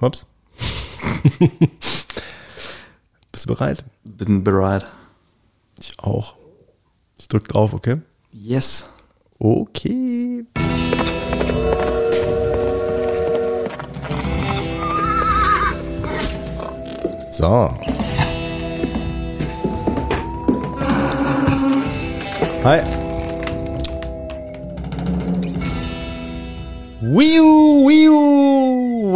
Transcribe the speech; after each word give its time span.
Hops. 0.00 0.26
Bist 3.32 3.44
du 3.44 3.54
bereit? 3.54 3.84
Bin 4.04 4.44
bereit. 4.44 4.86
Ich 5.80 5.98
auch. 5.98 6.36
Ich 7.18 7.26
drück 7.26 7.48
drauf, 7.48 7.74
okay? 7.74 8.00
Yes. 8.32 8.88
Okay. 9.40 10.46
So. 17.32 17.70
Hi. 22.64 22.82
Wiu, 27.00 27.88
wiu. 27.88 28.57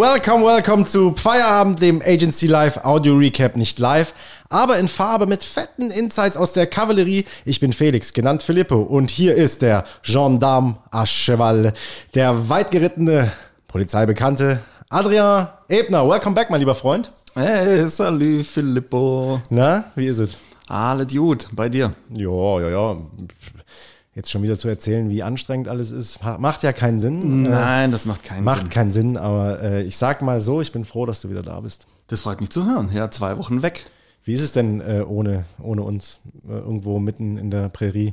Welcome, 0.02 0.44
welcome 0.44 0.84
zu 0.84 1.14
Feierabend, 1.14 1.80
dem 1.80 2.02
Agency 2.04 2.48
Live 2.48 2.84
Audio 2.84 3.14
Recap. 3.14 3.54
Nicht 3.54 3.78
live, 3.78 4.12
aber 4.48 4.76
in 4.78 4.88
Farbe 4.88 5.28
mit 5.28 5.44
fetten 5.44 5.92
Insights 5.92 6.36
aus 6.36 6.52
der 6.52 6.66
Kavallerie. 6.66 7.24
Ich 7.44 7.60
bin 7.60 7.72
Felix, 7.72 8.12
genannt 8.12 8.42
Filippo, 8.42 8.82
und 8.82 9.12
hier 9.12 9.36
ist 9.36 9.62
der 9.62 9.84
Gendarme 10.02 10.74
à 10.90 11.06
Cheval, 11.06 11.72
der 12.16 12.48
weitgerittene 12.48 13.30
Polizeibekannte 13.68 14.58
Adrian 14.88 15.46
Ebner. 15.68 16.08
Welcome 16.08 16.34
back, 16.34 16.50
mein 16.50 16.58
lieber 16.58 16.74
Freund. 16.74 17.12
Hey, 17.34 17.86
salut 17.86 18.44
Filippo. 18.44 19.40
Na, 19.50 19.84
wie 19.94 20.08
ist 20.08 20.18
es? 20.18 20.36
Alles 20.66 21.12
gut, 21.14 21.46
bei 21.52 21.68
dir? 21.68 21.92
Ja, 22.12 22.60
ja, 22.60 22.68
ja. 22.70 22.96
Jetzt 24.14 24.30
schon 24.30 24.42
wieder 24.42 24.58
zu 24.58 24.68
erzählen, 24.68 25.08
wie 25.08 25.22
anstrengend 25.22 25.68
alles 25.68 25.90
ist, 25.90 26.20
macht 26.22 26.62
ja 26.62 26.74
keinen 26.74 27.00
Sinn. 27.00 27.44
Nein, 27.44 27.92
das 27.92 28.04
macht 28.04 28.24
keinen 28.24 28.44
macht 28.44 28.58
Sinn. 28.58 28.64
Macht 28.66 28.74
keinen 28.74 28.92
Sinn, 28.92 29.16
aber 29.16 29.62
äh, 29.62 29.82
ich 29.84 29.96
sag 29.96 30.20
mal 30.20 30.42
so, 30.42 30.60
ich 30.60 30.70
bin 30.70 30.84
froh, 30.84 31.06
dass 31.06 31.22
du 31.22 31.30
wieder 31.30 31.42
da 31.42 31.60
bist. 31.60 31.86
Das 32.08 32.20
freut 32.20 32.40
mich 32.40 32.50
zu 32.50 32.66
hören. 32.66 32.90
Ja, 32.92 33.10
zwei 33.10 33.38
Wochen 33.38 33.62
weg. 33.62 33.86
Wie 34.24 34.34
ist 34.34 34.42
es 34.42 34.52
denn 34.52 34.82
äh, 34.82 35.02
ohne, 35.06 35.46
ohne 35.60 35.82
uns 35.82 36.20
äh, 36.46 36.52
irgendwo 36.52 36.98
mitten 36.98 37.38
in 37.38 37.50
der 37.50 37.70
Prärie? 37.70 38.12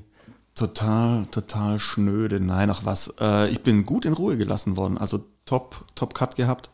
Total, 0.56 1.26
total 1.28 1.80
schnöde. 1.80 2.40
Nein, 2.40 2.70
ach 2.70 2.86
was. 2.86 3.14
Äh, 3.20 3.50
ich 3.50 3.62
bin 3.62 3.86
gut 3.86 4.06
in 4.06 4.14
Ruhe 4.14 4.38
gelassen 4.38 4.78
worden. 4.78 4.98
Also 4.98 5.26
top, 5.46 5.84
top 5.96 6.14
Cut 6.14 6.36
gehabt. 6.36 6.70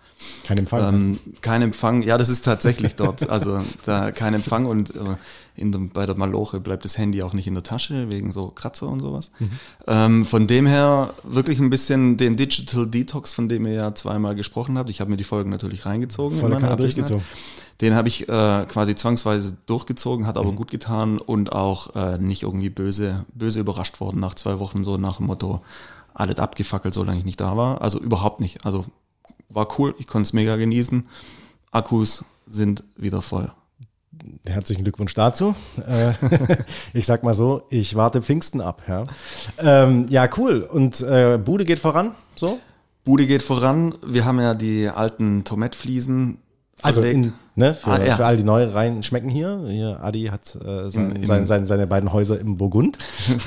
Kein 0.45 0.57
Empfang. 0.57 0.93
Ähm, 0.93 1.19
kein 1.41 1.61
Empfang, 1.61 2.01
ja, 2.01 2.17
das 2.17 2.29
ist 2.29 2.45
tatsächlich 2.45 2.95
dort. 2.95 3.29
Also 3.29 3.59
da 3.85 4.11
kein 4.11 4.33
Empfang 4.33 4.65
und 4.65 4.95
äh, 4.95 5.15
dem, 5.57 5.89
bei 5.89 6.05
der 6.05 6.15
Maloche 6.15 6.59
bleibt 6.59 6.85
das 6.85 6.97
Handy 6.97 7.21
auch 7.23 7.33
nicht 7.33 7.47
in 7.47 7.53
der 7.53 7.63
Tasche, 7.63 8.09
wegen 8.09 8.31
so 8.31 8.47
Kratzer 8.47 8.87
und 8.87 8.99
sowas. 8.99 9.31
Mhm. 9.39 9.49
Ähm, 9.87 10.25
von 10.25 10.47
dem 10.47 10.65
her 10.65 11.13
wirklich 11.23 11.59
ein 11.59 11.69
bisschen 11.69 12.17
den 12.17 12.35
Digital 12.35 12.87
Detox, 12.87 13.33
von 13.33 13.49
dem 13.49 13.65
ihr 13.65 13.73
ja 13.73 13.95
zweimal 13.95 14.35
gesprochen 14.35 14.77
habt. 14.77 14.89
Ich 14.89 15.01
habe 15.01 15.09
mir 15.09 15.17
die 15.17 15.23
Folgen 15.23 15.49
natürlich 15.49 15.85
reingezogen. 15.85 16.37
Volle 16.37 16.57
Kanne 16.57 16.75
durchgezogen. 16.75 17.23
Den 17.81 17.93
habe 17.93 18.07
ich 18.07 18.29
äh, 18.29 18.65
quasi 18.67 18.95
zwangsweise 18.95 19.57
durchgezogen, 19.65 20.27
hat 20.27 20.37
aber 20.37 20.51
mhm. 20.51 20.55
gut 20.55 20.71
getan 20.71 21.17
und 21.17 21.51
auch 21.51 21.95
äh, 21.95 22.17
nicht 22.17 22.43
irgendwie 22.43 22.69
böse, 22.69 23.25
böse 23.33 23.59
überrascht 23.59 23.99
worden 23.99 24.21
nach 24.21 24.33
zwei 24.35 24.59
Wochen, 24.59 24.85
so 24.85 24.95
nach 24.97 25.17
dem 25.17 25.25
Motto, 25.25 25.61
alles 26.13 26.37
abgefackelt, 26.37 26.93
solange 26.93 27.19
ich 27.19 27.25
nicht 27.25 27.41
da 27.41 27.57
war. 27.57 27.81
Also 27.81 27.99
überhaupt 27.99 28.39
nicht. 28.39 28.65
Also 28.65 28.85
war 29.49 29.67
cool, 29.77 29.95
ich 29.97 30.07
konnte 30.07 30.27
es 30.27 30.33
mega 30.33 30.55
genießen. 30.55 31.07
Akkus 31.71 32.23
sind 32.47 32.83
wieder 32.95 33.21
voll. 33.21 33.51
Herzlichen 34.45 34.83
Glückwunsch 34.83 35.13
dazu. 35.13 35.55
Äh, 35.85 36.13
ich 36.93 37.05
sag 37.05 37.23
mal 37.23 37.33
so, 37.33 37.63
ich 37.69 37.95
warte 37.95 38.21
Pfingsten 38.21 38.61
ab. 38.61 38.83
Ja, 38.87 39.05
ähm, 39.57 40.07
ja 40.09 40.27
cool. 40.37 40.61
Und 40.61 41.01
äh, 41.01 41.37
Bude 41.37 41.65
geht 41.65 41.79
voran, 41.79 42.15
so? 42.35 42.59
Bude 43.03 43.27
geht 43.27 43.43
voran. 43.43 43.95
Wir 44.05 44.25
haben 44.25 44.39
ja 44.39 44.53
die 44.53 44.89
alten 44.89 45.43
Tomatfliesen 45.43 46.39
also 46.81 47.01
in, 47.01 47.33
ne, 47.55 47.73
für, 47.73 47.91
ah, 47.91 48.05
ja. 48.05 48.15
für 48.15 48.25
alle, 48.25 48.37
die 48.37 48.43
neu 48.43 48.65
rein 48.65 49.01
schmecken 49.01 49.29
hier. 49.29 49.65
Hier, 49.67 50.03
Adi 50.03 50.25
hat 50.25 50.55
äh, 50.55 50.91
sein, 50.91 51.15
Im, 51.15 51.25
sein, 51.25 51.45
sein, 51.45 51.65
seine 51.65 51.87
beiden 51.87 52.11
Häuser 52.11 52.39
im 52.39 52.57
Burgund. 52.57 52.97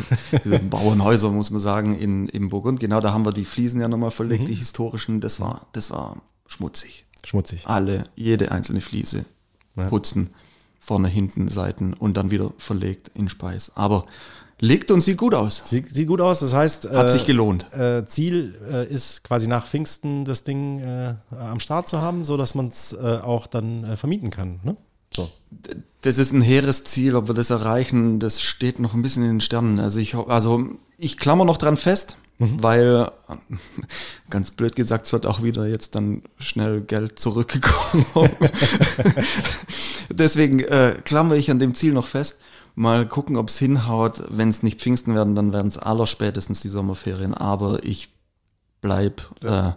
Bauernhäuser, 0.71 1.31
muss 1.31 1.50
man 1.50 1.61
sagen, 1.61 1.99
in, 1.99 2.28
im 2.28 2.49
Burgund. 2.49 2.81
Genau, 2.81 3.00
da 3.00 3.12
haben 3.12 3.25
wir 3.25 3.33
die 3.33 3.44
Fliesen 3.44 3.81
ja 3.81 3.88
nochmal 3.88 4.11
verlegt, 4.11 4.44
mhm. 4.44 4.47
die 4.49 4.55
historischen. 4.55 5.21
Das 5.21 5.41
war, 5.41 5.67
das 5.72 5.91
war 5.91 6.17
schmutzig. 6.47 7.05
Schmutzig. 7.25 7.67
Alle, 7.67 8.05
jede 8.17 8.50
einzelne 8.50 8.81
Fliese 8.81 9.25
ja. 9.77 9.84
putzen. 9.87 10.31
Vorne, 10.78 11.09
hinten, 11.09 11.49
Seiten 11.49 11.93
und 11.93 12.17
dann 12.17 12.31
wieder 12.31 12.53
verlegt 12.56 13.11
in 13.15 13.28
Speis. 13.28 13.72
Aber 13.75 14.06
Liegt 14.61 14.91
und 14.91 15.01
sieht 15.01 15.19
gut 15.19 15.35
aus. 15.35 15.63
Sieht, 15.65 15.89
sieht 15.89 16.09
gut 16.09 16.21
aus, 16.21 16.41
das 16.41 16.53
heißt. 16.53 16.91
Hat 16.91 17.07
äh, 17.07 17.09
sich 17.11 17.25
gelohnt. 17.25 17.73
Äh, 17.73 18.07
Ziel 18.07 18.59
äh, 18.71 18.93
ist 18.93 19.23
quasi 19.23 19.47
nach 19.47 19.67
Pfingsten 19.69 20.25
das 20.25 20.43
Ding 20.43 20.81
äh, 20.81 21.15
am 21.39 21.61
Start 21.61 21.89
zu 21.89 22.01
haben, 22.01 22.25
sodass 22.25 22.57
man 22.57 22.69
es 22.69 22.93
äh, 22.93 23.21
auch 23.23 23.47
dann 23.47 23.85
äh, 23.85 23.97
vermieten 23.97 24.31
kann. 24.31 24.59
Ne? 24.65 24.77
So. 25.15 25.31
Das 26.01 26.19
ist 26.19 26.33
ein 26.33 26.43
hehres 26.43 26.85
Ziel, 26.85 27.15
ob 27.15 27.29
wir 27.29 27.35
das 27.35 27.51
erreichen, 27.51 28.19
das 28.19 28.41
steht 28.41 28.81
noch 28.81 28.95
ein 28.95 29.03
bisschen 29.03 29.23
in 29.23 29.31
den 29.31 29.41
Sternen. 29.41 29.79
Also 29.79 30.01
ich, 30.01 30.17
also 30.17 30.67
ich 30.97 31.19
klammer 31.19 31.45
noch 31.45 31.57
dran 31.57 31.77
fest, 31.77 32.17
mhm. 32.39 32.61
weil, 32.61 33.13
ganz 34.31 34.51
blöd 34.51 34.75
gesagt, 34.75 35.07
es 35.07 35.13
wird 35.13 35.25
auch 35.27 35.41
wieder 35.41 35.67
jetzt 35.67 35.95
dann 35.95 36.23
schnell 36.41 36.81
Geld 36.81 37.21
zurückgekommen. 37.21 38.07
Deswegen 40.11 40.65
klammere 41.05 41.39
ich 41.39 41.51
an 41.51 41.61
dem 41.61 41.75
Ziel 41.75 41.93
noch 41.93 42.07
fest. 42.07 42.39
Mal 42.78 43.09
gucken, 43.09 43.37
ob 43.37 43.49
es 43.49 43.59
hinhaut. 43.59 44.22
Wenn 44.28 44.50
es 44.50 44.62
nicht 44.62 44.81
Pfingsten 44.81 45.12
werden, 45.12 45.34
dann 45.34 45.53
werden 45.53 45.66
es 45.66 45.78
allerspätestens 45.78 46.61
die 46.61 46.69
Sommerferien. 46.69 47.34
Aber 47.34 47.84
ich 47.84 48.11
bleib, 48.81 49.22
äh, 49.43 49.72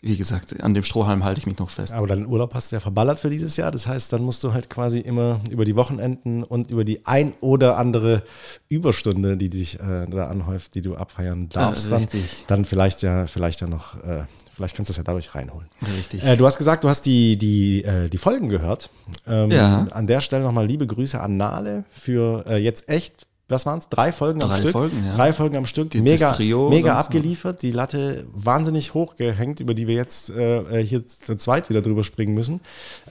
wie 0.00 0.16
gesagt, 0.16 0.58
an 0.62 0.72
dem 0.72 0.82
Strohhalm 0.82 1.24
halte 1.24 1.40
ich 1.40 1.46
mich 1.46 1.58
noch 1.58 1.68
fest. 1.68 1.92
Aber 1.92 2.06
deinen 2.06 2.26
Urlaub 2.26 2.54
hast 2.54 2.72
du 2.72 2.76
ja 2.76 2.80
verballert 2.80 3.18
für 3.18 3.28
dieses 3.28 3.58
Jahr. 3.58 3.70
Das 3.70 3.86
heißt, 3.86 4.14
dann 4.14 4.22
musst 4.22 4.42
du 4.44 4.54
halt 4.54 4.70
quasi 4.70 4.98
immer 4.98 5.42
über 5.50 5.66
die 5.66 5.76
Wochenenden 5.76 6.42
und 6.42 6.70
über 6.70 6.84
die 6.84 7.04
ein 7.04 7.34
oder 7.42 7.76
andere 7.76 8.22
Überstunde, 8.70 9.36
die 9.36 9.50
dich 9.50 9.78
äh, 9.78 10.06
da 10.06 10.28
anhäuft, 10.28 10.74
die 10.74 10.80
du 10.80 10.96
abfeiern 10.96 11.50
darfst, 11.50 11.90
ja, 11.90 11.98
dann, 11.98 12.08
dann 12.46 12.64
vielleicht 12.64 13.02
ja, 13.02 13.26
vielleicht 13.26 13.60
ja 13.60 13.66
noch 13.66 14.02
äh, 14.02 14.22
Vielleicht 14.58 14.74
kannst 14.74 14.88
du 14.88 14.90
es 14.90 14.96
ja 14.96 15.04
dadurch 15.04 15.36
reinholen. 15.36 15.68
Richtig. 15.96 16.24
Äh, 16.24 16.36
du 16.36 16.44
hast 16.44 16.58
gesagt, 16.58 16.82
du 16.82 16.88
hast 16.88 17.06
die, 17.06 17.36
die, 17.36 17.84
äh, 17.84 18.08
die 18.08 18.18
Folgen 18.18 18.48
gehört. 18.48 18.90
Ähm, 19.24 19.52
ja. 19.52 19.86
An 19.92 20.08
der 20.08 20.20
Stelle 20.20 20.42
nochmal 20.42 20.66
liebe 20.66 20.84
Grüße 20.84 21.20
an 21.20 21.36
Nale 21.36 21.84
für 21.92 22.44
äh, 22.48 22.56
jetzt 22.56 22.88
echt, 22.88 23.28
was 23.48 23.66
waren 23.66 23.78
es? 23.78 23.88
Drei 23.88 24.10
Folgen 24.10 24.40
Drei 24.40 24.56
am 24.56 24.60
Stück. 24.60 24.72
Folgen, 24.72 25.04
ja. 25.06 25.12
Drei 25.14 25.32
Folgen 25.32 25.56
am 25.56 25.66
Stück. 25.66 25.90
Die, 25.90 26.00
mega 26.00 26.36
mega 26.70 26.98
abgeliefert. 26.98 27.62
Die 27.62 27.70
Latte 27.70 28.26
wahnsinnig 28.34 28.94
hochgehängt, 28.94 29.60
über 29.60 29.74
die 29.74 29.86
wir 29.86 29.94
jetzt 29.94 30.30
äh, 30.30 30.84
hier 30.84 31.06
zu 31.06 31.36
zweit 31.36 31.70
wieder 31.70 31.80
drüber 31.80 32.02
springen 32.02 32.34
müssen. 32.34 32.58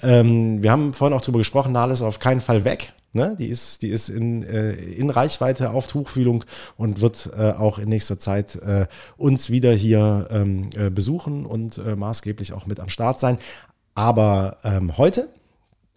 Ähm, 0.03 0.61
wir 0.61 0.69
haben 0.69 0.93
vorhin 0.93 1.15
auch 1.15 1.21
drüber 1.21 1.37
gesprochen, 1.37 1.71
Nale 1.71 1.93
ist 1.93 2.01
auf 2.01 2.19
keinen 2.19 2.41
Fall 2.41 2.65
weg. 2.65 2.91
Ne? 3.13 3.35
Die 3.39 3.47
ist, 3.47 3.81
die 3.81 3.89
ist 3.89 4.09
in, 4.09 4.43
äh, 4.43 4.73
in 4.73 5.09
Reichweite 5.09 5.71
auf 5.71 5.87
Tuchfühlung 5.87 6.43
und 6.75 7.01
wird 7.01 7.29
äh, 7.37 7.51
auch 7.51 7.79
in 7.79 7.89
nächster 7.89 8.19
Zeit 8.19 8.55
äh, 8.57 8.87
uns 9.17 9.49
wieder 9.49 9.73
hier 9.73 10.27
ähm, 10.31 10.69
äh, 10.75 10.89
besuchen 10.89 11.45
und 11.45 11.77
äh, 11.77 11.95
maßgeblich 11.95 12.53
auch 12.53 12.65
mit 12.65 12.79
am 12.79 12.89
Start 12.89 13.19
sein. 13.19 13.37
Aber 13.95 14.57
ähm, 14.63 14.97
heute 14.97 15.29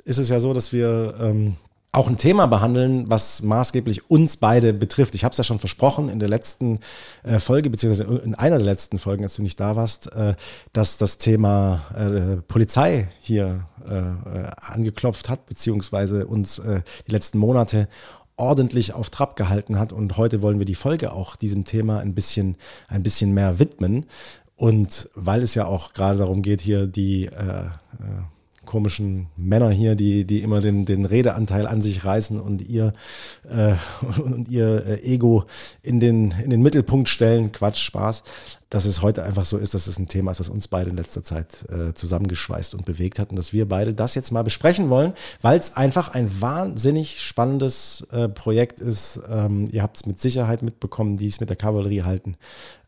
ist 0.05 0.19
es 0.19 0.29
ja 0.29 0.41
so, 0.41 0.55
dass 0.55 0.73
wir 0.73 1.15
ähm, 1.21 1.57
auch 1.93 2.09
ein 2.09 2.19
Thema 2.19 2.47
behandeln, 2.47 3.11
was 3.11 3.43
maßgeblich 3.43 4.11
uns 4.11 4.37
beide 4.37 4.73
betrifft. 4.73 5.15
Ich 5.17 5.25
habe 5.25 5.33
es 5.33 5.39
ja 5.39 5.45
schon 5.45 5.59
versprochen 5.59 6.09
in 6.09 6.21
der 6.21 6.29
letzten 6.29 6.79
äh, 7.25 7.41
Folge, 7.41 7.69
beziehungsweise 7.69 8.21
in 8.23 8.37
einer 8.37 8.59
der 8.59 8.65
letzten 8.65 9.01
Folgen, 9.01 9.25
als 9.25 9.35
du 9.35 9.43
nicht 9.43 9.59
da 9.59 9.75
warst, 9.75 10.13
äh, 10.15 10.35
dass 10.73 10.99
das 10.99 11.19
Thema 11.19 11.83
äh, 11.97 12.37
Polizei 12.43 13.09
hier 13.21 13.67
äh, 13.89 13.99
äh, 13.99 14.51
angeklopft 14.57 15.29
hat, 15.29 15.47
beziehungsweise 15.47 16.27
uns 16.27 16.61
äh, 16.61 16.83
die 17.09 17.13
letzten 17.13 17.39
Monate 17.39 17.89
ordentlich 18.37 18.95
auf 18.95 19.11
Trab 19.11 19.35
gehalten 19.35 19.79
hat. 19.79 19.93
Und 19.93 20.17
heute 20.17 20.43
wollen 20.43 20.61
wir 20.61 20.67
die 20.67 20.77
Folge 20.77 21.13
auch 21.13 21.35
diesem 21.35 21.65
Thema 21.65 21.99
ein 21.99 22.15
bisschen, 22.15 22.57
ein 22.87 23.03
bisschen 23.03 23.35
mehr 23.35 23.59
widmen. 23.59 24.07
Und 24.55 25.09
weil 25.15 25.43
es 25.43 25.55
ja 25.55 25.67
auch 25.67 25.93
gerade 25.93 26.19
darum 26.19 26.43
geht, 26.43 26.61
hier 26.61 26.87
die 26.87 27.27
äh, 27.27 27.65
komischen 28.71 29.27
Männer 29.37 29.71
hier, 29.71 29.97
die, 29.97 30.25
die 30.25 30.43
immer 30.43 30.61
den, 30.61 30.85
den 30.85 31.05
Redeanteil 31.05 31.67
an 31.67 31.83
sich 31.83 32.05
reißen 32.05 32.41
und 32.41 32.63
ihr, 32.63 32.93
äh, 33.49 33.75
und 34.23 34.49
ihr 34.49 34.87
äh, 34.87 35.03
Ego 35.03 35.45
in 35.83 35.99
den, 35.99 36.31
in 36.31 36.51
den 36.51 36.63
Mittelpunkt 36.63 37.09
stellen. 37.09 37.51
Quatsch, 37.51 37.83
Spaß. 37.83 38.23
Dass 38.69 38.85
es 38.85 39.03
heute 39.03 39.25
einfach 39.25 39.45
so 39.45 39.59
ist, 39.59 39.75
dass 39.75 39.89
es 39.89 39.99
ein 39.99 40.07
Thema 40.07 40.31
ist, 40.31 40.39
was 40.39 40.49
uns 40.49 40.69
beide 40.69 40.91
in 40.91 40.97
letzter 40.97 41.25
Zeit 41.25 41.69
äh, 41.69 41.93
zusammengeschweißt 41.95 42.75
und 42.75 42.85
bewegt 42.85 43.19
hat 43.19 43.31
und 43.31 43.37
dass 43.37 43.53
wir 43.53 43.69
beide 43.69 43.93
das 43.93 44.15
jetzt 44.15 44.31
mal 44.31 44.45
besprechen 44.45 44.89
wollen, 44.89 45.15
weil 45.43 45.59
es 45.59 45.77
einfach 45.77 46.15
ein 46.15 46.41
wahnsinnig 46.41 47.21
spannendes 47.21 48.07
äh, 48.13 48.29
Projekt 48.29 48.79
ist. 48.79 49.21
Ähm, 49.29 49.69
ihr 49.73 49.83
habt 49.83 49.97
es 49.97 50.07
mit 50.07 50.21
Sicherheit 50.21 50.63
mitbekommen, 50.63 51.17
die 51.17 51.27
es 51.27 51.41
mit 51.41 51.49
der 51.49 51.57
Kavallerie 51.57 52.05
halten. 52.05 52.37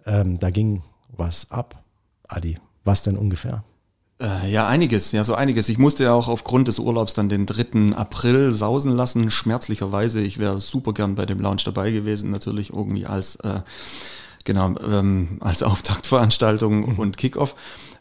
Ähm, 0.07 0.39
da 0.39 0.51
ging 0.51 0.85
was 1.09 1.51
ab. 1.51 1.83
Adi, 2.29 2.57
was 2.85 3.03
denn 3.03 3.19
ungefähr? 3.19 3.65
Äh, 4.23 4.53
ja, 4.53 4.69
einiges, 4.69 5.11
ja, 5.11 5.25
so 5.25 5.35
einiges. 5.35 5.69
Ich 5.69 5.79
musste 5.79 6.05
ja 6.05 6.13
auch 6.13 6.29
aufgrund 6.29 6.69
des 6.69 6.79
Urlaubs 6.79 7.13
dann 7.13 7.29
den 7.29 7.45
3. 7.45 7.97
April 7.97 8.53
sausen 8.53 8.95
lassen, 8.95 9.33
schmerzlicherweise. 9.33 10.21
Ich 10.21 10.39
wäre 10.39 10.61
super 10.61 10.93
gern 10.93 11.17
bei 11.17 11.27
dem 11.27 11.41
Lounge 11.41 11.63
dabei 11.65 11.91
gewesen, 11.91 12.31
natürlich 12.31 12.73
irgendwie 12.73 13.07
als, 13.07 13.37
äh, 13.37 13.63
genau, 14.45 14.75
ähm, 14.89 15.39
als 15.41 15.63
Auftaktveranstaltung 15.65 16.93
mhm. 16.93 16.99
und 17.01 17.17
Kickoff. 17.17 17.57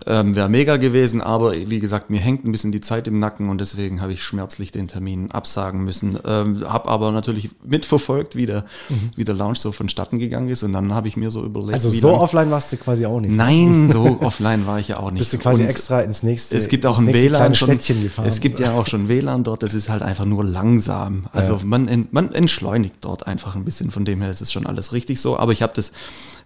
Ähm, 0.07 0.36
Wäre 0.36 0.50
mega 0.50 0.77
gewesen, 0.77 1.21
aber 1.21 1.53
wie 1.53 1.80
gesagt, 1.80 2.09
mir 2.09 2.19
hängt 2.19 2.45
ein 2.45 2.51
bisschen 2.51 2.71
die 2.71 2.81
Zeit 2.81 3.07
im 3.07 3.19
Nacken 3.19 3.50
und 3.50 3.62
deswegen 3.62 4.01
habe 4.01 4.13
ich 4.13 4.24
schmerzlich 4.24 4.71
den 4.71 4.88
Termin 4.88 5.31
absagen 5.31 5.83
müssen. 5.83 6.18
Ähm, 6.25 6.63
habe 6.68 6.89
aber 6.89 7.12
natürlich 7.12 7.50
mitverfolgt, 7.63 8.36
wie 8.36 8.48
der, 8.48 8.65
mhm. 8.89 9.12
wie 9.15 9.24
der 9.24 9.36
Launch 9.36 9.59
so 9.59 9.71
vonstatten 9.71 10.18
gegangen 10.18 10.50
ist 10.50 10.63
und 10.63 10.74
dann 10.74 10.94
habe 10.94 11.07
ich 11.07 11.18
mir 11.18 11.30
so 11.30 11.44
überlegt. 11.44 11.74
Also 11.74 11.89
so 11.89 12.12
offline 12.12 12.50
warst 12.50 12.71
du 12.71 12.77
quasi 12.77 13.06
auch 13.06 13.19
nicht. 13.19 13.31
Nein, 13.31 13.89
so 13.94 14.19
offline 14.21 14.65
war 14.65 14.80
ich 14.80 14.88
ja 14.88 14.98
auch 14.98 15.12
nicht. 15.12 15.19
Bist 15.19 15.33
du 15.33 15.38
quasi 15.38 15.62
und 15.63 15.69
extra 15.69 16.01
ins 16.01 16.24
nächste 16.24 16.57
Es 16.57 16.68
gibt 16.68 16.86
auch 16.86 16.98
ein 16.98 17.13
WLAN 17.13 17.53
schon. 17.56 17.69
Gefahren. 17.71 18.27
Es 18.27 18.42
gibt 18.42 18.59
ja 18.59 18.74
auch 18.74 18.88
schon 18.88 19.07
WLAN 19.07 19.44
dort, 19.44 19.63
das 19.63 19.74
ist 19.74 19.89
halt 19.89 20.01
einfach 20.01 20.25
nur 20.25 20.44
langsam. 20.44 21.27
Also 21.31 21.57
ja. 21.57 21.59
man, 21.63 22.07
man 22.12 22.33
entschleunigt 22.33 22.95
dort 23.01 23.27
einfach 23.27 23.56
ein 23.56 23.65
bisschen, 23.65 23.92
von 23.92 24.06
dem 24.06 24.21
her 24.21 24.31
ist 24.31 24.42
es 24.42 24.51
schon 24.51 24.65
alles 24.65 24.94
richtig 24.94 25.19
so. 25.21 25.38
Aber 25.38 25.51
ich 25.51 25.62
habe 25.62 25.74
das 25.75 25.92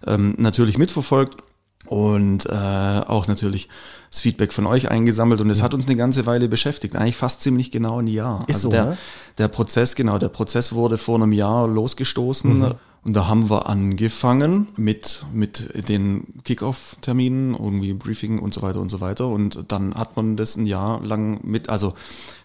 ähm, 0.06 0.34
natürlich 0.38 0.78
mitverfolgt 0.78 1.36
und 1.86 2.46
äh, 2.46 2.52
auch 2.52 3.26
natürlich 3.26 3.68
das 4.10 4.20
Feedback 4.20 4.52
von 4.52 4.66
euch 4.66 4.90
eingesammelt 4.90 5.40
und 5.40 5.50
es 5.50 5.62
hat 5.62 5.74
uns 5.74 5.86
eine 5.86 5.96
ganze 5.96 6.26
Weile 6.26 6.48
beschäftigt, 6.48 6.96
eigentlich 6.96 7.16
fast 7.16 7.42
ziemlich 7.42 7.70
genau 7.70 8.00
ein 8.00 8.06
Jahr. 8.06 8.44
Ist 8.46 8.56
also 8.56 8.68
so, 8.68 8.72
der, 8.72 8.84
ne? 8.84 8.98
der 9.38 9.48
Prozess, 9.48 9.94
genau, 9.94 10.18
der 10.18 10.28
Prozess 10.28 10.72
wurde 10.72 10.98
vor 10.98 11.16
einem 11.16 11.32
Jahr 11.32 11.68
losgestoßen 11.68 12.58
mhm. 12.58 12.74
und 13.04 13.16
da 13.16 13.26
haben 13.26 13.50
wir 13.50 13.68
angefangen 13.68 14.68
mit, 14.76 15.24
mit 15.32 15.88
den 15.88 16.24
Kickoff-Terminen, 16.44 17.54
irgendwie 17.54 17.92
Briefing 17.92 18.38
und 18.38 18.54
so 18.54 18.62
weiter 18.62 18.80
und 18.80 18.88
so 18.88 19.00
weiter 19.00 19.28
und 19.28 19.64
dann 19.68 19.94
hat 19.94 20.16
man 20.16 20.36
das 20.36 20.56
ein 20.56 20.66
Jahr 20.66 21.02
lang 21.04 21.40
mit, 21.42 21.68
also 21.68 21.94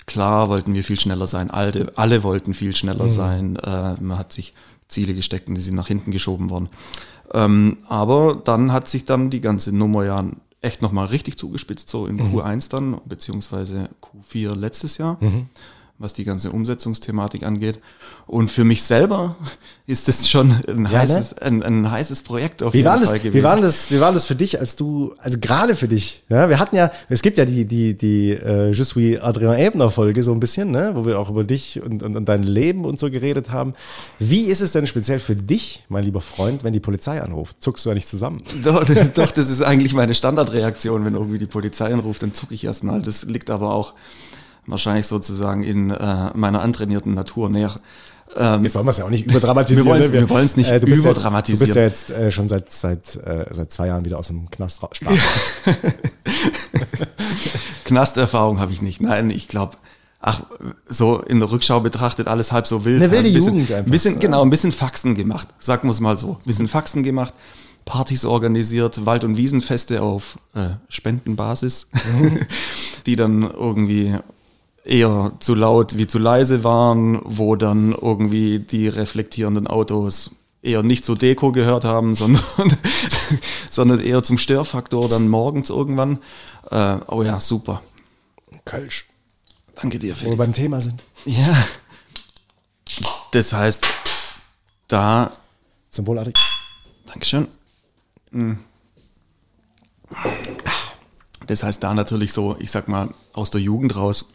klar 0.07 0.49
wollten 0.49 0.73
wir 0.73 0.83
viel 0.83 0.99
schneller 0.99 1.27
sein, 1.27 1.51
alle, 1.51 1.91
alle 1.95 2.23
wollten 2.23 2.53
viel 2.53 2.75
schneller 2.75 3.05
mhm. 3.05 3.11
sein, 3.11 3.55
äh, 3.57 3.93
man 4.01 4.17
hat 4.17 4.33
sich 4.33 4.53
Ziele 4.91 5.13
gesteckt 5.13 5.47
und 5.47 5.55
die 5.55 5.61
sind 5.61 5.75
nach 5.75 5.87
hinten 5.87 6.11
geschoben 6.11 6.49
worden. 6.49 6.69
Ähm, 7.33 7.77
aber 7.87 8.41
dann 8.43 8.71
hat 8.71 8.87
sich 8.87 9.05
dann 9.05 9.29
die 9.29 9.41
ganze 9.41 9.75
Nummer 9.75 10.05
ja 10.05 10.23
echt 10.61 10.81
nochmal 10.81 11.07
richtig 11.07 11.37
zugespitzt, 11.37 11.89
so 11.89 12.05
in 12.05 12.17
mhm. 12.17 12.35
Q1 12.35 12.69
dann, 12.69 13.01
beziehungsweise 13.05 13.89
Q4 14.01 14.55
letztes 14.55 14.97
Jahr. 14.97 15.17
Mhm 15.19 15.47
was 16.01 16.13
die 16.13 16.23
ganze 16.23 16.51
Umsetzungsthematik 16.51 17.43
angeht. 17.43 17.79
Und 18.27 18.49
für 18.49 18.63
mich 18.63 18.83
selber 18.83 19.35
ist 19.87 20.07
es 20.07 20.29
schon 20.29 20.51
ein, 20.67 20.85
ja, 20.85 20.99
heißes, 20.99 21.35
ne? 21.35 21.41
ein, 21.41 21.63
ein, 21.63 21.91
heißes 21.91 22.21
Projekt 22.23 22.63
auf 22.63 22.73
wie 22.73 22.77
jeden 22.77 22.89
war 22.89 22.97
Fall 22.99 23.13
das, 23.15 23.23
gewesen. 23.23 23.33
Wie 23.33 23.43
war, 23.43 23.59
das, 23.59 23.91
wie 23.91 23.99
war 23.99 24.11
das 24.13 24.25
für 24.25 24.35
dich, 24.35 24.59
als 24.59 24.75
du, 24.75 25.13
also 25.17 25.37
gerade 25.39 25.75
für 25.75 25.87
dich, 25.87 26.23
ja, 26.29 26.49
wir 26.49 26.59
hatten 26.59 26.75
ja, 26.75 26.91
es 27.09 27.21
gibt 27.21 27.37
ja 27.37 27.45
die, 27.45 27.65
die, 27.65 27.97
die 27.97 28.31
äh, 28.31 28.71
Je 28.71 28.83
suis 28.83 29.21
Adrien 29.21 29.53
Ebner 29.53 29.89
Folge 29.89 30.23
so 30.23 30.31
ein 30.31 30.39
bisschen, 30.39 30.71
ne, 30.71 30.91
wo 30.93 31.05
wir 31.05 31.19
auch 31.19 31.29
über 31.29 31.43
dich 31.43 31.81
und, 31.81 32.03
und, 32.03 32.15
und 32.15 32.25
dein 32.25 32.43
Leben 32.43 32.85
und 32.85 32.99
so 32.99 33.09
geredet 33.09 33.51
haben. 33.51 33.73
Wie 34.19 34.43
ist 34.43 34.61
es 34.61 34.71
denn 34.71 34.87
speziell 34.87 35.19
für 35.19 35.35
dich, 35.35 35.85
mein 35.89 36.03
lieber 36.03 36.21
Freund, 36.21 36.63
wenn 36.63 36.73
die 36.73 36.79
Polizei 36.79 37.21
anruft? 37.21 37.57
Zuckst 37.59 37.85
du 37.85 37.89
ja 37.89 37.95
nicht 37.95 38.07
zusammen? 38.07 38.43
Doch, 38.63 38.85
doch 39.15 39.31
das 39.31 39.49
ist 39.49 39.61
eigentlich 39.61 39.93
meine 39.93 40.13
Standardreaktion, 40.13 41.03
wenn 41.05 41.15
irgendwie 41.15 41.37
die 41.37 41.45
Polizei 41.45 41.93
anruft, 41.93 42.21
dann 42.21 42.33
zucke 42.33 42.53
ich 42.53 42.63
erstmal. 42.63 43.01
Das 43.01 43.23
liegt 43.23 43.49
aber 43.49 43.73
auch 43.73 43.93
wahrscheinlich 44.65 45.07
sozusagen 45.07 45.63
in 45.63 45.89
äh, 45.89 46.29
meiner 46.35 46.61
antrainierten 46.61 47.13
Natur 47.13 47.49
näher. 47.49 47.73
Ähm, 48.35 48.63
jetzt 48.63 48.75
wollen 48.75 48.85
wir 48.85 48.91
es 48.91 48.97
ja 48.97 49.05
auch 49.05 49.09
nicht 49.09 49.25
überdramatisieren. 49.25 49.85
wir 50.11 50.29
wollen 50.29 50.45
es 50.45 50.55
ne? 50.55 50.61
nicht 50.61 50.71
äh, 50.71 50.77
überdramatisieren. 50.77 51.59
du 51.59 51.65
bist 51.65 51.75
ja 51.75 51.81
jetzt, 51.83 52.09
ja 52.09 52.15
jetzt 52.15 52.27
äh, 52.27 52.31
schon 52.31 52.47
seit, 52.47 52.71
seit, 52.71 53.15
äh, 53.17 53.45
seit 53.51 53.73
zwei 53.73 53.87
Jahren 53.87 54.05
wieder 54.05 54.19
aus 54.19 54.27
dem 54.27 54.49
Knast 54.49 54.81
raus. 54.83 54.99
Knasterfahrung 57.85 58.59
habe 58.59 58.71
ich 58.71 58.81
nicht. 58.81 59.01
Nein, 59.01 59.29
ich 59.29 59.49
glaube, 59.49 59.75
ach, 60.21 60.43
so 60.87 61.19
in 61.19 61.39
der 61.39 61.51
Rückschau 61.51 61.81
betrachtet 61.81 62.27
alles 62.27 62.51
halb 62.51 62.67
so 62.67 62.85
wild. 62.85 63.01
Eine 63.01 63.11
wilde 63.11 63.29
ein 63.29 63.33
bisschen, 63.33 63.53
Jugend 63.53 63.71
einfach. 63.71 63.91
Bisschen, 63.91 64.19
genau, 64.19 64.43
ein 64.43 64.49
bisschen 64.49 64.71
Faxen 64.71 65.15
gemacht, 65.15 65.49
sagen 65.59 65.87
wir 65.87 65.91
es 65.91 65.99
mal 65.99 66.17
so. 66.17 66.33
Ein 66.33 66.45
bisschen 66.45 66.67
Faxen 66.67 67.03
gemacht, 67.03 67.33
Partys 67.83 68.23
organisiert, 68.23 69.05
Wald- 69.05 69.23
und 69.23 69.35
Wiesenfeste 69.35 70.01
auf 70.01 70.37
äh, 70.53 70.69
Spendenbasis, 70.87 71.87
mhm. 72.17 72.39
die 73.05 73.15
dann 73.17 73.41
irgendwie 73.41 74.15
eher 74.83 75.33
zu 75.39 75.55
laut 75.55 75.97
wie 75.97 76.07
zu 76.07 76.19
leise 76.19 76.63
waren, 76.63 77.21
wo 77.23 77.55
dann 77.55 77.91
irgendwie 77.91 78.59
die 78.59 78.87
reflektierenden 78.87 79.67
Autos 79.67 80.31
eher 80.61 80.83
nicht 80.83 81.05
zur 81.05 81.17
Deko 81.17 81.51
gehört 81.51 81.83
haben, 81.83 82.15
sondern, 82.15 82.43
sondern 83.69 83.99
eher 83.99 84.23
zum 84.23 84.37
Störfaktor 84.37 85.09
dann 85.09 85.27
morgens 85.27 85.69
irgendwann. 85.69 86.19
Äh, 86.69 86.97
oh 87.07 87.23
ja, 87.23 87.39
super. 87.39 87.81
Kölsch. 88.65 89.07
Danke 89.75 89.99
dir, 89.99 90.15
Felix. 90.15 90.25
Wo 90.25 90.31
wir 90.31 90.45
beim 90.45 90.53
Thema 90.53 90.81
sind. 90.81 91.01
Ja. 91.25 91.65
Das 93.31 93.53
heißt, 93.53 93.85
da. 94.87 95.31
Zum 95.89 96.07
Wohl, 96.07 96.19
Adi. 96.19 96.33
Dankeschön. 97.05 97.47
Hm. 98.31 98.57
Das 101.47 101.63
heißt, 101.63 101.81
da 101.81 101.93
natürlich 101.93 102.33
so, 102.33 102.55
ich 102.59 102.69
sag 102.71 102.87
mal, 102.87 103.09
aus 103.33 103.51
der 103.51 103.61
Jugend 103.61 103.95
raus 103.95 104.25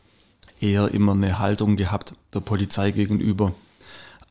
eher 0.61 0.93
immer 0.93 1.13
eine 1.13 1.39
Haltung 1.39 1.77
gehabt 1.77 2.15
der 2.33 2.41
Polizei 2.41 2.91
gegenüber. 2.91 3.53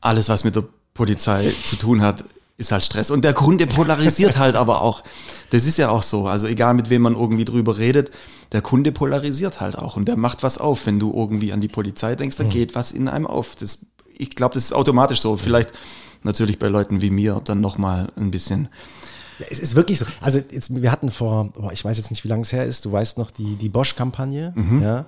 Alles, 0.01 0.29
was 0.29 0.43
mit 0.43 0.55
der 0.55 0.65
Polizei 0.93 1.51
zu 1.65 1.75
tun 1.75 2.01
hat, 2.01 2.23
ist 2.57 2.71
halt 2.71 2.85
Stress. 2.85 3.11
Und 3.11 3.23
der 3.23 3.33
Kunde 3.33 3.67
polarisiert 3.67 4.37
halt 4.37 4.55
aber 4.55 4.81
auch. 4.81 5.03
Das 5.49 5.65
ist 5.65 5.77
ja 5.77 5.89
auch 5.89 6.03
so. 6.03 6.27
Also 6.27 6.47
egal 6.47 6.73
mit 6.73 6.89
wem 6.89 7.01
man 7.01 7.15
irgendwie 7.15 7.45
drüber 7.45 7.77
redet, 7.77 8.11
der 8.51 8.61
Kunde 8.61 8.91
polarisiert 8.91 9.61
halt 9.61 9.77
auch. 9.77 9.97
Und 9.97 10.07
der 10.07 10.17
macht 10.17 10.43
was 10.43 10.57
auf. 10.57 10.85
Wenn 10.85 10.99
du 10.99 11.13
irgendwie 11.13 11.53
an 11.53 11.61
die 11.61 11.67
Polizei 11.67 12.15
denkst, 12.15 12.37
da 12.37 12.43
mhm. 12.45 12.49
geht 12.49 12.75
was 12.75 12.91
in 12.91 13.07
einem 13.07 13.27
auf. 13.27 13.55
Das, 13.55 13.85
ich 14.17 14.35
glaube, 14.35 14.53
das 14.53 14.63
ist 14.63 14.73
automatisch 14.73 15.19
so. 15.19 15.37
Vielleicht 15.37 15.71
natürlich 16.23 16.57
bei 16.57 16.67
Leuten 16.67 17.01
wie 17.01 17.09
mir 17.09 17.41
dann 17.43 17.61
nochmal 17.61 18.07
ein 18.15 18.31
bisschen 18.31 18.69
ja, 19.39 19.45
es 19.49 19.59
ist 19.59 19.75
wirklich 19.75 19.99
so. 19.99 20.05
Also 20.21 20.39
jetzt, 20.39 20.73
wir 20.73 20.91
hatten 20.91 21.11
vor, 21.11 21.51
oh, 21.59 21.69
ich 21.71 21.83
weiß 21.83 21.97
jetzt 21.97 22.09
nicht, 22.09 22.23
wie 22.23 22.27
lange 22.27 22.43
es 22.43 22.53
her 22.53 22.65
ist, 22.65 22.85
du 22.85 22.91
weißt 22.91 23.17
noch, 23.17 23.31
die, 23.31 23.55
die 23.55 23.69
Bosch-Kampagne, 23.69 24.53
mhm. 24.55 24.81
ja. 24.81 25.05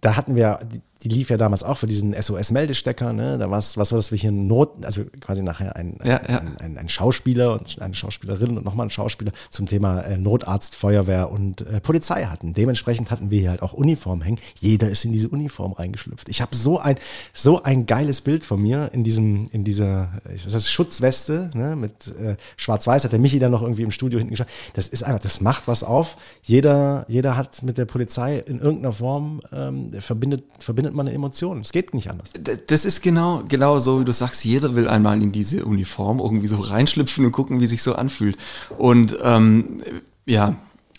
Da 0.00 0.16
hatten 0.16 0.36
wir, 0.36 0.60
die, 1.04 1.08
lief 1.08 1.30
ja 1.30 1.36
damals 1.36 1.62
auch 1.62 1.78
für 1.78 1.86
diesen 1.86 2.14
SOS-Meldestecker, 2.20 3.12
ne? 3.12 3.38
Da 3.38 3.50
war 3.50 3.58
es, 3.58 3.76
was 3.76 3.92
war 3.92 3.98
das, 3.98 4.10
wir 4.10 4.18
hier 4.18 4.32
Not, 4.32 4.84
also 4.84 5.04
quasi 5.20 5.42
nachher 5.42 5.76
ein, 5.76 5.98
ja, 6.02 6.16
ein, 6.16 6.32
ja. 6.32 6.38
Ein, 6.38 6.56
ein, 6.58 6.78
ein, 6.78 6.88
Schauspieler 6.88 7.52
und 7.52 7.80
eine 7.80 7.94
Schauspielerin 7.94 8.56
und 8.56 8.64
nochmal 8.64 8.86
ein 8.86 8.90
Schauspieler 8.90 9.32
zum 9.50 9.66
Thema 9.66 10.00
äh, 10.00 10.16
Notarzt, 10.16 10.74
Feuerwehr 10.74 11.30
und 11.30 11.60
äh, 11.60 11.80
Polizei 11.80 12.24
hatten. 12.24 12.54
Dementsprechend 12.54 13.10
hatten 13.10 13.30
wir 13.30 13.40
hier 13.40 13.50
halt 13.50 13.62
auch 13.62 13.74
Uniform 13.74 14.22
hängen. 14.22 14.38
Jeder 14.58 14.88
ist 14.88 15.04
in 15.04 15.12
diese 15.12 15.28
Uniform 15.28 15.72
reingeschlüpft. 15.72 16.28
Ich 16.28 16.40
habe 16.40 16.56
so 16.56 16.78
ein, 16.78 16.96
so 17.32 17.62
ein 17.62 17.86
geiles 17.86 18.22
Bild 18.22 18.42
von 18.42 18.60
mir 18.60 18.90
in 18.92 19.04
diesem, 19.04 19.48
in 19.52 19.64
dieser, 19.64 20.12
was 20.24 20.54
heißt, 20.54 20.70
Schutzweste, 20.70 21.50
ne? 21.54 21.76
Mit 21.76 22.06
äh, 22.18 22.36
Schwarz-Weiß 22.56 23.04
hat 23.04 23.12
der 23.12 23.18
Michi 23.18 23.38
dann 23.38 23.52
noch 23.52 23.62
irgendwie 23.62 23.82
im 23.82 23.90
Studio 23.90 24.18
hinten 24.18 24.32
geschaut. 24.32 24.48
Das 24.74 24.88
ist 24.88 25.02
einfach, 25.02 25.20
das 25.20 25.40
macht 25.40 25.68
was 25.68 25.84
auf. 25.84 26.16
Jeder, 26.42 27.04
jeder 27.08 27.36
hat 27.36 27.62
mit 27.62 27.78
der 27.78 27.84
Polizei 27.84 28.38
in 28.38 28.58
irgendeiner 28.58 28.92
Form 28.92 29.42
ähm, 29.52 29.92
verbindet, 30.00 30.44
verbindet 30.58 30.93
man 30.94 31.06
eine 31.06 31.14
Emotion. 31.14 31.60
Es 31.60 31.72
geht 31.72 31.94
nicht 31.94 32.10
anders. 32.10 32.30
Das 32.66 32.84
ist 32.84 33.02
genau, 33.02 33.42
genau 33.48 33.78
so, 33.78 34.00
wie 34.00 34.04
du 34.04 34.12
sagst. 34.12 34.44
Jeder 34.44 34.74
will 34.74 34.88
einmal 34.88 35.20
in 35.22 35.32
diese 35.32 35.64
Uniform 35.64 36.20
irgendwie 36.20 36.46
so 36.46 36.56
reinschlüpfen 36.56 37.24
und 37.24 37.32
gucken, 37.32 37.60
wie 37.60 37.66
sich 37.66 37.82
so 37.82 37.94
anfühlt. 37.94 38.36
Und 38.78 39.16
ähm, 39.22 39.82
ja, 40.26 40.56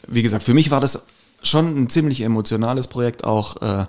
wie 0.07 0.23
gesagt, 0.23 0.43
für 0.43 0.53
mich 0.53 0.71
war 0.71 0.81
das 0.81 1.05
schon 1.41 1.77
ein 1.77 1.89
ziemlich 1.89 2.21
emotionales 2.21 2.87
Projekt, 2.87 3.23
auch 3.23 3.61
äh, 3.61 3.85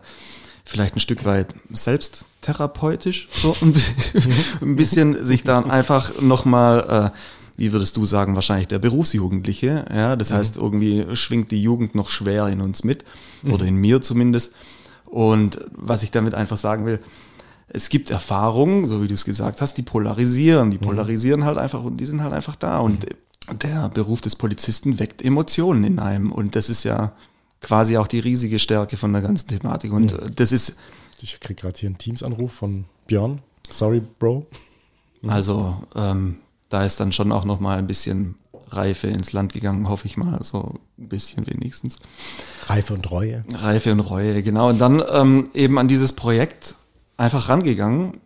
vielleicht 0.64 0.96
ein 0.96 1.00
Stück 1.00 1.24
weit 1.24 1.54
selbsttherapeutisch, 1.72 3.28
so 3.32 3.56
ein, 3.60 3.74
ein 4.60 4.76
bisschen 4.76 5.24
sich 5.24 5.44
dann 5.44 5.70
einfach 5.70 6.20
nochmal, 6.20 7.12
äh, 7.14 7.18
wie 7.56 7.72
würdest 7.72 7.96
du 7.96 8.04
sagen, 8.04 8.34
wahrscheinlich 8.34 8.68
der 8.68 8.78
Berufsjugendliche, 8.78 9.84
ja, 9.92 10.16
das 10.16 10.30
mhm. 10.30 10.34
heißt, 10.34 10.56
irgendwie 10.56 11.06
schwingt 11.14 11.50
die 11.50 11.62
Jugend 11.62 11.94
noch 11.94 12.10
schwer 12.10 12.48
in 12.48 12.60
uns 12.60 12.84
mit, 12.84 13.04
oder 13.44 13.62
mhm. 13.62 13.68
in 13.68 13.76
mir 13.76 14.02
zumindest. 14.02 14.52
Und 15.06 15.58
was 15.72 16.02
ich 16.02 16.10
damit 16.10 16.34
einfach 16.34 16.56
sagen 16.56 16.86
will, 16.86 17.00
es 17.68 17.88
gibt 17.88 18.10
Erfahrungen, 18.10 18.86
so 18.86 19.02
wie 19.02 19.08
du 19.08 19.14
es 19.14 19.24
gesagt 19.24 19.60
hast, 19.60 19.74
die 19.74 19.82
polarisieren. 19.82 20.70
Die 20.70 20.78
mhm. 20.78 20.82
polarisieren 20.82 21.44
halt 21.44 21.58
einfach 21.58 21.82
und 21.82 21.98
die 21.98 22.06
sind 22.06 22.22
halt 22.22 22.32
einfach 22.32 22.56
da. 22.56 22.78
Und 22.78 23.04
mhm. 23.04 23.58
der 23.58 23.88
Beruf 23.88 24.20
des 24.20 24.36
Polizisten 24.36 24.98
weckt 24.98 25.22
Emotionen 25.22 25.84
in 25.84 25.98
einem. 25.98 26.32
Und 26.32 26.56
das 26.56 26.68
ist 26.68 26.84
ja 26.84 27.12
quasi 27.60 27.96
auch 27.96 28.08
die 28.08 28.20
riesige 28.20 28.58
Stärke 28.58 28.96
von 28.96 29.12
der 29.12 29.22
ganzen 29.22 29.48
Thematik. 29.48 29.92
Und 29.92 30.12
mhm. 30.12 30.30
das 30.36 30.52
ist. 30.52 30.76
Ich 31.20 31.40
kriege 31.40 31.60
gerade 31.60 31.78
hier 31.78 31.88
einen 31.88 31.98
Teams-Anruf 31.98 32.52
von 32.52 32.84
Björn. 33.06 33.40
Sorry, 33.70 34.02
Bro. 34.18 34.46
Also, 35.26 35.82
ähm, 35.94 36.40
da 36.68 36.84
ist 36.84 37.00
dann 37.00 37.12
schon 37.12 37.32
auch 37.32 37.44
nochmal 37.44 37.78
ein 37.78 37.86
bisschen 37.86 38.36
Reife 38.68 39.06
ins 39.08 39.32
Land 39.32 39.52
gegangen, 39.52 39.88
hoffe 39.88 40.06
ich 40.06 40.16
mal, 40.16 40.42
so 40.42 40.74
ein 40.98 41.08
bisschen 41.08 41.46
wenigstens. 41.46 41.98
Reife 42.66 42.94
und 42.94 43.10
Reue. 43.10 43.44
Reife 43.52 43.92
und 43.92 44.00
Reue, 44.00 44.42
genau. 44.42 44.68
Und 44.68 44.78
dann 44.78 45.02
ähm, 45.12 45.48
eben 45.54 45.78
an 45.78 45.88
dieses 45.88 46.12
Projekt 46.12 46.74
einfach 47.16 47.48
rangegangen 47.48 48.20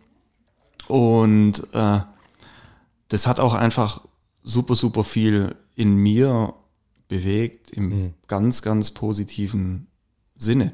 und 0.87 1.61
äh, 1.73 1.99
das 3.07 3.27
hat 3.27 3.39
auch 3.39 3.53
einfach 3.53 4.01
super, 4.43 4.75
super 4.75 5.03
viel 5.03 5.55
in 5.75 5.95
mir 5.95 6.53
bewegt, 7.07 7.71
im 7.71 7.89
mhm. 7.89 8.13
ganz, 8.27 8.61
ganz 8.61 8.91
positiven 8.91 9.87
Sinne. 10.37 10.71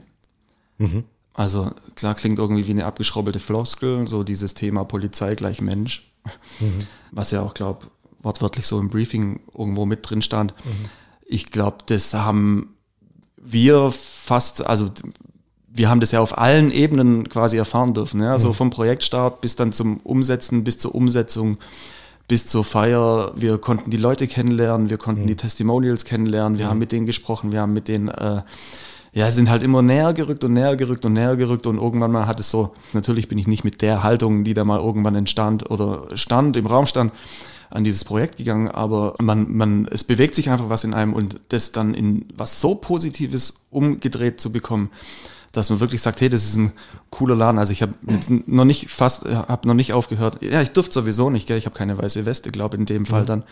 Mhm. 0.78 1.04
Also 1.34 1.72
klar 1.96 2.16
klingt 2.16 2.40
irgendwie 2.40 2.66
wie 2.68 2.72
eine 2.72 2.86
abgeschraubelte 2.86 3.40
Floskel, 3.40 4.08
so 4.08 4.24
dieses 4.24 4.54
Thema 4.54 4.86
Polizei 4.86 5.36
gleich 5.36 5.62
Mensch, 5.62 6.12
mhm. 6.60 6.80
was 7.12 7.32
ja 7.32 7.42
auch, 7.42 7.54
glaube 7.54 7.88
wortwörtlich 8.28 8.68
so 8.68 8.78
im 8.80 8.90
Briefing 8.90 9.40
irgendwo 9.58 9.86
mit 9.86 10.08
drin 10.08 10.22
stand. 10.22 10.54
Mhm. 10.66 10.90
Ich 11.26 11.52
glaube, 11.52 11.78
das 11.86 12.14
haben 12.14 12.76
wir 13.38 13.92
fast, 13.92 14.66
also 14.68 14.92
wir 15.68 15.90
haben 15.90 16.02
das 16.02 16.12
ja 16.12 16.20
auf 16.20 16.38
allen 16.38 16.72
Ebenen 16.72 17.30
quasi 17.30 17.56
erfahren 17.58 17.94
dürfen. 17.94 18.22
Ja? 18.22 18.34
Also 18.34 18.50
mhm. 18.50 18.54
vom 18.54 18.70
Projektstart 18.70 19.40
bis 19.40 19.56
dann 19.56 19.72
zum 19.72 19.98
Umsetzen, 20.04 20.64
bis 20.66 20.78
zur 20.78 20.94
Umsetzung, 20.94 21.58
bis 22.28 22.46
zur 22.46 22.66
Feier. 22.66 23.32
Wir 23.36 23.58
konnten 23.58 23.90
die 23.90 23.98
Leute 23.98 24.28
kennenlernen, 24.28 24.90
wir 24.90 24.98
konnten 24.98 25.24
mhm. 25.24 25.28
die 25.28 25.36
Testimonials 25.38 26.04
kennenlernen, 26.04 26.60
wir 26.60 26.66
mhm. 26.66 26.70
haben 26.72 26.80
mit 26.80 26.92
denen 26.92 27.06
gesprochen, 27.06 27.54
wir 27.54 27.62
haben 27.62 27.74
mit 27.74 27.88
denen, 27.88 28.10
äh, 28.10 28.42
ja, 29.14 29.32
sind 29.32 29.50
halt 29.50 29.64
immer 29.64 29.82
näher 29.82 30.14
gerückt 30.14 30.44
und 30.44 30.54
näher 30.54 30.76
gerückt 30.76 31.06
und 31.06 31.14
näher 31.14 31.38
gerückt 31.38 31.66
und 31.66 31.78
irgendwann 31.78 32.12
mal 32.12 32.28
hat 32.28 32.40
es 32.42 32.52
so, 32.52 32.74
natürlich 32.92 33.30
bin 33.30 33.38
ich 33.38 33.48
nicht 33.48 33.64
mit 33.64 33.82
der 33.82 34.04
Haltung, 34.04 34.44
die 34.44 34.54
da 34.54 34.66
mal 34.66 34.80
irgendwann 34.80 35.16
entstand 35.16 35.72
oder 35.72 36.06
stand, 36.16 36.58
im 36.58 36.66
Raum 36.66 36.86
stand, 36.86 37.14
an 37.70 37.84
dieses 37.84 38.06
Projekt 38.06 38.38
gegangen, 38.38 38.70
aber 38.70 39.16
man, 39.22 39.52
man, 39.52 39.88
es 39.92 40.04
bewegt 40.04 40.36
sich 40.36 40.50
einfach 40.50 40.70
was 40.70 40.84
in 40.84 40.94
einem 40.94 41.14
und 41.14 41.38
das 41.50 41.72
dann 41.72 41.94
in 41.94 42.26
was 42.36 42.62
so 42.62 42.76
Positives 42.76 43.66
umgedreht 43.70 44.40
zu 44.40 44.52
bekommen, 44.52 44.90
dass 45.52 45.70
man 45.70 45.80
wirklich 45.80 46.02
sagt, 46.02 46.22
hey, 46.22 46.30
das 46.30 46.46
ist 46.46 46.56
ein 46.56 46.72
cooler 47.10 47.36
Laden. 47.36 47.58
Also 47.58 47.74
ich 47.74 47.82
habe 47.82 47.94
noch 48.46 48.66
nicht 48.66 48.90
fast, 48.90 49.26
habe 49.26 49.68
noch 49.68 49.74
nicht 49.74 49.94
aufgehört. 49.94 50.42
Ja, 50.42 50.62
ich 50.62 50.70
durfte 50.70 50.94
sowieso 50.94 51.30
nicht, 51.30 51.48
gell? 51.48 51.58
ich 51.58 51.66
habe 51.66 51.76
keine 51.76 51.98
weiße 51.98 52.26
Weste, 52.26 52.52
glaube 52.52 52.78
in 52.78 52.86
dem 52.86 53.06
Fall 53.06 53.26
dann. 53.26 53.44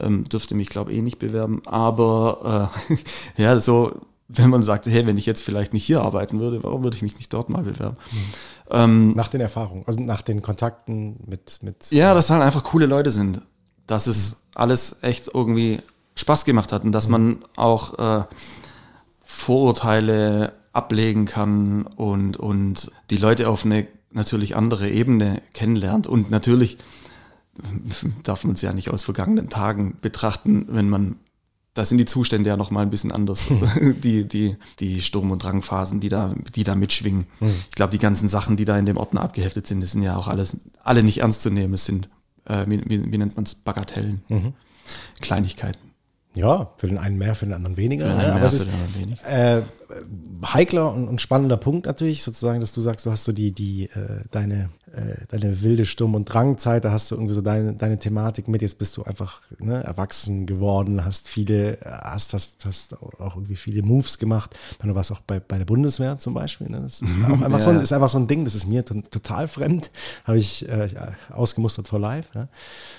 Ähm, 0.00 0.24
dürfte 0.24 0.54
mich, 0.54 0.70
glaube 0.70 0.92
eh 0.92 1.02
nicht 1.02 1.18
bewerben. 1.18 1.62
Aber 1.66 2.70
äh, 2.88 2.96
ja, 3.42 3.60
so, 3.60 4.00
wenn 4.28 4.50
man 4.50 4.62
sagt, 4.62 4.86
hey, 4.86 5.06
wenn 5.06 5.18
ich 5.18 5.26
jetzt 5.26 5.42
vielleicht 5.42 5.72
nicht 5.72 5.84
hier 5.84 6.00
arbeiten 6.00 6.40
würde, 6.40 6.62
warum 6.62 6.82
würde 6.82 6.96
ich 6.96 7.02
mich 7.02 7.16
nicht 7.16 7.32
dort 7.32 7.50
mal 7.50 7.62
bewerben? 7.62 7.96
Mhm. 8.10 8.18
Ähm, 8.70 9.12
nach 9.14 9.28
den 9.28 9.40
Erfahrungen, 9.40 9.84
also 9.86 10.00
nach 10.00 10.22
den 10.22 10.42
Kontakten 10.42 11.18
mit, 11.26 11.62
mit. 11.62 11.90
Ja, 11.90 12.14
dass 12.14 12.30
halt 12.30 12.42
einfach 12.42 12.64
coole 12.64 12.86
Leute 12.86 13.10
sind. 13.10 13.42
Dass 13.86 14.06
es 14.06 14.30
mhm. 14.30 14.36
alles 14.54 14.96
echt 15.02 15.30
irgendwie 15.34 15.80
Spaß 16.14 16.44
gemacht 16.44 16.72
hat 16.72 16.84
und 16.84 16.92
dass 16.92 17.06
mhm. 17.06 17.12
man 17.12 17.38
auch 17.56 17.98
äh, 17.98 18.24
Vorurteile 19.22 20.54
ablegen 20.72 21.24
kann 21.24 21.82
und, 21.82 22.36
und 22.36 22.90
die 23.10 23.16
Leute 23.16 23.48
auf 23.48 23.64
eine 23.64 23.86
natürlich 24.10 24.56
andere 24.56 24.88
Ebene 24.88 25.42
kennenlernt. 25.52 26.06
Und 26.06 26.30
natürlich 26.30 26.78
darf 28.22 28.44
man 28.44 28.54
es 28.54 28.62
ja 28.62 28.72
nicht 28.72 28.90
aus 28.90 29.02
vergangenen 29.02 29.48
Tagen 29.48 29.98
betrachten, 30.00 30.66
wenn 30.70 30.88
man, 30.88 31.16
da 31.74 31.84
sind 31.84 31.98
die 31.98 32.04
Zustände 32.04 32.48
ja 32.48 32.56
nochmal 32.56 32.84
ein 32.84 32.90
bisschen 32.90 33.12
anders. 33.12 33.48
die, 33.80 34.26
die, 34.26 34.56
die 34.78 35.02
Sturm- 35.02 35.32
und 35.32 35.42
Drangphasen, 35.42 36.00
die 36.00 36.08
da, 36.08 36.32
die 36.54 36.64
da 36.64 36.76
mitschwingen. 36.76 37.26
Mhm. 37.40 37.54
Ich 37.68 37.74
glaube, 37.74 37.90
die 37.90 37.98
ganzen 37.98 38.28
Sachen, 38.28 38.56
die 38.56 38.64
da 38.64 38.78
in 38.78 38.86
dem 38.86 38.96
Ordner 38.96 39.22
abgeheftet 39.22 39.66
sind, 39.66 39.82
das 39.82 39.92
sind 39.92 40.02
ja 40.02 40.16
auch 40.16 40.28
alles, 40.28 40.56
alle 40.82 41.02
nicht 41.02 41.18
ernst 41.18 41.42
zu 41.42 41.50
nehmen. 41.50 41.74
Es 41.74 41.84
sind, 41.84 42.08
äh, 42.46 42.64
wie, 42.68 42.80
wie, 42.86 43.12
wie, 43.12 43.18
nennt 43.18 43.36
man 43.36 43.44
es, 43.44 43.56
Bagatellen. 43.56 44.22
Mhm. 44.28 44.54
Kleinigkeiten. 45.20 45.90
Ja, 46.36 46.72
für 46.78 46.88
den 46.88 46.98
einen 46.98 47.18
mehr, 47.18 47.34
für 47.34 47.46
den 47.46 47.54
anderen 47.54 47.76
weniger. 47.76 48.06
Ja, 48.06 48.34
aber 48.34 48.44
es 48.44 48.54
ist 48.54 48.68
äh, 49.24 49.62
heikler 50.44 50.92
und, 50.92 51.08
und, 51.08 51.20
spannender 51.20 51.56
Punkt 51.56 51.86
natürlich, 51.86 52.22
sozusagen, 52.22 52.60
dass 52.60 52.72
du 52.72 52.80
sagst, 52.80 53.06
du 53.06 53.10
hast 53.10 53.24
so 53.24 53.32
die, 53.32 53.52
die, 53.52 53.84
äh, 53.84 54.24
deine 54.30 54.70
äh, 54.94 55.26
deine 55.28 55.62
wilde 55.62 55.86
Sturm- 55.86 56.14
und 56.14 56.26
Drangzeit, 56.26 56.84
da 56.84 56.92
hast 56.92 57.10
du 57.10 57.16
irgendwie 57.16 57.34
so 57.34 57.40
deine, 57.40 57.74
deine 57.74 57.98
Thematik 57.98 58.46
mit, 58.46 58.62
jetzt 58.62 58.78
bist 58.78 58.96
du 58.96 59.02
einfach 59.02 59.40
ne, 59.58 59.82
erwachsen 59.82 60.46
geworden, 60.46 61.04
hast 61.04 61.28
viele, 61.28 61.78
hast, 61.82 62.32
hast, 62.32 62.64
hast 62.64 62.94
auch 63.18 63.34
irgendwie 63.34 63.56
viele 63.56 63.82
Moves 63.82 64.18
gemacht. 64.18 64.56
Du 64.80 64.94
warst 64.94 65.10
auch 65.10 65.20
bei, 65.20 65.40
bei 65.40 65.58
der 65.58 65.64
Bundeswehr 65.64 66.18
zum 66.18 66.34
Beispiel. 66.34 66.68
Ne? 66.68 66.82
Das 66.82 67.00
ist, 67.00 67.16
mhm, 67.16 67.24
einfach 67.24 67.58
ja. 67.58 67.60
so 67.60 67.70
ein, 67.70 67.80
ist 67.80 67.92
einfach 67.92 68.08
so 68.08 68.18
ein 68.18 68.28
Ding, 68.28 68.44
das 68.44 68.54
ist 68.54 68.66
mir 68.66 68.84
total 68.84 69.48
fremd, 69.48 69.90
habe 70.24 70.38
ich 70.38 70.68
äh, 70.68 70.88
ausgemustert 71.30 71.88
for 71.88 71.98
life. 71.98 72.28
Ne? 72.38 72.48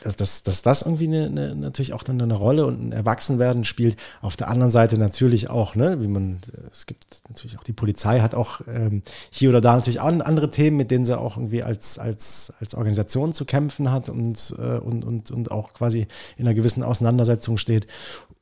Dass, 0.04 0.18
dass, 0.18 0.44
dass 0.44 0.62
das 0.64 0.82
irgendwie 0.82 1.08
eine, 1.08 1.28
eine, 1.28 1.56
natürlich 1.56 1.94
auch 1.94 2.04
dann 2.04 2.22
eine 2.22 2.34
Rolle 2.34 2.66
und 2.66 2.90
ein 2.90 2.92
Erwachsenwerden 2.92 3.64
spielt. 3.64 3.96
Auf 4.22 4.36
der 4.36 4.50
anderen 4.50 4.72
Seite 4.72 4.98
natürlich 4.98 5.50
auch, 5.50 5.76
ne, 5.76 6.02
wie 6.02 6.08
man, 6.08 6.40
es 6.86 6.88
gibt 6.88 7.30
natürlich 7.30 7.58
auch 7.58 7.64
die 7.64 7.74
Polizei 7.74 8.20
hat 8.20 8.36
auch 8.36 8.62
ähm, 8.68 9.02
hier 9.32 9.50
oder 9.50 9.60
da 9.60 9.76
natürlich 9.76 10.00
auch 10.00 10.06
andere 10.06 10.50
Themen, 10.50 10.78
mit 10.78 10.92
denen 10.92 11.04
sie 11.04 11.18
auch 11.18 11.38
irgendwie 11.38 11.64
als 11.64 11.98
als, 11.98 12.54
als, 12.60 12.76
Organisation 12.76 13.34
zu 13.34 13.46
kämpfen 13.46 13.92
hat 13.92 14.10
und, 14.10 14.56
äh, 14.60 14.78
und, 14.78 15.04
und, 15.04 15.32
und 15.32 15.50
auch 15.50 15.74
quasi 15.74 16.08
in 16.38 16.46
einer 16.46 16.54
gewissen 16.54 16.84
Auseinandersetzung 16.84 17.58
steht. 17.58 17.88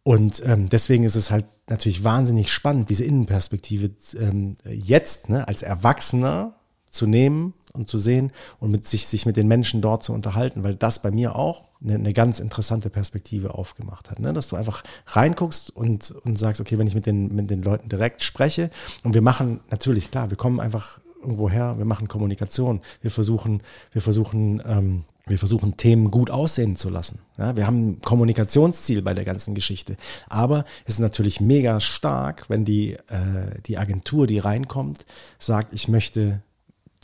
Und 0.03 0.41
ähm, 0.45 0.67
deswegen 0.67 1.05
ist 1.05 1.15
es 1.15 1.31
halt 1.31 1.45
natürlich 1.69 2.03
wahnsinnig 2.03 2.51
spannend, 2.51 2.89
diese 2.89 3.05
Innenperspektive 3.05 3.91
ähm, 4.19 4.57
jetzt 4.65 5.29
ne, 5.29 5.47
als 5.47 5.61
Erwachsener 5.61 6.55
zu 6.89 7.07
nehmen 7.07 7.53
und 7.73 7.87
zu 7.87 7.97
sehen 7.97 8.31
und 8.59 8.71
mit 8.71 8.87
sich, 8.87 9.07
sich 9.07 9.25
mit 9.25 9.35
den 9.35 9.47
Menschen 9.47 9.81
dort 9.81 10.03
zu 10.03 10.13
unterhalten, 10.13 10.63
weil 10.63 10.75
das 10.75 11.01
bei 11.01 11.11
mir 11.11 11.35
auch 11.35 11.69
eine, 11.83 11.95
eine 11.95 12.13
ganz 12.13 12.39
interessante 12.39 12.89
Perspektive 12.89 13.55
aufgemacht 13.55 14.11
hat. 14.11 14.19
Ne? 14.19 14.31
Dass 14.31 14.47
du 14.47 14.55
einfach 14.55 14.83
reinguckst 15.07 15.75
und, 15.75 16.11
und 16.23 16.37
sagst, 16.37 16.61
okay, 16.61 16.77
wenn 16.77 16.87
ich 16.87 16.95
mit 16.95 17.05
den, 17.05 17.33
mit 17.33 17.49
den 17.49 17.63
Leuten 17.63 17.89
direkt 17.89 18.23
spreche 18.23 18.69
und 19.03 19.13
wir 19.13 19.21
machen 19.21 19.59
natürlich, 19.71 20.11
klar, 20.11 20.29
wir 20.29 20.37
kommen 20.37 20.59
einfach 20.59 20.99
irgendwo 21.21 21.49
her, 21.49 21.75
wir 21.77 21.85
machen 21.85 22.07
Kommunikation, 22.07 22.81
wir 23.01 23.09
versuchen, 23.09 23.61
wir 23.91 24.01
versuchen, 24.01 24.61
ähm, 24.65 25.05
wir 25.25 25.39
versuchen 25.39 25.77
Themen 25.77 26.11
gut 26.11 26.29
aussehen 26.29 26.75
zu 26.75 26.89
lassen. 26.89 27.19
Ja, 27.37 27.55
wir 27.55 27.65
haben 27.65 27.91
ein 27.91 28.01
Kommunikationsziel 28.01 29.01
bei 29.01 29.13
der 29.13 29.23
ganzen 29.23 29.55
Geschichte. 29.55 29.95
Aber 30.27 30.65
es 30.85 30.95
ist 30.95 30.99
natürlich 30.99 31.39
mega 31.39 31.79
stark, 31.79 32.49
wenn 32.49 32.65
die, 32.65 32.93
äh, 33.07 33.61
die 33.65 33.77
Agentur, 33.77 34.27
die 34.27 34.39
reinkommt, 34.39 35.05
sagt, 35.39 35.73
ich 35.73 35.87
möchte 35.87 36.41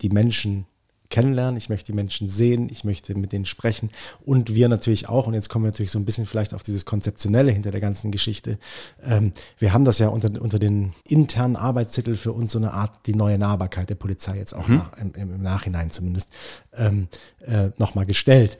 die 0.02 0.10
Menschen 0.10 0.66
kennenlernen, 1.10 1.58
ich 1.58 1.70
möchte 1.70 1.92
die 1.92 1.96
Menschen 1.96 2.30
sehen, 2.30 2.70
ich 2.70 2.84
möchte 2.84 3.16
mit 3.16 3.32
denen 3.32 3.46
sprechen 3.46 3.90
und 4.26 4.54
wir 4.54 4.70
natürlich 4.70 5.10
auch, 5.10 5.28
und 5.28 5.34
jetzt 5.34 5.50
kommen 5.50 5.66
wir 5.66 5.72
natürlich 5.72 5.92
so 5.92 6.00
ein 6.00 6.06
bisschen 6.06 6.26
vielleicht 6.26 6.54
auf 6.54 6.64
dieses 6.64 6.86
Konzeptionelle 6.86 7.52
hinter 7.52 7.72
der 7.72 7.82
ganzen 7.82 8.12
Geschichte. 8.12 8.60
Ähm, 9.04 9.34
wir 9.58 9.74
haben 9.74 9.86
das 9.86 9.98
ja 10.00 10.10
unter, 10.10 10.40
unter 10.40 10.60
den 10.60 10.94
internen 11.08 11.56
Arbeitstitel 11.56 12.16
für 12.16 12.32
uns 12.32 12.52
so 12.52 12.60
eine 12.60 12.74
Art 12.74 13.08
die 13.08 13.16
neue 13.16 13.40
Nahbarkeit 13.40 13.90
der 13.90 13.96
Polizei 13.96 14.38
jetzt 14.38 14.54
auch 14.54 14.68
mhm. 14.68 14.76
nach, 14.76 14.98
im, 14.98 15.14
im, 15.16 15.42
Nachhinein 15.42 15.90
zumindest 15.90 16.32
ähm, 16.74 17.08
äh, 17.40 17.72
nochmal 17.78 18.06
gestellt. 18.06 18.60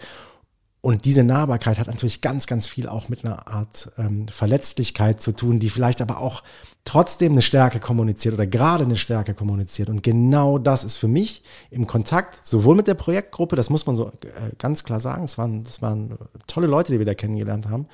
Und 0.82 1.04
diese 1.04 1.26
Nahbarkeit 1.26 1.78
hat 1.78 1.88
natürlich 1.88 2.22
ganz, 2.22 2.48
ganz 2.48 2.66
viel 2.68 2.88
auch 2.88 3.10
mit 3.10 3.26
einer 3.26 3.50
Art 3.50 3.92
ähm, 3.98 4.30
Verletzlichkeit 4.30 5.22
zu 5.22 5.34
tun, 5.34 5.60
die 5.60 5.70
vielleicht 5.70 6.02
aber 6.02 6.20
auch 6.20 6.42
trotzdem 6.86 7.34
eine 7.34 7.42
Stärke 7.42 7.82
kommuniziert 7.82 8.34
oder 8.34 8.48
gerade 8.48 8.86
eine 8.86 8.96
Stärke 8.96 9.34
kommuniziert. 9.34 9.90
Und 9.90 10.04
genau 10.04 10.58
das 10.58 10.86
ist 10.86 10.96
für 10.96 11.10
mich 11.10 11.44
im 11.70 11.86
Kontakt, 11.86 12.46
sowohl 12.46 12.78
mit 12.78 12.88
der 12.88 12.94
Projektgruppe, 12.94 13.58
das 13.58 13.70
muss 13.70 13.86
man 13.86 13.98
so 13.98 14.08
äh, 14.08 14.56
ganz 14.58 14.86
klar 14.86 15.02
sagen, 15.02 15.26
es 15.26 15.38
waren, 15.38 15.64
das 15.64 15.82
waren 15.82 16.18
tolle 16.48 16.68
Leute, 16.68 16.94
die 16.94 17.00
wir 17.00 17.06
da 17.06 17.14
kennengelernt 17.14 17.68
haben, 17.68 17.88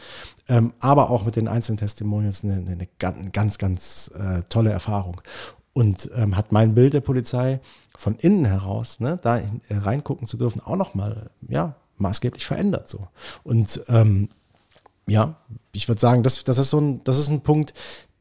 ähm, 0.47 0.73
aber 0.79 1.09
auch 1.09 1.25
mit 1.25 1.35
den 1.35 1.47
einzelnen 1.47 1.77
Testimonials 1.77 2.43
eine, 2.43 2.53
eine 2.53 2.87
ganz, 2.99 3.31
ganz, 3.31 3.57
ganz 3.57 4.11
äh, 4.15 4.43
tolle 4.47 4.71
Erfahrung. 4.71 5.21
Und 5.73 6.09
ähm, 6.15 6.37
hat 6.37 6.51
mein 6.51 6.75
Bild 6.75 6.93
der 6.93 7.01
Polizei 7.01 7.59
von 7.95 8.15
innen 8.15 8.45
heraus, 8.45 8.99
ne, 8.99 9.19
da 9.21 9.41
reingucken 9.69 10.27
zu 10.27 10.37
dürfen, 10.37 10.61
auch 10.61 10.77
nochmal, 10.77 11.31
ja, 11.49 11.75
maßgeblich 11.97 12.45
verändert. 12.45 12.89
So. 12.89 13.07
Und 13.43 13.81
ähm, 13.87 14.29
ja, 15.07 15.35
ich 15.71 15.87
würde 15.87 16.01
sagen, 16.01 16.23
das, 16.23 16.43
das, 16.43 16.57
ist 16.57 16.69
so 16.69 16.79
ein, 16.79 17.03
das 17.03 17.17
ist 17.17 17.29
ein 17.29 17.41
Punkt, 17.41 17.73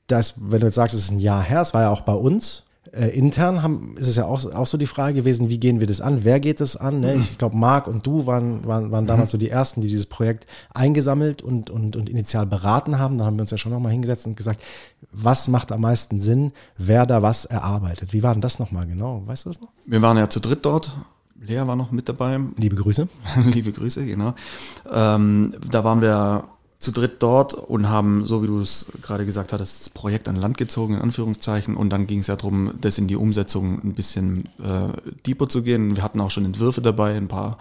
dass, 0.06 0.34
wenn 0.50 0.60
du 0.60 0.66
jetzt 0.66 0.74
sagst, 0.74 0.94
es 0.94 1.04
ist 1.04 1.10
ein 1.12 1.20
Jahr 1.20 1.42
her, 1.42 1.62
es 1.62 1.74
war 1.74 1.82
ja 1.82 1.90
auch 1.90 2.02
bei 2.02 2.14
uns. 2.14 2.64
Äh, 2.92 3.08
intern 3.08 3.62
haben, 3.62 3.96
ist 3.96 4.08
es 4.08 4.16
ja 4.16 4.26
auch, 4.26 4.44
auch 4.52 4.66
so 4.66 4.76
die 4.76 4.86
Frage 4.86 5.14
gewesen, 5.14 5.48
wie 5.48 5.58
gehen 5.58 5.80
wir 5.80 5.86
das 5.86 6.02
an? 6.02 6.22
Wer 6.22 6.38
geht 6.38 6.60
das 6.60 6.76
an? 6.76 7.00
Ne? 7.00 7.14
Ich 7.14 7.38
glaube, 7.38 7.56
Marc 7.56 7.88
und 7.88 8.06
du 8.06 8.26
waren, 8.26 8.66
waren, 8.66 8.92
waren 8.92 9.06
damals 9.06 9.30
so 9.30 9.38
die 9.38 9.48
Ersten, 9.48 9.80
die 9.80 9.88
dieses 9.88 10.06
Projekt 10.06 10.46
eingesammelt 10.74 11.40
und, 11.40 11.70
und, 11.70 11.96
und 11.96 12.08
initial 12.10 12.46
beraten 12.46 12.98
haben. 12.98 13.18
Da 13.18 13.24
haben 13.24 13.36
wir 13.36 13.40
uns 13.40 13.50
ja 13.50 13.56
schon 13.56 13.72
nochmal 13.72 13.90
hingesetzt 13.90 14.26
und 14.26 14.36
gesagt, 14.36 14.62
was 15.10 15.48
macht 15.48 15.72
am 15.72 15.80
meisten 15.80 16.20
Sinn, 16.20 16.52
wer 16.76 17.06
da 17.06 17.22
was 17.22 17.46
erarbeitet. 17.46 18.12
Wie 18.12 18.22
war 18.22 18.34
denn 18.34 18.42
das 18.42 18.58
nochmal 18.58 18.86
genau? 18.86 19.22
Weißt 19.24 19.46
du 19.46 19.50
das 19.50 19.60
noch? 19.60 19.70
Wir 19.86 20.02
waren 20.02 20.18
ja 20.18 20.28
zu 20.28 20.38
dritt 20.38 20.64
dort 20.66 20.92
Lea 21.46 21.66
war 21.66 21.76
noch 21.76 21.90
mit 21.90 22.08
dabei. 22.08 22.40
Liebe 22.56 22.76
Grüße. 22.76 23.08
Liebe 23.44 23.72
Grüße, 23.72 24.04
genau. 24.06 24.34
Ähm, 24.90 25.54
da 25.70 25.84
waren 25.84 26.00
wir 26.00 26.44
zu 26.78 26.92
dritt 26.92 27.22
dort 27.22 27.54
und 27.54 27.88
haben, 27.88 28.26
so 28.26 28.42
wie 28.42 28.46
du 28.46 28.60
es 28.60 28.86
gerade 29.00 29.24
gesagt 29.24 29.52
hattest, 29.52 29.80
das 29.80 29.90
Projekt 29.90 30.28
an 30.28 30.36
Land 30.36 30.58
gezogen, 30.58 30.94
in 30.94 31.00
Anführungszeichen. 31.00 31.76
Und 31.76 31.90
dann 31.90 32.06
ging 32.06 32.20
es 32.20 32.26
ja 32.26 32.36
darum, 32.36 32.72
das 32.80 32.98
in 32.98 33.06
die 33.06 33.16
Umsetzung 33.16 33.82
ein 33.82 33.94
bisschen 33.94 34.48
äh, 34.62 34.88
deeper 35.26 35.48
zu 35.48 35.62
gehen. 35.62 35.96
Wir 35.96 36.02
hatten 36.02 36.20
auch 36.20 36.30
schon 36.30 36.44
Entwürfe 36.44 36.82
dabei, 36.82 37.16
ein 37.16 37.28
paar, 37.28 37.58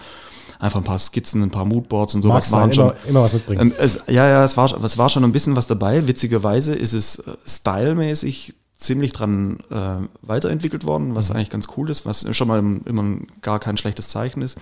einfach 0.59 0.79
ein 0.79 0.83
paar 0.83 0.99
Skizzen, 0.99 1.41
ein 1.41 1.51
paar 1.51 1.65
Moodboards 1.65 2.15
und 2.15 2.21
sowas. 2.21 2.51
Waren 2.51 2.71
immer, 2.71 2.73
schon, 2.73 2.93
immer 3.07 3.21
was 3.21 3.33
mitbringen. 3.33 3.61
Ähm, 3.61 3.73
es, 3.77 3.99
ja, 4.07 4.27
ja, 4.27 4.43
es 4.43 4.57
war, 4.57 4.83
es 4.83 4.97
war 4.97 5.09
schon 5.09 5.23
ein 5.23 5.31
bisschen 5.31 5.55
was 5.55 5.67
dabei. 5.67 6.05
Witzigerweise 6.05 6.75
ist 6.75 6.93
es 6.93 7.19
äh, 7.19 7.31
stylmäßig 7.45 8.55
ziemlich 8.77 9.13
dran 9.13 9.59
äh, 9.69 10.07
weiterentwickelt 10.21 10.85
worden, 10.85 11.15
was 11.15 11.29
mhm. 11.29 11.37
eigentlich 11.37 11.49
ganz 11.49 11.67
cool 11.77 11.89
ist, 11.89 12.05
was 12.05 12.25
schon 12.35 12.47
mal 12.47 12.59
immer 12.59 13.17
gar 13.41 13.59
kein 13.59 13.77
schlechtes 13.77 14.09
Zeichen 14.09 14.41
ist. 14.41 14.57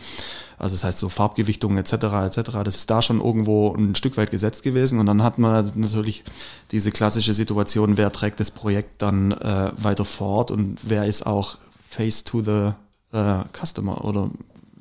Also 0.57 0.75
das 0.75 0.83
heißt 0.83 0.99
so 0.99 1.09
Farbgewichtungen 1.09 1.77
etc. 1.77 1.93
etc. 1.93 2.51
Das 2.63 2.75
ist 2.75 2.89
da 2.89 3.01
schon 3.01 3.19
irgendwo 3.19 3.73
ein 3.73 3.95
Stück 3.95 4.17
weit 4.17 4.29
gesetzt 4.29 4.61
gewesen 4.61 4.99
und 4.99 5.07
dann 5.07 5.23
hat 5.23 5.39
man 5.39 5.71
natürlich 5.75 6.23
diese 6.71 6.91
klassische 6.91 7.33
Situation, 7.33 7.97
wer 7.97 8.11
trägt 8.11 8.39
das 8.39 8.51
Projekt 8.51 9.01
dann 9.01 9.31
äh, 9.31 9.71
weiter 9.75 10.05
fort 10.05 10.51
und 10.51 10.77
wer 10.83 11.05
ist 11.05 11.25
auch 11.25 11.57
face 11.89 12.23
to 12.23 12.43
the 12.43 12.73
äh, 13.11 13.43
customer 13.53 14.05
oder 14.05 14.29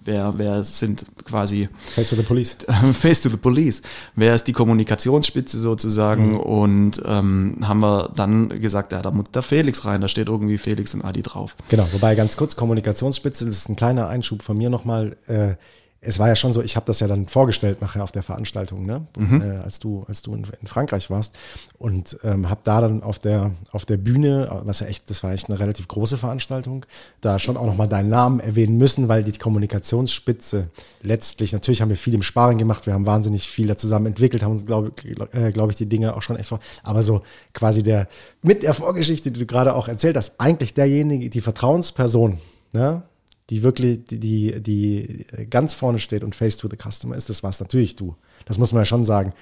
wer, 0.04 0.34
wer 0.36 0.64
sind 0.64 1.04
quasi 1.24 1.68
Face 1.86 2.10
to 2.10 2.16
the 2.16 2.22
Police. 2.22 2.56
Face 2.92 3.20
to 3.20 3.28
the 3.28 3.36
Police. 3.36 3.82
Wer 4.16 4.34
ist 4.34 4.44
die 4.44 4.52
Kommunikationsspitze 4.52 5.58
sozusagen? 5.58 6.32
Mhm. 6.32 6.40
Und 6.40 7.02
ähm, 7.04 7.58
haben 7.62 7.80
wir 7.80 8.10
dann 8.14 8.60
gesagt, 8.60 8.92
ja, 8.92 9.02
da 9.02 9.10
muss 9.10 9.30
der 9.32 9.42
Felix 9.42 9.84
rein, 9.84 10.00
da 10.00 10.08
steht 10.08 10.28
irgendwie 10.28 10.58
Felix 10.58 10.94
und 10.94 11.04
Adi 11.04 11.22
drauf. 11.22 11.56
Genau, 11.68 11.86
wobei 11.92 12.14
ganz 12.14 12.36
kurz, 12.36 12.56
Kommunikationsspitze, 12.56 13.46
das 13.46 13.56
ist 13.56 13.68
ein 13.68 13.76
kleiner 13.76 14.08
Einschub 14.08 14.42
von 14.42 14.56
mir 14.56 14.70
nochmal. 14.70 15.16
Äh, 15.26 15.54
es 16.02 16.18
war 16.18 16.28
ja 16.28 16.36
schon 16.36 16.54
so, 16.54 16.62
ich 16.62 16.76
habe 16.76 16.86
das 16.86 17.00
ja 17.00 17.06
dann 17.06 17.26
vorgestellt 17.26 17.82
nachher 17.82 18.02
auf 18.02 18.12
der 18.12 18.22
Veranstaltung, 18.22 18.86
ne? 18.86 19.06
Mhm. 19.18 19.42
Äh, 19.42 19.56
als 19.58 19.80
du, 19.80 20.04
als 20.08 20.22
du 20.22 20.34
in, 20.34 20.46
in 20.60 20.66
Frankreich 20.66 21.10
warst 21.10 21.38
und 21.78 22.18
ähm, 22.24 22.48
habe 22.48 22.60
da 22.64 22.80
dann 22.80 23.02
auf 23.02 23.18
der 23.18 23.50
auf 23.70 23.84
der 23.84 23.98
Bühne, 23.98 24.62
was 24.64 24.80
ja 24.80 24.86
echt, 24.86 25.10
das 25.10 25.22
war 25.22 25.32
echt 25.32 25.50
eine 25.50 25.60
relativ 25.60 25.88
große 25.88 26.16
Veranstaltung, 26.16 26.86
da 27.20 27.38
schon 27.38 27.58
auch 27.58 27.66
nochmal 27.66 27.88
deinen 27.88 28.08
Namen 28.08 28.40
erwähnen 28.40 28.78
müssen, 28.78 29.08
weil 29.08 29.24
die 29.24 29.32
Kommunikationsspitze 29.32 30.70
letztlich, 31.02 31.52
natürlich 31.52 31.82
haben 31.82 31.90
wir 31.90 31.96
viel 31.96 32.14
im 32.14 32.22
Sparen 32.22 32.56
gemacht, 32.56 32.86
wir 32.86 32.94
haben 32.94 33.06
wahnsinnig 33.06 33.48
viel 33.48 33.66
da 33.66 33.76
zusammen 33.76 34.06
entwickelt, 34.06 34.42
haben 34.42 34.52
uns, 34.52 34.64
glaube 34.64 34.92
äh, 35.32 35.52
glaub 35.52 35.70
ich, 35.70 35.76
die 35.76 35.86
Dinge 35.86 36.16
auch 36.16 36.22
schon 36.22 36.36
echt 36.36 36.48
vor, 36.48 36.60
aber 36.82 37.02
so 37.02 37.22
quasi 37.52 37.82
der, 37.82 38.08
mit 38.40 38.62
der 38.62 38.72
Vorgeschichte, 38.72 39.30
die 39.30 39.40
du 39.40 39.46
gerade 39.46 39.74
auch 39.74 39.86
erzählt 39.86 40.16
hast, 40.16 40.40
eigentlich 40.40 40.72
derjenige, 40.72 41.28
die 41.28 41.40
Vertrauensperson, 41.42 42.38
ne? 42.72 43.02
Die 43.50 43.62
wirklich, 43.62 44.04
die, 44.04 44.20
die, 44.20 44.62
die 44.62 45.26
ganz 45.50 45.74
vorne 45.74 45.98
steht 45.98 46.22
und 46.22 46.34
face 46.34 46.56
to 46.56 46.68
the 46.68 46.76
customer 46.76 47.16
ist, 47.16 47.28
das 47.28 47.42
war 47.42 47.50
es 47.50 47.60
natürlich 47.60 47.96
du. 47.96 48.16
Das 48.46 48.58
muss 48.58 48.72
man 48.72 48.82
ja 48.82 48.86
schon 48.86 49.04
sagen. 49.04 49.32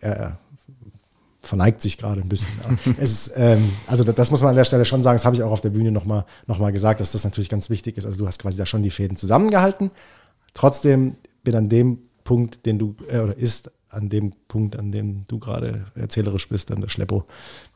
Er 0.00 0.38
verneigt 1.40 1.80
sich 1.80 1.98
gerade 1.98 2.20
ein 2.20 2.28
bisschen. 2.28 2.48
es 2.98 3.12
ist, 3.12 3.32
ähm, 3.36 3.72
also 3.86 4.04
das 4.04 4.30
muss 4.30 4.42
man 4.42 4.50
an 4.50 4.56
der 4.56 4.64
Stelle 4.64 4.84
schon 4.84 5.02
sagen, 5.02 5.16
das 5.16 5.24
habe 5.24 5.34
ich 5.34 5.42
auch 5.42 5.50
auf 5.50 5.60
der 5.60 5.70
Bühne 5.70 5.90
nochmal 5.90 6.24
noch 6.46 6.58
mal 6.58 6.72
gesagt, 6.72 7.00
dass 7.00 7.12
das 7.12 7.24
natürlich 7.24 7.48
ganz 7.48 7.70
wichtig 7.70 7.96
ist. 7.96 8.06
Also 8.06 8.18
du 8.18 8.26
hast 8.26 8.38
quasi 8.38 8.58
da 8.58 8.66
schon 8.66 8.82
die 8.82 8.90
Fäden 8.90 9.16
zusammengehalten. 9.16 9.90
Trotzdem 10.54 11.16
bin 11.42 11.56
an 11.56 11.68
dem 11.68 11.98
Punkt, 12.24 12.66
den 12.66 12.78
du, 12.78 12.94
äh, 13.08 13.18
oder 13.18 13.36
ist 13.36 13.70
an 13.88 14.08
dem 14.08 14.32
Punkt, 14.48 14.76
an 14.76 14.92
dem 14.92 15.26
du 15.26 15.38
gerade 15.38 15.86
erzählerisch 15.94 16.48
bist, 16.48 16.70
dann 16.70 16.80
der 16.80 16.88
Schleppo 16.88 17.24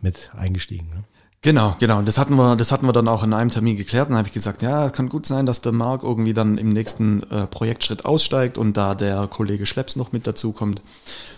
mit 0.01 0.31
eingestiegen. 0.35 0.89
Ne? 0.89 1.05
Genau, 1.47 1.77
genau. 1.79 2.03
Das 2.03 2.19
hatten 2.19 2.35
wir, 2.35 2.57
das 2.57 2.73
hatten 2.73 2.87
wir 2.87 2.93
dann 2.93 3.07
auch 3.07 3.23
in 3.23 3.33
einem 3.33 3.51
Termin 3.51 3.77
geklärt. 3.77 4.11
Dann 4.11 4.17
habe 4.17 4.27
ich 4.27 4.35
gesagt, 4.35 4.63
ja, 4.63 4.87
es 4.87 4.93
kann 4.93 5.09
gut 5.09 5.27
sein, 5.27 5.47
dass 5.47 5.61
der 5.61 5.71
Marc 5.71 6.03
irgendwie 6.03 6.35
dann 6.35 6.59
im 6.59 6.71
nächsten 6.71 7.23
äh, 7.31 7.47
Projektschritt 7.47 8.05
aussteigt 8.05 8.59
und 8.59 8.77
da 8.77 8.97
der 8.97 9.29
Kollege 9.29 9.65
Schlepps 9.65 9.95
noch 9.95 10.11
mit 10.11 10.27
dazukommt, 10.27 10.83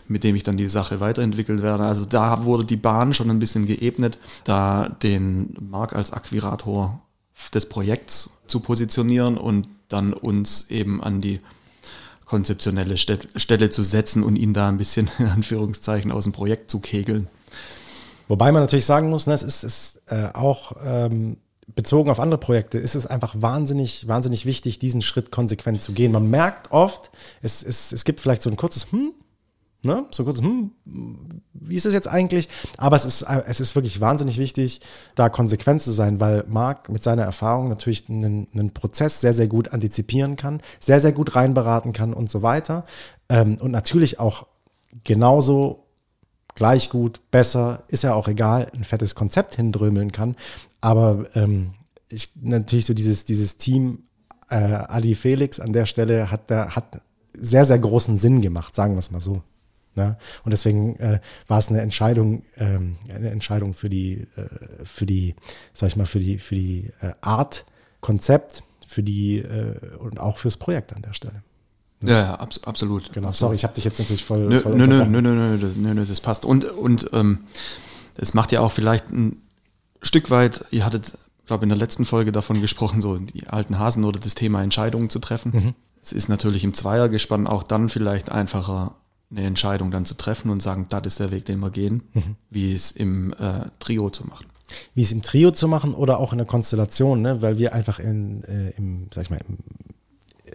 mit 0.06 0.24
dem 0.24 0.34
ich 0.34 0.44
dann 0.44 0.56
die 0.56 0.70
Sache 0.70 1.00
weiterentwickelt 1.00 1.60
werde. 1.60 1.84
Also 1.84 2.06
da 2.06 2.44
wurde 2.44 2.64
die 2.64 2.78
Bahn 2.78 3.12
schon 3.12 3.28
ein 3.28 3.38
bisschen 3.38 3.66
geebnet, 3.66 4.18
da 4.44 4.88
den 4.88 5.54
Marc 5.60 5.94
als 5.94 6.10
Akquirator 6.10 7.02
des 7.52 7.68
Projekts 7.68 8.30
zu 8.46 8.60
positionieren 8.60 9.36
und 9.36 9.68
dann 9.90 10.14
uns 10.14 10.70
eben 10.70 11.02
an 11.02 11.20
die 11.20 11.40
konzeptionelle 12.24 12.96
Stelle 12.96 13.68
zu 13.68 13.82
setzen 13.82 14.22
und 14.22 14.36
ihn 14.36 14.54
da 14.54 14.70
ein 14.70 14.78
bisschen 14.78 15.10
in 15.18 15.28
Anführungszeichen 15.28 16.10
aus 16.12 16.24
dem 16.24 16.32
Projekt 16.32 16.70
zu 16.70 16.80
kegeln. 16.80 17.28
Wobei 18.28 18.52
man 18.52 18.62
natürlich 18.62 18.84
sagen 18.86 19.10
muss, 19.10 19.26
ne, 19.26 19.34
es 19.34 19.42
ist, 19.42 19.64
ist 19.64 20.02
äh, 20.06 20.28
auch 20.34 20.72
ähm, 20.84 21.38
bezogen 21.74 22.10
auf 22.10 22.20
andere 22.20 22.38
Projekte, 22.38 22.78
ist 22.78 22.94
es 22.94 23.06
einfach 23.06 23.34
wahnsinnig, 23.38 24.06
wahnsinnig 24.08 24.46
wichtig, 24.46 24.78
diesen 24.78 25.02
Schritt 25.02 25.30
konsequent 25.30 25.82
zu 25.82 25.92
gehen. 25.92 26.12
Man 26.12 26.30
merkt 26.30 26.72
oft, 26.72 27.10
es, 27.42 27.62
es, 27.62 27.92
es 27.92 28.04
gibt 28.04 28.20
vielleicht 28.20 28.42
so 28.42 28.50
ein 28.50 28.56
kurzes 28.56 28.90
Hm, 28.90 29.12
ne, 29.82 30.06
so 30.10 30.24
kurzes 30.24 30.42
Hm, 30.42 30.72
wie 31.52 31.74
ist 31.74 31.86
es 31.86 31.92
jetzt 31.94 32.08
eigentlich? 32.08 32.48
Aber 32.76 32.96
es 32.96 33.04
ist, 33.04 33.22
es 33.22 33.60
ist 33.60 33.74
wirklich 33.74 34.00
wahnsinnig 34.00 34.38
wichtig, 34.38 34.80
da 35.14 35.28
konsequent 35.28 35.82
zu 35.82 35.92
sein, 35.92 36.20
weil 36.20 36.44
Marc 36.48 36.88
mit 36.88 37.04
seiner 37.04 37.24
Erfahrung 37.24 37.68
natürlich 37.68 38.08
einen, 38.08 38.48
einen 38.52 38.72
Prozess 38.72 39.20
sehr, 39.20 39.32
sehr 39.32 39.48
gut 39.48 39.72
antizipieren 39.72 40.36
kann, 40.36 40.60
sehr, 40.80 41.00
sehr 41.00 41.12
gut 41.12 41.36
reinberaten 41.36 41.92
kann 41.92 42.14
und 42.14 42.30
so 42.30 42.42
weiter. 42.42 42.84
Ähm, 43.28 43.58
und 43.60 43.70
natürlich 43.70 44.18
auch 44.18 44.46
genauso 45.04 45.87
gleich 46.58 46.90
gut, 46.90 47.20
besser, 47.30 47.84
ist 47.86 48.02
ja 48.02 48.14
auch 48.14 48.26
egal, 48.26 48.66
ein 48.74 48.82
fettes 48.82 49.14
Konzept 49.14 49.54
hindrömeln 49.54 50.10
kann. 50.10 50.34
Aber 50.80 51.24
ähm, 51.36 51.70
ich 52.08 52.30
natürlich 52.40 52.84
so 52.84 52.94
dieses, 52.94 53.24
dieses 53.24 53.58
Team 53.58 54.08
äh, 54.50 54.56
Ali 54.56 55.14
Felix 55.14 55.60
an 55.60 55.72
der 55.72 55.86
Stelle 55.86 56.32
hat 56.32 56.50
da 56.50 56.74
hat 56.74 57.00
sehr, 57.32 57.64
sehr 57.64 57.78
großen 57.78 58.18
Sinn 58.18 58.42
gemacht, 58.42 58.74
sagen 58.74 58.94
wir 58.94 58.98
es 58.98 59.12
mal 59.12 59.20
so. 59.20 59.42
Ja? 59.94 60.08
Ne? 60.08 60.16
Und 60.44 60.50
deswegen 60.50 60.96
äh, 60.96 61.20
war 61.46 61.60
es 61.60 61.68
eine 61.68 61.80
Entscheidung, 61.80 62.42
ähm, 62.56 62.96
eine 63.08 63.30
Entscheidung 63.30 63.72
für 63.72 63.88
die, 63.88 64.26
äh, 64.36 64.84
für 64.84 65.06
die, 65.06 65.36
sag 65.72 65.88
ich 65.88 65.96
mal, 65.96 66.06
für 66.06 66.18
die, 66.18 66.38
für 66.38 66.56
die 66.56 66.90
äh, 67.00 67.12
Art, 67.20 67.66
Konzept, 68.00 68.64
für 68.84 69.04
die 69.04 69.38
äh, 69.38 69.96
und 69.98 70.18
auch 70.18 70.38
fürs 70.38 70.56
Projekt 70.56 70.92
an 70.92 71.02
der 71.02 71.12
Stelle. 71.12 71.44
Ja, 72.02 72.18
ja, 72.18 72.34
abs 72.34 72.62
absolut. 72.64 73.12
Genau, 73.12 73.32
sorry, 73.32 73.56
ich 73.56 73.64
habe 73.64 73.74
dich 73.74 73.84
jetzt 73.84 73.98
natürlich 73.98 74.24
voll. 74.24 74.46
Nö, 74.46 74.60
voll 74.60 74.76
nö, 74.76 74.86
nö, 74.86 75.04
nö, 75.04 75.20
nö, 75.20 75.56
nö, 75.56 75.70
nö, 75.76 75.94
nö, 75.94 76.04
das 76.04 76.20
passt. 76.20 76.44
Und, 76.44 76.64
und 76.64 77.10
ähm, 77.12 77.40
es 78.16 78.34
macht 78.34 78.52
ja 78.52 78.60
auch 78.60 78.72
vielleicht 78.72 79.10
ein 79.10 79.42
Stück 80.00 80.30
weit, 80.30 80.64
ihr 80.70 80.84
hattet, 80.84 81.18
glaube 81.46 81.64
in 81.64 81.70
der 81.70 81.78
letzten 81.78 82.04
Folge 82.04 82.30
davon 82.30 82.60
gesprochen, 82.60 83.00
so 83.00 83.16
die 83.16 83.48
alten 83.48 83.78
Hasen 83.78 84.04
oder 84.04 84.20
das 84.20 84.34
Thema 84.34 84.62
Entscheidungen 84.62 85.10
zu 85.10 85.18
treffen. 85.18 85.52
Mhm. 85.52 85.74
Es 86.00 86.12
ist 86.12 86.28
natürlich 86.28 86.62
im 86.62 86.74
Zweiergespann 86.74 87.46
auch 87.46 87.64
dann 87.64 87.88
vielleicht 87.88 88.30
einfacher, 88.30 88.94
eine 89.30 89.44
Entscheidung 89.44 89.90
dann 89.90 90.04
zu 90.04 90.16
treffen 90.16 90.50
und 90.50 90.62
sagen, 90.62 90.86
das 90.88 91.02
ist 91.04 91.20
der 91.20 91.30
Weg, 91.30 91.44
den 91.46 91.58
wir 91.58 91.70
gehen, 91.70 92.04
mhm. 92.14 92.36
wie 92.50 92.72
es 92.72 92.92
im 92.92 93.32
äh, 93.34 93.66
Trio 93.78 94.10
zu 94.10 94.26
machen 94.26 94.46
wie 94.94 95.02
es 95.02 95.12
im 95.12 95.22
Trio 95.22 95.50
zu 95.50 95.68
machen 95.68 95.94
oder 95.94 96.18
auch 96.18 96.32
in 96.32 96.38
der 96.38 96.46
Konstellation, 96.46 97.22
ne? 97.22 97.40
weil 97.42 97.58
wir 97.58 97.74
einfach 97.74 97.98
in, 97.98 98.44
äh, 98.44 98.70
im, 98.76 99.08
sag 99.14 99.24
ich 99.24 99.30
mal, 99.30 99.40
im 99.48 99.56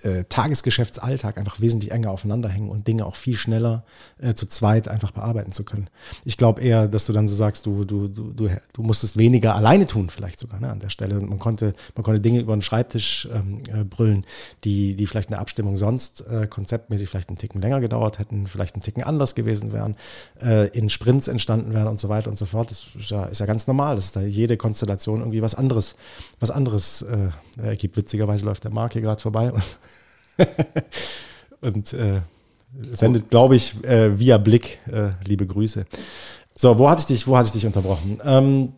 äh, 0.04 0.26
Tagesgeschäftsalltag 0.26 1.38
einfach 1.38 1.60
wesentlich 1.60 1.92
enger 1.92 2.12
aufeinander 2.12 2.52
und 2.68 2.88
Dinge 2.88 3.06
auch 3.06 3.16
viel 3.16 3.38
schneller 3.38 3.84
äh, 4.20 4.34
zu 4.34 4.48
zweit 4.48 4.88
einfach 4.88 5.12
bearbeiten 5.12 5.52
zu 5.52 5.64
können. 5.64 5.90
Ich 6.26 6.38
glaube 6.38 6.62
eher, 6.62 6.88
dass 6.88 7.06
du 7.06 7.14
dann 7.14 7.28
so 7.28 7.36
sagst, 7.36 7.66
du, 7.66 7.84
du, 7.84 8.08
du, 8.08 8.32
du, 8.32 8.50
du 8.74 8.82
musstest 8.82 9.18
weniger 9.18 9.56
alleine 9.56 9.86
tun, 9.86 10.10
vielleicht 10.10 10.40
sogar 10.40 10.60
ne, 10.60 10.70
an 10.70 10.80
der 10.80 10.90
Stelle. 10.90 11.20
Man 11.20 11.40
konnte, 11.40 11.74
man 11.96 12.04
konnte 12.04 12.22
Dinge 12.22 12.40
über 12.40 12.56
den 12.56 12.62
Schreibtisch 12.62 13.28
ähm, 13.34 13.64
äh, 13.68 13.84
brüllen, 13.84 14.26
die, 14.64 14.96
die 14.96 15.08
vielleicht 15.08 15.30
in 15.30 15.34
der 15.34 15.42
Abstimmung 15.42 15.78
sonst 15.78 16.26
äh, 16.28 16.48
konzeptmäßig 16.48 17.10
vielleicht 17.10 17.30
einen 17.30 17.38
Ticken 17.38 17.62
länger 17.62 17.82
gedauert 17.82 18.20
hätten, 18.20 18.48
vielleicht 18.48 18.76
einen 18.76 18.82
Ticken 18.82 19.04
anders 19.04 19.36
gewesen 19.36 19.74
wären, 19.74 19.96
äh, 20.42 20.68
in 20.70 20.90
Sprints 20.90 21.28
entstanden 21.28 21.74
wären 21.74 21.88
und 21.88 22.00
so 22.00 22.10
weiter 22.10 22.30
und 22.30 22.38
so 22.38 22.46
fort. 22.46 22.72
Das 22.72 22.86
ist 23.00 23.10
ja, 23.10 23.26
ist 23.26 23.40
ja 23.40 23.46
ganz 23.46 23.68
normal, 23.68 23.96
dass 23.96 24.12
da 24.12 24.22
jede 24.22 24.58
Konstellation 24.58 25.20
irgendwie 25.20 25.42
was 25.42 25.56
anderes, 25.56 25.96
was 26.40 26.52
anderes 26.52 27.02
äh, 27.04 27.30
ergibt. 27.62 27.98
Witzigerweise 27.98 28.46
läuft 28.46 28.64
der 28.64 28.72
Mark 28.72 28.94
hier 28.94 29.02
gerade 29.02 29.22
vorbei 29.22 29.52
und 29.52 29.64
und 31.62 31.94
äh, 31.94 32.22
sendet, 32.92 33.30
glaube 33.30 33.56
ich, 33.56 33.84
äh, 33.84 34.18
via 34.18 34.38
Blick 34.38 34.80
äh, 34.88 35.12
liebe 35.26 35.46
Grüße. 35.46 35.86
So, 36.56 36.78
wo 36.78 36.90
hatte 36.90 37.02
ich 37.02 37.08
dich, 37.08 37.28
wo 37.28 37.38
hatte 37.38 37.48
ich 37.48 37.54
dich 37.54 37.66
unterbrochen? 37.66 38.20
Ähm, 38.24 38.74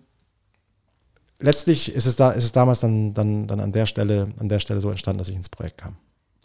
letztlich 1.39 1.94
ist 1.94 2.06
es 2.06 2.15
da, 2.15 2.32
ist 2.32 2.44
es 2.44 2.52
damals 2.52 2.80
dann, 2.80 3.13
dann, 3.13 3.48
dann 3.48 3.60
an 3.60 3.72
der 3.72 3.86
Stelle, 3.86 4.30
an 4.39 4.50
der 4.50 4.60
Stelle 4.60 4.80
so 4.80 4.89
entstanden, 4.89 5.20
dass 5.20 5.30
ich 5.30 5.36
ins 5.36 5.50
Projekt 5.50 5.78
kam. 5.78 5.96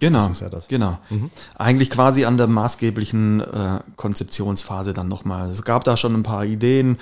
Genau, 0.00 0.30
ja 0.30 0.48
genau. 0.66 0.98
Mhm. 1.10 1.30
Eigentlich 1.56 1.90
quasi 1.90 2.24
an 2.24 2.38
der 2.38 2.46
maßgeblichen 2.46 3.40
äh, 3.40 3.80
Konzeptionsphase 3.96 4.94
dann 4.94 5.08
nochmal. 5.08 5.50
Es 5.50 5.62
gab 5.62 5.84
da 5.84 5.98
schon 5.98 6.14
ein 6.14 6.22
paar 6.22 6.46
Ideen, 6.46 6.98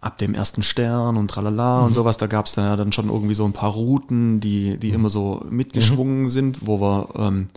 ab 0.00 0.18
dem 0.18 0.34
ersten 0.34 0.62
Stern 0.62 1.16
und 1.16 1.28
tralala 1.28 1.80
mhm. 1.80 1.86
und 1.86 1.94
sowas. 1.94 2.16
Da 2.16 2.26
gab 2.26 2.46
es 2.46 2.52
dann 2.52 2.64
ja 2.64 2.76
dann 2.76 2.92
schon 2.92 3.08
irgendwie 3.08 3.34
so 3.34 3.44
ein 3.44 3.52
paar 3.52 3.72
Routen, 3.72 4.40
die, 4.40 4.76
die 4.76 4.88
mhm. 4.88 4.94
immer 4.94 5.10
so 5.10 5.44
mitgeschwungen 5.50 6.22
mhm. 6.22 6.28
sind, 6.28 6.66
wo 6.66 6.80
wir, 6.80 7.08
ähm, 7.16 7.48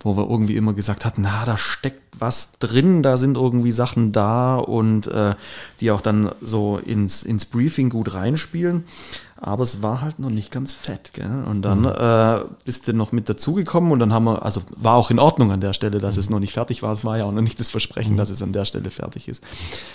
wo 0.00 0.16
wir 0.16 0.28
irgendwie 0.28 0.56
immer 0.56 0.72
gesagt 0.72 1.04
hatten, 1.04 1.22
na, 1.22 1.44
da 1.44 1.56
steckt 1.56 2.00
was 2.18 2.52
drin, 2.58 3.02
da 3.02 3.16
sind 3.16 3.36
irgendwie 3.36 3.72
Sachen 3.72 4.12
da 4.12 4.56
und 4.56 5.06
äh, 5.06 5.34
die 5.80 5.90
auch 5.90 6.00
dann 6.00 6.30
so 6.42 6.78
ins, 6.78 7.22
ins 7.22 7.46
Briefing 7.46 7.88
gut 7.88 8.14
reinspielen 8.14 8.84
aber 9.42 9.62
es 9.62 9.82
war 9.82 10.02
halt 10.02 10.18
noch 10.18 10.28
nicht 10.28 10.50
ganz 10.50 10.74
fett. 10.74 11.14
Gell? 11.14 11.44
Und 11.46 11.62
dann 11.62 11.80
mhm. 11.80 11.86
äh, 11.86 12.44
bist 12.64 12.86
du 12.88 12.92
noch 12.92 13.10
mit 13.10 13.28
dazugekommen 13.28 13.90
und 13.90 13.98
dann 13.98 14.12
haben 14.12 14.24
wir, 14.24 14.44
also 14.44 14.60
war 14.76 14.96
auch 14.96 15.10
in 15.10 15.18
Ordnung 15.18 15.50
an 15.50 15.60
der 15.60 15.72
Stelle, 15.72 15.98
dass 15.98 16.16
mhm. 16.16 16.20
es 16.20 16.30
noch 16.30 16.40
nicht 16.40 16.52
fertig 16.52 16.82
war. 16.82 16.92
Es 16.92 17.04
war 17.06 17.16
ja 17.16 17.24
auch 17.24 17.32
noch 17.32 17.40
nicht 17.40 17.58
das 17.58 17.70
Versprechen, 17.70 18.12
mhm. 18.12 18.16
dass 18.18 18.28
es 18.28 18.42
an 18.42 18.52
der 18.52 18.66
Stelle 18.66 18.90
fertig 18.90 19.28
ist. 19.28 19.42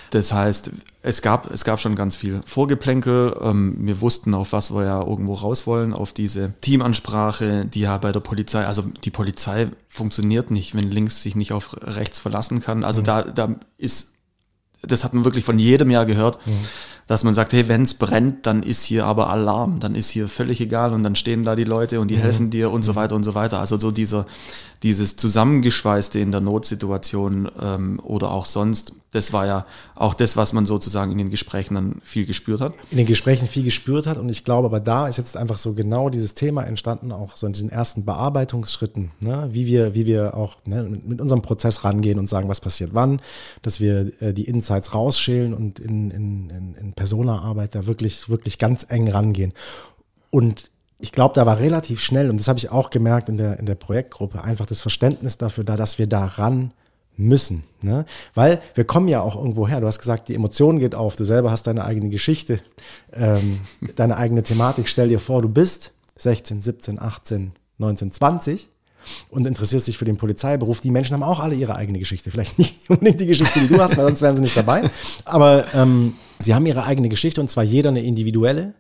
Das 0.10 0.34
heißt, 0.34 0.72
es 1.04 1.22
gab, 1.22 1.52
es 1.52 1.64
gab 1.64 1.80
schon 1.80 1.96
ganz 1.96 2.16
viel 2.16 2.42
Vorgeplänkel. 2.46 3.38
Ähm, 3.40 3.76
wir 3.80 4.02
wussten, 4.02 4.34
auf 4.34 4.52
was 4.52 4.74
wir 4.74 4.84
ja 4.84 5.02
irgendwo 5.02 5.34
raus 5.34 5.68
wollen, 5.68 5.94
auf 5.94 6.12
diese 6.12 6.54
Teamansprache, 6.62 7.66
die 7.66 7.82
ja 7.82 7.98
bei 8.00 8.12
der 8.12 8.22
Polizei, 8.22 8.66
also 8.66 8.84
die 9.04 9.12
Polizei 9.12 9.70
funktioniert 9.88 10.50
nicht, 10.50 10.74
wenn 10.74 10.90
links 10.90 11.22
sich 11.22 11.36
nicht 11.36 11.54
auf 11.54 11.78
rechts 11.82 12.18
verlassen 12.18 12.62
kann. 12.62 12.84
Also 12.84 13.02
mhm. 13.02 13.06
da, 13.06 13.22
da 13.22 13.56
ist, 13.78 14.14
das 14.82 15.04
hat 15.04 15.14
man 15.14 15.24
wirklich 15.24 15.46
von 15.46 15.60
jedem 15.60 15.92
Jahr 15.92 16.08
gehört. 16.08 16.40
Dass 17.08 17.24
man 17.24 17.34
sagt, 17.34 17.54
hey, 17.54 17.68
wenn 17.68 17.84
es 17.84 17.94
brennt, 17.94 18.48
dann 18.48 18.64
ist 18.64 18.84
hier 18.84 19.06
aber 19.06 19.30
Alarm, 19.30 19.80
dann 19.80 19.94
ist 19.94 20.10
hier 20.10 20.28
völlig 20.28 20.60
egal 20.60 20.92
und 20.92 21.04
dann 21.04 21.16
stehen 21.16 21.44
da 21.44 21.56
die 21.56 21.64
Leute 21.64 22.00
und 22.00 22.10
die 22.10 22.16
mhm. 22.16 22.22
helfen 22.22 22.50
dir 22.50 22.72
und 22.72 22.84
so 22.84 22.94
mhm. 22.94 22.96
weiter 22.96 23.16
und 23.16 23.24
so 23.24 23.36
weiter. 23.36 23.60
Also 23.60 23.80
so 23.80 23.92
dieser, 23.92 24.26
dieses 24.84 25.16
Zusammengeschweißte 25.16 26.20
in 26.20 26.32
der 26.32 26.42
Notsituation 26.42 27.50
ähm, 27.62 28.00
oder 28.04 28.32
auch 28.32 28.46
sonst, 28.46 28.94
das 29.12 29.34
war 29.34 29.48
ja 29.48 29.66
auch 29.96 30.14
das, 30.14 30.36
was 30.36 30.54
man 30.54 30.66
sozusagen 30.66 31.12
in 31.12 31.18
den 31.18 31.30
Gesprächen 31.30 31.76
dann 31.76 32.02
viel 32.04 32.26
gespürt 32.26 32.62
hat. 32.62 32.74
In 32.92 32.98
den 32.98 33.06
Gesprächen 33.06 33.48
viel 33.48 33.64
gespürt 33.64 34.08
hat 34.08 34.18
und 34.18 34.30
ich 34.30 34.44
glaube, 34.44 34.68
aber 34.68 34.80
da 34.80 35.08
ist 35.08 35.18
jetzt 35.18 35.38
einfach 35.38 35.58
so 35.58 35.74
genau 35.74 36.10
dieses 36.10 36.36
Thema 36.36 36.64
entstanden, 36.64 37.12
auch 37.12 37.36
so 37.36 37.48
in 37.48 37.54
diesen 37.54 37.70
ersten 37.70 38.06
Bearbeitungsschritten, 38.06 39.12
ne? 39.22 39.50
wie 39.52 39.66
wir, 39.66 39.96
wie 39.96 40.06
wir 40.06 40.36
auch 40.36 40.58
ne, 40.66 40.84
mit 40.84 41.22
unserem 41.22 41.42
Prozess 41.42 41.84
rangehen 41.84 42.20
und 42.20 42.30
sagen, 42.30 42.50
was 42.50 42.62
passiert 42.62 42.92
wann, 42.94 43.22
dass 43.62 43.80
wir 43.80 44.12
äh, 44.22 44.34
die 44.34 44.46
Insights 44.46 44.94
rausschälen 44.94 45.54
und 45.54 45.80
in, 45.80 46.12
in, 46.12 46.50
in, 46.50 46.76
in 46.76 46.94
Persona-Arbeit 46.96 47.76
da 47.76 47.88
wirklich, 47.88 48.30
wirklich 48.30 48.58
ganz 48.58 48.86
eng 48.90 49.10
rangehen. 49.10 49.54
Und 50.30 50.72
ich 51.00 51.12
glaube, 51.12 51.36
da 51.36 51.46
war 51.46 51.60
relativ 51.60 52.02
schnell, 52.02 52.30
und 52.30 52.40
das 52.40 52.48
habe 52.48 52.60
ich 52.60 52.72
auch 52.72 52.90
gemerkt 52.90 53.30
in 53.30 53.38
der, 53.38 53.60
in 53.60 53.66
der 53.66 53.76
Projektgruppe, 53.76 54.44
einfach 54.44 54.66
das 54.66 54.82
Verständnis 54.82 55.38
dafür 55.38 55.64
da, 55.64 55.76
dass 55.76 56.00
wir 56.00 56.08
daran 56.08 56.72
müssen. 57.18 57.64
Ne? 57.82 58.06
Weil 58.34 58.62
wir 58.74 58.84
kommen 58.86 59.08
ja 59.08 59.22
auch 59.22 59.36
irgendwo 59.36 59.68
her. 59.68 59.82
Du 59.82 59.88
hast 59.88 60.00
gesagt, 60.00 60.28
die 60.28 60.36
Emotion 60.36 60.80
geht 60.80 60.96
auf. 60.96 61.16
Du 61.16 61.24
selber 61.24 61.52
hast 61.52 61.68
deine 61.68 61.86
eigene 61.86 62.10
Geschichte, 62.10 62.60
ähm, 63.14 63.62
deine 63.96 64.18
eigene 64.18 64.44
Thematik. 64.44 64.90
Stell 64.90 65.10
dir 65.10 65.20
vor, 65.20 65.42
du 65.42 65.50
bist 65.50 65.94
16, 66.18 66.62
17, 66.62 67.00
18, 67.00 67.52
19, 67.78 68.12
20 68.12 68.70
und 69.30 69.46
interessierst 69.46 69.88
dich 69.88 69.98
für 69.98 70.06
den 70.06 70.18
Polizeiberuf. 70.18 70.82
Die 70.82 70.92
Menschen 70.92 71.14
haben 71.14 71.24
auch 71.24 71.40
alle 71.40 71.56
ihre 71.56 71.76
eigene 71.76 72.00
Geschichte. 72.00 72.32
Vielleicht 72.32 72.58
nicht 72.58 72.76
unbedingt 72.90 73.20
die 73.20 73.28
Geschichte, 73.28 73.60
die 73.60 73.68
du 73.68 73.80
hast, 73.80 73.98
weil 73.98 74.06
sonst 74.06 74.22
wären 74.22 74.36
sie 74.36 74.42
nicht 74.42 74.58
dabei. 74.58 74.90
Aber 75.26 75.66
ähm, 75.74 76.16
sie 76.40 76.54
haben 76.54 76.66
ihre 76.66 76.84
eigene 76.84 77.10
Geschichte 77.10 77.42
und 77.42 77.50
zwar 77.50 77.64
jeder 77.64 77.90
eine 77.90 78.04
individuelle 78.04 78.74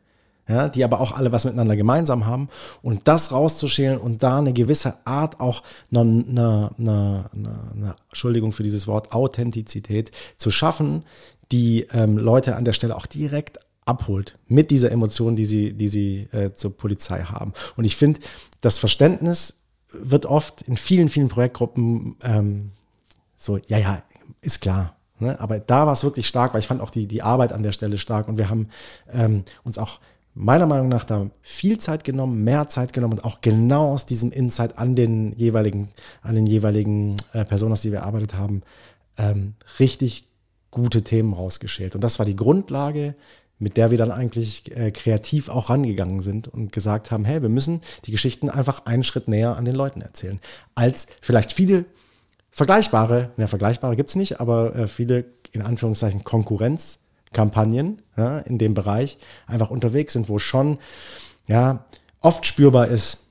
ja, 0.47 0.69
die 0.69 0.83
aber 0.83 0.99
auch 0.99 1.13
alle 1.13 1.31
was 1.31 1.45
miteinander 1.45 1.75
gemeinsam 1.75 2.25
haben. 2.25 2.49
Und 2.81 3.07
das 3.07 3.31
rauszuschälen 3.31 3.97
und 3.97 4.21
da 4.21 4.37
eine 4.37 4.53
gewisse 4.53 5.05
Art 5.05 5.39
auch 5.39 5.63
eine, 5.91 6.01
eine, 6.01 6.71
eine, 6.77 7.29
eine 7.33 7.95
Entschuldigung 8.09 8.51
für 8.51 8.63
dieses 8.63 8.87
Wort, 8.87 9.11
Authentizität 9.11 10.11
zu 10.37 10.51
schaffen, 10.51 11.03
die 11.51 11.87
ähm, 11.93 12.17
Leute 12.17 12.55
an 12.55 12.65
der 12.65 12.73
Stelle 12.73 12.95
auch 12.95 13.05
direkt 13.05 13.59
abholt 13.85 14.37
mit 14.47 14.71
dieser 14.71 14.91
Emotion, 14.91 15.35
die 15.35 15.45
sie, 15.45 15.73
die 15.73 15.87
sie 15.87 16.27
äh, 16.31 16.53
zur 16.53 16.75
Polizei 16.75 17.23
haben. 17.23 17.53
Und 17.75 17.85
ich 17.85 17.95
finde, 17.95 18.19
das 18.61 18.79
Verständnis 18.79 19.61
wird 19.91 20.25
oft 20.25 20.63
in 20.63 20.77
vielen, 20.77 21.09
vielen 21.09 21.29
Projektgruppen 21.29 22.17
ähm, 22.23 22.71
so, 23.37 23.59
ja, 23.67 23.77
ja, 23.77 24.03
ist 24.41 24.61
klar. 24.61 24.95
Ne? 25.19 25.39
Aber 25.39 25.59
da 25.59 25.85
war 25.85 25.93
es 25.93 26.03
wirklich 26.03 26.27
stark, 26.27 26.53
weil 26.53 26.61
ich 26.61 26.67
fand 26.67 26.81
auch 26.81 26.89
die, 26.89 27.07
die 27.07 27.21
Arbeit 27.21 27.53
an 27.53 27.63
der 27.63 27.71
Stelle 27.71 27.97
stark 27.97 28.27
und 28.27 28.37
wir 28.37 28.49
haben 28.49 28.67
ähm, 29.11 29.43
uns 29.63 29.77
auch 29.77 29.99
meiner 30.33 30.65
Meinung 30.65 30.89
nach 30.89 31.05
da 31.05 31.29
viel 31.41 31.79
Zeit 31.79 32.03
genommen, 32.03 32.43
mehr 32.43 32.67
Zeit 32.67 32.91
genommen 32.91 33.13
und 33.13 33.25
auch 33.25 33.39
genau 33.39 33.93
aus 33.93 34.05
diesem 34.05 34.31
Insight 34.31 34.77
an 34.77 34.95
den 34.95 35.31
jeweiligen, 35.37 35.89
an 36.21 36.35
den 36.35 36.45
jeweiligen 36.45 37.15
äh, 37.31 37.45
Personas, 37.45 37.81
die 37.81 37.91
wir 37.91 37.99
erarbeitet 37.99 38.35
haben, 38.35 38.61
ähm, 39.17 39.53
richtig 39.79 40.27
gute 40.71 41.03
Themen 41.03 41.33
rausgeschält. 41.33 41.95
Und 41.95 42.01
das 42.01 42.19
war 42.19 42.25
die 42.25 42.35
Grundlage, 42.35 43.15
mit 43.59 43.77
der 43.77 43.91
wir 43.91 43.97
dann 43.97 44.11
eigentlich 44.11 44.75
äh, 44.75 44.91
kreativ 44.91 45.47
auch 45.47 45.69
rangegangen 45.69 46.19
sind 46.19 46.49
und 46.49 46.73
gesagt 46.73 47.11
haben, 47.11 47.23
hey, 47.23 47.41
wir 47.41 47.47
müssen 47.47 47.79
die 48.03 48.11
Geschichten 48.11 48.49
einfach 48.49 48.85
einen 48.85 49.03
Schritt 49.03 49.29
näher 49.29 49.55
an 49.55 49.63
den 49.63 49.75
Leuten 49.75 50.01
erzählen, 50.01 50.41
als 50.75 51.07
vielleicht 51.21 51.53
viele 51.53 51.85
vergleichbare, 52.55 53.31
ja, 53.37 53.47
vergleichbare 53.47 53.95
gibt's 53.95 54.15
nicht, 54.15 54.39
aber 54.39 54.75
äh, 54.75 54.87
viele 54.87 55.25
in 55.51 55.61
Anführungszeichen 55.61 56.23
Konkurrenz 56.23 56.99
Kampagnen 57.33 58.01
ja, 58.17 58.39
in 58.39 58.57
dem 58.57 58.73
Bereich 58.73 59.17
einfach 59.45 59.69
unterwegs 59.69 60.13
sind, 60.13 60.29
wo 60.29 60.39
schon 60.39 60.79
ja 61.47 61.85
oft 62.21 62.45
spürbar 62.45 62.87
ist, 62.87 63.27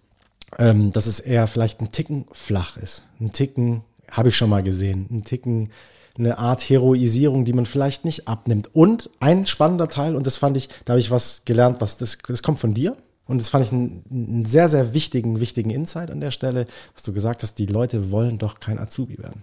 ähm, 0.59 0.93
dass 0.93 1.07
es 1.07 1.21
eher 1.21 1.47
vielleicht 1.47 1.81
ein 1.81 1.91
Ticken 1.91 2.27
flach 2.33 2.77
ist. 2.77 3.05
Ein 3.19 3.33
Ticken, 3.33 3.83
habe 4.11 4.29
ich 4.29 4.37
schon 4.37 4.51
mal 4.51 4.63
gesehen, 4.63 5.09
ein 5.11 5.25
Ticken 5.25 5.71
eine 6.17 6.39
Art 6.39 6.63
Heroisierung, 6.63 7.45
die 7.45 7.53
man 7.53 7.67
vielleicht 7.67 8.05
nicht 8.05 8.29
abnimmt. 8.29 8.71
Und 8.73 9.11
ein 9.19 9.47
spannender 9.47 9.89
Teil, 9.89 10.15
und 10.15 10.27
das 10.27 10.37
fand 10.37 10.57
ich, 10.57 10.69
da 10.85 10.93
habe 10.93 11.01
ich 11.01 11.11
was 11.11 11.43
gelernt, 11.45 11.81
was 11.81 11.97
das, 11.97 12.19
das 12.29 12.43
kommt 12.43 12.61
von 12.61 12.73
dir. 12.73 12.97
Und 13.27 13.41
das 13.41 13.49
fand 13.49 13.65
ich 13.65 13.73
einen, 13.73 14.05
einen 14.11 14.45
sehr, 14.45 14.69
sehr 14.69 14.93
wichtigen, 14.93 15.41
wichtigen 15.41 15.71
Insight 15.71 16.11
an 16.11 16.21
der 16.21 16.31
Stelle, 16.31 16.67
dass 16.93 17.03
du 17.03 17.13
gesagt 17.13 17.43
hast, 17.43 17.59
die 17.59 17.67
Leute 17.67 18.11
wollen 18.11 18.39
doch 18.39 18.61
kein 18.61 18.79
Azubi 18.79 19.19
werden. 19.19 19.43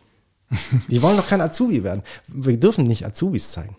Die 0.90 1.02
wollen 1.02 1.16
doch 1.16 1.28
kein 1.28 1.40
Azubi 1.40 1.82
werden. 1.84 2.04
Wir 2.28 2.60
dürfen 2.60 2.86
nicht 2.86 3.06
Azubis 3.06 3.52
zeigen. 3.52 3.78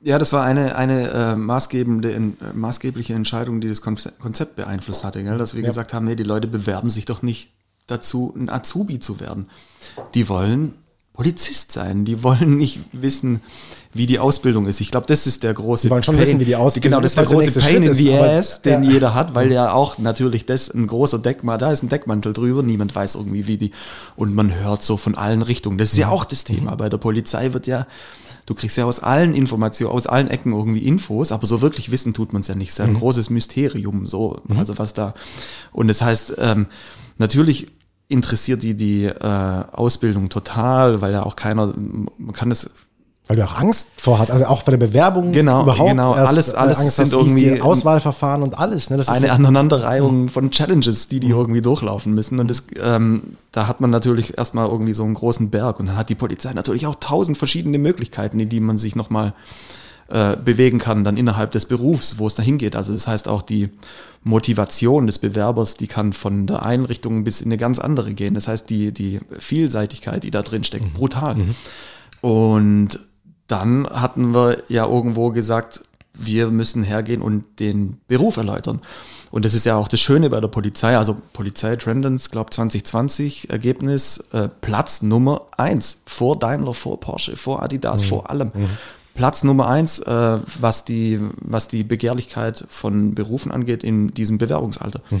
Ja, 0.00 0.18
das 0.18 0.32
war 0.32 0.44
eine, 0.44 0.76
eine 0.76 1.10
äh, 1.10 1.36
maßgebende, 1.36 2.12
äh, 2.12 2.20
maßgebliche 2.54 3.12
Entscheidung, 3.12 3.60
die 3.60 3.68
das 3.68 3.80
Konzept 3.80 4.56
beeinflusst 4.56 5.04
hatte, 5.04 5.22
gell? 5.22 5.36
dass 5.36 5.54
wir 5.54 5.62
ja. 5.62 5.68
gesagt 5.68 5.92
haben, 5.92 6.06
nee, 6.06 6.16
die 6.16 6.22
Leute 6.22 6.48
bewerben 6.48 6.90
sich 6.90 7.04
doch 7.04 7.22
nicht 7.22 7.52
dazu, 7.86 8.32
ein 8.36 8.48
Azubi 8.48 8.98
zu 8.98 9.20
werden. 9.20 9.48
Die 10.14 10.28
wollen 10.28 10.74
Polizist 11.16 11.72
sein, 11.72 12.04
die 12.04 12.22
wollen 12.22 12.58
nicht 12.58 12.80
wissen, 12.92 13.40
wie 13.94 14.04
die 14.04 14.18
Ausbildung 14.18 14.66
ist. 14.66 14.82
Ich 14.82 14.90
glaube, 14.90 15.06
das 15.06 15.26
ist 15.26 15.42
der 15.42 15.54
große 15.54 15.86
Die 15.86 15.90
wollen 15.90 16.02
schon 16.02 16.16
Pain, 16.16 16.26
wissen, 16.26 16.40
wie 16.40 16.44
die 16.44 16.56
Ausbildung 16.56 16.90
Genau, 16.90 17.00
das 17.00 17.12
ist 17.12 17.16
der 17.16 17.24
große 17.24 17.60
Pain 17.60 17.82
in 17.82 17.94
the 17.94 18.12
ass, 18.12 18.60
den 18.60 18.82
ja. 18.82 18.90
jeder 18.90 19.14
hat, 19.14 19.34
weil 19.34 19.50
ja 19.50 19.72
auch 19.72 19.96
natürlich 19.96 20.44
das 20.44 20.68
ein 20.68 20.86
großer 20.86 21.18
Deckmantel, 21.18 21.66
da 21.66 21.72
ist 21.72 21.82
ein 21.82 21.88
Deckmantel 21.88 22.34
drüber, 22.34 22.62
niemand 22.62 22.94
weiß 22.94 23.14
irgendwie, 23.14 23.46
wie 23.46 23.56
die, 23.56 23.70
und 24.14 24.34
man 24.34 24.54
hört 24.54 24.82
so 24.82 24.98
von 24.98 25.14
allen 25.14 25.40
Richtungen. 25.40 25.78
Das 25.78 25.92
ist 25.92 25.98
ja, 25.98 26.08
ja 26.08 26.12
auch 26.12 26.26
das 26.26 26.44
Thema. 26.44 26.72
Mhm. 26.72 26.76
Bei 26.76 26.88
der 26.90 26.98
Polizei 26.98 27.54
wird 27.54 27.66
ja 27.66 27.86
du 28.44 28.54
kriegst 28.54 28.76
ja 28.76 28.84
aus 28.84 29.00
allen 29.00 29.34
Informationen, 29.34 29.90
aus 29.90 30.06
allen 30.06 30.28
Ecken 30.28 30.52
irgendwie 30.52 30.86
Infos, 30.86 31.32
aber 31.32 31.46
so 31.46 31.60
wirklich 31.62 31.90
wissen 31.90 32.14
tut 32.14 32.32
man 32.32 32.40
es 32.40 32.48
ja 32.48 32.54
nicht. 32.54 32.68
Es 32.68 32.74
ist 32.74 32.78
ja 32.78 32.84
ein 32.84 32.92
mhm. 32.92 32.98
großes 32.98 33.28
Mysterium, 33.30 34.06
so, 34.06 34.40
mhm. 34.46 34.58
also 34.58 34.78
was 34.78 34.94
da. 34.94 35.14
Und 35.72 35.88
das 35.88 36.00
heißt, 36.00 36.34
ähm, 36.38 36.68
natürlich 37.18 37.66
interessiert 38.08 38.62
die 38.62 38.74
die 38.74 39.04
äh, 39.04 39.64
Ausbildung 39.72 40.28
total, 40.28 41.00
weil 41.00 41.12
ja 41.12 41.24
auch 41.24 41.36
keiner, 41.36 41.72
man 41.76 42.32
kann 42.32 42.48
das 42.48 42.70
weil 43.28 43.36
du 43.36 43.44
auch 43.44 43.58
Angst 43.58 43.88
vor 43.96 44.20
hast, 44.20 44.30
also 44.30 44.44
auch 44.44 44.62
vor 44.62 44.70
der 44.70 44.78
Bewerbung 44.78 45.32
genau, 45.32 45.62
überhaupt. 45.64 45.90
Genau, 45.90 46.12
alles, 46.12 46.52
äh, 46.52 46.56
alles 46.56 46.78
Angst 46.78 46.96
sind 46.96 47.06
hast, 47.06 47.12
irgendwie 47.12 47.60
Auswahlverfahren 47.60 48.44
und 48.44 48.56
alles. 48.56 48.88
Ne? 48.88 48.98
Das 48.98 49.08
eine 49.08 49.32
Aneinanderreihung 49.32 50.22
mhm. 50.22 50.28
von 50.28 50.52
Challenges, 50.52 51.08
die 51.08 51.18
die 51.18 51.28
mhm. 51.28 51.34
irgendwie 51.34 51.60
durchlaufen 51.60 52.14
müssen. 52.14 52.38
Und 52.38 52.48
das, 52.48 52.64
ähm, 52.80 53.36
da 53.50 53.66
hat 53.66 53.80
man 53.80 53.90
natürlich 53.90 54.38
erstmal 54.38 54.68
irgendwie 54.68 54.92
so 54.92 55.02
einen 55.02 55.14
großen 55.14 55.50
Berg. 55.50 55.80
Und 55.80 55.86
dann 55.86 55.96
hat 55.96 56.08
die 56.08 56.14
Polizei 56.14 56.52
natürlich 56.52 56.86
auch 56.86 56.94
tausend 57.00 57.36
verschiedene 57.36 57.78
Möglichkeiten, 57.78 58.38
in 58.38 58.48
die 58.48 58.60
man 58.60 58.78
sich 58.78 58.94
nochmal 58.94 59.32
äh, 60.08 60.36
bewegen 60.36 60.78
kann, 60.78 61.04
dann 61.04 61.16
innerhalb 61.16 61.50
des 61.50 61.66
Berufs, 61.66 62.18
wo 62.18 62.26
es 62.26 62.34
dahin 62.34 62.58
geht. 62.58 62.76
Also 62.76 62.92
das 62.92 63.08
heißt 63.08 63.26
auch 63.28 63.42
die 63.42 63.70
Motivation 64.22 65.06
des 65.06 65.18
Bewerbers, 65.18 65.76
die 65.76 65.86
kann 65.86 66.12
von 66.12 66.46
der 66.46 66.64
Einrichtung 66.64 67.24
bis 67.24 67.40
in 67.40 67.48
eine 67.48 67.58
ganz 67.58 67.78
andere 67.78 68.14
gehen. 68.14 68.34
Das 68.34 68.48
heißt 68.48 68.70
die, 68.70 68.92
die 68.92 69.20
Vielseitigkeit, 69.38 70.24
die 70.24 70.30
da 70.30 70.42
drin 70.42 70.64
steckt, 70.64 70.84
mhm. 70.84 70.92
brutal. 70.92 71.34
Mhm. 71.34 71.54
Und 72.20 73.00
dann 73.46 73.86
hatten 73.88 74.34
wir 74.34 74.62
ja 74.68 74.86
irgendwo 74.86 75.30
gesagt, 75.30 75.82
wir 76.12 76.48
müssen 76.48 76.82
hergehen 76.82 77.22
und 77.22 77.60
den 77.60 77.98
Beruf 78.08 78.36
erläutern. 78.36 78.80
Und 79.30 79.44
das 79.44 79.54
ist 79.54 79.66
ja 79.66 79.76
auch 79.76 79.88
das 79.88 80.00
Schöne 80.00 80.30
bei 80.30 80.40
der 80.40 80.48
Polizei. 80.48 80.96
Also 80.96 81.16
Polizei 81.32 81.76
Trendens, 81.76 82.30
glaube 82.30 82.50
2020, 82.50 83.50
Ergebnis 83.50 84.24
äh, 84.32 84.48
Platz 84.48 85.02
Nummer 85.02 85.46
eins 85.56 85.98
vor 86.06 86.38
Daimler, 86.38 86.74
vor 86.74 87.00
Porsche, 87.00 87.36
vor 87.36 87.62
Adidas, 87.62 88.02
mhm. 88.02 88.06
vor 88.06 88.30
allem. 88.30 88.52
Mhm. 88.54 88.68
Platz 89.16 89.44
Nummer 89.44 89.68
eins, 89.68 89.98
äh, 89.98 90.38
was, 90.60 90.84
die, 90.84 91.20
was 91.40 91.68
die 91.68 91.84
Begehrlichkeit 91.84 92.64
von 92.68 93.14
Berufen 93.14 93.50
angeht 93.50 93.82
in 93.82 94.08
diesem 94.08 94.38
Bewerbungsalter. 94.38 95.00
Mhm. 95.10 95.20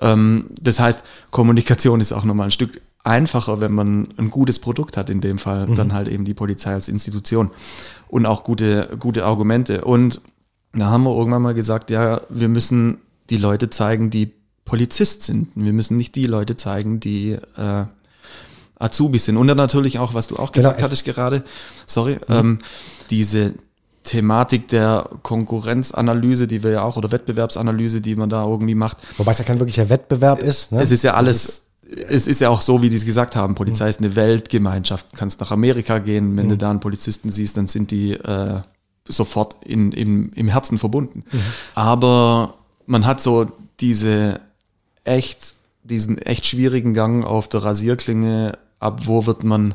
Ähm, 0.00 0.44
das 0.60 0.80
heißt, 0.80 1.04
Kommunikation 1.30 2.00
ist 2.00 2.12
auch 2.12 2.24
nochmal 2.24 2.48
ein 2.48 2.52
Stück 2.52 2.80
einfacher, 3.04 3.60
wenn 3.60 3.72
man 3.72 4.08
ein 4.16 4.30
gutes 4.30 4.58
Produkt 4.58 4.96
hat, 4.96 5.10
in 5.10 5.20
dem 5.20 5.38
Fall 5.38 5.66
mhm. 5.66 5.76
dann 5.76 5.92
halt 5.92 6.08
eben 6.08 6.24
die 6.24 6.34
Polizei 6.34 6.72
als 6.72 6.88
Institution 6.88 7.50
und 8.08 8.26
auch 8.26 8.42
gute, 8.42 8.96
gute 8.98 9.24
Argumente. 9.24 9.84
Und 9.84 10.20
da 10.72 10.86
haben 10.86 11.04
wir 11.04 11.16
irgendwann 11.16 11.42
mal 11.42 11.54
gesagt, 11.54 11.90
ja, 11.90 12.20
wir 12.28 12.48
müssen 12.48 12.98
die 13.30 13.36
Leute 13.38 13.70
zeigen, 13.70 14.10
die 14.10 14.32
Polizist 14.64 15.22
sind. 15.22 15.48
Wir 15.54 15.72
müssen 15.72 15.96
nicht 15.96 16.14
die 16.16 16.26
Leute 16.26 16.56
zeigen, 16.56 17.00
die 17.00 17.38
äh, 17.56 17.84
Azubis 18.78 19.24
sind. 19.24 19.36
Und 19.36 19.46
dann 19.46 19.56
natürlich 19.56 19.98
auch, 19.98 20.12
was 20.12 20.26
du 20.26 20.36
auch 20.36 20.52
gesagt 20.52 20.78
genau. 20.78 20.86
hattest 20.86 21.04
gerade, 21.04 21.44
sorry, 21.86 22.18
mhm. 22.28 22.34
ähm, 22.34 22.58
diese 23.10 23.54
Thematik 24.04 24.68
der 24.68 25.10
Konkurrenzanalyse, 25.22 26.46
die 26.46 26.62
wir 26.62 26.70
ja 26.70 26.82
auch, 26.82 26.96
oder 26.96 27.10
Wettbewerbsanalyse, 27.10 28.00
die 28.00 28.14
man 28.14 28.28
da 28.28 28.44
irgendwie 28.44 28.74
macht. 28.74 28.98
Wobei 29.18 29.32
es 29.32 29.38
ja 29.38 29.44
kein 29.44 29.58
wirklicher 29.58 29.88
Wettbewerb 29.88 30.40
ist. 30.40 30.72
Ne? 30.72 30.80
Es 30.80 30.90
ist 30.90 31.02
ja 31.02 31.14
alles 31.14 31.66
es 32.08 32.26
ist 32.26 32.40
ja 32.40 32.48
auch 32.48 32.60
so, 32.60 32.82
wie 32.82 32.88
die 32.88 32.96
es 32.96 33.06
gesagt 33.06 33.36
haben, 33.36 33.54
Polizei 33.54 33.88
ist 33.88 34.00
eine 34.00 34.16
Weltgemeinschaft. 34.16 35.12
Du 35.12 35.16
kannst 35.16 35.40
nach 35.40 35.52
Amerika 35.52 35.98
gehen, 35.98 36.36
wenn 36.36 36.46
mhm. 36.46 36.50
du 36.50 36.56
da 36.56 36.70
einen 36.70 36.80
Polizisten 36.80 37.30
siehst, 37.30 37.56
dann 37.56 37.68
sind 37.68 37.90
die 37.90 38.12
äh, 38.12 38.60
sofort 39.08 39.56
in, 39.64 39.92
in, 39.92 40.32
im 40.32 40.48
Herzen 40.48 40.78
verbunden. 40.78 41.24
Mhm. 41.30 41.40
Aber 41.74 42.54
man 42.86 43.06
hat 43.06 43.20
so 43.20 43.46
diese 43.80 44.40
echt, 45.04 45.54
diesen 45.84 46.18
echt 46.18 46.46
schwierigen 46.46 46.94
Gang 46.94 47.24
auf 47.24 47.48
der 47.48 47.62
Rasierklinge, 47.62 48.58
ab 48.80 49.02
wo 49.04 49.26
wird 49.26 49.44
man 49.44 49.74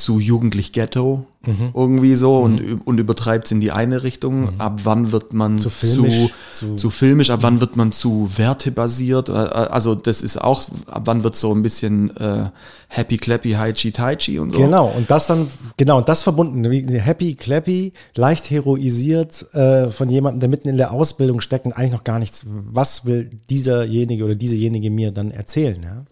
zu 0.00 0.18
jugendlich 0.18 0.72
Ghetto 0.72 1.26
mhm. 1.46 1.70
irgendwie 1.74 2.14
so 2.14 2.38
mhm. 2.38 2.44
und, 2.44 2.86
und 2.86 3.00
übertreibt 3.00 3.46
es 3.46 3.52
in 3.52 3.60
die 3.60 3.70
eine 3.70 4.02
Richtung. 4.02 4.40
Mhm. 4.40 4.60
Ab 4.60 4.80
wann 4.84 5.12
wird 5.12 5.32
man 5.32 5.58
zu 5.58 5.70
filmisch, 5.70 6.32
zu, 6.52 6.66
zu, 6.66 6.76
zu 6.76 6.90
filmisch, 6.90 7.30
ab 7.30 7.40
wann 7.42 7.60
wird 7.60 7.76
man 7.76 7.92
zu 7.92 8.28
wertebasiert? 8.36 9.28
Äh, 9.28 9.32
äh, 9.32 9.36
also 9.36 9.94
das 9.94 10.22
ist 10.22 10.40
auch, 10.40 10.62
ab 10.86 11.02
wann 11.04 11.24
wird 11.24 11.36
so 11.36 11.54
ein 11.54 11.62
bisschen 11.62 12.16
äh, 12.16 12.50
happy 12.88 13.18
clappy, 13.18 13.52
high 13.52 13.74
chi 13.74 13.92
tai 13.92 14.16
chi 14.16 14.38
und 14.38 14.52
so. 14.52 14.58
Genau, 14.58 14.88
und 14.88 15.10
das 15.10 15.26
dann, 15.26 15.48
genau, 15.76 15.98
und 15.98 16.08
das 16.08 16.22
verbunden, 16.22 16.64
happy 16.64 17.34
clappy, 17.34 17.92
leicht 18.14 18.50
heroisiert 18.50 19.46
äh, 19.54 19.88
von 19.88 20.08
jemandem, 20.10 20.40
der 20.40 20.48
mitten 20.48 20.68
in 20.68 20.76
der 20.76 20.92
Ausbildung 20.92 21.40
steckt 21.40 21.66
und 21.66 21.72
eigentlich 21.72 21.92
noch 21.92 22.04
gar 22.04 22.18
nichts, 22.18 22.44
was 22.46 23.04
will 23.04 23.30
dieserjenige 23.48 24.24
oder 24.24 24.34
diesejenige 24.34 24.90
mir 24.90 25.12
dann 25.12 25.30
erzählen? 25.30 25.82
Ja? 25.82 26.04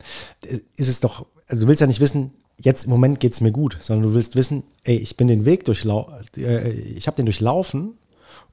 Ist 0.76 0.88
es 0.88 1.00
doch, 1.00 1.26
also 1.48 1.62
du 1.62 1.68
willst 1.68 1.80
ja 1.80 1.86
nicht 1.86 2.00
wissen, 2.00 2.32
jetzt 2.60 2.84
im 2.84 2.90
Moment 2.90 3.20
geht 3.20 3.32
es 3.32 3.40
mir 3.40 3.52
gut, 3.52 3.78
sondern 3.80 4.10
du 4.10 4.14
willst 4.14 4.36
wissen, 4.36 4.64
ey, 4.84 4.96
ich 4.96 5.16
bin 5.16 5.28
den 5.28 5.44
Weg 5.44 5.64
durchlaufen, 5.64 6.14
äh, 6.36 6.70
ich 6.70 7.06
habe 7.06 7.16
den 7.16 7.26
durchlaufen 7.26 7.94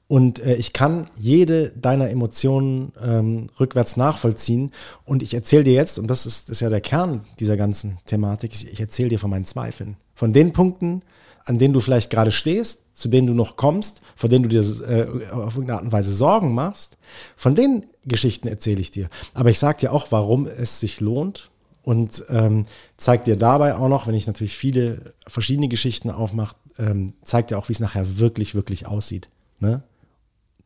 und 0.08 0.38
äh, 0.38 0.54
ich 0.54 0.72
kann 0.72 1.08
jede 1.16 1.70
deiner 1.70 2.10
Emotionen 2.10 2.92
ähm, 3.02 3.48
rückwärts 3.58 3.96
nachvollziehen 3.96 4.72
und 5.04 5.22
ich 5.22 5.34
erzähle 5.34 5.64
dir 5.64 5.74
jetzt, 5.74 5.98
und 5.98 6.06
das 6.08 6.26
ist, 6.26 6.50
ist 6.50 6.60
ja 6.60 6.70
der 6.70 6.80
Kern 6.80 7.24
dieser 7.40 7.56
ganzen 7.56 7.98
Thematik, 8.06 8.54
ich, 8.54 8.72
ich 8.72 8.80
erzähle 8.80 9.08
dir 9.08 9.18
von 9.18 9.30
meinen 9.30 9.46
Zweifeln, 9.46 9.96
von 10.14 10.32
den 10.32 10.52
Punkten, 10.52 11.02
an 11.44 11.58
denen 11.58 11.74
du 11.74 11.80
vielleicht 11.80 12.10
gerade 12.10 12.32
stehst, 12.32 12.82
zu 12.94 13.08
denen 13.08 13.26
du 13.26 13.34
noch 13.34 13.56
kommst, 13.56 14.00
von 14.16 14.30
denen 14.30 14.44
du 14.44 14.48
dir 14.48 14.60
äh, 14.60 15.28
auf 15.30 15.54
irgendeine 15.54 15.74
Art 15.74 15.84
und 15.84 15.92
Weise 15.92 16.14
Sorgen 16.14 16.54
machst, 16.54 16.98
von 17.36 17.54
den 17.54 17.86
Geschichten 18.04 18.48
erzähle 18.48 18.80
ich 18.80 18.90
dir. 18.90 19.08
Aber 19.34 19.50
ich 19.50 19.58
sage 19.58 19.80
dir 19.80 19.92
auch, 19.92 20.08
warum 20.10 20.46
es 20.46 20.80
sich 20.80 21.00
lohnt, 21.00 21.50
und 21.86 22.24
ähm, 22.30 22.66
zeigt 22.96 23.28
dir 23.28 23.36
dabei 23.36 23.76
auch 23.76 23.88
noch, 23.88 24.08
wenn 24.08 24.14
ich 24.16 24.26
natürlich 24.26 24.56
viele 24.56 25.14
verschiedene 25.28 25.68
Geschichten 25.68 26.10
aufmache, 26.10 26.56
ähm, 26.78 27.12
zeigt 27.22 27.50
dir 27.50 27.58
auch, 27.58 27.68
wie 27.68 27.74
es 27.74 27.78
nachher 27.78 28.18
wirklich, 28.18 28.56
wirklich 28.56 28.88
aussieht. 28.88 29.28
Ne? 29.60 29.84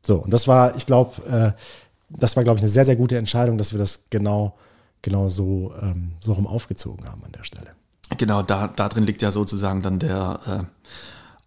So, 0.01 0.17
und 0.17 0.33
das 0.33 0.49
war, 0.49 0.75
ich 0.77 0.87
glaube, 0.87 1.23
äh, 1.29 1.53
das 2.09 2.37
war, 2.37 2.43
glaube 2.43 2.57
ich, 2.57 2.63
eine 2.63 2.71
sehr, 2.71 2.87
sehr 2.87 2.97
gute 2.97 3.19
Entscheidung, 3.19 3.59
dass 3.59 3.75
wir 3.75 3.79
das 3.79 4.05
genau, 4.09 4.57
genau 5.03 5.29
so, 5.29 5.75
ähm, 5.83 6.13
so 6.21 6.33
rum 6.33 6.47
aufgezogen 6.47 7.07
haben 7.07 7.23
an 7.23 7.33
der 7.33 7.45
Stelle. 7.45 7.73
Genau, 8.17 8.41
da, 8.41 8.69
da 8.69 8.89
drin 8.89 9.05
liegt 9.05 9.21
ja 9.21 9.31
sozusagen 9.31 9.83
dann 9.83 9.99
der 9.99 10.41
äh, 10.47 10.89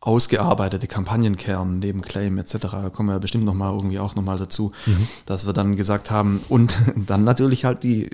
ausgearbeitete 0.03 0.87
Kampagnenkern 0.87 1.79
neben 1.79 2.01
Claim 2.01 2.37
etc. 2.37 2.57
Da 2.59 2.89
kommen 2.89 3.07
wir 3.07 3.19
bestimmt 3.19 3.45
nochmal 3.45 3.73
irgendwie 3.73 3.99
auch 3.99 4.15
nochmal 4.15 4.37
dazu, 4.37 4.73
mhm. 4.85 5.07
dass 5.25 5.45
wir 5.45 5.53
dann 5.53 5.77
gesagt 5.77 6.11
haben 6.11 6.41
und 6.49 6.77
dann 7.07 7.23
natürlich 7.23 7.63
halt 7.63 7.83
die, 7.83 8.09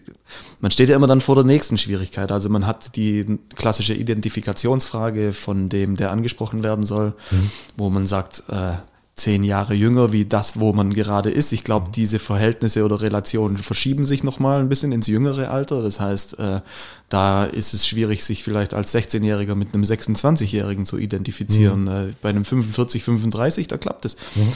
man 0.60 0.70
steht 0.70 0.90
ja 0.90 0.96
immer 0.96 1.08
dann 1.08 1.20
vor 1.20 1.34
der 1.34 1.46
nächsten 1.46 1.80
Schwierigkeit. 1.80 2.32
Also 2.32 2.48
man 2.50 2.68
hat 2.68 2.96
die 2.96 3.40
klassische 3.56 3.96
Identifikationsfrage 3.96 5.34
von 5.34 5.68
dem, 5.68 5.96
der 5.96 6.12
angesprochen 6.12 6.64
werden 6.64 6.86
soll, 6.86 7.16
mhm. 7.32 7.52
wo 7.76 7.90
man 7.90 8.06
sagt, 8.06 8.44
äh, 8.50 8.74
zehn 9.20 9.44
Jahre 9.44 9.74
jünger 9.74 10.12
wie 10.12 10.26
das, 10.26 10.60
wo 10.60 10.74
man 10.74 10.94
gerade 10.94 11.30
ist. 11.30 11.52
Ich 11.52 11.64
glaube, 11.64 11.92
diese 11.94 12.20
Verhältnisse 12.20 12.84
oder 12.84 13.02
Relationen 13.02 13.58
verschieben 13.58 14.04
sich 14.04 14.24
nochmal 14.24 14.60
ein 14.60 14.70
bisschen 14.70 14.92
ins 14.92 15.08
jüngere 15.08 15.52
Alter. 15.52 15.82
Das 15.84 16.00
heißt, 16.00 16.40
äh, 16.40 16.62
da 17.10 17.46
ist 17.46 17.74
es 17.74 17.88
schwierig, 17.88 18.24
sich 18.24 18.44
vielleicht 18.44 18.74
als 18.74 18.94
16-Jähriger 18.96 19.56
mit 19.56 19.74
einem 19.74 19.84
26-Jährigen 19.84 20.86
zu 20.86 20.98
identifizieren. 20.98 21.84
Mhm. 21.84 22.10
Äh, 22.10 22.14
bei 22.22 22.30
einem 22.30 22.46
45, 22.46 23.04
35, 23.04 23.68
da 23.68 23.78
klappt 23.78 24.06
es. 24.06 24.16
Mhm. 24.36 24.54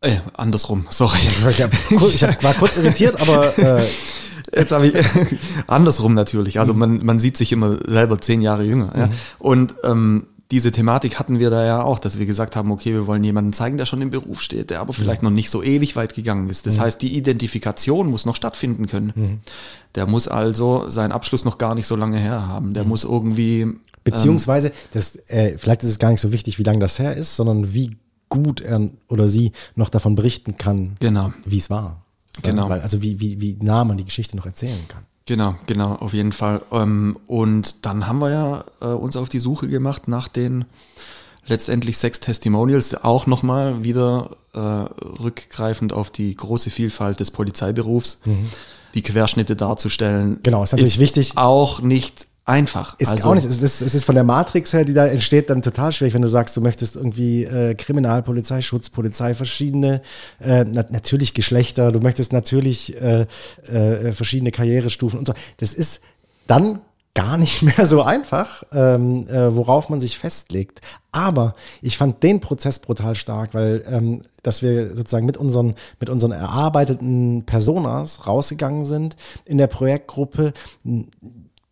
Äh, 0.00 0.16
andersrum, 0.34 0.86
sorry. 0.90 1.18
Ich, 1.50 1.62
hab, 1.62 1.72
ich 1.90 2.24
hab, 2.24 2.42
war 2.42 2.54
kurz 2.54 2.76
irritiert, 2.76 3.20
aber 3.20 3.58
äh, 3.58 3.86
jetzt 4.54 4.72
habe 4.72 4.88
ich 4.88 4.94
andersrum 5.66 6.14
natürlich. 6.14 6.58
Also 6.58 6.74
man, 6.74 7.04
man 7.04 7.18
sieht 7.18 7.36
sich 7.36 7.52
immer 7.52 7.78
selber 7.86 8.20
zehn 8.20 8.40
Jahre 8.40 8.64
jünger. 8.64 8.92
Mhm. 8.94 9.00
Ja. 9.00 9.10
Und 9.38 9.74
ähm, 9.84 10.26
diese 10.50 10.70
Thematik 10.70 11.18
hatten 11.18 11.38
wir 11.40 11.50
da 11.50 11.64
ja 11.64 11.82
auch, 11.82 11.98
dass 11.98 12.18
wir 12.18 12.26
gesagt 12.26 12.54
haben, 12.54 12.70
okay, 12.70 12.92
wir 12.92 13.06
wollen 13.06 13.24
jemanden 13.24 13.52
zeigen, 13.52 13.78
der 13.78 13.86
schon 13.86 14.00
im 14.00 14.10
Beruf 14.10 14.40
steht, 14.40 14.70
der 14.70 14.80
aber 14.80 14.92
vielleicht 14.92 15.22
mhm. 15.22 15.28
noch 15.28 15.34
nicht 15.34 15.50
so 15.50 15.62
ewig 15.62 15.96
weit 15.96 16.14
gegangen 16.14 16.48
ist. 16.48 16.66
Das 16.66 16.76
mhm. 16.76 16.82
heißt, 16.82 17.02
die 17.02 17.16
Identifikation 17.16 18.08
muss 18.08 18.26
noch 18.26 18.36
stattfinden 18.36 18.86
können. 18.86 19.12
Mhm. 19.14 19.40
Der 19.96 20.06
muss 20.06 20.28
also 20.28 20.88
seinen 20.88 21.12
Abschluss 21.12 21.44
noch 21.44 21.58
gar 21.58 21.74
nicht 21.74 21.86
so 21.86 21.96
lange 21.96 22.18
her 22.18 22.46
haben. 22.46 22.74
Der 22.74 22.84
mhm. 22.84 22.90
muss 22.90 23.04
irgendwie. 23.04 23.62
Ähm, 23.62 23.80
Beziehungsweise, 24.04 24.70
das, 24.92 25.16
äh, 25.26 25.58
vielleicht 25.58 25.82
ist 25.82 25.90
es 25.90 25.98
gar 25.98 26.10
nicht 26.10 26.20
so 26.20 26.30
wichtig, 26.30 26.60
wie 26.60 26.62
lange 26.62 26.78
das 26.78 27.00
her 27.00 27.16
ist, 27.16 27.34
sondern 27.34 27.74
wie 27.74 27.96
gut 28.28 28.60
er 28.60 28.88
oder 29.08 29.28
sie 29.28 29.50
noch 29.74 29.88
davon 29.88 30.14
berichten 30.14 30.56
kann, 30.56 30.94
genau. 31.00 31.32
wie 31.44 31.56
es 31.56 31.70
war. 31.70 32.04
Genau. 32.42 32.68
Weil, 32.68 32.82
also 32.82 33.02
wie, 33.02 33.18
wie, 33.18 33.40
wie 33.40 33.56
nah 33.60 33.84
man 33.84 33.96
die 33.96 34.04
Geschichte 34.04 34.36
noch 34.36 34.46
erzählen 34.46 34.86
kann. 34.86 35.02
Genau, 35.26 35.56
genau, 35.66 35.94
auf 35.94 36.14
jeden 36.14 36.32
Fall. 36.32 36.62
Ähm, 36.70 37.18
und 37.26 37.84
dann 37.84 38.06
haben 38.06 38.20
wir 38.20 38.30
ja 38.30 38.64
äh, 38.80 38.94
uns 38.94 39.16
auf 39.16 39.28
die 39.28 39.40
Suche 39.40 39.68
gemacht 39.68 40.06
nach 40.06 40.28
den 40.28 40.64
letztendlich 41.46 41.98
sechs 41.98 42.20
Testimonials, 42.20 42.94
auch 42.94 43.26
nochmal 43.26 43.84
wieder 43.84 44.36
äh, 44.54 44.58
rückgreifend 44.58 45.92
auf 45.92 46.10
die 46.10 46.34
große 46.34 46.70
Vielfalt 46.70 47.20
des 47.20 47.30
Polizeiberufs, 47.30 48.20
mhm. 48.24 48.48
die 48.94 49.02
Querschnitte 49.02 49.56
darzustellen. 49.56 50.38
Genau, 50.42 50.62
ist 50.62 50.72
natürlich 50.72 50.94
ist 50.94 51.00
wichtig. 51.00 51.36
Auch 51.36 51.80
nicht 51.80 52.26
einfach. 52.46 52.98
Ist 52.98 53.08
also, 53.08 53.28
auch 53.28 53.34
nicht. 53.34 53.44
Es 53.44 53.60
ist, 53.60 53.82
es 53.82 53.94
ist 53.94 54.04
von 54.04 54.14
der 54.14 54.24
Matrix 54.24 54.72
her, 54.72 54.84
die 54.84 54.94
da 54.94 55.06
entsteht, 55.06 55.50
dann 55.50 55.62
total 55.62 55.92
schwierig, 55.92 56.14
wenn 56.14 56.22
du 56.22 56.28
sagst, 56.28 56.56
du 56.56 56.60
möchtest 56.60 56.96
irgendwie 56.96 57.44
äh, 57.44 57.74
Kriminalpolizei, 57.74 58.62
Schutzpolizei, 58.62 59.34
verschiedene, 59.34 60.00
äh, 60.40 60.64
na, 60.64 60.84
natürlich 60.88 61.34
Geschlechter, 61.34 61.92
du 61.92 62.00
möchtest 62.00 62.32
natürlich 62.32 63.00
äh, 63.00 63.26
äh, 63.66 64.12
verschiedene 64.12 64.52
Karrierestufen 64.52 65.18
und 65.18 65.26
so. 65.26 65.34
Das 65.58 65.74
ist 65.74 66.00
dann 66.46 66.80
gar 67.14 67.36
nicht 67.36 67.62
mehr 67.78 67.86
so 67.86 68.02
einfach, 68.02 68.62
ähm, 68.72 69.26
äh, 69.28 69.54
worauf 69.54 69.88
man 69.88 70.00
sich 70.00 70.16
festlegt. 70.16 70.80
Aber 71.10 71.56
ich 71.82 71.98
fand 71.98 72.22
den 72.22 72.38
Prozess 72.38 72.78
brutal 72.78 73.16
stark, 73.16 73.54
weil 73.54 73.82
ähm, 73.88 74.22
dass 74.42 74.62
wir 74.62 74.94
sozusagen 74.94 75.26
mit 75.26 75.36
unseren 75.36 75.74
mit 75.98 76.10
unseren 76.10 76.30
erarbeiteten 76.30 77.44
Personas 77.44 78.26
rausgegangen 78.28 78.84
sind 78.84 79.16
in 79.46 79.58
der 79.58 79.66
Projektgruppe 79.66 80.52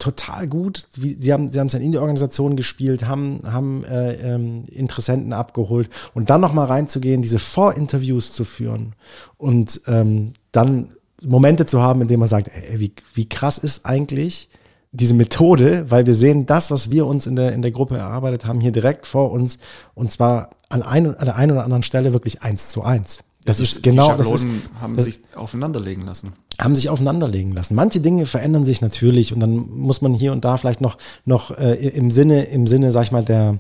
total 0.04 0.46
gut. 0.46 0.86
Sie 0.92 1.32
haben, 1.32 1.48
sie 1.48 1.58
haben 1.58 1.68
es 1.68 1.74
in 1.74 1.92
die 1.92 1.98
Organisation 1.98 2.56
gespielt, 2.56 3.06
haben, 3.06 3.40
haben 3.44 3.84
äh, 3.84 4.34
ähm, 4.34 4.64
Interessenten 4.66 5.32
abgeholt 5.32 5.88
und 6.12 6.28
dann 6.28 6.42
nochmal 6.42 6.66
reinzugehen, 6.66 7.22
diese 7.22 7.38
Vorinterviews 7.38 8.34
zu 8.34 8.44
führen 8.44 8.94
und 9.38 9.80
ähm, 9.86 10.34
dann 10.52 10.90
Momente 11.22 11.64
zu 11.64 11.80
haben, 11.80 12.02
in 12.02 12.08
denen 12.08 12.20
man 12.20 12.28
sagt, 12.28 12.48
ey, 12.48 12.80
wie, 12.80 12.92
wie 13.14 13.28
krass 13.28 13.56
ist 13.56 13.86
eigentlich 13.86 14.50
diese 14.92 15.14
Methode, 15.14 15.90
weil 15.90 16.04
wir 16.06 16.14
sehen 16.14 16.44
das, 16.44 16.70
was 16.70 16.90
wir 16.90 17.06
uns 17.06 17.26
in 17.26 17.34
der, 17.34 17.52
in 17.52 17.62
der 17.62 17.70
Gruppe 17.70 17.96
erarbeitet 17.96 18.44
haben, 18.44 18.60
hier 18.60 18.72
direkt 18.72 19.06
vor 19.06 19.32
uns 19.32 19.58
und 19.94 20.12
zwar 20.12 20.50
an, 20.68 20.82
ein, 20.82 21.16
an 21.16 21.24
der 21.24 21.36
einen 21.36 21.52
oder 21.52 21.64
anderen 21.64 21.82
Stelle 21.82 22.12
wirklich 22.12 22.42
eins 22.42 22.68
zu 22.68 22.82
eins. 22.82 23.24
Das 23.44 23.56
die, 23.56 23.62
ist 23.62 23.82
genau 23.82 24.16
die 24.16 24.22
Schablonen 24.22 24.32
das 24.32 24.42
ist, 24.42 24.80
haben 24.82 24.96
das, 24.96 25.04
sich 25.06 25.20
aufeinanderlegen 25.34 26.04
lassen. 26.04 26.34
Haben 26.58 26.74
sich 26.74 26.88
aufeinanderlegen 26.88 27.52
lassen. 27.52 27.74
Manche 27.74 28.00
Dinge 28.00 28.26
verändern 28.26 28.64
sich 28.64 28.80
natürlich 28.80 29.32
und 29.32 29.40
dann 29.40 29.56
muss 29.56 30.02
man 30.02 30.14
hier 30.14 30.32
und 30.32 30.44
da 30.44 30.56
vielleicht 30.56 30.80
noch 30.80 30.98
noch 31.24 31.50
äh, 31.50 31.74
im 31.88 32.10
Sinne 32.10 32.44
im 32.44 32.66
Sinne, 32.66 32.92
sag 32.92 33.04
ich 33.04 33.12
mal, 33.12 33.24
der 33.24 33.58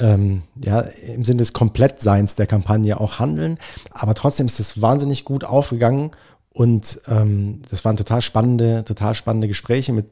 ähm, 0.00 0.42
ja 0.62 0.80
im 0.80 1.24
Sinne 1.24 1.38
des 1.38 1.52
Komplettseins 1.52 2.34
der 2.34 2.46
Kampagne 2.46 2.98
auch 2.98 3.18
handeln. 3.18 3.58
Aber 3.90 4.14
trotzdem 4.14 4.46
ist 4.46 4.58
es 4.58 4.82
wahnsinnig 4.82 5.24
gut 5.24 5.44
aufgegangen 5.44 6.10
und 6.54 7.00
ähm, 7.08 7.62
das 7.68 7.84
waren 7.84 7.96
total 7.96 8.22
spannende, 8.22 8.84
total 8.84 9.14
spannende 9.14 9.48
Gespräche 9.48 9.92
mit 9.92 10.06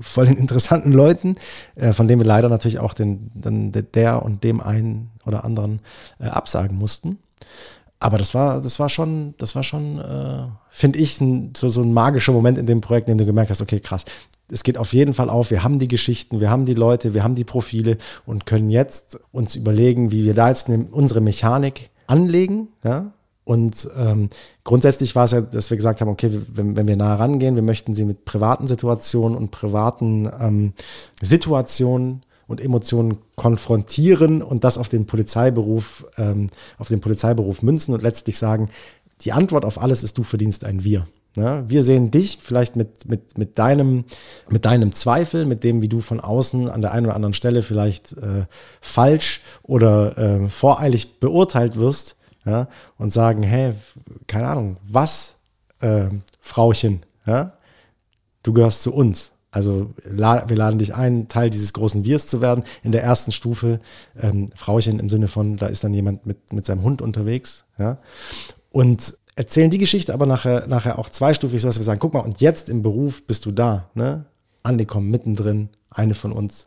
voll 0.00 0.26
den 0.26 0.36
interessanten 0.36 0.92
Leuten, 0.92 1.34
äh, 1.74 1.92
von 1.92 2.06
denen 2.06 2.20
wir 2.20 2.26
leider 2.26 2.48
natürlich 2.48 2.78
auch 2.78 2.94
den, 2.94 3.30
den 3.34 3.72
der 3.72 4.22
und 4.22 4.44
dem 4.44 4.60
einen 4.60 5.10
oder 5.26 5.44
anderen 5.44 5.80
äh, 6.20 6.26
absagen 6.26 6.78
mussten 6.78 7.18
aber 8.00 8.18
das 8.18 8.34
war, 8.34 8.60
das 8.60 8.78
war 8.78 8.88
schon, 8.88 9.34
das 9.38 9.54
war 9.56 9.64
schon, 9.64 9.98
äh, 9.98 10.46
finde 10.70 10.98
ich, 10.98 11.20
ein, 11.20 11.52
so, 11.56 11.68
so 11.68 11.82
ein 11.82 11.92
magischer 11.92 12.32
Moment 12.32 12.58
in 12.58 12.66
dem 12.66 12.80
Projekt, 12.80 13.08
in 13.08 13.16
dem 13.16 13.18
du 13.18 13.26
gemerkt 13.26 13.50
hast, 13.50 13.60
okay, 13.60 13.80
krass, 13.80 14.04
es 14.50 14.62
geht 14.62 14.78
auf 14.78 14.92
jeden 14.92 15.14
Fall 15.14 15.28
auf, 15.28 15.50
wir 15.50 15.64
haben 15.64 15.78
die 15.78 15.88
Geschichten, 15.88 16.40
wir 16.40 16.50
haben 16.50 16.64
die 16.64 16.74
Leute, 16.74 17.12
wir 17.12 17.24
haben 17.24 17.34
die 17.34 17.44
Profile 17.44 17.98
und 18.24 18.46
können 18.46 18.68
jetzt 18.68 19.18
uns 19.32 19.56
überlegen, 19.56 20.10
wie 20.12 20.24
wir 20.24 20.34
da 20.34 20.48
jetzt 20.48 20.68
ne, 20.68 20.86
unsere 20.90 21.20
Mechanik 21.20 21.90
anlegen, 22.06 22.68
ja, 22.84 23.12
und 23.48 23.88
ähm, 23.96 24.28
grundsätzlich 24.62 25.16
war 25.16 25.24
es 25.24 25.30
ja, 25.30 25.40
dass 25.40 25.70
wir 25.70 25.78
gesagt 25.78 26.02
haben, 26.02 26.10
okay, 26.10 26.30
wenn, 26.52 26.76
wenn 26.76 26.86
wir 26.86 26.96
nah 26.96 27.14
rangehen, 27.14 27.54
wir 27.54 27.62
möchten 27.62 27.94
sie 27.94 28.04
mit 28.04 28.26
privaten 28.26 28.68
Situationen 28.68 29.38
und 29.38 29.50
privaten 29.50 30.30
ähm, 30.38 30.74
Situationen 31.22 32.26
und 32.48 32.60
Emotionen 32.60 33.18
konfrontieren 33.36 34.42
und 34.42 34.64
das 34.64 34.78
auf 34.78 34.88
den 34.88 35.06
Polizeiberuf, 35.06 36.06
ähm, 36.16 36.48
auf 36.78 36.88
den 36.88 37.00
Polizeiberuf 37.00 37.62
münzen 37.62 37.94
und 37.94 38.02
letztlich 38.02 38.38
sagen, 38.38 38.70
die 39.20 39.32
Antwort 39.32 39.64
auf 39.64 39.80
alles 39.80 40.02
ist, 40.02 40.18
du 40.18 40.24
verdienst 40.24 40.64
ein 40.64 40.82
Wir. 40.82 41.06
Ja, 41.36 41.68
wir 41.68 41.84
sehen 41.84 42.10
dich 42.10 42.38
vielleicht 42.42 42.74
mit, 42.74 43.06
mit, 43.08 43.38
mit, 43.38 43.58
deinem, 43.58 44.04
mit 44.48 44.64
deinem 44.64 44.92
Zweifel, 44.92 45.44
mit 45.44 45.62
dem, 45.62 45.82
wie 45.82 45.88
du 45.88 46.00
von 46.00 46.18
außen 46.18 46.68
an 46.68 46.80
der 46.80 46.92
einen 46.92 47.06
oder 47.06 47.14
anderen 47.14 47.34
Stelle 47.34 47.62
vielleicht 47.62 48.14
äh, 48.14 48.46
falsch 48.80 49.42
oder 49.62 50.18
äh, 50.18 50.48
voreilig 50.48 51.20
beurteilt 51.20 51.76
wirst 51.76 52.16
ja, 52.44 52.66
und 52.96 53.12
sagen, 53.12 53.42
hey, 53.42 53.74
keine 54.26 54.48
Ahnung, 54.48 54.78
was, 54.82 55.36
äh, 55.80 56.06
Frauchen, 56.40 57.02
ja, 57.26 57.52
du 58.42 58.52
gehörst 58.52 58.82
zu 58.82 58.92
uns. 58.92 59.32
Also 59.50 59.94
wir 60.04 60.56
laden 60.56 60.78
dich 60.78 60.94
ein, 60.94 61.28
Teil 61.28 61.48
dieses 61.50 61.72
großen 61.72 62.04
Wirs 62.04 62.26
zu 62.26 62.40
werden. 62.40 62.64
In 62.82 62.92
der 62.92 63.02
ersten 63.02 63.32
Stufe, 63.32 63.80
ähm, 64.20 64.50
Frauchen 64.54 65.00
im 65.00 65.08
Sinne 65.08 65.28
von, 65.28 65.56
da 65.56 65.66
ist 65.66 65.84
dann 65.84 65.94
jemand 65.94 66.26
mit, 66.26 66.52
mit 66.52 66.66
seinem 66.66 66.82
Hund 66.82 67.00
unterwegs. 67.00 67.64
Ja? 67.78 67.98
Und 68.70 69.14
erzählen 69.36 69.70
die 69.70 69.78
Geschichte 69.78 70.12
aber 70.12 70.26
nachher, 70.26 70.66
nachher 70.66 70.98
auch 70.98 71.08
zweistufig, 71.08 71.62
so 71.62 71.68
dass 71.68 71.78
wir 71.78 71.84
sagen, 71.84 72.00
guck 72.00 72.14
mal, 72.14 72.20
und 72.20 72.40
jetzt 72.40 72.68
im 72.68 72.82
Beruf 72.82 73.26
bist 73.26 73.46
du 73.46 73.52
da, 73.52 73.88
ne? 73.94 74.26
angekommen, 74.62 75.10
mittendrin, 75.10 75.70
eine 75.90 76.14
von 76.14 76.32
uns. 76.32 76.66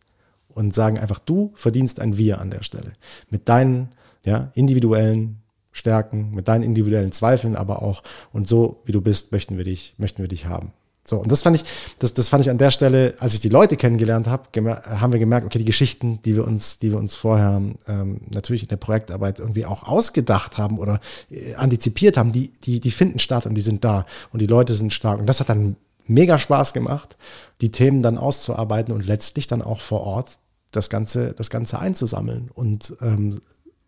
Und 0.50 0.74
sagen 0.76 0.98
einfach, 0.98 1.20
du 1.20 1.54
verdienst 1.56 2.00
ein 2.00 2.18
Wir 2.18 2.42
an 2.42 2.52
der 2.52 2.64
Stelle. 2.64 2.94
Mit 3.30 3.48
deinen 3.48 3.90
ja, 4.26 4.52
individuellen 4.54 5.42
Stärken, 5.72 6.32
mit 6.32 6.48
deinen 6.48 6.64
individuellen 6.64 7.14
Zweifeln, 7.14 7.56
aber 7.56 7.82
auch, 7.82 8.04
und 8.34 8.48
so 8.48 8.82
wie 8.86 8.92
du 8.92 9.00
bist, 9.00 9.32
möchten 9.32 9.58
wir 9.58 9.64
dich, 9.64 9.96
möchten 9.98 10.22
wir 10.22 10.28
dich 10.28 10.48
haben. 10.48 10.74
So, 11.12 11.18
und 11.18 11.30
das 11.30 11.44
fand 11.44 11.58
ich, 11.58 11.66
das, 12.00 12.14
das 12.14 12.30
fand 12.30 12.42
ich 12.42 12.50
an 12.50 12.58
der 12.58 12.72
Stelle, 12.72 13.16
als 13.20 13.34
ich 13.34 13.42
die 13.42 13.50
Leute 13.50 13.76
kennengelernt 13.76 14.28
habe, 14.28 14.44
haben 14.86 15.12
wir 15.12 15.20
gemerkt, 15.20 15.46
okay, 15.46 15.58
die 15.58 15.66
Geschichten, 15.66 16.22
die 16.24 16.38
wir 16.38 16.48
uns, 16.48 16.80
die 16.80 16.90
wir 16.90 16.98
uns 16.98 17.18
vorher 17.18 17.62
ähm, 17.86 18.22
natürlich 18.34 18.64
in 18.64 18.70
der 18.70 18.78
Projektarbeit 18.78 19.40
irgendwie 19.40 19.66
auch 19.66 19.84
ausgedacht 19.84 20.58
haben 20.58 20.80
oder 20.80 21.02
äh, 21.30 21.56
antizipiert 21.56 22.16
haben, 22.16 22.32
die, 22.32 22.54
die, 22.64 22.80
die 22.80 22.92
finden 22.92 23.20
statt 23.20 23.46
und 23.46 23.56
die 23.56 23.62
sind 23.62 23.84
da 23.84 24.06
und 24.32 24.42
die 24.42 24.48
Leute 24.48 24.74
sind 24.74 24.94
stark. 24.94 25.20
Und 25.20 25.26
das 25.26 25.42
hat 25.42 25.50
dann 25.50 25.76
mega 26.08 26.38
Spaß 26.38 26.72
gemacht, 26.72 27.18
die 27.60 27.72
Themen 27.72 28.02
dann 28.02 28.18
auszuarbeiten 28.18 28.94
und 28.94 29.06
letztlich 29.06 29.48
dann 29.48 29.62
auch 29.62 29.82
vor 29.82 30.04
Ort 30.04 30.40
das 30.72 30.90
Ganze, 30.90 31.34
das 31.34 31.50
Ganze 31.50 31.80
einzusammeln 31.80 32.50
und 32.54 32.96
ähm, 33.02 33.42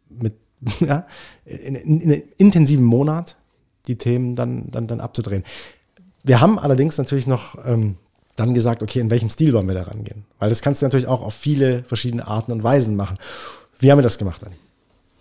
mit 0.10 0.34
ja, 0.82 1.08
in, 1.46 1.76
in, 1.76 2.02
in 2.02 2.12
einem 2.12 2.24
intensiven 2.36 2.84
Monat 2.84 3.38
die 3.88 3.98
Themen 3.98 4.36
dann, 4.36 4.72
dann, 4.72 4.88
dann 4.88 5.00
abzudrehen. 5.00 5.46
Wir 6.24 6.40
haben 6.40 6.58
allerdings 6.58 6.98
natürlich 6.98 7.28
noch 7.28 7.56
ähm, 7.66 7.98
dann 8.36 8.54
gesagt, 8.54 8.82
okay, 8.82 9.00
in 9.00 9.12
welchem 9.12 9.30
Stil 9.30 9.54
wollen 9.54 9.68
wir 9.68 9.76
da 9.76 9.84
rangehen? 9.84 10.26
Weil 10.40 10.50
das 10.50 10.62
kannst 10.62 10.82
du 10.82 10.86
natürlich 10.86 11.08
auch 11.08 11.22
auf 11.22 11.34
viele 11.34 11.84
verschiedene 11.84 12.28
Arten 12.28 12.52
und 12.52 12.64
Weisen 12.64 12.96
machen. 12.96 13.18
Wie 13.78 13.92
haben 13.92 14.00
wir 14.00 14.04
das 14.04 14.18
gemacht 14.18 14.42
dann? 14.42 14.54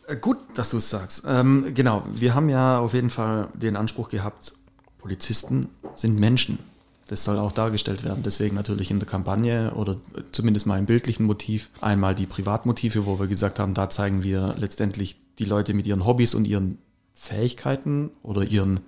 Äh, 0.07 0.17
gut, 0.17 0.39
dass 0.55 0.71
du 0.71 0.79
es 0.79 0.89
sagst. 0.89 1.25
Ähm, 1.27 1.73
genau, 1.75 2.05
wir 2.13 2.35
haben 2.35 2.49
ja 2.49 2.79
auf 2.79 2.95
jeden 2.95 3.11
Fall 3.11 3.49
den 3.55 3.77
Anspruch 3.77 4.09
gehabt, 4.09 4.55
Polizisten 4.99 5.69
sind 5.95 6.19
Menschen. 6.19 6.61
Das 7.09 7.25
soll 7.25 7.39
auch 7.39 7.53
dargestellt 7.53 8.05
werden. 8.05 8.23
Deswegen 8.23 8.55
natürlich 8.55 8.91
in 8.91 9.01
der 9.01 9.09
Kampagne 9.09 9.73
oder 9.75 9.97
zumindest 10.31 10.67
mal 10.67 10.79
im 10.79 10.87
bildlichen 10.87 11.27
Motiv 11.27 11.69
einmal 11.81 12.15
die 12.15 12.27
Privatmotive, 12.27 13.05
wo 13.05 13.19
wir 13.19 13.27
gesagt 13.27 13.59
haben, 13.59 13.75
da 13.75 13.91
zeigen 13.91 14.23
wir 14.23 14.55
letztendlich 14.57 15.21
die 15.39 15.45
Leute 15.45 15.75
mit 15.75 15.87
ihren 15.87 16.07
Hobbys 16.07 16.35
und 16.35 16.47
ihren 16.47 16.79
Fähigkeiten 17.13 18.11
oder 18.23 18.45
ihren 18.45 18.81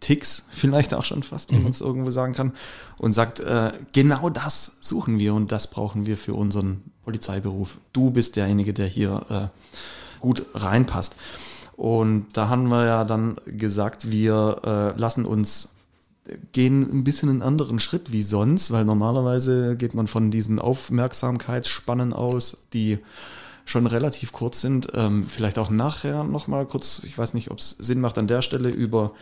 Ticks 0.00 0.44
vielleicht 0.50 0.94
auch 0.94 1.04
schon 1.04 1.22
fast, 1.22 1.50
wenn 1.50 1.58
mhm. 1.58 1.64
man 1.64 1.72
es 1.72 1.80
irgendwo 1.80 2.10
sagen 2.10 2.34
kann, 2.34 2.52
und 2.98 3.12
sagt, 3.12 3.40
äh, 3.40 3.72
genau 3.92 4.30
das 4.30 4.76
suchen 4.80 5.18
wir 5.18 5.34
und 5.34 5.52
das 5.52 5.68
brauchen 5.68 6.06
wir 6.06 6.16
für 6.16 6.34
unseren 6.34 6.82
Polizeiberuf. 7.04 7.78
Du 7.92 8.10
bist 8.10 8.36
derjenige, 8.36 8.72
der 8.72 8.86
hier 8.86 9.26
äh, 9.28 10.20
gut 10.20 10.46
reinpasst. 10.54 11.16
Und 11.76 12.36
da 12.36 12.48
haben 12.48 12.68
wir 12.68 12.84
ja 12.84 13.04
dann 13.04 13.36
gesagt, 13.46 14.10
wir 14.10 14.94
äh, 14.96 15.00
lassen 15.00 15.24
uns 15.24 15.70
gehen 16.52 16.82
ein 16.92 17.04
bisschen 17.04 17.28
einen 17.28 17.42
anderen 17.42 17.80
Schritt 17.80 18.12
wie 18.12 18.22
sonst, 18.22 18.70
weil 18.70 18.84
normalerweise 18.84 19.76
geht 19.76 19.94
man 19.94 20.06
von 20.06 20.30
diesen 20.30 20.58
Aufmerksamkeitsspannen 20.58 22.12
aus, 22.12 22.58
die 22.72 22.98
schon 23.64 23.86
relativ 23.86 24.32
kurz 24.32 24.60
sind. 24.60 24.88
Ähm, 24.94 25.24
vielleicht 25.24 25.58
auch 25.58 25.70
nachher 25.70 26.24
nochmal 26.24 26.66
kurz, 26.66 27.02
ich 27.04 27.16
weiß 27.16 27.34
nicht, 27.34 27.50
ob 27.50 27.58
es 27.58 27.76
Sinn 27.78 28.00
macht, 28.00 28.18
an 28.18 28.26
der 28.26 28.42
Stelle 28.42 28.68
über 28.68 29.12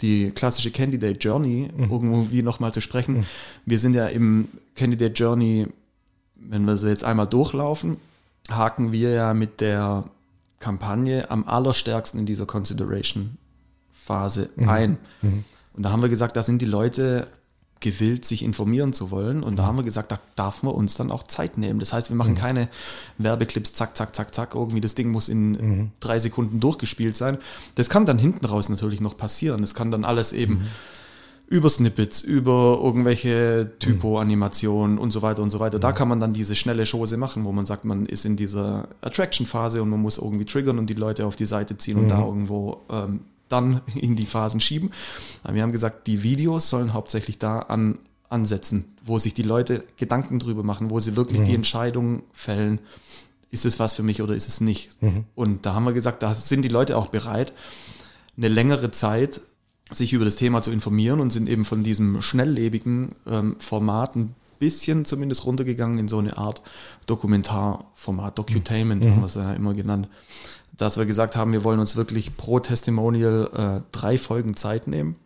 die 0.00 0.30
klassische 0.30 0.70
Candidate 0.70 1.18
Journey 1.18 1.70
mhm. 1.74 1.90
irgendwie 1.90 2.42
nochmal 2.42 2.72
zu 2.72 2.80
sprechen. 2.80 3.18
Mhm. 3.18 3.26
Wir 3.64 3.78
sind 3.78 3.94
ja 3.94 4.06
im 4.06 4.48
Candidate 4.74 5.14
Journey, 5.14 5.66
wenn 6.34 6.64
wir 6.64 6.76
sie 6.76 6.88
jetzt 6.88 7.04
einmal 7.04 7.26
durchlaufen, 7.26 7.96
haken 8.50 8.92
wir 8.92 9.10
ja 9.10 9.34
mit 9.34 9.60
der 9.60 10.04
Kampagne 10.58 11.30
am 11.30 11.44
allerstärksten 11.44 12.20
in 12.20 12.26
dieser 12.26 12.46
Consideration-Phase 12.46 14.50
mhm. 14.56 14.68
ein. 14.68 14.98
Mhm. 15.22 15.44
Und 15.74 15.82
da 15.82 15.90
haben 15.90 16.02
wir 16.02 16.08
gesagt, 16.08 16.36
da 16.36 16.42
sind 16.42 16.62
die 16.62 16.66
Leute 16.66 17.26
gewillt, 17.80 18.24
sich 18.24 18.42
informieren 18.42 18.92
zu 18.92 19.10
wollen. 19.10 19.42
Und 19.42 19.56
da 19.56 19.64
mhm. 19.64 19.66
haben 19.66 19.76
wir 19.78 19.84
gesagt, 19.84 20.10
da 20.10 20.18
darf 20.34 20.62
man 20.62 20.74
uns 20.74 20.94
dann 20.94 21.10
auch 21.10 21.24
Zeit 21.24 21.58
nehmen. 21.58 21.78
Das 21.78 21.92
heißt, 21.92 22.08
wir 22.10 22.16
machen 22.16 22.32
mhm. 22.32 22.38
keine 22.38 22.68
Werbeclips, 23.18 23.74
zack, 23.74 23.96
zack, 23.96 24.14
zack, 24.16 24.34
zack. 24.34 24.54
Irgendwie 24.54 24.80
das 24.80 24.94
Ding 24.94 25.10
muss 25.10 25.28
in 25.28 25.52
mhm. 25.52 25.90
drei 26.00 26.18
Sekunden 26.18 26.58
durchgespielt 26.60 27.16
sein. 27.16 27.38
Das 27.74 27.88
kann 27.88 28.06
dann 28.06 28.18
hinten 28.18 28.46
raus 28.46 28.68
natürlich 28.68 29.00
noch 29.00 29.16
passieren. 29.16 29.60
Das 29.60 29.74
kann 29.74 29.90
dann 29.90 30.04
alles 30.04 30.32
eben 30.32 30.54
mhm. 30.54 30.66
über 31.48 31.68
Snippets, 31.68 32.22
über 32.22 32.80
irgendwelche 32.82 33.72
Typo-Animationen 33.78 34.96
und 34.96 35.10
so 35.10 35.20
weiter 35.20 35.42
und 35.42 35.50
so 35.50 35.60
weiter. 35.60 35.78
Da 35.78 35.92
kann 35.92 36.08
man 36.08 36.18
dann 36.18 36.32
diese 36.32 36.56
schnelle 36.56 36.84
Chose 36.90 37.18
machen, 37.18 37.44
wo 37.44 37.52
man 37.52 37.66
sagt, 37.66 37.84
man 37.84 38.06
ist 38.06 38.24
in 38.24 38.36
dieser 38.36 38.88
Attraction-Phase 39.02 39.82
und 39.82 39.90
man 39.90 40.00
muss 40.00 40.16
irgendwie 40.16 40.46
triggern 40.46 40.78
und 40.78 40.88
die 40.88 40.94
Leute 40.94 41.26
auf 41.26 41.36
die 41.36 41.46
Seite 41.46 41.76
ziehen 41.76 41.98
und 41.98 42.08
da 42.08 42.24
irgendwo 42.24 42.80
ähm, 42.90 43.20
dann 43.48 43.80
in 43.94 44.16
die 44.16 44.26
Phasen 44.26 44.60
schieben. 44.60 44.90
Wir 45.50 45.62
haben 45.62 45.72
gesagt, 45.72 46.06
die 46.06 46.22
Videos 46.22 46.68
sollen 46.68 46.94
hauptsächlich 46.94 47.38
da 47.38 47.60
an, 47.60 47.98
ansetzen, 48.28 48.84
wo 49.04 49.18
sich 49.18 49.34
die 49.34 49.42
Leute 49.42 49.84
Gedanken 49.96 50.38
drüber 50.38 50.62
machen, 50.62 50.90
wo 50.90 51.00
sie 51.00 51.16
wirklich 51.16 51.40
mhm. 51.40 51.44
die 51.44 51.54
Entscheidung 51.54 52.22
fällen, 52.32 52.80
ist 53.50 53.64
es 53.64 53.78
was 53.78 53.94
für 53.94 54.02
mich 54.02 54.22
oder 54.22 54.34
ist 54.34 54.48
es 54.48 54.60
nicht. 54.60 55.00
Mhm. 55.00 55.24
Und 55.34 55.66
da 55.66 55.74
haben 55.74 55.84
wir 55.84 55.92
gesagt, 55.92 56.22
da 56.22 56.34
sind 56.34 56.62
die 56.62 56.68
Leute 56.68 56.96
auch 56.96 57.08
bereit, 57.08 57.52
eine 58.36 58.48
längere 58.48 58.90
Zeit 58.90 59.40
sich 59.90 60.12
über 60.12 60.24
das 60.24 60.36
Thema 60.36 60.62
zu 60.62 60.72
informieren 60.72 61.20
und 61.20 61.32
sind 61.32 61.48
eben 61.48 61.64
von 61.64 61.84
diesem 61.84 62.20
schnelllebigen 62.20 63.10
ähm, 63.26 63.56
Format 63.60 64.16
ein 64.16 64.34
bisschen 64.58 65.04
zumindest 65.04 65.46
runtergegangen 65.46 65.98
in 65.98 66.08
so 66.08 66.18
eine 66.18 66.36
Art 66.38 66.62
Dokumentarformat, 67.06 68.36
Docutainment 68.38 69.04
mhm. 69.04 69.10
haben 69.10 69.20
wir 69.20 69.26
es 69.26 69.34
ja 69.34 69.52
immer 69.52 69.74
genannt 69.74 70.08
dass 70.76 70.98
wir 70.98 71.06
gesagt 71.06 71.36
haben, 71.36 71.52
wir 71.52 71.64
wollen 71.64 71.80
uns 71.80 71.96
wirklich 71.96 72.36
pro 72.36 72.60
Testimonial 72.60 73.80
äh, 73.80 73.84
drei 73.92 74.18
Folgen 74.18 74.56
Zeit 74.56 74.86
nehmen, 74.86 75.16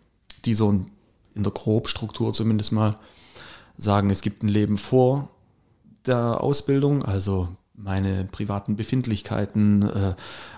die 0.44 0.54
so 0.54 0.70
in 0.70 1.42
der 1.42 1.52
Grobstruktur 1.52 2.32
zumindest 2.32 2.72
mal 2.72 2.96
sagen, 3.78 4.10
es 4.10 4.22
gibt 4.22 4.42
ein 4.42 4.48
Leben 4.48 4.78
vor 4.78 5.28
der 6.06 6.42
Ausbildung, 6.42 7.04
also 7.04 7.48
meine 7.74 8.24
privaten 8.24 8.76
Befindlichkeiten, 8.76 9.82
äh, 9.82 10.14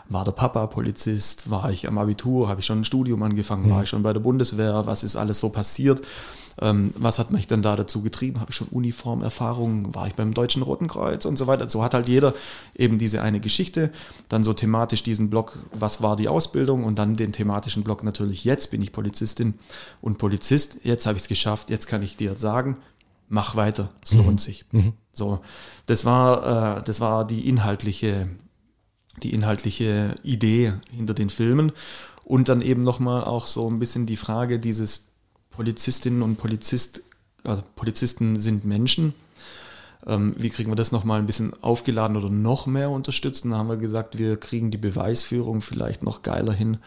war 0.09 0.25
der 0.25 0.33
Papa 0.33 0.67
Polizist, 0.67 1.51
war 1.51 1.71
ich 1.71 1.89
am 1.89 1.99
Abitur, 1.99 2.49
habe 2.49 2.61
ich 2.61 2.67
schon 2.67 2.81
ein 2.81 2.85
Studium 2.85 3.23
angefangen, 3.23 3.71
war 3.71 3.85
ich 3.85 3.89
schon 3.89 4.03
bei 4.03 4.13
der 4.13 4.21
Bundeswehr, 4.21 4.87
was 4.87 5.05
ist 5.05 5.17
alles 5.17 5.41
so 5.41 5.49
passiert 5.49 6.03
was 6.59 7.19
hat 7.19 7.31
mich 7.31 7.47
denn 7.47 7.63
da 7.63 7.77
dazu 7.77 8.03
getrieben? 8.03 8.41
Habe 8.41 8.51
ich 8.51 8.57
schon 8.57 8.69
Uniformerfahrungen? 8.69 9.95
War 9.95 10.07
ich 10.07 10.15
beim 10.15 10.35
Deutschen 10.35 10.63
Roten 10.63 10.89
Kreuz 10.89 11.25
und 11.25 11.37
so 11.37 11.47
weiter? 11.47 11.69
So 11.69 11.83
hat 11.83 11.95
halt 11.95 12.09
jeder 12.09 12.35
eben 12.77 12.99
diese 12.99 13.23
eine 13.23 13.41
Geschichte. 13.41 13.91
Dann 14.29 14.45
so 14.45 14.53
thematisch 14.53 15.03
diesen 15.03 15.31
Block, 15.31 15.59
was 15.73 16.03
war 16.03 16.17
die 16.17 16.29
Ausbildung? 16.29 16.85
Und 16.85 16.99
dann 16.99 17.17
den 17.17 17.33
thematischen 17.33 17.83
Block 17.83 18.05
natürlich, 18.05 18.45
jetzt 18.45 18.71
bin 18.71 18.83
ich 18.83 18.93
Polizistin 18.93 19.55
und 20.01 20.19
Polizist. 20.19 20.79
Jetzt 20.85 21.07
habe 21.07 21.17
ich 21.17 21.25
es 21.25 21.29
geschafft. 21.29 21.71
Jetzt 21.71 21.87
kann 21.87 22.03
ich 22.03 22.17
dir 22.17 22.37
sagen, 22.37 22.77
mach 23.29 23.57
weiter. 23.57 23.91
Es 24.03 24.13
lohnt 24.13 24.33
mhm. 24.33 24.39
sich. 24.39 24.65
Mhm. 24.73 24.93
So, 25.13 25.41
das 25.87 26.05
war, 26.05 26.79
äh, 26.79 26.83
das 26.83 27.01
war 27.01 27.27
die 27.27 27.49
inhaltliche, 27.49 28.29
die 29.23 29.33
inhaltliche 29.33 30.17
Idee 30.23 30.75
hinter 30.91 31.15
den 31.15 31.31
Filmen. 31.31 31.73
Und 32.25 32.49
dann 32.49 32.63
eben 32.63 32.85
nochmal 32.85 33.25
auch 33.25 33.47
so 33.47 33.69
ein 33.69 33.79
bisschen 33.79 34.07
die 34.07 34.17
Frage 34.17 34.61
dieses 34.61 35.12
Polizistinnen 35.53 36.23
und 36.23 36.37
Polizist, 36.37 37.03
also 37.45 37.63
Polizisten 37.77 38.39
sind 38.39 38.65
Menschen. 38.65 39.15
Ähm, 40.07 40.35
wie 40.37 40.51
kriegen 40.51 40.71
wir 40.71 40.77
das 40.77 40.91
nochmal 40.91 41.21
ein 41.21 41.27
bisschen 41.27 41.53
aufgeladen 41.63 42.17
oder 42.17 42.29
noch 42.29 42.67
mehr 42.67 42.91
unterstützt? 42.91 43.45
Da 43.45 43.51
haben 43.51 43.69
wir 43.69 43.77
gesagt, 43.77 44.19
wir 44.19 44.37
kriegen 44.37 44.71
die 44.71 44.79
Beweisführung 44.79 45.61
vielleicht 45.61 46.03
noch 46.03 46.23
geiler 46.23 46.53
hin, 46.53 46.79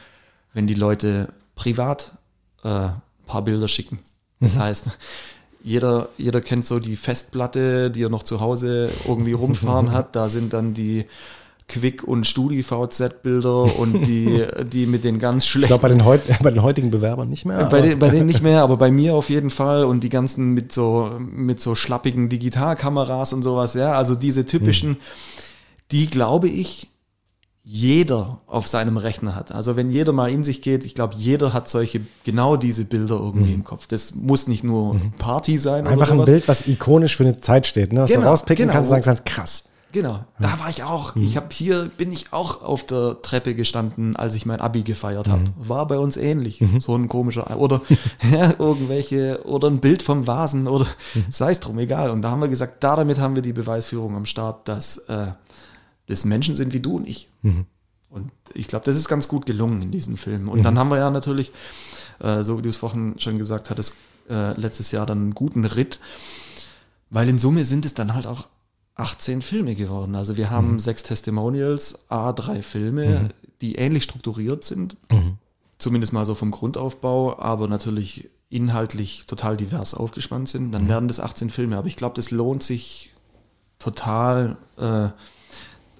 wenn 0.53 0.67
die 0.67 0.73
Leute 0.73 1.29
privat 1.55 2.17
äh, 2.63 2.69
ein 2.69 3.01
paar 3.25 3.43
Bilder 3.43 3.69
schicken. 3.69 3.99
Das 4.41 4.55
mhm. 4.55 4.59
heißt, 4.59 4.97
jeder, 5.63 6.09
jeder 6.17 6.41
kennt 6.41 6.65
so 6.65 6.79
die 6.79 6.95
Festplatte, 6.95 7.89
die 7.89 8.03
er 8.03 8.09
noch 8.09 8.23
zu 8.23 8.41
Hause 8.41 8.91
irgendwie 9.07 9.33
rumfahren 9.33 9.91
hat. 9.93 10.15
Da 10.15 10.29
sind 10.29 10.53
dann 10.53 10.73
die 10.73 11.05
Quick- 11.67 12.03
und 12.03 12.27
Studi-VZ-Bilder 12.27 13.77
und 13.79 14.03
die, 14.03 14.45
die 14.71 14.85
mit 14.85 15.03
den 15.03 15.17
ganz 15.17 15.47
schlechten. 15.47 15.73
Ich 15.73 15.79
glaube, 15.79 15.81
bei, 15.81 15.89
den 15.89 16.05
heut, 16.05 16.21
bei 16.43 16.51
den 16.51 16.61
heutigen 16.61 16.91
Bewerbern 16.91 17.29
nicht 17.29 17.45
mehr. 17.45 17.65
Bei, 17.65 17.81
den, 17.81 17.99
bei 17.99 18.09
denen 18.09 18.27
nicht 18.27 18.43
mehr, 18.43 18.61
aber 18.63 18.77
bei 18.77 18.91
mir 18.91 19.15
auf 19.15 19.29
jeden 19.29 19.49
Fall 19.49 19.83
und 19.85 20.03
die 20.03 20.09
ganzen 20.09 20.53
mit 20.53 20.71
so, 20.71 21.11
mit 21.19 21.59
so 21.59 21.73
schlappigen 21.73 22.29
Digitalkameras 22.29 23.33
und 23.33 23.43
sowas, 23.43 23.73
ja. 23.73 23.93
Also 23.93 24.15
diese 24.15 24.45
typischen, 24.45 24.91
hm. 24.91 24.97
die 25.91 26.07
glaube 26.07 26.49
ich, 26.49 26.89
jeder 27.67 28.41
auf 28.45 28.67
seinem 28.67 28.97
Rechner 28.97 29.35
hat. 29.35 29.51
Also 29.51 29.75
wenn 29.75 29.89
jeder 29.89 30.13
mal 30.13 30.29
in 30.29 30.43
sich 30.43 30.61
geht, 30.61 30.85
ich 30.85 30.93
glaube, 30.93 31.15
jeder 31.17 31.51
hat 31.51 31.67
solche, 31.67 32.01
genau 32.23 32.57
diese 32.57 32.85
Bilder 32.85 33.15
irgendwie 33.15 33.49
mhm. 33.49 33.55
im 33.55 33.63
Kopf. 33.63 33.87
Das 33.87 34.13
muss 34.13 34.47
nicht 34.47 34.63
nur 34.63 34.93
mhm. 34.93 35.11
Party 35.17 35.57
sein. 35.57 35.87
Einfach 35.87 36.11
ein 36.11 36.23
Bild, 36.23 36.47
was 36.47 36.67
ikonisch 36.67 37.17
für 37.17 37.23
eine 37.23 37.41
Zeit 37.41 37.65
steht, 37.65 37.91
ne? 37.91 38.01
was 38.01 38.11
genau, 38.11 38.21
du 38.21 38.27
rauspicken 38.27 38.67
genau. 38.67 38.73
kannst 38.73 38.91
und 38.91 39.03
sagen, 39.03 39.21
krass. 39.25 39.63
Genau, 39.95 40.25
da 40.41 40.59
war 40.59 40.69
ich 40.69 40.83
auch. 40.83 41.15
Mhm. 41.15 41.23
Ich 41.23 41.37
habe 41.37 41.47
hier 41.51 41.89
bin 41.95 42.11
ich 42.11 42.33
auch 42.33 42.61
auf 42.61 42.85
der 42.85 43.21
Treppe 43.21 43.55
gestanden, 43.55 44.17
als 44.17 44.35
ich 44.35 44.45
mein 44.45 44.59
Abi 44.59 44.83
gefeiert 44.83 45.29
habe. 45.29 45.43
Mhm. 45.43 45.69
War 45.69 45.87
bei 45.87 45.97
uns 45.97 46.17
ähnlich. 46.17 46.59
Mhm. 46.59 46.81
So 46.81 46.97
ein 46.97 47.07
komischer 47.07 47.57
oder 47.57 47.81
ja, 48.29 48.55
irgendwelche 48.59 49.45
oder 49.45 49.69
ein 49.69 49.79
Bild 49.79 50.03
vom 50.03 50.27
Vasen 50.27 50.67
oder 50.67 50.83
mhm. 51.13 51.23
sei 51.29 51.51
es 51.51 51.61
drum, 51.61 51.79
egal. 51.79 52.09
Und 52.09 52.23
da 52.23 52.31
haben 52.31 52.41
wir 52.41 52.49
gesagt, 52.49 52.83
da 52.83 52.97
damit 52.97 53.19
haben 53.19 53.35
wir 53.35 53.41
die 53.41 53.53
Beweisführung 53.53 54.17
am 54.17 54.25
Start, 54.25 54.67
dass 54.67 54.97
äh, 55.07 55.27
das 56.07 56.25
Menschen 56.25 56.55
sind 56.55 56.73
wie 56.73 56.81
du 56.81 56.97
und 56.97 57.07
ich. 57.07 57.29
Mhm. 57.41 57.65
Und 58.09 58.31
ich 58.53 58.67
glaube, 58.67 58.83
das 58.83 58.97
ist 58.97 59.07
ganz 59.07 59.29
gut 59.29 59.45
gelungen 59.45 59.81
in 59.81 59.91
diesem 59.91 60.17
Film. 60.17 60.49
Und 60.49 60.63
dann 60.63 60.73
mhm. 60.73 60.79
haben 60.79 60.89
wir 60.89 60.97
ja 60.97 61.09
natürlich, 61.09 61.53
äh, 62.19 62.43
so 62.43 62.57
wie 62.57 62.63
du 62.63 62.67
es 62.67 62.75
vorhin 62.75 63.15
schon 63.17 63.37
gesagt 63.37 63.69
hattest, 63.69 63.95
äh, 64.29 64.59
letztes 64.59 64.91
Jahr 64.91 65.05
dann 65.05 65.19
einen 65.19 65.35
guten 65.35 65.63
Ritt. 65.63 66.01
Weil 67.09 67.29
in 67.29 67.39
Summe 67.39 67.63
sind 67.63 67.85
es 67.85 67.93
dann 67.93 68.13
halt 68.13 68.27
auch 68.27 68.47
18 68.95 69.41
Filme 69.41 69.75
geworden. 69.75 70.15
Also 70.15 70.37
wir 70.37 70.49
haben 70.49 70.73
mhm. 70.73 70.79
sechs 70.79 71.03
Testimonials, 71.03 71.99
A, 72.09 72.31
drei 72.31 72.61
Filme, 72.61 73.07
mhm. 73.07 73.29
die 73.61 73.75
ähnlich 73.75 74.03
strukturiert 74.03 74.63
sind. 74.63 74.97
Mhm. 75.11 75.37
Zumindest 75.77 76.13
mal 76.13 76.25
so 76.25 76.35
vom 76.35 76.51
Grundaufbau, 76.51 77.37
aber 77.37 77.67
natürlich 77.67 78.29
inhaltlich 78.49 79.25
total 79.25 79.57
divers 79.57 79.93
aufgespannt 79.93 80.47
sind. 80.47 80.71
Dann 80.71 80.85
mhm. 80.85 80.89
werden 80.89 81.07
das 81.07 81.19
18 81.19 81.49
Filme. 81.49 81.77
Aber 81.77 81.87
ich 81.87 81.97
glaube, 81.97 82.15
das 82.15 82.31
lohnt 82.31 82.63
sich 82.63 83.13
total, 83.79 84.55
äh, 84.77 85.09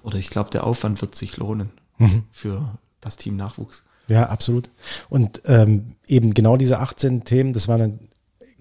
oder 0.02 0.18
ich 0.18 0.30
glaube, 0.30 0.50
der 0.50 0.64
Aufwand 0.64 1.00
wird 1.02 1.14
sich 1.14 1.36
lohnen 1.36 1.70
mhm. 1.98 2.24
für 2.30 2.78
das 3.00 3.16
Team 3.16 3.36
Nachwuchs. 3.36 3.82
Ja, 4.08 4.28
absolut. 4.28 4.70
Und 5.08 5.42
ähm, 5.44 5.96
eben 6.06 6.32
genau 6.32 6.56
diese 6.56 6.78
18 6.78 7.24
Themen, 7.24 7.52
das 7.52 7.68
waren 7.68 7.80
dann 7.80 8.05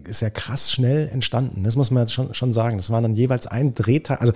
ist 0.08 0.22
ja 0.22 0.30
krass 0.30 0.72
schnell 0.72 1.08
entstanden. 1.08 1.64
Das 1.64 1.76
muss 1.76 1.92
man 1.92 2.04
jetzt 2.04 2.14
schon, 2.14 2.34
schon 2.34 2.54
sagen. 2.54 2.78
Das 2.78 2.90
waren 2.90 3.04
dann 3.04 3.14
jeweils 3.14 3.48
ein 3.48 3.74
Drehtag, 3.74 4.22
also 4.22 4.34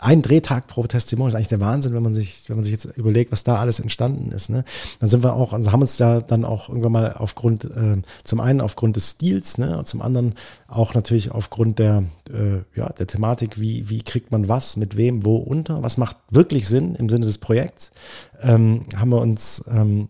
ein 0.00 0.22
Drehtag 0.22 0.66
pro 0.66 0.84
Testimonial. 0.84 1.30
Ist 1.30 1.34
eigentlich 1.36 1.48
der 1.48 1.60
Wahnsinn, 1.60 1.94
wenn 1.94 2.02
man 2.02 2.14
sich, 2.14 2.48
wenn 2.48 2.56
man 2.56 2.64
sich 2.64 2.72
jetzt 2.72 2.84
überlegt, 2.96 3.32
was 3.32 3.44
da 3.44 3.56
alles 3.56 3.80
entstanden 3.80 4.32
ist. 4.32 4.50
Ne? 4.50 4.64
Dann 5.00 5.08
sind 5.08 5.22
wir 5.22 5.34
auch, 5.34 5.52
also 5.52 5.72
haben 5.72 5.82
uns 5.82 5.96
da 5.96 6.20
dann 6.20 6.44
auch 6.44 6.68
irgendwann 6.68 6.92
mal 6.92 7.12
aufgrund, 7.12 7.64
äh, 7.64 8.02
zum 8.24 8.40
einen 8.40 8.60
aufgrund 8.60 8.96
des 8.96 9.12
Stils, 9.12 9.58
ne, 9.58 9.78
und 9.78 9.86
zum 9.86 10.02
anderen 10.02 10.34
auch 10.68 10.94
natürlich 10.94 11.30
aufgrund 11.30 11.78
der, 11.78 12.04
äh, 12.30 12.78
ja, 12.78 12.90
der 12.90 13.06
Thematik, 13.06 13.60
wie, 13.60 13.88
wie 13.88 14.02
kriegt 14.02 14.32
man 14.32 14.48
was, 14.48 14.76
mit 14.76 14.96
wem, 14.96 15.24
wo 15.24 15.36
unter, 15.36 15.82
was 15.82 15.96
macht 15.96 16.16
wirklich 16.30 16.68
Sinn 16.68 16.94
im 16.94 17.08
Sinne 17.08 17.26
des 17.26 17.38
Projekts, 17.38 17.92
ähm, 18.40 18.82
haben 18.96 19.10
wir 19.10 19.20
uns, 19.20 19.64
ähm, 19.68 20.08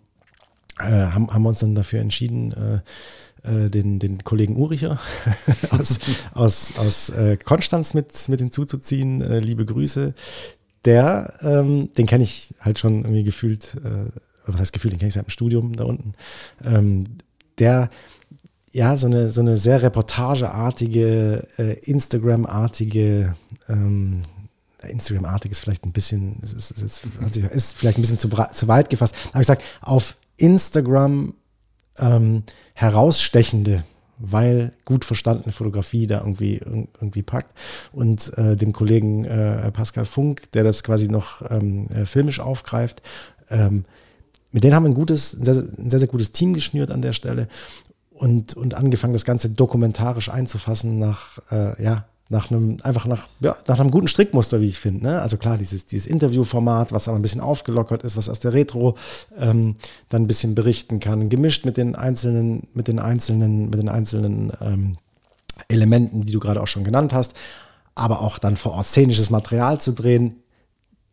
äh, 0.79 0.85
haben, 0.85 1.33
haben 1.33 1.43
wir 1.43 1.49
uns 1.51 1.61
dann 1.61 1.75
dafür 1.75 2.01
entschieden, 2.01 2.53
äh, 2.53 2.81
äh, 3.47 3.71
den, 3.71 3.99
den 3.99 4.25
Kollegen 4.25 4.57
Uricher 4.57 4.99
aus, 5.71 5.99
aus, 6.33 6.75
aus 6.79 7.11
äh, 7.11 7.37
Konstanz 7.37 7.95
mit, 7.95 8.29
mit 8.29 8.41
hinzuzuziehen. 8.41 9.21
Äh, 9.21 9.41
liebe 9.41 9.65
Grüße. 9.65 10.15
Der, 10.85 11.35
ähm, 11.41 11.93
den 11.95 12.07
kenne 12.07 12.25
ich 12.25 12.55
halt 12.61 12.79
schon 12.79 13.03
irgendwie 13.03 13.25
gefühlt, 13.25 13.75
äh, 13.85 14.11
was 14.47 14.61
heißt 14.61 14.73
gefühlt, 14.73 14.93
den 14.93 14.99
kenne 14.99 15.09
ich 15.09 15.15
seit 15.15 15.27
dem 15.27 15.31
Studium 15.31 15.75
da 15.75 15.85
unten. 15.85 16.15
Ähm, 16.65 17.05
der 17.59 17.89
ja, 18.77 18.95
so 18.99 19.07
eine, 19.07 19.31
so 19.31 19.41
eine 19.41 19.57
sehr 19.57 19.83
reportageartige, 19.83 21.49
äh, 21.57 21.79
Instagram-artige, 21.79 23.35
ähm, 23.71 24.21
Instagram-artig 24.83 25.51
ist 25.51 25.61
vielleicht 25.61 25.87
ein 25.87 25.93
bisschen, 25.93 26.37
ist, 26.43 26.53
ist, 26.53 26.71
ist, 26.83 27.07
ist 27.55 27.77
vielleicht 27.77 27.97
ein 27.97 28.03
bisschen 28.03 28.19
zu, 28.19 28.29
zu 28.29 28.69
weit 28.69 28.91
gefasst. 28.91 29.15
Aber 29.31 29.41
ich 29.41 29.47
sage, 29.47 29.63
auf 29.81 30.17
Instagram 30.37 31.33
ähm, 31.99 32.43
herausstechende, 32.75 33.85
weil 34.19 34.73
gut 34.85 35.05
verstandene 35.05 35.53
Fotografie 35.53 36.07
da 36.07 36.21
irgendwie, 36.21 36.57
irgendwie 36.57 37.23
packt. 37.23 37.53
Und 37.93 38.37
äh, 38.37 38.57
dem 38.57 38.73
Kollegen 38.73 39.25
äh, 39.25 39.71
Pascal 39.73 40.05
Funk, 40.05 40.51
der 40.53 40.65
das 40.65 40.83
quasi 40.83 41.09
noch 41.09 41.43
ähm, 41.51 41.89
äh, 41.89 42.07
filmisch 42.07 42.41
aufgreift, 42.41 43.03
ähm, 43.51 43.85
mit 44.53 44.65
denen 44.65 44.75
haben 44.75 44.85
wir 44.85 44.91
ein 44.91 44.95
gutes, 44.95 45.35
ein 45.35 45.45
sehr, 45.45 45.55
ein 45.57 45.91
sehr, 45.91 45.99
sehr 46.01 46.09
gutes 46.09 46.33
Team 46.33 46.55
geschnürt 46.55 46.91
an 46.91 47.03
der 47.03 47.13
Stelle 47.13 47.49
und, 48.11 48.55
und 48.55 48.75
angefangen, 48.75 49.13
das 49.13 49.25
Ganze 49.25 49.51
dokumentarisch 49.51 50.31
einzufassen 50.31 50.99
nach, 50.99 51.39
äh, 51.51 51.83
ja, 51.83 52.07
nach 52.29 52.51
einem, 52.51 52.77
einfach 52.83 53.07
nach, 53.07 53.29
ja, 53.41 53.55
nach 53.69 53.79
einem 53.79 53.91
guten 53.91 54.09
Strickmuster, 54.09 54.61
wie 54.61 54.67
ich 54.67 54.79
finde. 54.79 55.05
Ne? 55.05 55.23
Also 55.23 55.37
klar, 55.37 55.59
dieses, 55.59 55.87
dieses 55.87 56.07
Interviewformat, 56.07 56.93
was 56.93 57.09
aber 57.09 57.19
ein 57.19 57.23
bisschen 57.23 57.41
aufgelockert 57.41 58.03
ist, 58.03 58.17
was 58.17 58.29
aus 58.29 58.41
der 58.41 58.53
Retro 58.53 58.97
ähm, 59.37 59.77
dann 60.09 60.23
ein 60.23 60.27
bisschen 60.27 60.55
berichten 60.55 60.99
kann, 60.99 61.29
gemischt 61.29 61.65
mit 61.65 61.77
den 61.77 61.95
einzelnen, 61.95 62.67
mit 62.75 62.89
den 62.89 62.99
einzelnen, 62.99 63.71
mit 63.71 63.79
den 63.79 63.89
einzelnen 63.89 64.53
ähm, 64.61 64.97
Elementen, 65.69 66.23
die 66.23 66.33
du 66.33 66.41
gerade 66.41 66.61
auch 66.61 66.67
schon 66.67 66.85
genannt 66.85 67.13
hast, 67.13 67.35
aber 67.95 68.21
auch 68.21 68.39
dann 68.39 68.57
vor 68.57 68.73
Ort 68.73 68.87
szenisches 68.87 69.31
Material 69.31 69.81
zu 69.81 69.93
drehen, 69.93 70.43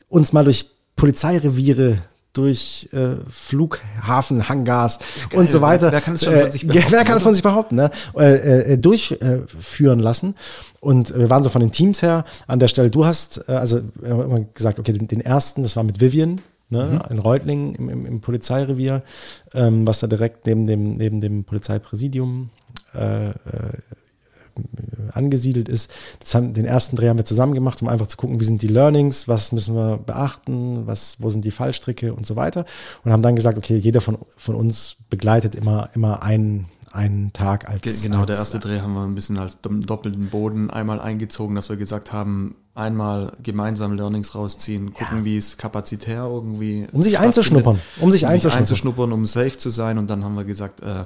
uns 0.09 0.33
mal 0.33 0.43
durch 0.43 0.65
Polizeireviere 0.95 2.01
durch 2.33 2.89
äh, 2.91 3.15
Flughafen, 3.29 4.49
Hangars 4.49 4.99
ja, 5.31 5.37
und 5.37 5.51
so 5.51 5.61
weiter. 5.61 5.91
Wer, 5.91 6.01
kann 6.01 6.15
es 6.15 6.23
schon 6.23 6.33
von 6.33 6.51
sich 6.51 6.67
behaupten? 6.67 6.87
Äh, 6.87 6.91
wer 6.91 7.03
kann 7.03 7.17
es 7.17 7.23
von 7.23 7.33
sich 7.33 7.43
behaupten? 7.43 7.75
Ne? 7.75 7.91
Äh, 8.17 8.73
äh, 8.73 8.77
durchführen 8.77 9.99
lassen. 9.99 10.35
Und 10.79 11.15
wir 11.15 11.29
waren 11.29 11.43
so 11.43 11.49
von 11.49 11.61
den 11.61 11.71
Teams 11.71 12.01
her 12.01 12.25
an 12.47 12.59
der 12.59 12.67
Stelle. 12.67 12.89
Du 12.89 13.05
hast, 13.05 13.47
äh, 13.47 13.51
also 13.53 13.81
wir 13.95 14.09
haben 14.11 14.23
immer 14.23 14.39
gesagt, 14.41 14.79
okay, 14.79 14.93
den, 14.93 15.07
den 15.07 15.21
ersten, 15.21 15.61
das 15.61 15.75
war 15.75 15.83
mit 15.83 16.01
Vivian, 16.01 16.41
ne, 16.69 17.01
mhm. 17.07 17.11
in 17.11 17.19
Reutlingen 17.19 17.75
im, 17.75 17.89
im, 17.89 18.05
im 18.05 18.21
Polizeirevier, 18.21 19.03
ähm, 19.53 19.85
was 19.85 19.99
da 19.99 20.07
direkt 20.07 20.47
neben 20.47 20.65
dem, 20.65 20.95
neben 20.95 21.21
dem 21.21 21.43
Polizeipräsidium 21.43 22.49
äh, 22.95 23.29
äh, 23.29 23.33
angesiedelt 25.11 25.69
ist. 25.69 25.91
Das 26.19 26.35
haben, 26.35 26.53
den 26.53 26.65
ersten 26.65 26.95
Dreh 26.95 27.09
haben 27.09 27.17
wir 27.17 27.25
zusammen 27.25 27.53
gemacht, 27.53 27.81
um 27.81 27.87
einfach 27.87 28.07
zu 28.07 28.17
gucken, 28.17 28.39
wie 28.39 28.43
sind 28.45 28.61
die 28.61 28.67
Learnings, 28.67 29.27
was 29.27 29.51
müssen 29.51 29.75
wir 29.75 29.97
beachten, 29.97 30.87
was, 30.87 31.17
wo 31.19 31.29
sind 31.29 31.45
die 31.45 31.51
Fallstricke 31.51 32.13
und 32.13 32.25
so 32.25 32.35
weiter. 32.35 32.65
Und 33.03 33.11
haben 33.11 33.21
dann 33.21 33.35
gesagt, 33.35 33.57
okay, 33.57 33.77
jeder 33.77 34.01
von, 34.01 34.17
von 34.37 34.55
uns 34.55 34.97
begleitet 35.09 35.55
immer, 35.55 35.89
immer 35.93 36.23
einen, 36.23 36.65
einen 36.91 37.33
Tag 37.33 37.69
als. 37.69 38.03
Genau, 38.03 38.19
als, 38.19 38.27
der 38.27 38.35
erste 38.37 38.59
Dreh 38.59 38.81
haben 38.81 38.93
wir 38.93 39.03
ein 39.03 39.15
bisschen 39.15 39.37
als 39.39 39.59
doppelten 39.61 40.29
Boden 40.29 40.69
einmal 40.69 40.99
eingezogen, 40.99 41.55
dass 41.55 41.69
wir 41.69 41.77
gesagt 41.77 42.13
haben, 42.13 42.55
einmal 42.75 43.33
gemeinsam 43.41 43.93
Learnings 43.93 44.33
rausziehen, 44.35 44.93
gucken, 44.93 45.19
ja. 45.19 45.25
wie 45.25 45.37
es 45.37 45.57
kapazitär 45.57 46.23
irgendwie. 46.23 46.87
Um 46.91 47.03
sich 47.03 47.19
einzuschnuppern. 47.19 47.79
Um 47.99 48.11
sich, 48.11 48.23
um 48.23 48.29
einzuschnuppern. 48.29 48.39
sich 48.39 48.57
einzuschnuppern, 48.57 49.11
um 49.11 49.25
safe 49.25 49.57
zu 49.57 49.69
sein. 49.69 49.97
Und 49.97 50.09
dann 50.09 50.23
haben 50.23 50.35
wir 50.35 50.43
gesagt, 50.43 50.81
äh, 50.81 51.05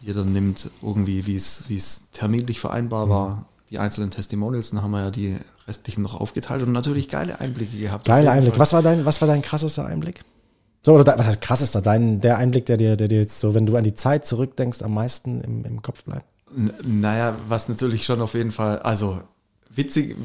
jeder 0.00 0.24
nimmt 0.24 0.70
irgendwie, 0.82 1.26
wie 1.26 1.34
es, 1.34 2.08
terminlich 2.12 2.60
vereinbar 2.60 3.06
mhm. 3.06 3.10
war, 3.10 3.44
die 3.70 3.78
einzelnen 3.78 4.10
Testimonials. 4.10 4.70
Dann 4.70 4.82
haben 4.82 4.90
wir 4.92 5.02
ja 5.02 5.10
die 5.10 5.36
restlichen 5.66 6.02
noch 6.02 6.18
aufgeteilt 6.18 6.62
und 6.62 6.72
natürlich 6.72 7.08
geile 7.08 7.40
Einblicke 7.40 7.76
gehabt. 7.76 8.06
Geile 8.06 8.30
Einblick. 8.30 8.58
Was 8.58 8.72
war 8.72 8.82
dein, 8.82 9.04
was 9.04 9.20
war 9.20 9.28
dein 9.28 9.42
krassester 9.42 9.86
Einblick? 9.86 10.22
So, 10.82 10.94
oder 10.94 11.18
was 11.18 11.26
heißt 11.26 11.40
krassester? 11.40 11.82
Dein, 11.82 12.20
der 12.20 12.38
Einblick, 12.38 12.66
der 12.66 12.76
dir, 12.76 12.96
der 12.96 13.08
dir 13.08 13.20
jetzt 13.20 13.40
so, 13.40 13.54
wenn 13.54 13.66
du 13.66 13.76
an 13.76 13.84
die 13.84 13.94
Zeit 13.94 14.26
zurückdenkst, 14.26 14.82
am 14.82 14.94
meisten 14.94 15.40
im, 15.40 15.64
im 15.64 15.82
Kopf 15.82 16.04
bleibt? 16.04 16.24
N 16.56 16.72
naja, 16.82 17.36
was 17.48 17.68
natürlich 17.68 18.04
schon 18.04 18.20
auf 18.22 18.34
jeden 18.34 18.52
Fall, 18.52 18.78
also 18.78 19.20
witzig, 19.74 20.16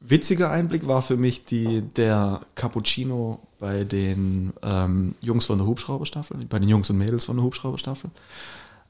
witziger 0.00 0.50
Einblick 0.50 0.86
war 0.86 1.02
für 1.02 1.16
mich 1.16 1.44
die, 1.44 1.80
der 1.80 2.42
Cappuccino 2.54 3.40
bei 3.58 3.84
den 3.84 4.52
ähm, 4.62 5.14
Jungs 5.20 5.46
von 5.46 5.58
der 5.58 5.66
Hubschrauberstaffel, 5.66 6.36
bei 6.48 6.58
den 6.58 6.68
Jungs 6.68 6.90
und 6.90 6.98
Mädels 6.98 7.24
von 7.24 7.36
der 7.36 7.44
Hubschrauberstaffel. 7.44 8.10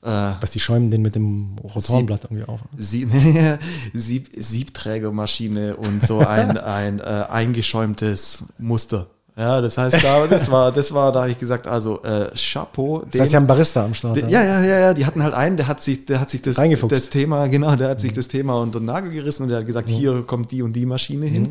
Äh, 0.03 0.33
Was 0.41 0.51
die 0.51 0.61
schäumen 0.61 0.91
den 0.91 1.03
mit 1.03 1.15
dem 1.15 1.57
Rotorenblatt 1.63 2.25
irgendwie 2.25 2.45
auf. 2.45 2.61
Sieb, 2.77 3.11
Sieb, 3.95 4.31
Siebträgermaschine 4.37 5.77
und 5.77 6.05
so 6.05 6.19
ein, 6.27 6.59
ein 6.59 6.99
äh, 6.99 7.03
eingeschäumtes 7.29 8.45
Muster. 8.59 9.07
Ja, 9.35 9.63
das 9.63 9.79
heißt, 9.79 9.97
da, 10.03 10.27
das 10.27 10.51
war, 10.51 10.73
das 10.73 10.93
war, 10.93 11.11
da 11.11 11.21
habe 11.23 11.31
ich 11.31 11.39
gesagt, 11.39 11.67
also 11.67 12.03
äh, 12.03 12.31
Chapeau. 12.37 13.03
Das 13.11 13.23
heißt, 13.23 13.33
ja 13.33 13.41
ein 13.41 13.47
Barista 13.47 13.83
am 13.83 13.95
Start. 13.95 14.17
Den, 14.17 14.29
ja, 14.29 14.43
ja, 14.43 14.61
ja, 14.61 14.79
ja, 14.79 14.95
die 14.95 15.07
hatten 15.07 15.23
halt 15.23 15.33
einen, 15.33 15.57
der 15.57 15.69
hat 15.69 15.81
sich, 15.81 16.05
der 16.05 16.21
hat 16.21 16.29
sich 16.29 16.43
das, 16.43 16.57
das 16.57 17.09
Thema, 17.09 17.47
genau, 17.47 17.75
der 17.77 17.89
hat 17.89 18.01
sich 18.01 18.11
mhm. 18.11 18.17
das 18.17 18.29
Thema 18.29 18.61
unter 18.61 18.79
den 18.79 18.87
Nagel 18.87 19.11
gerissen 19.11 19.45
und 19.45 19.49
der 19.49 19.59
hat 19.59 19.67
gesagt, 19.67 19.89
mhm. 19.89 19.93
hier 19.93 20.23
kommt 20.25 20.51
die 20.51 20.61
und 20.61 20.75
die 20.75 20.85
Maschine 20.85 21.25
hin 21.25 21.45
mhm. 21.45 21.51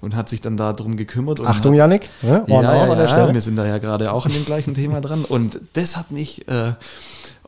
und 0.00 0.16
hat 0.16 0.30
sich 0.30 0.40
dann 0.40 0.56
darum 0.56 0.96
gekümmert. 0.96 1.40
Achtung, 1.40 1.72
hat, 1.72 1.78
Janik, 1.78 2.08
ja, 2.22 2.44
ja, 2.46 2.62
ja, 2.62 3.04
ja, 3.04 3.34
wir 3.34 3.40
sind 3.42 3.56
da 3.56 3.66
ja 3.66 3.76
gerade 3.76 4.10
auch 4.12 4.24
an 4.24 4.32
dem 4.32 4.46
gleichen 4.46 4.72
Thema 4.72 5.02
dran 5.02 5.26
und 5.26 5.60
das 5.74 5.98
hat 5.98 6.10
mich 6.10 6.48
äh, 6.48 6.72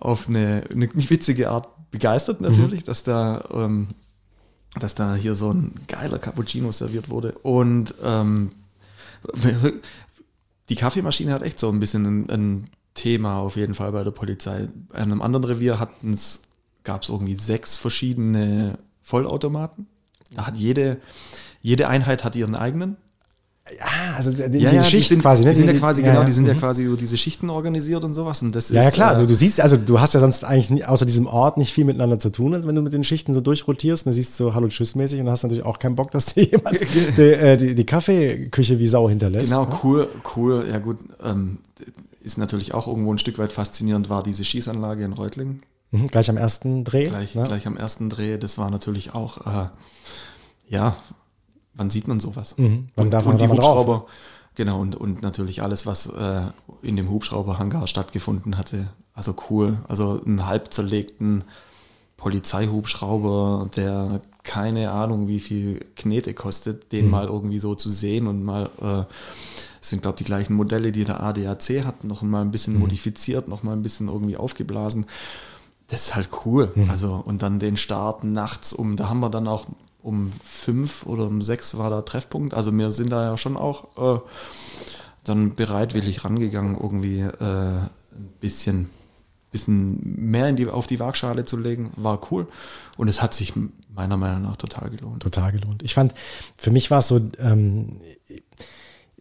auf 0.01 0.29
eine, 0.29 0.65
eine 0.71 0.89
witzige 0.93 1.51
Art 1.51 1.69
begeistert 1.91 2.41
natürlich, 2.41 2.81
mhm. 2.81 2.87
dass 2.87 3.03
da 3.03 3.45
ähm, 3.53 3.89
dass 4.79 4.95
da 4.95 5.15
hier 5.15 5.35
so 5.35 5.53
ein 5.53 5.73
geiler 5.89 6.19
Cappuccino 6.19 6.71
serviert 6.71 7.09
wurde. 7.09 7.33
Und 7.43 7.95
ähm, 8.05 8.51
die 10.69 10.77
Kaffeemaschine 10.77 11.33
hat 11.33 11.43
echt 11.43 11.59
so 11.59 11.69
ein 11.71 11.81
bisschen 11.81 12.07
ein, 12.07 12.31
ein, 12.31 12.65
Thema 12.93 13.39
auf 13.39 13.55
jeden 13.55 13.75
Fall 13.75 13.93
bei 13.93 14.03
der 14.03 14.11
Polizei. 14.11 14.69
An 14.93 15.13
einem 15.13 15.23
anderen 15.23 15.45
Revier 15.45 15.79
gab 16.83 17.03
es 17.03 17.09
irgendwie 17.09 17.37
sechs 17.37 17.79
verschiedene 17.79 18.79
Vollautomaten. 19.01 19.87
Da 20.35 20.49
hat 20.49 20.57
jede, 20.57 21.01
jede 21.63 21.89
Einheit 21.89 22.25
hat 22.25 22.35
ihren 22.35 22.57
eigenen. 22.57 22.97
Ja, 23.79 24.16
also 24.16 24.33
die, 24.33 24.59
ja, 24.59 24.73
ja, 24.73 24.85
Schichten 24.85 24.99
die 24.99 25.03
sind, 25.03 25.21
quasi, 25.23 25.45
ne? 25.45 25.51
Die 25.51 25.57
sind 25.57 25.66
ja 25.66 25.73
quasi, 25.75 26.03
ja, 26.03 26.12
genau, 26.12 26.25
die 26.25 26.33
sind 26.33 26.47
ja 26.47 26.55
mhm. 26.55 26.59
quasi 26.59 26.83
über 26.83 26.97
diese 26.97 27.16
Schichten 27.16 27.51
organisiert 27.51 28.05
und 28.05 28.14
sowas. 28.14 28.43
Und 28.43 28.55
das 28.55 28.71
ja, 28.71 28.81
ist, 28.81 28.85
ja, 28.87 28.91
klar. 28.91 29.16
Äh, 29.16 29.21
du, 29.21 29.27
du, 29.27 29.35
siehst, 29.35 29.61
also 29.61 29.77
du 29.77 30.01
hast 30.01 30.14
ja 30.14 30.21
sonst 30.21 30.45
eigentlich 30.45 30.71
nie, 30.71 30.85
außer 30.85 31.07
diesem 31.07 31.27
Ort 31.27 31.57
nicht 31.57 31.73
viel 31.73 31.85
miteinander 31.85 32.18
zu 32.18 32.31
tun, 32.31 32.59
wenn 32.64 32.75
du 32.75 32.83
mit 32.83 32.93
den 32.93 33.05
Schichten 33.05 33.35
so 33.35 33.41
durchrotierst. 33.41 34.07
Dann 34.07 34.12
siehst 34.12 34.39
du 34.39 34.45
so 34.45 34.55
Hallo 34.55 34.68
Tschüss 34.68 34.95
mäßig 34.95 35.21
und 35.21 35.29
hast 35.29 35.43
natürlich 35.43 35.64
auch 35.64 35.79
keinen 35.79 35.95
Bock, 35.95 36.11
dass 36.11 36.27
dir 36.27 36.45
jemand 36.51 36.79
die, 37.16 37.23
äh, 37.23 37.57
die, 37.57 37.75
die, 37.75 37.87
Kaffeeküche 37.87 38.79
wie 38.79 38.87
Sau 38.87 39.09
hinterlässt. 39.09 39.51
Genau, 39.51 39.64
ne? 39.64 39.79
cool, 39.83 40.09
cool. 40.37 40.66
Ja 40.71 40.79
gut, 40.79 40.99
ähm, 41.23 41.59
ist 42.23 42.39
natürlich 42.39 42.75
auch 42.75 42.87
irgendwo 42.87 43.12
ein 43.12 43.18
Stück 43.18 43.39
weit 43.39 43.53
faszinierend, 43.53 44.11
war 44.11 44.23
diese 44.23 44.45
Schießanlage 44.45 45.05
in 45.05 45.12
Reutlingen. 45.12 45.62
Mhm, 45.91 46.07
gleich 46.09 46.31
am 46.31 46.37
ersten 46.37 46.85
Dreh. 46.85 47.09
Gleich, 47.09 47.35
ne? 47.35 47.45
gleich 47.45 47.66
am 47.66 47.77
ersten 47.77 48.11
Dreh. 48.11 48.39
Das 48.39 48.59
war 48.59 48.71
natürlich 48.71 49.14
auch, 49.14 49.47
äh, 49.47 49.68
ja, 50.68 50.97
wann 51.81 51.89
sieht 51.89 52.07
man 52.07 52.20
sowas? 52.20 52.57
Mhm. 52.59 52.89
Und, 52.95 53.11
darf 53.11 53.24
man 53.24 53.33
und 53.33 53.41
die 53.41 53.49
Hubschrauber. 53.49 53.95
Drauf? 53.95 54.11
Genau, 54.55 54.81
und, 54.81 54.95
und 54.97 55.22
natürlich 55.22 55.62
alles, 55.62 55.87
was 55.87 56.07
äh, 56.07 56.43
in 56.83 56.97
dem 56.97 57.09
Hubschrauberhangar 57.09 57.87
stattgefunden 57.87 58.59
hatte. 58.59 58.91
Also 59.14 59.35
cool. 59.49 59.78
Also 59.89 60.20
einen 60.22 60.47
halb 60.47 60.74
zerlegten 60.74 61.45
Polizeihubschrauber, 62.18 63.70
der 63.74 64.20
keine 64.43 64.91
Ahnung, 64.91 65.26
wie 65.26 65.41
viel 65.41 65.81
Knete 65.97 66.35
kostet, 66.35 66.93
den 66.93 67.07
mhm. 67.07 67.11
mal 67.12 67.26
irgendwie 67.28 67.59
so 67.59 67.74
zu 67.74 67.89
sehen 67.89 68.26
und 68.26 68.45
mal, 68.45 68.68
äh, 68.83 69.05
sind 69.81 70.03
glaube 70.03 70.16
ich 70.16 70.18
die 70.18 70.24
gleichen 70.24 70.55
Modelle, 70.55 70.93
die 70.93 71.05
der 71.05 71.22
ADAC 71.22 71.85
hat, 71.87 72.05
noch 72.05 72.20
mal 72.20 72.43
ein 72.43 72.51
bisschen 72.51 72.74
mhm. 72.74 72.81
modifiziert, 72.81 73.49
noch 73.49 73.62
mal 73.62 73.72
ein 73.72 73.83
bisschen 73.83 74.09
irgendwie 74.09 74.37
aufgeblasen. 74.37 75.07
Das 75.87 76.09
ist 76.09 76.14
halt 76.14 76.28
cool. 76.45 76.70
Mhm. 76.74 76.91
Also, 76.91 77.14
und 77.14 77.41
dann 77.43 77.59
den 77.59 77.78
Start 77.78 78.22
nachts 78.22 78.74
um, 78.74 78.97
da 78.97 79.09
haben 79.09 79.20
wir 79.20 79.31
dann 79.31 79.49
auch 79.49 79.64
um 80.03 80.31
fünf 80.45 81.07
oder 81.07 81.27
um 81.27 81.43
sechs 81.43 81.77
war 81.77 81.91
der 81.91 82.05
Treffpunkt. 82.05 82.55
Also 82.55 82.73
wir 82.73 82.91
sind 82.91 83.11
da 83.11 83.25
ja 83.25 83.37
schon 83.37 83.57
auch 83.57 84.17
äh, 84.17 84.21
dann 85.25 85.55
bereitwillig 85.55 86.25
rangegangen, 86.25 86.77
irgendwie 86.81 87.21
äh, 87.21 87.31
ein 87.41 87.91
bisschen, 88.41 88.91
bisschen 89.53 90.01
mehr 90.03 90.53
die, 90.53 90.67
auf 90.69 90.87
die 90.87 91.01
Waagschale 91.01 91.45
zu 91.45 91.57
legen. 91.57 91.91
War 91.97 92.21
cool. 92.31 92.47
Und 92.97 93.09
es 93.09 93.23
hat 93.23 93.35
sich 93.35 93.55
meiner 93.95 94.17
Meinung 94.17 94.43
nach 94.43 94.57
total 94.57 94.91
gelohnt. 94.91 95.23
Total 95.23 95.53
gelohnt. 95.53 95.83
Ich 95.83 95.95
fand, 95.95 96.15
für 96.57 96.71
mich 96.71 96.91
war 96.91 97.01
es 97.01 97.09
so, 97.09 97.21
ähm, 97.39 97.99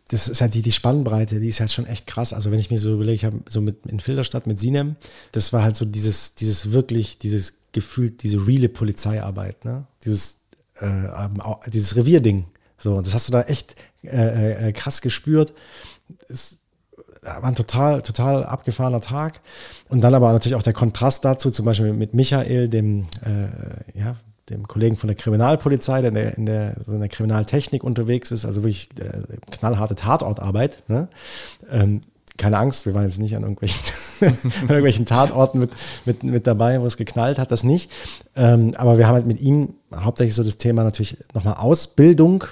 das 0.09 0.27
ist 0.27 0.41
halt 0.41 0.55
die, 0.55 0.61
die 0.61 0.71
Spannbreite, 0.71 1.39
die 1.39 1.49
ist 1.49 1.59
halt 1.59 1.71
schon 1.71 1.85
echt 1.85 2.07
krass. 2.07 2.33
Also 2.33 2.51
wenn 2.51 2.59
ich 2.59 2.71
mir 2.71 2.79
so 2.79 2.93
überlege, 2.93 3.15
ich 3.15 3.25
habe 3.25 3.41
so 3.47 3.61
mit 3.61 3.85
in 3.85 3.99
Filderstadt 3.99 4.47
mit 4.47 4.59
Sinem, 4.59 4.95
das 5.31 5.53
war 5.53 5.63
halt 5.63 5.75
so 5.75 5.85
dieses, 5.85 6.33
dieses 6.35 6.71
wirklich, 6.71 7.19
dieses 7.19 7.53
Gefühl, 7.71 8.09
diese 8.09 8.47
reale 8.47 8.69
Polizeiarbeit, 8.69 9.65
ne? 9.65 9.85
Dieses 10.03 10.38
äh, 10.79 11.69
dieses 11.69 11.95
Revierding. 11.95 12.45
So, 12.77 13.01
das 13.01 13.13
hast 13.13 13.27
du 13.27 13.31
da 13.31 13.41
echt 13.41 13.75
äh, 14.03 14.07
äh, 14.07 14.69
äh 14.69 14.71
krass 14.71 15.01
gespürt. 15.01 15.53
Es 16.27 16.57
war 17.21 17.43
ein 17.43 17.55
total, 17.55 18.01
total 18.01 18.45
abgefahrener 18.45 19.01
Tag. 19.01 19.41
Und 19.89 20.01
dann 20.01 20.13
aber 20.13 20.31
natürlich 20.31 20.55
auch 20.55 20.63
der 20.63 20.73
Kontrast 20.73 21.25
dazu, 21.25 21.51
zum 21.51 21.65
Beispiel 21.65 21.93
mit 21.93 22.13
Michael, 22.13 22.69
dem, 22.69 23.07
äh, 23.25 23.99
ja, 23.99 24.15
dem 24.49 24.67
Kollegen 24.67 24.95
von 24.95 25.07
der 25.07 25.15
Kriminalpolizei, 25.15 26.01
der 26.01 26.09
in 26.09 26.15
der, 26.15 26.37
in 26.37 26.45
der, 26.45 26.75
in 26.87 26.99
der 26.99 27.09
Kriminaltechnik 27.09 27.83
unterwegs 27.83 28.31
ist, 28.31 28.45
also 28.45 28.63
wirklich 28.63 28.89
äh, 28.99 29.37
knallharte 29.51 29.95
Tatortarbeit. 29.95 30.83
Ne? 30.87 31.07
Ähm, 31.69 32.01
keine 32.39 32.57
Angst, 32.57 32.87
wir 32.87 32.95
waren 32.95 33.03
jetzt 33.03 33.19
nicht 33.19 33.35
an 33.35 33.43
irgendwelchen, 33.43 33.81
an 34.21 34.35
irgendwelchen 34.61 35.05
Tatorten 35.05 35.59
mit, 35.59 35.71
mit, 36.05 36.23
mit 36.23 36.47
dabei, 36.47 36.81
wo 36.81 36.85
es 36.85 36.97
geknallt 36.97 37.37
hat, 37.37 37.51
das 37.51 37.63
nicht. 37.63 37.91
Ähm, 38.35 38.73
aber 38.75 38.97
wir 38.97 39.07
haben 39.07 39.15
halt 39.15 39.27
mit 39.27 39.39
ihm 39.39 39.75
hauptsächlich 39.93 40.35
so 40.35 40.43
das 40.43 40.57
Thema 40.57 40.83
natürlich 40.83 41.17
nochmal 41.33 41.55
Ausbildung 41.55 42.45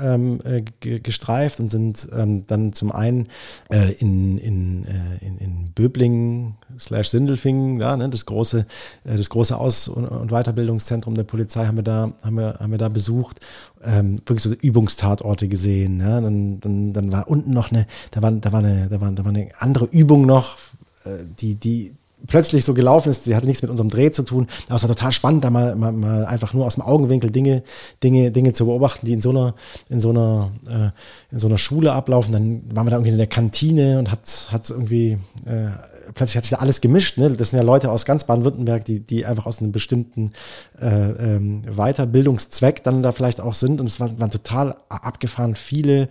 ähm, 0.00 0.40
äh, 0.44 0.62
gestreift 1.00 1.60
und 1.60 1.70
sind 1.70 2.08
ähm, 2.12 2.46
dann 2.46 2.72
zum 2.72 2.92
einen 2.92 3.28
äh, 3.70 3.92
in, 3.92 4.38
in, 4.38 4.84
äh, 4.84 5.24
in, 5.24 5.38
in 5.38 5.72
Böblingen 5.72 6.56
slash 6.78 7.08
Sindelfingen, 7.08 7.80
ja, 7.80 7.96
ne, 7.96 8.08
das 8.08 8.26
große, 8.26 8.66
äh, 9.04 9.16
das 9.16 9.30
große 9.30 9.56
Aus- 9.56 9.88
und, 9.88 10.30
Weiterbildungszentrum 10.30 11.14
der 11.14 11.24
Polizei 11.24 11.66
haben 11.66 11.76
wir 11.76 11.82
da, 11.82 12.12
haben 12.22 12.36
wir, 12.36 12.56
haben 12.60 12.70
wir 12.70 12.78
da 12.78 12.88
besucht, 12.88 13.40
ähm, 13.82 14.18
wirklich 14.26 14.42
so 14.42 14.52
Übungstatorte 14.52 15.48
gesehen. 15.48 16.00
Ja, 16.00 16.20
dann, 16.20 16.60
dann, 16.60 16.92
dann 16.92 17.12
war 17.12 17.28
unten 17.28 17.52
noch 17.52 17.70
eine, 17.70 17.86
da 18.10 18.22
war, 18.22 18.30
da 18.32 18.52
war 18.52 18.60
eine, 18.60 18.88
da 18.88 19.00
war, 19.00 19.10
da 19.12 19.24
war 19.24 19.32
eine 19.32 19.48
andere 19.58 19.86
Übung 19.86 20.26
noch, 20.26 20.58
äh, 21.04 21.24
die, 21.38 21.54
die, 21.54 21.94
plötzlich 22.26 22.64
so 22.64 22.74
gelaufen 22.74 23.10
ist, 23.10 23.26
die 23.26 23.36
hatte 23.36 23.46
nichts 23.46 23.62
mit 23.62 23.70
unserem 23.70 23.88
Dreh 23.88 24.10
zu 24.10 24.22
tun. 24.22 24.46
Aber 24.66 24.76
es 24.76 24.82
war 24.82 24.88
total 24.88 25.12
spannend, 25.12 25.44
da 25.44 25.50
mal, 25.50 25.74
mal, 25.76 25.92
mal 25.92 26.24
einfach 26.26 26.52
nur 26.54 26.66
aus 26.66 26.74
dem 26.74 26.82
Augenwinkel 26.82 27.30
Dinge, 27.30 27.62
Dinge, 28.02 28.30
Dinge 28.30 28.52
zu 28.52 28.66
beobachten, 28.66 29.06
die 29.06 29.12
in 29.12 29.22
so 29.22 29.30
einer, 29.30 29.54
in 29.88 30.00
so 30.00 30.10
einer, 30.10 30.52
äh, 30.68 31.32
in 31.32 31.38
so 31.38 31.46
einer 31.46 31.58
Schule 31.58 31.92
ablaufen. 31.92 32.32
Dann 32.32 32.62
waren 32.74 32.86
wir 32.86 32.90
da 32.90 32.96
irgendwie 32.96 33.12
in 33.12 33.18
der 33.18 33.26
Kantine 33.26 33.98
und 33.98 34.10
hat, 34.10 34.48
hat 34.50 34.68
irgendwie, 34.70 35.18
äh, 35.46 35.70
plötzlich 36.14 36.36
hat 36.36 36.44
sich 36.44 36.50
da 36.50 36.56
alles 36.56 36.80
gemischt. 36.80 37.18
Ne? 37.18 37.30
Das 37.30 37.50
sind 37.50 37.58
ja 37.58 37.64
Leute 37.64 37.90
aus 37.90 38.04
ganz 38.04 38.24
Baden-Württemberg, 38.24 38.84
die, 38.84 39.00
die 39.00 39.24
einfach 39.24 39.46
aus 39.46 39.60
einem 39.60 39.72
bestimmten 39.72 40.32
äh, 40.80 40.86
ähm, 40.86 41.62
Weiterbildungszweck 41.62 42.82
dann 42.82 43.02
da 43.02 43.12
vielleicht 43.12 43.40
auch 43.40 43.54
sind. 43.54 43.80
Und 43.80 43.86
es 43.86 44.00
waren, 44.00 44.18
waren 44.20 44.30
total 44.30 44.74
abgefahren 44.88 45.56
viele 45.56 46.08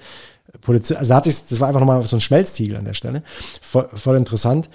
Polizisten. 0.62 0.98
Also 0.98 1.10
da 1.10 1.18
hat 1.18 1.26
sich, 1.26 1.36
das 1.48 1.60
war 1.60 1.68
einfach 1.68 1.80
nochmal 1.80 2.06
so 2.06 2.16
ein 2.16 2.22
Schmelztiegel 2.22 2.78
an 2.78 2.86
der 2.86 2.94
Stelle. 2.94 3.24
Voll, 3.62 3.88
voll 3.94 4.16
interessant. 4.16 4.70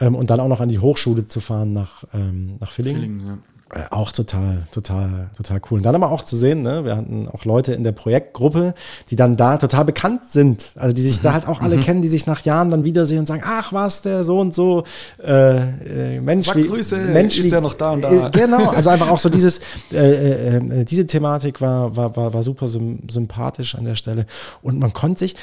Ähm, 0.00 0.14
und 0.14 0.30
dann 0.30 0.40
auch 0.40 0.48
noch 0.48 0.60
an 0.60 0.68
die 0.68 0.78
Hochschule 0.78 1.26
zu 1.26 1.40
fahren 1.40 1.72
nach, 1.72 2.04
ähm, 2.12 2.56
nach 2.60 2.72
Villingen. 2.72 3.00
Villingen 3.00 3.26
ja. 3.26 3.38
Äh, 3.74 3.86
auch 3.90 4.12
total, 4.12 4.66
total, 4.70 5.30
total 5.36 5.60
cool. 5.70 5.78
Und 5.78 5.84
dann 5.84 5.94
aber 5.94 6.10
auch 6.10 6.22
zu 6.22 6.36
sehen, 6.36 6.62
ne, 6.62 6.84
wir 6.84 6.96
hatten 6.96 7.28
auch 7.28 7.44
Leute 7.44 7.72
in 7.72 7.82
der 7.82 7.92
Projektgruppe, 7.92 8.74
die 9.10 9.16
dann 9.16 9.36
da 9.36 9.56
total 9.56 9.84
bekannt 9.84 10.22
sind, 10.30 10.72
also 10.76 10.94
die 10.94 11.02
sich 11.02 11.18
mhm. 11.18 11.22
da 11.24 11.32
halt 11.32 11.48
auch 11.48 11.60
alle 11.60 11.76
mhm. 11.76 11.80
kennen, 11.80 12.02
die 12.02 12.08
sich 12.08 12.26
nach 12.26 12.42
Jahren 12.42 12.70
dann 12.70 12.84
wiedersehen 12.84 13.20
und 13.20 13.26
sagen, 13.26 13.42
ach 13.44 13.72
was, 13.72 14.02
der 14.02 14.22
so 14.22 14.38
und 14.38 14.54
so, 14.54 14.84
äh, 15.22 16.16
äh 16.16 16.20
Mensch, 16.20 16.46
Sag 16.46 16.56
wie, 16.56 16.68
Grüße, 16.68 16.96
Mensch, 16.96 17.38
ist 17.38 17.46
wie, 17.46 17.50
der 17.50 17.62
noch 17.62 17.74
da 17.74 17.92
und 17.92 18.02
da? 18.02 18.28
Äh, 18.28 18.30
genau, 18.30 18.68
also 18.68 18.90
einfach 18.90 19.10
auch 19.10 19.18
so 19.18 19.28
dieses, 19.28 19.60
äh, 19.90 19.96
äh, 19.96 20.56
äh, 20.56 20.84
diese 20.84 21.06
Thematik 21.06 21.60
war, 21.60 21.96
war, 21.96 22.14
war, 22.14 22.32
war 22.32 22.42
super 22.42 22.68
sympathisch 22.68 23.74
an 23.74 23.84
der 23.84 23.96
Stelle 23.96 24.26
und 24.62 24.78
man 24.78 24.92
konnte 24.92 25.20
sich, 25.20 25.36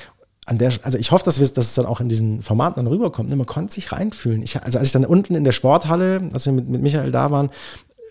an 0.45 0.57
der, 0.57 0.73
also 0.83 0.97
ich 0.97 1.11
hoffe, 1.11 1.23
dass, 1.23 1.39
wir, 1.39 1.47
dass 1.47 1.65
es 1.65 1.73
dann 1.75 1.85
auch 1.85 2.01
in 2.01 2.09
diesen 2.09 2.41
Formaten 2.41 2.77
dann 2.77 2.87
rüberkommt. 2.87 3.29
Ne? 3.29 3.35
Man 3.35 3.45
konnte 3.45 3.73
sich 3.73 3.91
reinfühlen. 3.91 4.41
Ich, 4.41 4.61
also 4.61 4.79
als 4.79 4.87
ich 4.87 4.91
dann 4.91 5.05
unten 5.05 5.35
in 5.35 5.43
der 5.43 5.51
Sporthalle, 5.51 6.29
als 6.33 6.45
wir 6.45 6.53
mit, 6.53 6.67
mit 6.67 6.81
Michael 6.81 7.11
da 7.11 7.29
waren, 7.31 7.51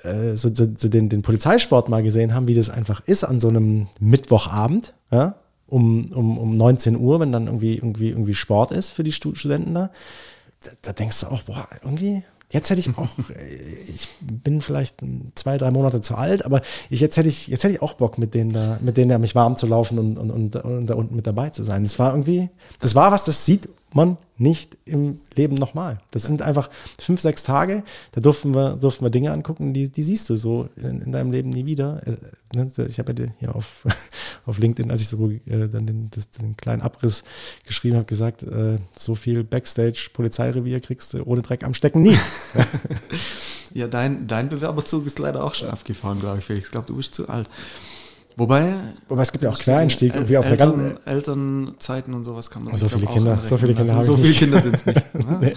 äh, 0.03 0.37
so, 0.37 0.53
so, 0.55 0.67
so 0.79 0.89
den, 0.89 1.09
den 1.09 1.23
Polizeisport 1.23 1.89
mal 1.89 2.03
gesehen 2.03 2.35
haben, 2.35 2.47
wie 2.47 2.55
das 2.55 2.71
einfach 2.71 3.03
ist 3.07 3.25
an 3.25 3.41
so 3.41 3.49
einem 3.49 3.89
Mittwochabend, 3.99 4.95
ja, 5.11 5.35
um, 5.67 6.13
um, 6.13 6.39
um 6.39 6.57
19 6.57 6.97
Uhr, 6.97 7.21
wenn 7.21 7.33
dann 7.33 7.47
irgendwie, 7.47 7.77
irgendwie, 7.77 8.11
irgendwie 8.11 8.35
Sport 8.35 8.73
ist 8.73 8.91
für 8.91 9.05
die 9.05 9.13
Studenten 9.13 9.75
da, 9.75 9.91
da, 10.63 10.71
da 10.83 10.93
denkst 10.93 11.21
du 11.21 11.27
auch, 11.29 11.43
boah, 11.43 11.69
irgendwie, 11.83 12.25
Jetzt 12.53 12.69
hätte 12.71 12.81
ich 12.81 12.97
auch, 12.99 13.19
äh, 13.31 13.55
ich 13.95 14.09
bin 14.21 14.61
vielleicht 14.61 14.97
zwei, 15.35 15.57
drei 15.57 15.71
Monate 15.71 16.01
zu 16.01 16.17
alt, 16.17 16.45
aber 16.45 16.63
ich, 16.91 17.01
jetzt 17.01 17.17
hätte 17.17 17.29
ich, 17.29 17.47
jetzt 17.47 17.65
hätte 17.65 17.75
ich 17.75 17.83
auch 17.83 17.95
Bock, 17.95 18.19
mit 18.19 18.35
denen 18.35 18.53
da, 18.53 18.79
mit 18.81 18.97
denen 18.97 19.11
da 19.11 19.19
mich 19.19 19.35
warm 19.35 19.57
zu 19.57 19.67
laufen 19.67 19.99
und, 19.99 20.19
und, 20.19 20.31
und, 20.31 20.57
und 20.57 20.87
da 20.87 20.95
unten 20.95 21.17
mit 21.17 21.27
dabei 21.27 21.51
zu 21.51 21.63
sein. 21.63 21.85
Das 21.85 21.99
war 21.99 22.11
irgendwie, 22.11 22.51
das 22.81 22.95
war 22.95 23.13
was, 23.13 23.25
das 23.25 23.47
sieht 23.47 23.69
man 23.95 24.17
nicht 24.37 24.79
im 24.87 25.21
Leben 25.35 25.55
nochmal. 25.55 26.01
Das 26.13 26.23
sind 26.23 26.41
einfach 26.41 26.71
fünf, 26.99 27.21
sechs 27.21 27.43
Tage, 27.43 27.83
da 28.13 28.21
durften 28.21 28.55
wir, 28.55 28.77
durften 28.77 29.05
wir 29.05 29.11
Dinge 29.11 29.33
angucken, 29.33 29.75
die, 29.75 29.91
die 29.91 30.03
siehst 30.03 30.31
du 30.31 30.37
so 30.37 30.69
in, 30.77 31.03
in 31.03 31.13
deinem 31.13 31.31
Leben 31.31 31.51
nie 31.51 31.67
wieder. 31.67 32.07
Äh, 32.07 32.17
ne, 32.57 32.67
ich 32.89 32.99
habe 32.99 33.15
ja 33.19 33.27
hier 33.39 33.55
auf, 33.55 33.85
auf 34.47 34.59
LinkedIn, 34.59 34.91
als 34.91 35.03
ich 35.03 35.09
so 35.09 35.31
äh, 35.31 35.69
dann 35.69 35.87
den, 35.87 36.11
das, 36.11 36.31
den 36.31 36.57
kleinen 36.57 36.81
Abriss 36.81 37.25
geschrieben 37.67 37.97
habe, 37.97 38.07
gesagt, 38.07 38.43
äh, 38.43 38.79
so 38.97 39.15
viel 39.15 39.45
Backstage-Polizeirevier 39.45 40.81
kriegst 40.81 41.13
du 41.13 41.23
ohne 41.25 41.43
Dreck 41.43 41.63
am 41.63 41.75
Stecken 41.75 42.03
nie. 42.03 42.19
ja, 43.75 43.89
dein, 43.89 44.27
dein 44.27 44.49
Bewerberzug 44.49 45.07
ist 45.07 45.19
leider 45.19 45.45
auch 45.45 45.55
schon 45.55 45.69
abgefahren, 45.69 46.21
glaube 46.21 46.39
ich, 46.39 46.45
Felix. 46.47 46.67
Ich 46.67 46.73
glaube, 46.73 46.87
du 46.87 46.97
bist 46.97 47.15
zu 47.15 47.29
alt. 47.29 47.51
Wobei, 48.37 48.73
Wobei 49.09 49.23
es 49.23 49.33
gibt 49.33 49.45
ja 49.45 49.51
auch 49.51 49.59
Quereinstieg 49.59 50.15
irgendwie 50.15 50.39
auf 50.39 50.47
Eltern, 50.47 50.79
der 50.79 50.89
ganzen 50.89 51.07
Elternzeiten 51.07 52.15
und 52.15 52.25
sowas 52.25 52.51
kann 52.51 52.65
man 52.65 52.77
so 52.77 52.89
viele 52.89 53.07
Kinder, 53.07 53.39
so 53.45 53.57
viele 53.59 53.75
Kinder 53.75 53.97
also, 53.97 54.17
So 54.17 54.23
viele 54.23 54.35
Kinder 54.35 54.61
sind 54.61 54.77
es 54.77 54.87
nicht. 54.87 55.15
Ne? 55.15 55.39
nee. 55.41 55.55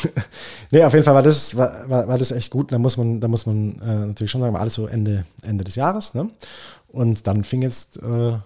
nee. 0.70 0.84
auf 0.84 0.92
jeden 0.92 1.04
Fall 1.04 1.14
war 1.14 1.22
das 1.22 1.56
war, 1.56 1.88
war, 1.88 2.08
war 2.08 2.18
das 2.18 2.30
echt 2.30 2.50
gut. 2.50 2.70
Da 2.70 2.78
muss 2.78 2.96
man 2.96 3.20
da 3.20 3.28
muss 3.28 3.46
man 3.46 3.80
äh, 3.80 4.06
natürlich 4.06 4.30
schon 4.30 4.40
sagen, 4.40 4.54
war 4.54 4.60
alles 4.60 4.74
so 4.74 4.86
Ende 4.86 5.24
Ende 5.42 5.64
des 5.64 5.74
Jahres. 5.74 6.14
Ne? 6.14 6.30
Und 6.88 7.26
dann 7.26 7.44
fing 7.44 7.62
jetzt 7.62 8.00
äh, 8.02 8.38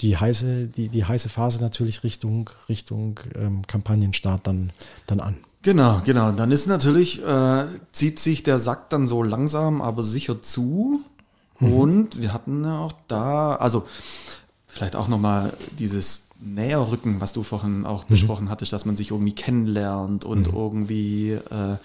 die 0.00 0.16
heiße 0.16 0.66
die 0.66 0.88
die 0.88 1.04
heiße 1.04 1.28
Phase 1.28 1.60
natürlich 1.60 2.02
Richtung 2.04 2.50
Richtung 2.68 3.20
ähm, 3.34 3.66
Kampagnenstart 3.66 4.46
dann 4.46 4.72
dann 5.06 5.20
an. 5.20 5.38
Genau, 5.62 6.00
genau. 6.04 6.30
Dann 6.32 6.52
ist 6.52 6.66
natürlich 6.66 7.24
äh, 7.24 7.64
zieht 7.92 8.20
sich 8.20 8.42
der 8.42 8.58
Sack 8.58 8.90
dann 8.90 9.08
so 9.08 9.22
langsam, 9.22 9.80
aber 9.80 10.02
sicher 10.02 10.42
zu. 10.42 11.00
Mhm. 11.58 11.72
Und 11.72 12.20
wir 12.20 12.32
hatten 12.32 12.64
ja 12.64 12.78
auch 12.78 12.92
da, 13.08 13.56
also 13.56 13.86
vielleicht 14.66 14.96
auch 14.96 15.08
nochmal 15.08 15.52
dieses 15.78 16.26
näher 16.38 16.90
rücken, 16.90 17.20
was 17.20 17.32
du 17.32 17.42
vorhin 17.42 17.86
auch 17.86 18.04
mhm. 18.04 18.08
besprochen 18.08 18.50
hattest, 18.50 18.72
dass 18.72 18.84
man 18.84 18.96
sich 18.96 19.10
irgendwie 19.10 19.34
kennenlernt 19.34 20.24
und 20.24 20.52
mhm. 20.52 20.58
irgendwie 20.58 21.30
äh, 21.32 21.76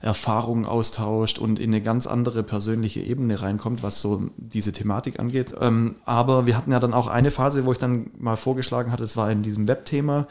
Erfahrungen 0.00 0.64
austauscht 0.64 1.38
und 1.38 1.58
in 1.58 1.70
eine 1.70 1.82
ganz 1.82 2.06
andere 2.06 2.42
persönliche 2.42 3.00
Ebene 3.00 3.42
reinkommt, 3.42 3.82
was 3.82 4.00
so 4.00 4.30
diese 4.36 4.72
Thematik 4.72 5.18
angeht. 5.18 5.54
Ähm, 5.60 5.96
aber 6.04 6.46
wir 6.46 6.56
hatten 6.56 6.72
ja 6.72 6.80
dann 6.80 6.94
auch 6.94 7.08
eine 7.08 7.30
Phase, 7.30 7.64
wo 7.64 7.72
ich 7.72 7.78
dann 7.78 8.10
mal 8.18 8.36
vorgeschlagen 8.36 8.92
hatte, 8.92 9.04
es 9.04 9.16
war 9.16 9.30
in 9.30 9.42
diesem 9.42 9.68
Webthema, 9.68 10.26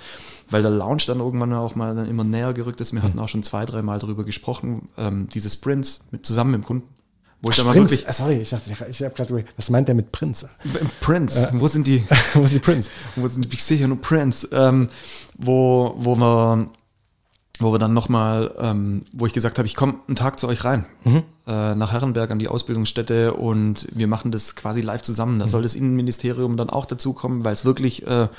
weil 0.49 0.61
der 0.61 0.71
Launch 0.71 1.05
dann 1.05 1.19
irgendwann 1.19 1.53
auch 1.53 1.75
mal 1.75 1.95
dann 1.95 2.07
immer 2.07 2.23
näher 2.23 2.53
gerückt 2.53 2.81
ist. 2.81 2.93
Wir 2.93 3.03
hatten 3.03 3.17
mhm. 3.17 3.23
auch 3.23 3.29
schon 3.29 3.43
zwei, 3.43 3.65
drei 3.65 3.81
Mal 3.81 3.99
darüber 3.99 4.23
gesprochen, 4.23 4.89
ähm, 4.97 5.27
diese 5.33 5.49
Sprints 5.49 6.01
mit, 6.11 6.25
zusammen 6.25 6.51
mit 6.51 6.61
dem 6.61 6.65
Kunden. 6.65 6.96
Wo 7.41 7.51
ich 7.51 7.59
Ach, 7.61 7.71
Prinz. 7.71 7.91
Wirklich, 7.91 8.09
ah, 8.09 8.13
sorry, 8.13 8.37
ich 8.37 8.49
dachte, 8.49 8.71
ich, 8.71 8.89
ich 8.89 9.03
habe 9.03 9.13
gerade 9.13 9.45
was 9.55 9.69
meint 9.69 9.87
der 9.87 9.95
mit 9.95 10.11
Prinz? 10.11 10.45
Prinz, 11.01 11.35
äh, 11.35 11.49
wo 11.53 11.67
sind 11.67 11.85
die? 11.85 12.03
wo 12.33 12.41
sind 12.41 12.53
die 12.53 12.59
Prinz? 12.59 12.89
Wo 13.15 13.27
sind, 13.27 13.53
ich 13.53 13.63
sehe 13.63 13.77
hier 13.77 13.87
nur 13.87 14.01
Prinz. 14.01 14.47
Ähm, 14.51 14.89
wo, 15.35 15.93
wo 15.97 16.15
wir, 16.15 16.67
wo 17.59 17.71
wir 17.71 17.77
dann 17.77 17.93
nochmal, 17.93 18.53
ähm, 18.59 19.05
wo 19.13 19.27
ich 19.27 19.33
gesagt 19.33 19.59
habe, 19.59 19.67
ich 19.67 19.75
komme 19.75 19.95
einen 20.07 20.15
Tag 20.15 20.39
zu 20.39 20.47
euch 20.47 20.63
rein, 20.63 20.85
mhm. 21.03 21.23
äh, 21.45 21.75
nach 21.75 21.91
Herrenberg 21.91 22.31
an 22.31 22.39
die 22.39 22.47
Ausbildungsstätte 22.47 23.33
und 23.33 23.87
wir 23.93 24.07
machen 24.07 24.31
das 24.31 24.55
quasi 24.55 24.81
live 24.81 25.03
zusammen. 25.03 25.37
Da 25.37 25.45
mhm. 25.45 25.49
soll 25.49 25.61
das 25.61 25.75
Innenministerium 25.75 26.57
dann 26.57 26.71
auch 26.71 26.87
dazukommen, 26.87 27.45
weil 27.45 27.53
es 27.53 27.65
wirklich 27.65 28.07
äh, 28.07 28.29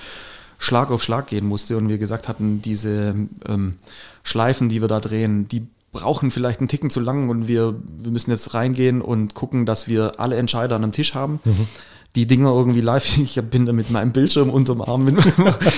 Schlag 0.59 0.90
auf 0.90 1.05
Schlag 1.05 1.28
gehen 1.28 1.46
musste 1.46 1.76
und 1.76 1.88
wir 1.88 1.99
gesagt 1.99 2.26
hatten, 2.26 2.62
diese 2.62 3.14
ähm, 3.46 3.78
Schleifen, 4.24 4.68
die 4.68 4.80
wir 4.80 4.88
da 4.88 4.99
drehen, 4.99 5.46
die 5.46 5.68
brauchen 5.99 6.30
vielleicht 6.30 6.61
einen 6.61 6.68
Ticken 6.68 6.90
zu 6.90 7.01
lang 7.01 7.28
und 7.28 7.49
wir, 7.49 7.74
wir 7.84 8.12
müssen 8.12 8.30
jetzt 8.30 8.55
reingehen 8.55 9.01
und 9.01 9.34
gucken, 9.34 9.66
dass 9.66 9.88
wir 9.88 10.20
alle 10.20 10.36
Entscheider 10.36 10.76
an 10.76 10.84
einem 10.84 10.92
Tisch 10.92 11.14
haben. 11.14 11.40
Mhm. 11.44 11.66
Die 12.14 12.26
Dinger 12.26 12.51
irgendwie 12.51 12.80
live, 12.80 13.18
ich 13.18 13.40
bin 13.42 13.66
da 13.66 13.72
mit 13.72 13.90
meinem 13.90 14.12
Bildschirm 14.12 14.49
unterm 14.49 14.80
Arm 14.80 15.05
mit 15.05 15.16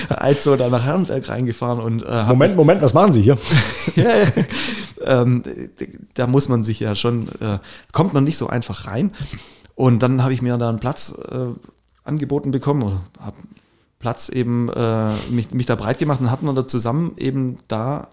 als 0.09 0.43
so 0.43 0.55
da 0.55 0.69
nach 0.69 0.83
Herrenberg 0.83 1.27
reingefahren 1.27 1.79
und 1.79 2.03
äh, 2.03 2.23
Moment, 2.25 2.55
Moment, 2.55 2.81
was 2.83 2.93
machen 2.93 3.13
Sie 3.13 3.23
hier? 3.23 3.37
ja, 3.95 4.03
ja. 4.03 4.27
Ähm, 5.03 5.41
da 6.13 6.27
muss 6.27 6.47
man 6.47 6.63
sich 6.63 6.79
ja 6.79 6.95
schon, 6.95 7.27
äh, 7.39 7.57
kommt 7.91 8.13
man 8.13 8.23
nicht 8.23 8.37
so 8.37 8.47
einfach 8.47 8.85
rein. 8.85 9.11
Und 9.73 10.03
dann 10.03 10.21
habe 10.21 10.33
ich 10.33 10.43
mir 10.43 10.57
da 10.57 10.69
einen 10.69 10.79
Platz 10.79 11.15
äh, 11.31 11.47
angeboten 12.03 12.51
bekommen, 12.51 12.83
oder 12.83 13.01
habe 13.19 13.37
Platz 13.97 14.29
eben 14.29 14.69
äh, 14.69 15.13
mich, 15.31 15.51
mich 15.51 15.65
da 15.65 15.73
breit 15.73 15.97
gemacht 15.97 16.21
und 16.21 16.29
hatten 16.29 16.45
wir 16.45 16.53
da 16.53 16.67
zusammen 16.67 17.13
eben 17.17 17.57
da 17.67 18.09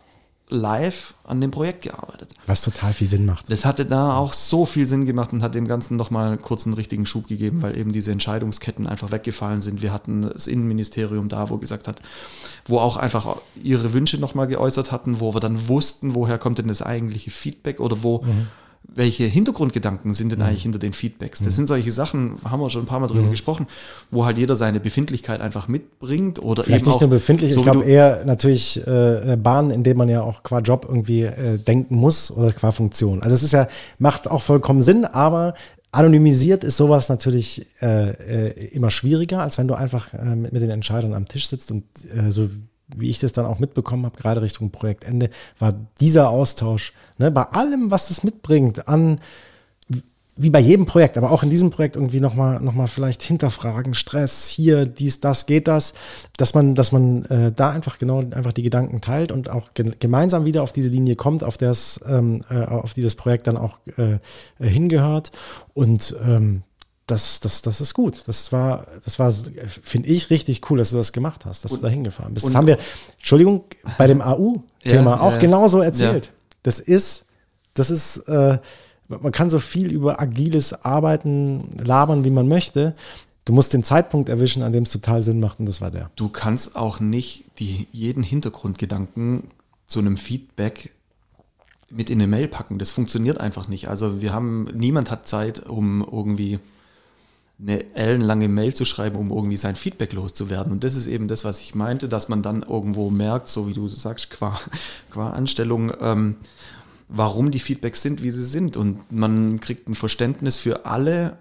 live 0.48 1.14
an 1.24 1.40
dem 1.40 1.50
Projekt 1.50 1.82
gearbeitet. 1.82 2.30
Was 2.46 2.62
total 2.62 2.92
viel 2.92 3.06
Sinn 3.06 3.26
macht. 3.26 3.50
Das 3.50 3.64
hatte 3.64 3.84
da 3.84 4.16
auch 4.16 4.32
so 4.32 4.66
viel 4.66 4.86
Sinn 4.86 5.04
gemacht 5.04 5.32
und 5.32 5.42
hat 5.42 5.54
dem 5.54 5.68
Ganzen 5.68 5.96
nochmal 5.96 6.38
kurz 6.38 6.66
einen 6.66 6.74
richtigen 6.74 7.06
Schub 7.06 7.28
gegeben, 7.28 7.62
weil 7.62 7.76
eben 7.76 7.92
diese 7.92 8.12
Entscheidungsketten 8.12 8.86
einfach 8.86 9.10
weggefallen 9.10 9.60
sind. 9.60 9.82
Wir 9.82 9.92
hatten 9.92 10.22
das 10.22 10.46
Innenministerium 10.46 11.28
da, 11.28 11.50
wo 11.50 11.58
gesagt 11.58 11.88
hat, 11.88 12.00
wo 12.64 12.78
auch 12.78 12.96
einfach 12.96 13.36
ihre 13.62 13.92
Wünsche 13.92 14.18
nochmal 14.18 14.46
geäußert 14.46 14.90
hatten, 14.92 15.20
wo 15.20 15.34
wir 15.34 15.40
dann 15.40 15.68
wussten, 15.68 16.14
woher 16.14 16.38
kommt 16.38 16.58
denn 16.58 16.68
das 16.68 16.82
eigentliche 16.82 17.30
Feedback 17.30 17.80
oder 17.80 18.02
wo 18.02 18.22
mhm 18.22 18.48
welche 18.82 19.24
Hintergrundgedanken 19.24 20.14
sind 20.14 20.32
denn 20.32 20.40
mhm. 20.40 20.46
eigentlich 20.46 20.62
hinter 20.62 20.78
den 20.78 20.92
Feedbacks? 20.92 21.38
Das 21.38 21.48
mhm. 21.48 21.52
sind 21.52 21.66
solche 21.68 21.92
Sachen, 21.92 22.36
haben 22.44 22.60
wir 22.60 22.70
schon 22.70 22.82
ein 22.82 22.86
paar 22.86 23.00
Mal 23.00 23.06
drüber 23.06 23.22
mhm. 23.22 23.30
gesprochen, 23.30 23.66
wo 24.10 24.24
halt 24.24 24.38
jeder 24.38 24.56
seine 24.56 24.80
Befindlichkeit 24.80 25.40
einfach 25.40 25.68
mitbringt 25.68 26.42
oder 26.42 26.64
Vielleicht 26.64 26.82
eben 26.82 26.88
nicht 26.88 26.96
auch, 26.96 27.00
nur 27.02 27.10
befindlich, 27.10 27.54
so 27.54 27.60
ich 27.60 27.64
glaube 27.64 27.84
eher 27.84 28.24
natürlich 28.24 28.84
äh, 28.86 29.36
Bahnen, 29.36 29.70
in 29.70 29.82
denen 29.84 29.98
man 29.98 30.08
ja 30.08 30.22
auch 30.22 30.42
qua 30.42 30.60
Job 30.60 30.86
irgendwie 30.88 31.22
äh, 31.22 31.58
denken 31.58 31.96
muss 31.96 32.30
oder 32.30 32.52
qua 32.52 32.72
Funktion. 32.72 33.22
Also 33.22 33.34
es 33.34 33.42
ist 33.42 33.52
ja, 33.52 33.68
macht 33.98 34.30
auch 34.30 34.42
vollkommen 34.42 34.82
Sinn, 34.82 35.04
aber 35.04 35.54
Anonymisiert 35.90 36.64
ist 36.64 36.76
sowas 36.76 37.08
natürlich 37.08 37.66
äh, 37.80 38.10
äh, 38.10 38.68
immer 38.72 38.90
schwieriger, 38.90 39.40
als 39.40 39.56
wenn 39.58 39.68
du 39.68 39.74
einfach 39.74 40.12
äh, 40.12 40.34
mit, 40.34 40.54
den 40.54 40.70
Entscheidern 40.70 41.14
am 41.14 41.26
Tisch 41.26 41.48
sitzt 41.48 41.70
und 41.70 41.84
äh, 42.14 42.30
so 42.30 42.50
wie 42.96 43.10
ich 43.10 43.18
das 43.18 43.32
dann 43.32 43.46
auch 43.46 43.58
mitbekommen 43.58 44.06
habe, 44.06 44.18
gerade 44.18 44.42
Richtung 44.42 44.70
Projektende, 44.70 45.30
war 45.58 45.74
dieser 46.00 46.30
Austausch, 46.30 46.92
ne, 47.18 47.30
bei 47.30 47.42
allem, 47.42 47.90
was 47.90 48.08
das 48.08 48.24
mitbringt, 48.24 48.88
an, 48.88 49.20
wie 50.40 50.50
bei 50.50 50.60
jedem 50.60 50.86
Projekt, 50.86 51.18
aber 51.18 51.32
auch 51.32 51.42
in 51.42 51.50
diesem 51.50 51.70
Projekt 51.70 51.96
irgendwie 51.96 52.20
nochmal 52.20 52.60
noch 52.60 52.72
mal 52.72 52.86
vielleicht 52.86 53.22
hinterfragen, 53.22 53.94
Stress, 53.94 54.46
hier, 54.46 54.86
dies, 54.86 55.18
das, 55.18 55.46
geht 55.46 55.66
das, 55.66 55.94
dass 56.36 56.54
man, 56.54 56.76
dass 56.76 56.92
man 56.92 57.24
äh, 57.24 57.52
da 57.52 57.70
einfach 57.70 57.98
genau 57.98 58.20
einfach 58.20 58.52
die 58.52 58.62
Gedanken 58.62 59.00
teilt 59.00 59.32
und 59.32 59.50
auch 59.50 59.74
ge 59.74 59.92
gemeinsam 59.98 60.44
wieder 60.44 60.62
auf 60.62 60.72
diese 60.72 60.90
Linie 60.90 61.16
kommt, 61.16 61.42
auf, 61.42 61.58
das, 61.58 62.00
ähm, 62.08 62.42
äh, 62.50 62.64
auf 62.64 62.94
die 62.94 63.02
das 63.02 63.16
Projekt 63.16 63.48
dann 63.48 63.56
auch 63.56 63.78
äh, 63.96 64.18
hingehört. 64.64 65.32
Und 65.74 66.14
ähm, 66.24 66.62
das, 67.08 67.40
das, 67.40 67.62
das 67.62 67.80
ist 67.80 67.94
gut. 67.94 68.22
Das 68.26 68.52
war, 68.52 68.86
das 69.04 69.18
war, 69.18 69.32
finde 69.32 70.08
ich, 70.08 70.30
richtig 70.30 70.70
cool, 70.70 70.78
dass 70.78 70.90
du 70.90 70.96
das 70.96 71.12
gemacht 71.12 71.46
hast, 71.46 71.64
dass 71.64 71.72
und, 71.72 71.78
du 71.78 71.86
da 71.86 71.88
hingefahren 71.88 72.34
bist. 72.34 72.46
Das 72.46 72.54
haben 72.54 72.66
wir, 72.66 72.78
Entschuldigung, 73.16 73.64
bei 73.96 74.06
dem 74.06 74.20
AU-Thema 74.20 75.10
ja, 75.12 75.20
auch 75.20 75.32
ja, 75.32 75.38
genauso 75.38 75.80
erzählt. 75.80 76.26
Ja. 76.26 76.32
Das 76.62 76.80
ist, 76.80 77.24
das 77.72 77.90
ist, 77.90 78.18
äh, 78.28 78.58
man 79.08 79.32
kann 79.32 79.48
so 79.48 79.58
viel 79.58 79.90
über 79.90 80.20
agiles 80.20 80.84
Arbeiten 80.84 81.70
labern, 81.82 82.24
wie 82.24 82.30
man 82.30 82.46
möchte. 82.46 82.94
Du 83.46 83.54
musst 83.54 83.72
den 83.72 83.84
Zeitpunkt 83.84 84.28
erwischen, 84.28 84.62
an 84.62 84.74
dem 84.74 84.82
es 84.82 84.90
total 84.90 85.22
Sinn 85.22 85.40
macht, 85.40 85.60
und 85.60 85.66
das 85.66 85.80
war 85.80 85.90
der. 85.90 86.10
Du 86.16 86.28
kannst 86.28 86.76
auch 86.76 87.00
nicht 87.00 87.44
die, 87.58 87.88
jeden 87.90 88.22
Hintergrundgedanken 88.22 89.44
zu 89.86 90.00
einem 90.00 90.18
Feedback 90.18 90.94
mit 91.88 92.10
in 92.10 92.18
eine 92.18 92.26
Mail 92.26 92.48
packen. 92.48 92.78
Das 92.78 92.90
funktioniert 92.90 93.40
einfach 93.40 93.66
nicht. 93.66 93.88
Also 93.88 94.20
wir 94.20 94.34
haben, 94.34 94.68
niemand 94.74 95.10
hat 95.10 95.26
Zeit, 95.26 95.66
um 95.66 96.02
irgendwie 96.02 96.58
eine 97.60 97.94
ellenlange 97.94 98.48
Mail 98.48 98.72
zu 98.72 98.84
schreiben, 98.84 99.16
um 99.16 99.30
irgendwie 99.30 99.56
sein 99.56 99.74
Feedback 99.74 100.12
loszuwerden. 100.12 100.72
Und 100.72 100.84
das 100.84 100.94
ist 100.94 101.08
eben 101.08 101.26
das, 101.26 101.44
was 101.44 101.60
ich 101.60 101.74
meinte, 101.74 102.08
dass 102.08 102.28
man 102.28 102.42
dann 102.42 102.62
irgendwo 102.62 103.10
merkt, 103.10 103.48
so 103.48 103.66
wie 103.66 103.72
du 103.72 103.88
sagst, 103.88 104.30
qua, 104.30 104.58
qua 105.10 105.30
Anstellung, 105.30 105.92
ähm, 106.00 106.36
warum 107.08 107.50
die 107.50 107.58
Feedbacks 107.58 108.02
sind, 108.02 108.22
wie 108.22 108.30
sie 108.30 108.44
sind. 108.44 108.76
Und 108.76 109.10
man 109.10 109.60
kriegt 109.60 109.88
ein 109.88 109.94
Verständnis 109.94 110.56
für 110.56 110.86
alle, 110.86 111.36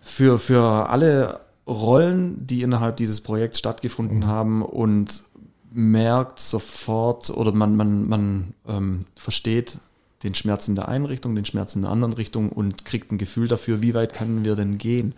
für, 0.00 0.38
für 0.38 0.90
alle 0.90 1.40
Rollen, 1.66 2.46
die 2.46 2.60
innerhalb 2.60 2.98
dieses 2.98 3.22
Projekts 3.22 3.58
stattgefunden 3.58 4.18
mhm. 4.18 4.26
haben 4.26 4.62
und 4.62 5.22
merkt 5.72 6.38
sofort 6.38 7.30
oder 7.30 7.52
man, 7.52 7.76
man, 7.76 8.08
man 8.08 8.54
ähm, 8.68 9.06
versteht, 9.16 9.78
den 10.24 10.34
Schmerz 10.34 10.66
in 10.68 10.74
der 10.74 10.88
einen 10.88 11.04
Richtung, 11.04 11.34
den 11.34 11.44
Schmerz 11.44 11.76
in 11.76 11.82
der 11.82 11.90
anderen 11.90 12.14
Richtung 12.14 12.48
und 12.48 12.84
kriegt 12.84 13.12
ein 13.12 13.18
Gefühl 13.18 13.46
dafür, 13.46 13.82
wie 13.82 13.94
weit 13.94 14.14
können 14.14 14.44
wir 14.44 14.56
denn 14.56 14.78
gehen 14.78 15.14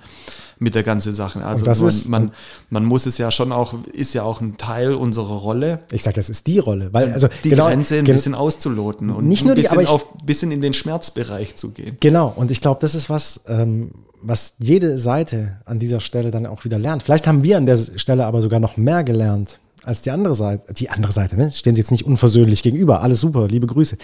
mit 0.59 0.75
der 0.75 0.83
ganzen 0.83 1.13
Sache. 1.13 1.45
Also 1.45 1.65
man, 1.65 1.87
ist, 1.87 2.09
man, 2.09 2.33
man, 2.71 2.85
muss 2.85 3.07
es 3.07 3.17
ja 3.19 3.31
schon 3.31 3.53
auch, 3.53 3.75
ist 3.93 4.15
ja 4.15 4.25
auch 4.25 4.41
ein 4.41 4.57
Teil 4.57 4.95
unserer 4.95 5.37
Rolle. 5.37 5.79
Ich 5.93 6.03
sage, 6.03 6.17
das 6.17 6.29
ist 6.29 6.47
die 6.47 6.59
Rolle, 6.59 6.93
weil 6.93 7.13
also 7.13 7.29
die 7.45 7.51
genau, 7.51 7.67
Grenze 7.69 7.99
ein 7.99 8.05
bisschen 8.05 8.35
auszuloten 8.35 9.11
und 9.11 9.29
nicht 9.29 9.45
nur 9.45 9.53
ein 9.53 9.57
bisschen, 9.61 9.79
die, 9.79 9.87
auf, 9.87 10.09
bisschen 10.25 10.51
in 10.51 10.61
den 10.61 10.73
Schmerzbereich 10.73 11.57
zu 11.57 11.71
gehen. 11.71 11.97
Genau, 12.01 12.33
und 12.35 12.51
ich 12.51 12.61
glaube, 12.61 12.81
das 12.81 12.95
ist 12.95 13.09
was, 13.09 13.43
ähm, 13.47 13.93
was 14.23 14.55
jede 14.59 14.99
Seite 14.99 15.59
an 15.67 15.79
dieser 15.79 16.01
Stelle 16.01 16.31
dann 16.33 16.47
auch 16.47 16.65
wieder 16.65 16.79
lernt. 16.79 17.03
Vielleicht 17.05 17.27
haben 17.27 17.45
wir 17.45 17.59
an 17.59 17.67
der 17.67 17.79
Stelle 17.97 18.27
aber 18.27 18.43
sogar 18.43 18.59
noch 18.59 18.77
mehr 18.77 19.05
gelernt 19.05 19.61
als 19.85 20.03
die 20.03 20.11
andere 20.11 20.35
Seite. 20.35 20.75
Die 20.75 20.91
andere 20.91 21.13
Seite, 21.13 21.37
ne? 21.37 21.53
Stehen 21.53 21.75
sie 21.75 21.81
jetzt 21.81 21.93
nicht 21.93 22.05
unversöhnlich 22.05 22.63
gegenüber. 22.63 23.03
Alles 23.03 23.21
super, 23.21 23.47
liebe 23.47 23.69
Grüße 23.69 23.97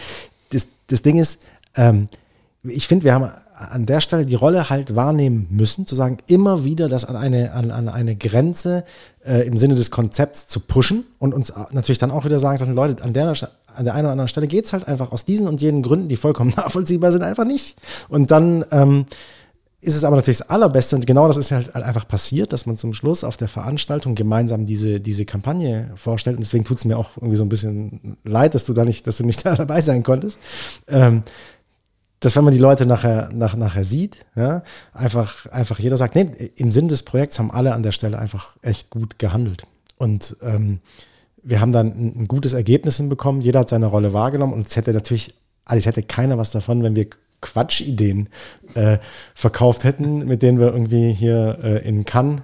das, 0.52 0.68
das 0.86 1.02
Ding 1.02 1.18
ist, 1.18 1.40
ähm, 1.76 2.08
ich 2.64 2.86
finde, 2.86 3.04
wir 3.04 3.14
haben 3.14 3.30
an 3.70 3.86
der 3.86 4.00
Stelle 4.00 4.24
die 4.24 4.34
Rolle 4.34 4.70
halt 4.70 4.94
wahrnehmen 4.94 5.46
müssen, 5.50 5.86
zu 5.86 5.94
sagen, 5.94 6.18
immer 6.26 6.64
wieder 6.64 6.88
das 6.88 7.04
an 7.04 7.16
eine, 7.16 7.52
an, 7.52 7.70
an 7.70 7.88
eine 7.88 8.16
Grenze 8.16 8.84
äh, 9.24 9.46
im 9.46 9.56
Sinne 9.56 9.74
des 9.74 9.90
Konzepts 9.90 10.48
zu 10.48 10.60
pushen 10.60 11.04
und 11.18 11.34
uns 11.34 11.52
natürlich 11.70 11.98
dann 11.98 12.10
auch 12.10 12.24
wieder 12.24 12.38
sagen, 12.38 12.58
dass 12.58 12.68
Leute, 12.68 13.02
an 13.02 13.12
der, 13.12 13.34
an 13.74 13.84
der 13.84 13.94
einen 13.94 14.04
oder 14.04 14.12
anderen 14.12 14.28
Stelle 14.28 14.46
geht 14.46 14.66
es 14.66 14.72
halt 14.72 14.88
einfach 14.88 15.12
aus 15.12 15.24
diesen 15.24 15.46
und 15.46 15.60
jenen 15.60 15.82
Gründen, 15.82 16.08
die 16.08 16.16
vollkommen 16.16 16.50
nachvollziehbar 16.56 17.12
sind, 17.12 17.22
einfach 17.22 17.44
nicht. 17.44 17.76
Und 18.08 18.30
dann 18.30 18.64
ähm, 18.70 19.06
ist 19.82 19.96
es 19.96 20.04
aber 20.04 20.14
natürlich 20.14 20.38
das 20.38 20.48
Allerbeste 20.48 20.94
und 20.94 21.06
genau 21.08 21.26
das 21.26 21.36
ist 21.36 21.50
halt 21.50 21.74
einfach 21.74 22.06
passiert, 22.06 22.52
dass 22.52 22.66
man 22.66 22.78
zum 22.78 22.94
Schluss 22.94 23.24
auf 23.24 23.36
der 23.36 23.48
Veranstaltung 23.48 24.14
gemeinsam 24.14 24.64
diese, 24.64 25.00
diese 25.00 25.24
Kampagne 25.24 25.90
vorstellt. 25.96 26.36
Und 26.36 26.44
deswegen 26.44 26.62
tut 26.62 26.78
es 26.78 26.84
mir 26.84 26.96
auch 26.96 27.16
irgendwie 27.16 27.34
so 27.34 27.44
ein 27.44 27.48
bisschen 27.48 28.16
leid, 28.22 28.54
dass 28.54 28.64
du 28.64 28.74
da 28.74 28.84
nicht, 28.84 29.08
dass 29.08 29.16
du 29.16 29.26
nicht 29.26 29.44
da 29.44 29.56
dabei 29.56 29.82
sein 29.82 30.04
konntest. 30.04 30.38
Ähm, 30.86 31.24
dass 32.20 32.36
wenn 32.36 32.44
man 32.44 32.52
die 32.52 32.60
Leute 32.60 32.86
nachher, 32.86 33.30
nach, 33.32 33.56
nachher 33.56 33.82
sieht, 33.82 34.18
ja, 34.36 34.62
einfach, 34.92 35.46
einfach 35.46 35.80
jeder 35.80 35.96
sagt, 35.96 36.14
nee, 36.14 36.30
im 36.54 36.70
Sinn 36.70 36.86
des 36.86 37.02
Projekts 37.02 37.40
haben 37.40 37.50
alle 37.50 37.74
an 37.74 37.82
der 37.82 37.90
Stelle 37.90 38.20
einfach 38.20 38.56
echt 38.62 38.88
gut 38.88 39.18
gehandelt. 39.18 39.64
Und 39.96 40.36
ähm, 40.42 40.78
wir 41.42 41.60
haben 41.60 41.72
dann 41.72 41.88
ein, 41.88 42.20
ein 42.20 42.28
gutes 42.28 42.52
Ergebnis 42.52 42.98
hinbekommen. 42.98 43.42
Jeder 43.42 43.60
hat 43.60 43.70
seine 43.70 43.86
Rolle 43.86 44.12
wahrgenommen 44.12 44.52
und 44.52 44.68
es 44.68 44.76
hätte 44.76 44.92
natürlich, 44.92 45.34
alles 45.64 45.86
hätte 45.86 46.04
keiner 46.04 46.38
was 46.38 46.52
davon, 46.52 46.84
wenn 46.84 46.94
wir 46.94 47.08
Quatschideen 47.42 48.30
äh, 48.74 48.96
verkauft 49.34 49.84
hätten, 49.84 50.26
mit 50.26 50.40
denen 50.40 50.58
wir 50.58 50.68
irgendwie 50.68 51.12
hier 51.12 51.58
äh, 51.62 51.86
in 51.86 52.06
Cannes 52.06 52.40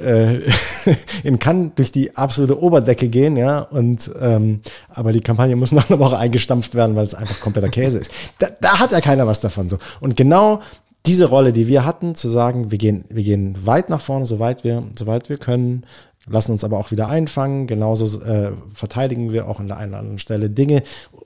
äh, 0.00 0.40
in 1.22 1.38
Cannes 1.38 1.72
durch 1.76 1.92
die 1.92 2.16
absolute 2.16 2.60
Oberdecke 2.60 3.08
gehen, 3.08 3.36
ja, 3.36 3.60
und 3.60 4.10
ähm, 4.20 4.60
aber 4.88 5.12
die 5.12 5.20
Kampagne 5.20 5.56
muss 5.56 5.72
noch 5.72 5.88
eine 5.90 5.98
Woche 5.98 6.18
eingestampft 6.18 6.74
werden, 6.74 6.96
weil 6.96 7.06
es 7.06 7.14
einfach 7.14 7.40
kompletter 7.40 7.68
Käse 7.68 7.98
ist. 7.98 8.10
Da, 8.38 8.48
da 8.60 8.78
hat 8.78 8.92
ja 8.92 9.00
keiner 9.00 9.26
was 9.26 9.40
davon 9.40 9.68
so. 9.68 9.78
Und 10.00 10.16
genau 10.16 10.60
diese 11.06 11.26
Rolle, 11.26 11.52
die 11.52 11.66
wir 11.66 11.84
hatten, 11.84 12.14
zu 12.14 12.28
sagen, 12.28 12.70
wir 12.70 12.78
gehen, 12.78 13.04
wir 13.08 13.22
gehen 13.22 13.56
weit 13.64 13.88
nach 13.88 14.00
vorne, 14.00 14.26
soweit 14.26 14.64
wir, 14.64 14.82
soweit 14.98 15.28
wir 15.28 15.38
können, 15.38 15.84
lassen 16.26 16.52
uns 16.52 16.64
aber 16.64 16.78
auch 16.78 16.90
wieder 16.90 17.08
einfangen. 17.08 17.66
Genauso 17.66 18.20
äh, 18.22 18.52
verteidigen 18.72 19.32
wir 19.32 19.48
auch 19.48 19.60
an 19.60 19.68
der 19.68 19.76
einen 19.78 19.92
oder 19.92 20.00
anderen 20.00 20.18
Stelle 20.18 20.50
Dinge, 20.50 20.82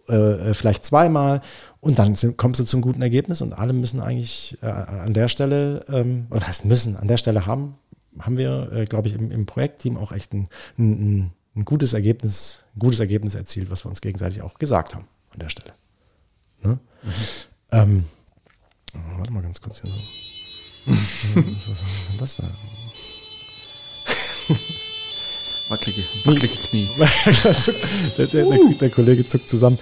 äh, 0.09 0.15
äh 0.51 0.55
vielleicht 0.55 0.85
zweimal. 0.85 1.41
Und 1.81 1.99
dann 1.99 2.17
sind, 2.17 2.37
kommst 2.37 2.61
du 2.61 2.65
zum 2.65 2.81
guten 2.81 3.03
Ergebnis 3.03 3.43
und 3.43 3.53
alle 3.53 3.73
müssen 3.73 4.01
eigentlich 4.01 4.57
äh, 4.63 4.67
an 4.67 5.13
der 5.13 5.29
Stelle, 5.29 5.85
ähm, 5.89 6.27
oder 6.31 6.47
heißt 6.47 6.65
müssen, 6.65 6.97
an 6.97 7.09
der 7.09 7.17
Stelle 7.17 7.47
haben, 7.47 7.77
haben 8.19 8.37
wir, 8.37 8.71
äh, 8.73 8.85
glaube 8.85 9.09
ich, 9.09 9.15
im, 9.15 9.31
im 9.31 9.47
Projektteam 9.47 9.97
auch 9.97 10.13
echt 10.13 10.33
ein, 10.33 10.49
ein, 10.79 11.33
ein, 11.57 11.65
gutes 11.65 11.93
Ergebnis, 11.93 12.61
ein 12.77 12.79
gutes 12.79 13.01
Ergebnis 13.01 13.35
erzielt, 13.35 13.71
was 13.71 13.85
wir 13.85 13.89
uns 13.89 14.01
gegenseitig 14.01 14.43
auch 14.43 14.59
gesagt 14.59 14.95
haben 14.95 15.07
an 15.31 15.41
der 15.41 15.49
Stelle. 15.49 15.73
Ne? 16.63 16.79
Mhm. 17.03 17.11
Ähm, 17.73 18.05
warte 19.17 19.33
mal 19.33 19.43
ganz 19.43 19.61
kurz 19.61 19.83
hier. 19.83 19.93
was, 20.87 21.69
was, 21.69 21.69
was 21.69 21.83
ist 21.83 22.09
denn 22.11 22.19
das 22.19 22.37
da? 22.37 22.51
Wackelige, 25.69 26.03
wackelige 26.25 26.57
Knie. 26.59 26.89
der, 28.19 28.27
der, 28.27 28.45
der, 28.45 28.59
der, 28.81 28.91
Kollege 28.91 29.27
zuckt 29.27 29.49
zusammen. 29.49 29.79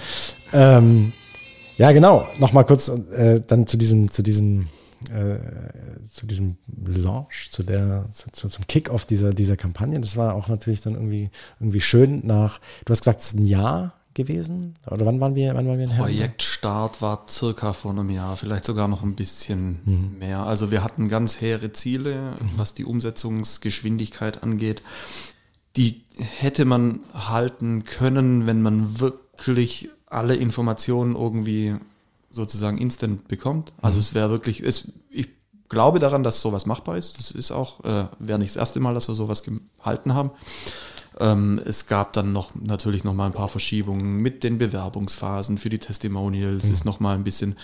Ähm, 0.53 1.13
ja, 1.77 1.91
genau. 1.93 2.29
Nochmal 2.39 2.65
kurz 2.65 2.89
äh, 2.89 3.41
dann 3.47 3.67
zu 3.67 3.77
diesem, 3.77 4.11
zu 4.13 4.23
diesem, 4.23 4.69
äh, 5.11 5.39
zu 6.11 6.27
diesem 6.27 6.57
Launch, 6.87 7.49
zu 7.51 7.65
der, 7.65 8.09
zu, 8.13 8.49
zum 8.49 8.67
Kick-off 8.69 9.07
dieser, 9.07 9.35
dieser 9.35 9.57
Kampagne. 9.57 10.01
Das 10.01 10.17
war 10.17 10.35
auch 10.35 10.49
natürlich 10.49 10.83
dann 10.83 10.95
irgendwie, 10.95 11.31
irgendwie 11.59 11.81
schön 11.81 12.25
nach, 12.25 12.61
du 12.85 12.93
hast 12.93 13.01
gesagt, 13.01 13.21
es 13.21 13.27
ist 13.29 13.39
ein 13.41 13.47
Jahr 13.47 13.95
gewesen? 14.15 14.75
Oder 14.91 15.07
wann 15.07 15.21
waren 15.21 15.35
wir, 15.35 15.55
wann 15.55 15.67
waren 15.67 15.79
wir 15.79 15.85
in 15.85 15.97
Projektstart 15.97 17.03
war 17.03 17.27
circa 17.29 17.73
vor 17.73 17.93
einem 17.93 18.11
Jahr, 18.11 18.37
vielleicht 18.37 18.65
sogar 18.65 18.89
noch 18.89 19.03
ein 19.03 19.15
bisschen 19.15 19.81
mhm. 19.85 20.19
mehr. 20.19 20.41
Also 20.41 20.71
wir 20.71 20.85
hatten 20.85 21.09
ganz 21.09 21.41
hehre 21.41 21.73
Ziele, 21.73 22.33
mhm. 22.39 22.51
was 22.57 22.75
die 22.75 22.85
Umsetzungsgeschwindigkeit 22.85 24.43
angeht. 24.43 24.83
Die 25.77 26.03
hätte 26.39 26.65
man 26.65 27.01
halten 27.15 27.85
können, 27.85 28.47
wenn 28.47 28.63
man 28.63 29.01
wirklich 29.01 29.89
alle 30.07 30.37
Informationen 30.37 31.15
irgendwie 31.15 31.77
sozusagen 32.31 32.79
instant 32.79 33.29
bekommt. 33.29 33.73
Also 33.81 33.97
mhm. 33.97 34.01
es 34.01 34.15
wäre 34.15 34.31
wirklich, 34.31 34.61
es, 34.61 34.93
ich 35.11 35.29
glaube 35.69 35.99
daran, 35.99 36.23
dass 36.23 36.41
sowas 36.41 36.67
machbar 36.67 36.99
ist. 36.99 37.19
Das 37.19 37.31
ist 37.31 37.51
auch, 37.51 37.85
äh, 37.85 38.07
wäre 38.19 38.39
nicht 38.39 38.51
das 38.51 38.57
erste 38.57 38.81
Mal, 38.81 38.95
dass 38.95 39.09
wir 39.09 39.15
sowas 39.15 39.43
gehalten 39.43 40.15
haben. 40.15 40.31
Ähm, 41.19 41.61
es 41.65 41.87
gab 41.87 42.13
dann 42.13 42.33
noch 42.33 42.55
natürlich 42.55 43.05
noch 43.05 43.15
mal 43.15 43.27
ein 43.27 43.33
paar 43.33 43.49
Verschiebungen 43.49 44.17
mit 44.19 44.45
den 44.45 44.59
Bewerbungsphasen 44.59 45.59
für 45.59 45.69
die 45.69 45.79
Testimonials, 45.79 46.67
mhm. 46.67 46.73
ist 46.73 46.85
noch 46.85 47.01
mal 47.01 47.15
ein 47.15 47.25
bisschen 47.25 47.57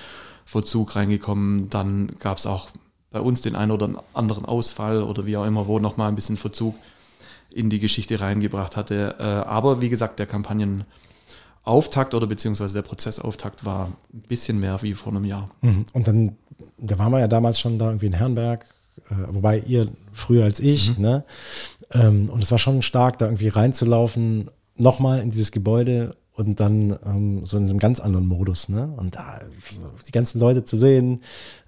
Verzug 0.44 0.96
reingekommen. 0.96 1.70
Dann 1.70 2.08
gab 2.18 2.38
es 2.38 2.46
auch 2.46 2.68
bei 3.10 3.20
uns 3.20 3.40
den 3.40 3.56
einen 3.56 3.72
oder 3.72 4.04
anderen 4.12 4.44
Ausfall 4.44 5.02
oder 5.02 5.24
wie 5.26 5.36
auch 5.36 5.46
immer, 5.46 5.66
wo 5.66 5.78
noch 5.78 5.96
mal 5.96 6.08
ein 6.08 6.14
bisschen 6.14 6.36
Verzug 6.36 6.74
in 7.52 7.70
die 7.70 7.80
Geschichte 7.80 8.20
reingebracht 8.20 8.76
hatte. 8.76 9.16
Äh, 9.18 9.22
aber 9.22 9.80
wie 9.80 9.88
gesagt, 9.88 10.18
der 10.18 10.26
Kampagnenauftakt 10.26 12.14
oder 12.14 12.26
beziehungsweise 12.26 12.74
der 12.74 12.82
Prozessauftakt 12.82 13.64
war 13.64 13.92
ein 14.12 14.22
bisschen 14.28 14.60
mehr 14.60 14.82
wie 14.82 14.94
vor 14.94 15.12
einem 15.12 15.24
Jahr. 15.24 15.48
Mhm. 15.62 15.86
Und 15.92 16.08
dann, 16.08 16.36
da 16.78 16.98
waren 16.98 17.12
wir 17.12 17.20
ja 17.20 17.28
damals 17.28 17.58
schon 17.60 17.78
da 17.78 17.86
irgendwie 17.86 18.06
in 18.06 18.12
Herrenberg, 18.14 18.66
äh, 19.10 19.14
wobei 19.28 19.60
ihr 19.60 19.88
früher 20.12 20.44
als 20.44 20.60
ich, 20.60 20.96
mhm. 20.96 21.02
ne? 21.02 21.24
Ähm, 21.90 22.28
und 22.28 22.42
es 22.42 22.50
war 22.50 22.58
schon 22.58 22.82
stark, 22.82 23.16
da 23.18 23.26
irgendwie 23.26 23.48
reinzulaufen, 23.48 24.50
nochmal 24.76 25.20
in 25.20 25.30
dieses 25.30 25.52
Gebäude 25.52 26.14
und 26.34 26.60
dann 26.60 26.96
ähm, 27.04 27.46
so 27.46 27.56
in 27.56 27.68
einem 27.68 27.78
ganz 27.78 27.98
anderen 27.98 28.26
Modus, 28.26 28.68
ne? 28.68 28.92
Und 28.96 29.16
da 29.16 29.40
die 30.06 30.12
ganzen 30.12 30.38
Leute 30.38 30.64
zu 30.64 30.76
sehen, 30.76 31.22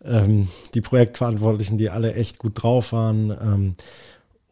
ähm, 0.05 0.49
die 0.75 0.81
Projektverantwortlichen, 0.81 1.79
die 1.79 1.91
alle 1.91 2.15
echt 2.15 2.39
gut 2.39 2.63
drauf 2.63 2.93
waren, 2.93 3.31
ähm, 3.31 3.75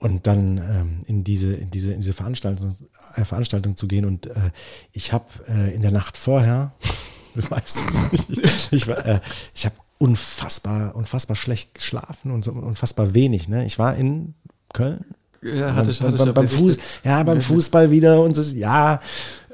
und 0.01 0.27
dann 0.27 0.59
ähm, 0.59 1.01
in 1.07 1.25
diese 1.25 1.55
in 1.55 1.71
diese 1.71 1.93
in 1.93 2.01
diese 2.01 2.13
Veranstaltung 2.13 2.77
äh, 3.15 3.25
Veranstaltung 3.25 3.77
zu 3.77 3.89
gehen 3.89 4.05
und 4.05 4.27
äh, 4.27 4.51
ich 4.93 5.13
habe 5.13 5.27
äh, 5.49 5.75
in 5.75 5.83
der 5.83 5.91
Nacht 5.91 6.17
vorher, 6.17 6.73
du 7.35 7.49
weißt 7.49 7.79
es 7.91 8.13
nicht, 8.13 8.73
ich 8.73 8.87
war 8.87 9.05
äh, 9.05 9.21
ich 9.55 9.65
habe 9.65 9.77
unfassbar 9.99 10.95
unfassbar 10.95 11.37
schlecht 11.37 11.75
geschlafen 11.75 12.31
und 12.31 12.45
so 12.45 12.53
unfassbar 12.53 13.15
wenig, 13.15 13.49
ne? 13.49 13.67
Ich 13.67 13.79
war 13.79 13.97
in 13.97 14.35
Köln 14.73 15.05
ja, 15.43 15.75
hatte 15.75 15.91
ich, 15.91 16.01
hatte 16.01 16.17
beim, 16.17 16.29
ich 16.29 16.35
beim 16.35 16.49
Fuß, 16.49 16.79
ja, 17.05 17.23
beim 17.23 17.41
Fußball 17.41 17.91
wieder 17.91 18.23
und 18.23 18.37
das, 18.37 18.55
ja, 18.55 19.01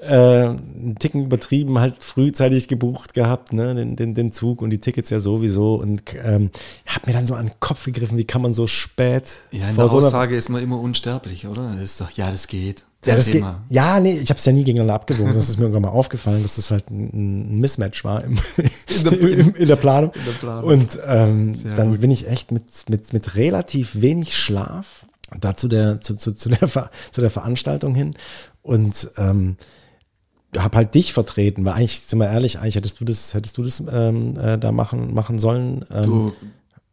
äh, 0.05 0.49
einen 0.49 0.97
Ticken 0.99 1.25
übertrieben, 1.25 1.79
halt 1.79 2.03
frühzeitig 2.03 2.69
gebucht 2.69 3.15
gehabt, 3.15 3.53
ne, 3.53 3.75
den, 3.75 3.97
den, 3.97 4.15
den 4.15 4.33
Zug 4.33 4.63
und 4.63 4.71
die 4.71 4.79
Tickets 4.79 5.11
ja 5.11 5.19
sowieso 5.19 5.77
und 5.77 6.03
ähm, 6.23 6.51
hab 6.87 7.07
mir 7.07 7.13
dann 7.13 7.27
so 7.27 7.35
an 7.35 7.47
den 7.47 7.55
Kopf 7.61 7.85
gegriffen, 7.85 8.19
wie 8.19 8.25
kann 8.25 8.43
man 8.43 8.55
so 8.55 8.67
spät. 8.67 9.25
Ja, 9.51 9.71
in 9.71 9.77
der 9.77 9.89
so 9.89 9.99
Aussage 9.99 10.37
ist 10.37 10.49
man 10.49 10.63
immer 10.63 10.79
unsterblich, 10.79 11.47
oder? 11.47 11.73
Das 11.75 11.83
ist 11.83 12.01
doch, 12.01 12.11
ja, 12.11 12.31
das 12.31 12.47
geht. 12.49 12.85
Ja, 13.05 13.17
das 13.17 13.27
geht, 13.27 13.45
ja, 13.69 14.01
nee, 14.01 14.19
ich 14.19 14.31
habe 14.31 14.39
es 14.39 14.47
ja 14.47 14.53
nie 14.53 14.65
gegeneinander 14.65 14.95
abgewogen. 14.95 15.35
Das 15.35 15.51
ist 15.51 15.59
mir 15.59 15.65
irgendwann 15.65 15.83
mal 15.83 15.89
aufgefallen, 15.91 16.43
dass 16.43 16.57
das 16.57 16.71
halt 16.71 16.91
ein, 16.91 17.61
Mismatch 17.61 18.03
war 18.03 18.25
im, 18.25 18.39
in, 18.57 19.05
der, 19.05 19.21
in, 19.21 19.55
in, 19.55 19.69
der 19.69 19.77
Planung. 19.77 20.11
In 20.15 20.25
der 20.25 20.33
Planung. 20.33 20.65
Und 20.65 20.99
ähm, 21.07 21.55
dann 21.77 21.91
gut. 21.91 22.01
bin 22.01 22.11
ich 22.11 22.27
echt 22.29 22.51
mit, 22.51 22.65
mit, 22.89 23.13
mit 23.13 23.37
relativ 23.37 24.01
wenig 24.01 24.35
Schlaf 24.35 25.04
da 25.39 25.57
zu 25.57 25.69
der, 25.69 26.01
zu, 26.01 26.17
zu, 26.17 26.33
zu, 26.33 26.49
der, 26.49 26.69
zu 27.11 27.21
der 27.21 27.31
Veranstaltung 27.31 27.95
hin 27.95 28.15
und 28.63 29.11
ähm, 29.17 29.57
habe 30.57 30.77
halt 30.77 30.95
dich 30.95 31.13
vertreten, 31.13 31.65
weil 31.65 31.75
eigentlich, 31.75 32.01
sind 32.01 32.19
wir 32.19 32.29
ehrlich, 32.29 32.59
eigentlich 32.59 32.77
hättest 32.77 33.01
du 33.01 33.05
das, 33.05 33.35
hättest 33.35 33.59
du 33.59 33.63
das 33.63 33.83
ähm, 33.91 34.39
äh, 34.39 34.59
da 34.59 34.73
machen, 34.73 35.15
machen 35.15 35.39
sollen. 35.39 35.85
Ähm, 35.91 36.05
du 36.05 36.33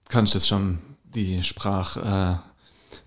kannst 0.10 0.36
es 0.36 0.48
schon, 0.48 0.80
die 1.04 1.44
Sprach, 1.44 1.98
äh, 1.98 2.38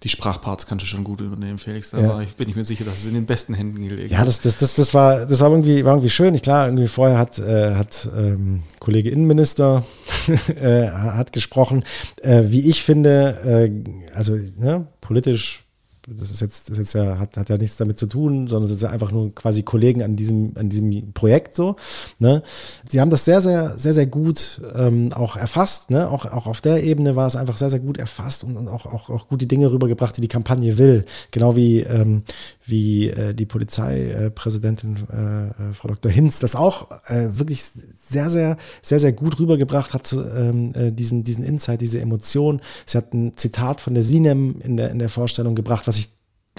die 0.05 0.11
Sprachparts 0.11 0.67
kannst 0.67 0.83
du 0.83 0.87
schon 0.87 1.03
gut 1.03 1.23
übernehmen, 1.23 1.57
Felix. 1.57 1.91
Da 1.91 2.01
ja. 2.01 2.21
ich, 2.21 2.37
bin 2.37 2.49
ich 2.49 2.55
mir 2.55 2.65
sicher, 2.65 2.85
dass 2.85 2.99
es 2.99 3.07
in 3.07 3.15
den 3.15 3.25
besten 3.25 3.55
Händen 3.55 3.89
gelegen 3.89 4.13
Ja, 4.13 4.23
das, 4.23 4.43
das, 4.43 4.59
das, 4.59 4.75
das, 4.75 4.93
war, 4.93 5.25
das 5.25 5.41
war, 5.41 5.51
irgendwie, 5.51 5.83
war 5.85 5.95
irgendwie 5.95 6.11
schön. 6.11 6.35
Ich, 6.35 6.43
klar, 6.43 6.67
irgendwie 6.67 6.89
vorher 6.89 7.17
hat, 7.17 7.39
äh, 7.39 7.75
hat 7.75 8.09
ähm, 8.15 8.65
Kollege 8.81 9.09
Innenminister 9.09 9.85
äh, 10.61 10.89
hat 10.89 11.33
gesprochen. 11.33 11.85
Äh, 12.21 12.45
wie 12.49 12.69
ich 12.69 12.83
finde, 12.83 13.39
äh, 13.45 14.15
also 14.15 14.35
ne, 14.59 14.87
politisch 15.01 15.64
das 16.07 16.31
ist 16.31 16.41
jetzt, 16.41 16.69
das 16.69 16.79
ist 16.79 16.79
jetzt 16.79 16.95
ja, 16.95 17.19
hat, 17.19 17.37
hat 17.37 17.49
ja 17.49 17.57
nichts 17.57 17.77
damit 17.77 17.99
zu 17.99 18.07
tun, 18.07 18.47
sondern 18.47 18.69
sind 18.69 18.83
ja 18.83 18.91
einfach 18.91 19.11
nur 19.11 19.35
quasi 19.35 19.63
Kollegen 19.63 20.03
an 20.03 20.17
diesem, 20.17 20.53
an 20.57 20.69
diesem 20.69 21.13
Projekt 21.13 21.55
so. 21.55 21.77
Ne? 22.19 22.43
Sie 22.89 23.01
haben 23.01 23.11
das 23.11 23.25
sehr, 23.25 23.41
sehr, 23.41 23.79
sehr, 23.79 23.95
sehr 23.95 24.07
gut 24.07 24.61
ähm, 24.75 25.13
auch 25.13 25.37
erfasst. 25.37 25.91
Ne? 25.91 26.09
Auch, 26.09 26.27
auch 26.27 26.47
auf 26.47 26.61
der 26.61 26.83
Ebene 26.85 27.17
war 27.17 27.27
es 27.27 27.37
einfach 27.37 27.57
sehr, 27.57 27.71
sehr 27.71 27.81
gut 27.81 27.97
erfasst 27.97 28.45
und, 28.45 28.57
und 28.57 28.69
auch, 28.69 28.87
auch, 28.87 29.09
auch 29.09 29.29
gut 29.29 29.41
die 29.41 29.49
Dinge 29.49 29.73
rübergebracht, 29.73 30.17
die 30.17 30.21
die 30.21 30.29
Kampagne 30.29 30.77
will. 30.77 31.05
Genau 31.31 31.57
wie, 31.57 31.81
ähm, 31.81 32.25
wie 32.67 33.09
äh, 33.09 33.35
die 33.35 33.47
Polizeipräsidentin 33.47 35.07
äh, 35.13 35.47
äh, 35.47 35.73
Frau 35.75 35.89
Dr. 35.89 36.11
Hinz 36.11 36.39
das 36.39 36.57
auch 36.57 36.91
äh, 37.07 37.29
wirklich 37.33 37.63
sehr, 38.09 38.31
sehr, 38.31 38.57
sehr, 38.83 39.01
sehr 39.01 39.13
gut 39.13 39.39
rübergebracht 39.39 39.95
hat, 39.95 40.07
zu, 40.07 40.23
ähm, 40.25 40.73
äh, 40.75 40.91
diesen, 40.91 41.25
diesen 41.25 41.45
Insight, 41.45 41.81
diese 41.81 42.01
Emotion. 42.01 42.61
Sie 42.87 42.97
hat 42.97 43.13
ein 43.13 43.37
Zitat 43.37 43.81
von 43.81 43.95
der 43.95 44.03
Sinem 44.03 44.61
in 44.61 44.77
der, 44.77 44.91
in 44.91 44.99
der 44.99 45.09
Vorstellung 45.09 45.55
gebracht, 45.55 45.87
was 45.87 45.99
ich 45.99 46.09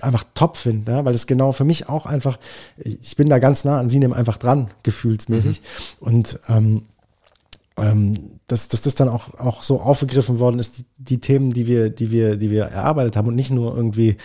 einfach 0.02 0.26
top 0.34 0.58
finde, 0.58 0.92
ja, 0.92 1.06
weil 1.06 1.16
es 1.16 1.26
genau 1.26 1.54
für 1.54 1.64
mich 1.64 1.88
auch 1.88 2.06
einfach, 2.06 2.38
ich 2.78 3.16
bin 3.16 3.30
da 3.30 3.40
ganz 3.40 3.64
nah 3.64 3.80
an 3.80 3.90
Sinem 3.90 4.14
einfach 4.14 4.38
dran, 4.38 4.70
gefühlsmäßig. 4.84 5.62
Mhm. 5.62 6.08
Und 6.08 6.40
ähm, 6.50 6.82
ähm, 7.78 8.40
dass, 8.48 8.70
dass 8.70 8.82
das 8.82 8.96
dann 8.96 9.10
auch, 9.10 9.34
auch 9.34 9.62
so 9.62 9.82
aufgegriffen 9.82 10.40
worden 10.40 10.60
ist, 10.60 10.78
die, 10.78 10.86
die 10.98 11.18
Themen, 11.20 11.52
die 11.52 11.68
wir, 11.68 11.90
die 11.90 12.10
wir, 12.10 12.38
die 12.38 12.50
wir 12.50 12.66
erarbeitet 12.66 13.18
haben 13.18 13.28
und 13.28 13.36
nicht 13.36 13.52
nur 13.52 13.76
irgendwie 13.76 14.16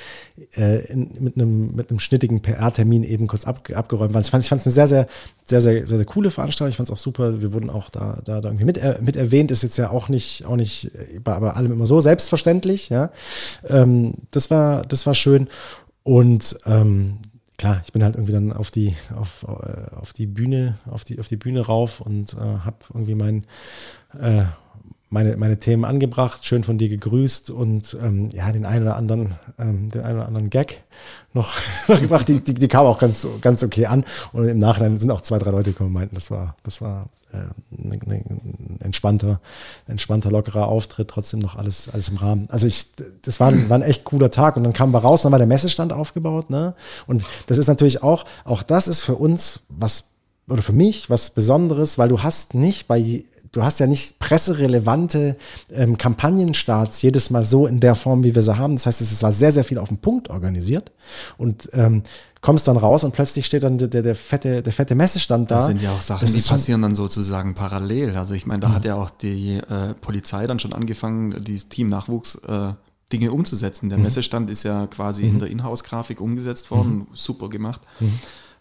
äh, 0.57 0.85
in, 0.87 1.11
mit 1.19 1.35
einem 1.35 1.75
mit 1.75 1.91
einem 1.91 1.99
schnittigen 1.99 2.43
PR-Termin 2.43 3.03
eben 3.03 3.27
kurz 3.27 3.47
ab, 3.47 3.69
abgeräumt 3.75 4.15
waren. 4.15 4.23
Ich 4.23 4.31
fand 4.31 4.45
es 4.45 4.53
eine 4.53 4.73
sehr, 4.73 4.87
sehr, 4.87 5.07
sehr, 5.47 5.61
sehr, 5.61 5.87
sehr, 5.87 5.99
sehr 5.99 6.05
coole 6.05 6.31
Veranstaltung. 6.31 6.71
Ich 6.71 6.77
fand 6.77 6.89
es 6.89 6.93
auch 6.93 6.99
super. 6.99 7.41
Wir 7.41 7.53
wurden 7.53 7.71
auch 7.71 7.91
da, 7.91 8.21
da, 8.25 8.41
da 8.41 8.49
irgendwie 8.51 8.67
mit, 8.67 8.79
äh, 8.79 8.99
mit 9.01 9.17
erwähnt. 9.17 9.51
Ist 9.51 9.65
jetzt 9.65 9.79
ja 9.79 9.91
auch 9.91 10.09
nicht, 10.09 10.45
auch 10.45 10.57
nicht 10.57 10.93
bei, 11.25 11.41
bei 11.41 11.51
allem 11.51 11.73
immer 11.73 11.87
so 11.87 12.01
selbstverständlich. 12.01 12.89
Ja, 12.89 13.11
ähm, 13.69 14.15
das 14.31 14.51
war, 14.51 14.83
das 14.83 15.07
war 15.07 15.15
schön. 15.15 15.49
Und 16.05 16.57
ähm, 16.67 17.19
klar, 17.61 17.83
ich 17.85 17.93
bin 17.93 18.03
halt 18.03 18.17
irgendwie 18.17 18.33
dann 18.33 18.55
auf 18.55 18.71
die, 18.71 18.97
auf, 19.15 19.45
äh, 19.45 19.95
auf 19.95 20.15
die 20.15 20.27
Bühne, 20.27 20.79
auf 20.87 21.05
die, 21.05 21.21
auf 21.21 21.29
die 21.29 21.37
Bühne 21.37 21.61
rauf 21.61 22.01
und 22.01 22.33
äh, 22.33 22.39
habe 22.39 22.79
irgendwie 22.89 23.15
mein, 23.15 23.45
äh, 24.19 24.45
meine, 25.11 25.37
meine 25.37 25.59
Themen 25.59 25.85
angebracht, 25.85 26.47
schön 26.47 26.63
von 26.63 26.79
dir 26.79 26.89
gegrüßt 26.89 27.51
und 27.51 27.97
ähm, 28.01 28.31
ja, 28.33 28.51
den 28.53 28.65
einen 28.65 28.85
oder 28.85 28.97
anderen, 28.97 29.35
ähm, 29.59 29.91
den 29.91 30.03
einen 30.03 30.19
oder 30.19 30.27
anderen 30.27 30.51
Gag 30.51 30.85
noch, 31.35 31.53
noch 31.89 32.01
gebracht. 32.01 32.29
Die, 32.29 32.41
die, 32.41 32.55
die 32.55 32.69
kam 32.69 32.87
auch 32.87 32.99
ganz, 32.99 33.27
ganz 33.41 33.63
okay 33.65 33.87
an. 33.87 34.05
Und 34.33 34.49
im 34.49 34.59
Nachhinein 34.59 34.99
sind 34.99 35.11
auch 35.11 35.21
zwei, 35.21 35.39
drei 35.39 35.51
Leute 35.51 35.73
gekommen 35.73 35.89
und 35.89 35.95
meinten, 35.95 36.15
das 36.15 36.31
war, 36.31 36.57
das 36.63 36.81
war 36.81 37.09
äh, 37.33 37.39
ein, 37.77 38.01
ein 38.09 38.79
entspannter, 38.81 39.41
entspannter, 39.89 40.31
lockerer 40.31 40.69
Auftritt, 40.69 41.09
trotzdem 41.09 41.41
noch 41.41 41.57
alles, 41.57 41.89
alles 41.93 42.09
im 42.09 42.17
Rahmen. 42.17 42.49
Also 42.49 42.69
ich, 42.69 42.91
das 43.23 43.41
war 43.41 43.49
ein, 43.49 43.69
war 43.69 43.79
ein 43.79 43.83
echt 43.83 44.05
cooler 44.05 44.31
Tag 44.31 44.57
und 44.57 44.63
dann 44.63 44.73
kamen 44.73 44.93
wir 44.93 44.99
raus, 45.01 45.23
dann 45.23 45.33
war 45.33 45.39
der 45.41 45.49
Messestand 45.49 45.93
aufgebaut, 45.93 46.51
ne? 46.51 46.75
Und 47.09 47.25
das 47.47 47.59
ist 47.59 47.67
natürlich 47.67 48.05
auch, 48.05 48.25
auch 48.45 48.63
das 48.63 48.87
ist 48.87 49.03
für 49.03 49.17
uns 49.17 49.61
was, 49.69 50.11
oder 50.49 50.63
für 50.63 50.73
mich 50.73 51.11
was 51.11 51.31
Besonderes, 51.31 51.99
weil 51.99 52.09
du 52.09 52.23
hast 52.23 52.55
nicht 52.55 52.87
bei 52.87 53.25
du 53.53 53.63
hast 53.63 53.81
ja 53.81 53.87
nicht 53.87 54.19
presserelevante 54.19 55.37
ähm, 55.71 55.99
Kampagnenstarts 55.99 57.03
jedes 57.03 57.31
Mal 57.31 57.45
so 57.45 57.67
in 57.67 57.81
der 57.81 57.95
Form, 57.95 58.23
wie 58.23 58.35
wir 58.35 58.43
sie 58.43 58.57
haben. 58.57 58.77
Das 58.77 58.87
heißt, 58.87 59.01
es 59.01 59.23
war 59.23 59.33
sehr, 59.33 59.53
sehr 59.53 59.65
viel 59.65 59.79
auf 59.79 59.89
den 59.89 59.99
Punkt 59.99 60.31
organisiert 60.31 60.93
und 61.37 61.69
ähm, 61.73 62.03
kommst 62.41 62.69
dann 62.69 62.77
raus 62.77 63.05
und 63.05 63.13
plötzlich 63.13 63.47
steht 63.47 63.65
dann 63.65 63.79
der, 63.79 63.89
der, 63.89 64.03
der 64.03 64.15
fette, 64.15 64.63
der 64.63 64.73
fette 64.73 64.95
Messestand 64.95 65.51
da. 65.51 65.57
Das 65.57 65.67
sind 65.67 65.83
ja 65.83 65.93
auch 65.93 66.01
Sachen, 66.03 66.33
die 66.33 66.41
passieren 66.41 66.83
dann 66.83 66.95
sozusagen 66.95 67.55
parallel. 67.55 68.17
Also 68.17 68.35
ich 68.35 68.47
meine, 68.47 68.61
da 68.61 68.69
mhm. 68.69 68.75
hat 68.75 68.85
ja 68.85 68.95
auch 68.95 69.11
die 69.11 69.57
äh, 69.57 69.95
Polizei 70.01 70.47
dann 70.47 70.59
schon 70.59 70.73
angefangen, 70.73 71.43
dieses 71.43 71.69
Team 71.69 71.89
Nachwuchs 71.89 72.37
äh, 72.47 72.73
Dinge 73.13 73.33
umzusetzen. 73.33 73.89
Der 73.89 73.99
mhm. 73.99 74.05
Messestand 74.05 74.51
ist 74.51 74.63
ja 74.63 74.87
quasi 74.87 75.25
mhm. 75.25 75.29
in 75.29 75.39
der 75.41 75.49
Inhouse-Grafik 75.49 76.21
umgesetzt 76.21 76.71
worden, 76.71 76.99
mhm. 76.99 77.07
super 77.13 77.49
gemacht. 77.49 77.83
Mhm. 77.99 78.19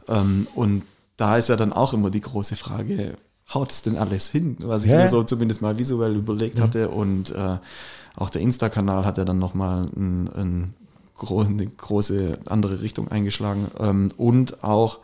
Ähm, 0.08 0.48
und 0.56 0.84
da 1.18 1.38
ist 1.38 1.50
ja 1.50 1.56
dann 1.56 1.74
auch 1.74 1.94
immer 1.94 2.10
die 2.10 2.22
große 2.22 2.56
Frage, 2.56 3.18
haut 3.54 3.72
es 3.72 3.82
denn 3.82 3.97
alles 3.97 4.30
hin, 4.30 4.58
was 4.60 4.86
ich 4.86 4.91
ja. 4.91 4.97
mir 4.97 5.10
so 5.10 5.24
zumindest 5.24 5.62
mal 5.62 5.78
visuell 5.78 6.16
überlegt 6.16 6.60
hatte. 6.60 6.89
Und 6.89 7.32
äh, 7.32 7.58
auch 8.16 8.30
der 8.30 8.41
Insta-Kanal 8.41 9.06
hat 9.06 9.18
ja 9.18 9.26
dann 9.26 9.39
nochmal 9.39 9.88
ein, 9.95 10.30
ein, 10.36 10.74
eine 11.20 11.68
große 11.68 12.39
andere 12.47 12.82
Richtung 12.82 13.08
eingeschlagen. 13.10 13.68
Ähm, 13.80 14.12
und 14.18 14.64
auch 14.64 15.00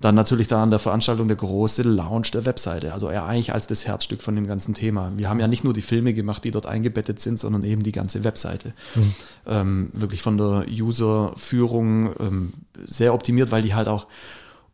dann 0.00 0.14
natürlich 0.14 0.48
da 0.48 0.62
an 0.62 0.70
der 0.70 0.78
Veranstaltung 0.78 1.28
der 1.28 1.36
große 1.36 1.82
Launch 1.82 2.30
der 2.30 2.46
Webseite. 2.46 2.94
Also 2.94 3.10
eher 3.10 3.26
eigentlich 3.26 3.52
als 3.52 3.66
das 3.66 3.86
Herzstück 3.86 4.22
von 4.22 4.34
dem 4.34 4.46
ganzen 4.46 4.72
Thema. 4.72 5.12
Wir 5.16 5.28
haben 5.28 5.38
ja 5.38 5.46
nicht 5.46 5.62
nur 5.62 5.74
die 5.74 5.82
Filme 5.82 6.14
gemacht, 6.14 6.42
die 6.42 6.50
dort 6.50 6.64
eingebettet 6.64 7.20
sind, 7.20 7.38
sondern 7.38 7.64
eben 7.64 7.82
die 7.82 7.92
ganze 7.92 8.24
Webseite. 8.24 8.72
Mhm. 8.94 9.14
Ähm, 9.46 9.90
wirklich 9.92 10.22
von 10.22 10.38
der 10.38 10.64
User-Führung 10.70 12.14
ähm, 12.18 12.52
sehr 12.82 13.12
optimiert, 13.12 13.52
weil 13.52 13.60
die 13.60 13.74
halt 13.74 13.88
auch 13.88 14.06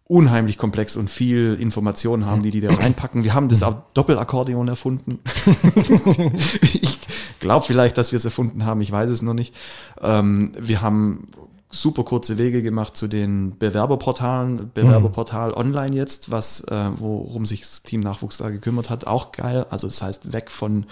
unheimlich 0.09 0.57
komplex 0.57 0.96
und 0.96 1.11
viel 1.11 1.57
Informationen 1.61 2.26
haben, 2.26 2.42
die 2.42 2.50
die 2.50 2.61
da 2.61 2.72
reinpacken. 2.72 3.24
Wir 3.24 3.34
haben 3.34 3.48
das 3.48 3.64
Doppelakkordeon 3.94 4.68
erfunden. 4.68 5.18
ich 6.62 7.00
glaube 7.40 7.66
vielleicht, 7.66 7.98
dass 7.98 8.12
wir 8.12 8.18
es 8.18 8.24
erfunden 8.24 8.64
haben, 8.64 8.80
ich 8.80 8.92
weiß 8.92 9.11
es 9.11 9.22
noch 9.22 9.34
nicht. 9.34 9.54
Ähm, 10.00 10.52
wir 10.59 10.80
haben 10.80 11.26
super 11.72 12.04
kurze 12.04 12.38
Wege 12.38 12.62
gemacht 12.62 12.96
zu 12.96 13.09
den 13.09 13.59
Bewerberportalen, 13.59 14.70
Bewerberportal 14.72 15.50
mhm. 15.50 15.57
online 15.57 15.96
jetzt, 15.96 16.30
was 16.30 16.61
äh, 16.61 16.90
worum 16.94 17.44
sich 17.44 17.62
das 17.62 17.82
Team 17.82 18.00
Nachwuchs 18.00 18.38
da 18.38 18.50
gekümmert 18.50 18.90
hat, 18.90 19.09
auch 19.09 19.32
geil. 19.32 19.66
Also 19.70 19.88
das 19.88 20.02
heißt 20.02 20.32
weg 20.32 20.50
von 20.50 20.86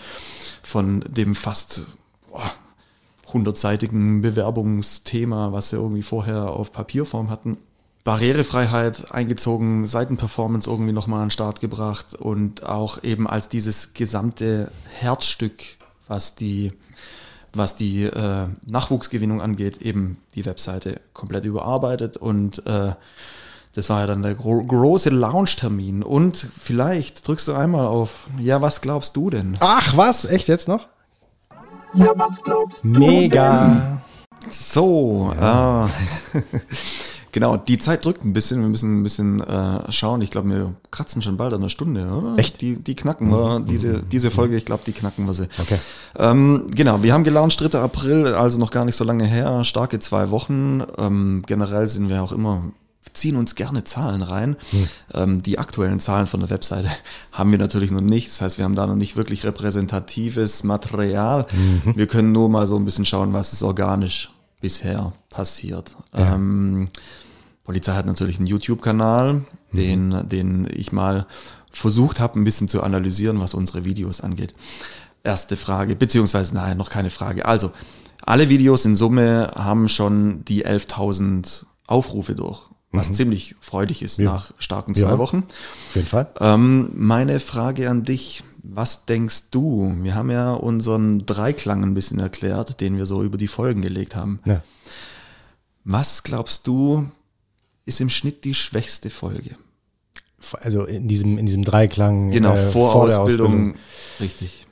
von 0.63 1.01
dem 1.09 1.37
fast 1.37 1.87
boah, 2.31 2.51
hundertseitigen 3.33 4.23
Bewerbungsthema, 4.23 5.53
was 5.53 5.71
wir 5.71 5.79
irgendwie 5.79 6.03
vorher 6.03 6.51
auf 6.51 6.73
Papierform 6.73 7.31
hatten 7.31 7.59
Barrierefreiheit 8.05 9.13
eingezogen, 9.13 9.87
Seitenperformance 9.87 10.69
irgendwie 10.69 10.93
nochmal 10.93 11.21
an 11.21 11.27
den 11.27 11.31
Start 11.31 11.61
gebracht 11.61 12.15
und 12.15 12.63
auch 12.63 13.03
eben 13.03 13.27
als 13.27 13.49
dieses 13.49 13.95
gesamte 13.95 14.71
Herzstück, 15.01 15.63
was 16.07 16.35
die, 16.35 16.73
was 17.55 17.77
die 17.77 18.05
äh, 18.05 18.47
Nachwuchsgewinnung 18.67 19.41
angeht, 19.41 19.79
eben 19.81 20.19
die 20.35 20.45
Webseite 20.45 21.01
komplett 21.15 21.47
überarbeitet 21.47 22.19
und 22.19 22.65
äh, 22.67 22.93
das 23.75 23.91
war 23.91 24.01
ja 24.01 24.07
dann 24.07 24.23
der 24.23 24.35
gro 24.35 24.63
große 24.63 25.11
Launch-Termin. 25.11 26.05
Und 26.05 26.37
vielleicht 26.37 27.27
drückst 27.27 27.49
du 27.49 27.55
einmal 27.55 27.87
auf, 27.87 28.29
ja, 28.39 28.63
was 28.63 28.81
glaubst 28.81 29.17
du 29.17 29.31
denn? 29.31 29.57
Ach, 29.59 29.97
was? 29.97 30.25
Echt 30.25 30.47
jetzt 30.47 30.69
noch? 30.69 30.87
Ja, 31.95 32.13
was 32.15 32.37
glaubst 32.45 32.85
du? 32.85 32.89
Mega. 32.89 34.01
So, 34.49 35.33
ja. 35.35 35.87
ah. 35.87 35.91
Genau, 37.35 37.57
die 37.57 37.79
Zeit 37.79 38.05
drückt 38.05 38.25
ein 38.25 38.33
bisschen. 38.33 38.61
Wir 38.61 38.69
müssen 38.69 39.01
ein 39.01 39.03
bisschen 39.03 39.41
äh, 39.41 39.91
schauen. 39.91 40.23
Ich 40.23 40.31
glaube, 40.31 40.51
wir 40.51 40.73
kratzen 40.93 41.21
schon 41.21 41.37
bald 41.37 41.53
an 41.53 41.63
der 41.63 41.69
Stunde, 41.69 42.07
oder? 42.07 42.39
Echt? 42.39 42.61
Die, 42.61 42.79
die 42.79 42.95
knacken 42.95 43.29
wir. 43.29 43.59
Mhm. 43.59 43.67
Diese, 43.67 44.05
diese 44.05 44.31
Folge, 44.31 44.57
ich 44.57 44.65
glaube, 44.65 44.85
die 44.87 44.93
knacken 44.93 45.27
wir 45.27 45.35
sie. 45.35 45.49
Okay. 45.59 45.79
Ähm, 46.17 46.69
genau, 46.73 47.03
wir 47.03 47.13
haben 47.13 47.25
gelauncht 47.25 47.61
3. 47.61 47.81
April, 47.81 48.29
also 48.29 48.61
noch 48.61 48.71
gar 48.71 48.85
nicht 48.85 48.95
so 48.95 49.03
lange 49.03 49.25
her. 49.25 49.65
Starke 49.65 49.99
zwei 49.99 50.31
Wochen. 50.31 50.85
Ähm, 50.97 51.43
generell 51.45 51.89
sind 51.89 52.09
wir 52.09 52.23
auch 52.23 52.31
immer 52.31 52.63
ziehen 53.13 53.37
uns 53.37 53.57
gerne 53.57 53.85
Zahlen 53.85 54.23
rein. 54.23 54.57
Hm. 54.71 54.89
Ähm, 55.15 55.43
die 55.43 55.59
aktuellen 55.59 55.99
Zahlen 55.99 56.27
von 56.27 56.39
der 56.39 56.51
Webseite 56.51 56.89
haben 57.33 57.51
wir 57.51 57.59
natürlich 57.59 57.91
noch 57.91 58.01
nicht. 58.01 58.29
Das 58.29 58.41
heißt, 58.43 58.59
wir 58.59 58.65
haben 58.65 58.77
da 58.77 58.87
noch 58.87 58.95
nicht 58.95 59.17
wirklich 59.17 59.45
repräsentatives 59.45 60.63
Material. 60.63 61.47
Mhm. 61.53 61.97
Wir 61.97 62.07
können 62.07 62.31
nur 62.31 62.49
mal 62.49 62.67
so 62.69 62.77
ein 62.77 62.85
bisschen 62.85 63.05
schauen, 63.05 63.33
was 63.33 63.53
ist 63.53 63.65
organisch 63.65 64.31
bisher 64.65 65.13
passiert. 65.29 65.95
Ja. 66.17 66.37
Ähm, 66.37 66.89
Polizei 67.65 67.93
hat 67.93 68.07
natürlich 68.07 68.39
einen 68.39 68.47
YouTube-Kanal, 68.47 69.35
mhm. 69.35 69.45
den, 69.77 70.29
den 70.31 70.69
ich 70.75 70.91
mal 70.91 71.27
versucht 71.71 72.19
habe, 72.19 72.41
ein 72.41 72.45
bisschen 72.45 72.67
zu 72.67 72.83
analysieren, 72.83 73.41
was 73.41 73.53
unsere 73.53 73.85
Videos 73.85 74.23
angeht. 74.23 74.55
Erste 75.23 75.57
Frage, 75.57 75.97
beziehungsweise 75.97 76.55
nein, 76.55 76.79
noch 76.79 76.89
keine 76.89 77.11
Frage. 77.11 77.45
Also, 77.45 77.73
alle 78.23 78.49
Videos 78.49 78.87
in 78.87 78.97
Summe 78.97 79.51
haben 79.55 79.87
schon 79.91 80.47
die 80.47 80.65
11.000 80.65 81.67
Aufrufe 81.87 82.35
durch, 82.35 82.63
was 82.91 83.11
mhm. 83.11 83.15
ziemlich 83.17 83.57
freudig 83.61 84.01
ist 84.01 84.19
ja. 84.19 84.33
nach 84.33 84.53
starken 84.57 84.95
zwei 84.95 85.11
ja, 85.11 85.19
Wochen. 85.19 85.45
Auf 85.91 85.97
jeden 85.97 86.09
Fall. 86.09 86.29
Ähm, 86.41 86.91
meine 86.95 87.39
Frage 87.39 87.91
an 87.91 88.05
dich, 88.05 88.43
was 88.67 89.05
denkst 89.07 89.51
du? 89.51 89.95
Wir 90.01 90.15
haben 90.15 90.31
ja 90.31 90.53
unseren 90.53 91.27
Dreiklang 91.27 91.83
ein 91.83 91.95
bisschen 91.95 92.19
erklärt, 92.19 92.81
den 92.81 92.97
wir 92.97 93.07
so 93.07 93.23
über 93.23 93.37
die 93.37 93.47
Folgen 93.47 93.83
gelegt 93.83 94.17
haben. 94.17 94.41
Ja. 94.47 94.63
Was 95.85 96.23
glaubst 96.23 96.67
du, 96.67 97.07
ist 97.87 98.01
im 98.01 98.09
Schnitt 98.09 98.45
die 98.45 98.55
schwächste 98.55 99.11
Folge. 99.11 99.51
Also 100.61 100.85
in 100.85 101.09
diesem, 101.09 101.39
in 101.39 101.47
diesem 101.47 101.65
Dreiklang. 101.65 102.31
Genau, 102.31 102.55
äh, 102.55 102.71
vor, 102.71 102.93
vor 102.93 103.03
Ausbildung, 103.05 103.25
Ausbildung. 103.25 103.75
Richtig. 104.21 104.67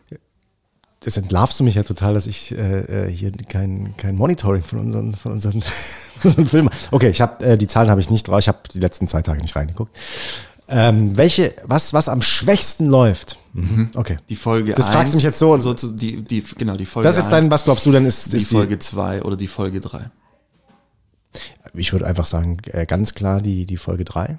Das 1.01 1.17
entlarvst 1.17 1.59
du 1.59 1.65
mich 1.65 1.75
ja 1.75 1.83
total, 1.83 2.15
dass 2.15 2.27
ich 2.27 2.53
äh, 2.53 3.07
äh 3.07 3.11
hier 3.11 3.33
kein, 3.33 3.97
kein 3.97 4.15
Monitoring 4.15 4.63
von 4.63 4.79
unseren, 4.79 5.15
von 5.15 5.33
unseren, 5.33 5.63
unseren 6.23 6.47
Filmen. 6.47 6.71
Okay, 6.91 7.11
ich 7.11 7.21
habe 7.21 7.45
äh, 7.45 7.59
die 7.59 7.67
Zahlen 7.67 7.91
habe 7.91 8.01
ich 8.01 8.09
nicht 8.09 8.29
drauf. 8.29 8.39
Ich 8.39 8.49
habe 8.49 8.59
die 8.73 8.79
letzten 8.79 9.09
zwei 9.09 9.23
Tage 9.23 9.41
nicht 9.41 9.57
reingeguckt. 9.57 9.97
Ähm, 10.75 11.17
welche, 11.17 11.55
was, 11.65 11.93
was 11.93 12.09
am 12.09 12.23
schwächsten 12.23 12.87
läuft? 12.87 13.37
Mhm. 13.53 13.91
Okay. 13.95 14.17
Die 14.29 14.37
Folge 14.37 14.73
Das 14.73 14.87
1, 14.87 14.95
fragst 14.95 15.13
du 15.13 15.17
mich 15.19 15.25
jetzt 15.25 15.39
so. 15.39 15.59
so 15.59 15.75
zu, 15.75 15.93
die, 15.93 16.23
die, 16.23 16.43
genau, 16.57 16.77
die 16.77 16.87
Folge 16.87 17.07
Das 17.07 17.17
ist 17.17 17.25
jetzt 17.25 17.33
dein, 17.33 17.51
was 17.51 17.65
glaubst 17.65 17.85
du 17.85 17.93
denn 17.93 18.07
ist, 18.07 18.33
ist 18.33 18.51
die 18.51 18.55
Folge 18.55 18.79
2 18.79 19.23
oder 19.23 19.37
die 19.37 19.49
Folge 19.49 19.81
3? 19.81 20.11
Ich 21.75 21.93
würde 21.93 22.07
einfach 22.07 22.27
sagen, 22.27 22.59
äh, 22.67 22.87
ganz 22.87 23.15
klar 23.15 23.43
die, 23.43 23.67
die 23.67 23.77
Folge 23.77 24.05
3. 24.05 24.39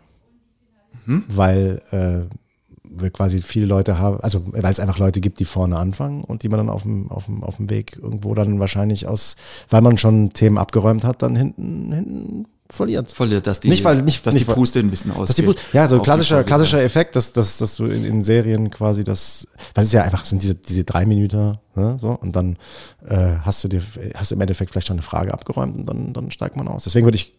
Mhm. 1.06 1.24
Weil 1.28 1.82
äh, 1.92 2.36
wir 2.84 3.10
quasi 3.12 3.40
viele 3.40 3.66
Leute 3.66 4.00
haben, 4.00 4.20
also 4.22 4.44
weil 4.48 4.72
es 4.72 4.80
einfach 4.80 5.00
Leute 5.00 5.20
gibt, 5.20 5.40
die 5.40 5.46
vorne 5.46 5.78
anfangen 5.78 6.24
und 6.24 6.44
die 6.44 6.50
man 6.50 6.58
dann 6.58 6.70
auf 6.70 6.84
dem, 6.84 7.12
auf 7.12 7.26
dem, 7.26 7.44
auf 7.44 7.58
dem 7.58 7.70
Weg 7.70 7.98
irgendwo 8.02 8.34
dann 8.34 8.60
wahrscheinlich 8.60 9.08
aus, 9.08 9.36
weil 9.70 9.82
man 9.82 9.98
schon 9.98 10.34
Themen 10.34 10.58
abgeräumt 10.58 11.04
hat, 11.04 11.22
dann 11.22 11.36
hinten, 11.36 11.92
hinten 11.92 12.46
verliert. 12.74 13.12
Verliert, 13.12 13.48
dass 13.48 13.60
die, 13.60 13.70
nicht, 13.70 13.84
weil, 13.84 14.02
nicht, 14.02 14.26
dass 14.26 14.34
nicht, 14.34 14.48
die 14.48 14.54
Puste 14.54 14.80
ein 14.80 14.90
bisschen 14.90 15.12
ausgeht. 15.12 15.60
ja, 15.74 15.88
so 15.88 15.98
ein 15.98 16.02
klassischer, 16.02 16.44
klassischer 16.44 16.82
Effekt, 16.82 17.16
dass, 17.16 17.32
dass, 17.34 17.58
dass 17.58 17.76
du 17.76 17.86
in, 17.86 18.04
in 18.04 18.24
Serien 18.24 18.70
quasi 18.72 19.04
das, 19.04 19.48
weil 19.76 19.86
es 19.86 19.92
ja 19.92 20.02
einfach 20.02 20.26
sind 20.26 20.42
diese, 20.42 20.56
diese 20.56 20.84
drei 20.84 21.06
Minuten, 21.06 21.60
ne, 21.76 21.98
so, 22.00 22.10
und 22.10 22.36
dann 22.36 22.58
äh, 23.06 23.36
hast 23.42 23.64
du 23.64 23.68
dir, 23.68 23.82
hast 24.16 24.32
im 24.32 24.42
Endeffekt 24.42 24.72
vielleicht 24.72 24.88
schon 24.88 24.96
eine 24.96 25.04
Frage 25.04 25.34
abgeräumt 25.34 25.78
und 25.78 25.86
dann, 25.86 26.14
dann 26.14 26.32
steigt 26.32 26.56
man 26.56 26.68
aus. 26.68 26.84
Deswegen 26.84 27.06
würde 27.06 27.18
ich 27.18 27.34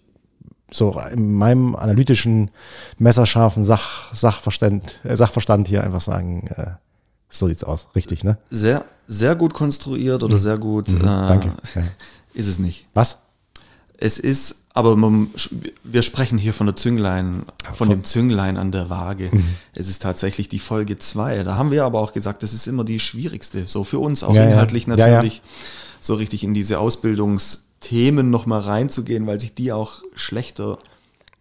so 0.73 0.99
in 1.13 1.35
meinem 1.35 1.77
analytischen, 1.77 2.51
messerscharfen 2.99 3.65
Sach, 3.65 4.15
Sachverstand, 4.15 5.01
äh, 5.05 5.17
Sachverstand 5.17 5.69
hier 5.69 5.85
einfach 5.85 6.01
sagen, 6.01 6.49
äh, 6.57 6.71
so 7.29 7.49
sieht's 7.49 7.65
aus, 7.65 7.89
richtig, 7.97 8.25
ne? 8.25 8.39
Sehr, 8.51 8.85
sehr 9.07 9.35
gut 9.35 9.55
konstruiert 9.55 10.23
oder 10.23 10.35
mhm. 10.35 10.41
sehr 10.41 10.59
gut. 10.59 10.89
Mhm, 10.89 11.01
äh, 11.01 11.03
danke. 11.03 11.53
Ist 12.35 12.49
es 12.49 12.59
nicht. 12.59 12.89
Was? 12.95 13.19
Es 13.97 14.19
ist 14.19 14.64
aber 14.77 14.97
man, 14.97 15.31
wir 15.85 16.03
sprechen 16.03 16.37
hier 16.37 16.53
von 16.53 16.67
der 16.67 16.75
Zünglein, 16.75 17.45
von 17.75 17.89
dem 17.89 18.03
Zünglein 18.03 18.57
an 18.57 18.73
der 18.73 18.91
Waage. 18.91 19.31
Mhm. 19.31 19.45
Es 19.73 19.89
ist 19.89 20.03
tatsächlich 20.03 20.49
die 20.49 20.59
Folge 20.59 20.99
zwei. 20.99 21.45
Da 21.45 21.55
haben 21.55 21.71
wir 21.71 21.85
aber 21.85 22.01
auch 22.01 22.13
gesagt, 22.13 22.43
das 22.43 22.53
ist 22.53 22.67
immer 22.67 22.83
die 22.83 22.99
schwierigste. 22.99 23.67
So 23.67 23.85
für 23.85 24.01
uns 24.01 24.25
auch 24.25 24.35
ja, 24.35 24.45
inhaltlich 24.45 24.89
ja. 24.89 24.97
natürlich 24.97 25.37
ja, 25.37 25.43
so 26.01 26.15
richtig 26.15 26.43
in 26.43 26.55
diese 26.55 26.81
Ausbildungsthemen 26.81 28.31
nochmal 28.31 28.63
reinzugehen, 28.63 29.29
weil 29.29 29.39
sich 29.39 29.55
die 29.55 29.71
auch 29.71 30.03
schlechter 30.17 30.81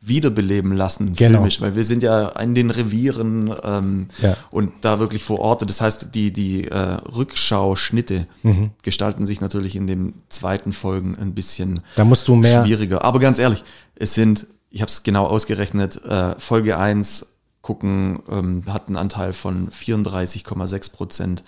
wiederbeleben 0.05 0.75
lassen, 0.75 1.13
genau. 1.15 1.37
filmisch, 1.37 1.61
weil 1.61 1.75
wir 1.75 1.85
sind 1.85 2.03
ja 2.03 2.27
in 2.39 2.55
den 2.55 2.69
Revieren 2.69 3.53
ähm, 3.63 4.07
ja. 4.21 4.35
und 4.51 4.73
da 4.81 4.99
wirklich 4.99 5.23
vor 5.23 5.39
Ort. 5.39 5.67
Das 5.67 5.79
heißt, 5.79 6.13
die, 6.13 6.31
die 6.31 6.65
äh, 6.65 6.77
Rückschauschnitte 6.77 8.27
mhm. 8.43 8.71
gestalten 8.81 9.25
sich 9.25 9.39
natürlich 9.39 9.75
in 9.75 9.87
den 9.87 10.13
zweiten 10.27 10.73
Folgen 10.73 11.17
ein 11.17 11.33
bisschen 11.33 11.81
da 11.95 12.03
musst 12.03 12.27
du 12.27 12.35
mehr 12.35 12.65
schwieriger. 12.65 13.05
Aber 13.05 13.19
ganz 13.19 13.39
ehrlich, 13.39 13.63
es 13.95 14.13
sind, 14.13 14.47
ich 14.69 14.81
habe 14.81 14.89
es 14.89 15.03
genau 15.03 15.25
ausgerechnet, 15.25 16.03
äh, 16.03 16.37
Folge 16.37 16.77
1 16.77 17.27
gucken, 17.61 18.19
ähm, 18.29 18.63
hat 18.67 18.87
einen 18.87 18.97
Anteil 18.97 19.31
von 19.31 19.69
34,6 19.69 20.91
Prozent, 20.91 21.43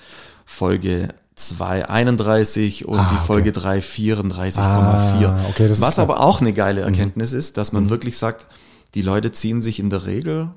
Folge 0.45 1.09
2 1.35 1.89
31 1.89 2.87
und 2.87 2.99
ah, 2.99 3.09
die 3.11 3.25
Folge 3.25 3.49
okay. 3.49 3.59
3 3.59 3.79
34,4. 3.79 4.57
Ah, 4.57 5.45
okay, 5.49 5.69
Was 5.79 5.99
aber 5.99 6.21
auch 6.21 6.41
eine 6.41 6.53
geile 6.53 6.81
mhm. 6.81 6.87
Erkenntnis 6.87 7.33
mhm. 7.33 7.39
ist, 7.39 7.57
dass 7.57 7.71
man 7.71 7.85
mhm. 7.85 7.89
wirklich 7.89 8.17
sagt, 8.17 8.47
die 8.93 9.01
Leute 9.01 9.31
ziehen 9.31 9.61
sich 9.61 9.79
in 9.79 9.89
der 9.89 10.05
Regel 10.05 10.49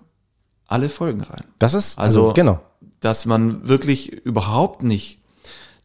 alle 0.66 0.88
Folgen 0.88 1.22
rein. 1.22 1.44
Das 1.58 1.74
ist 1.74 1.98
also, 1.98 2.28
also 2.28 2.32
genau. 2.34 2.60
dass 3.00 3.26
man 3.26 3.68
wirklich 3.68 4.12
überhaupt 4.12 4.82
nicht 4.82 5.20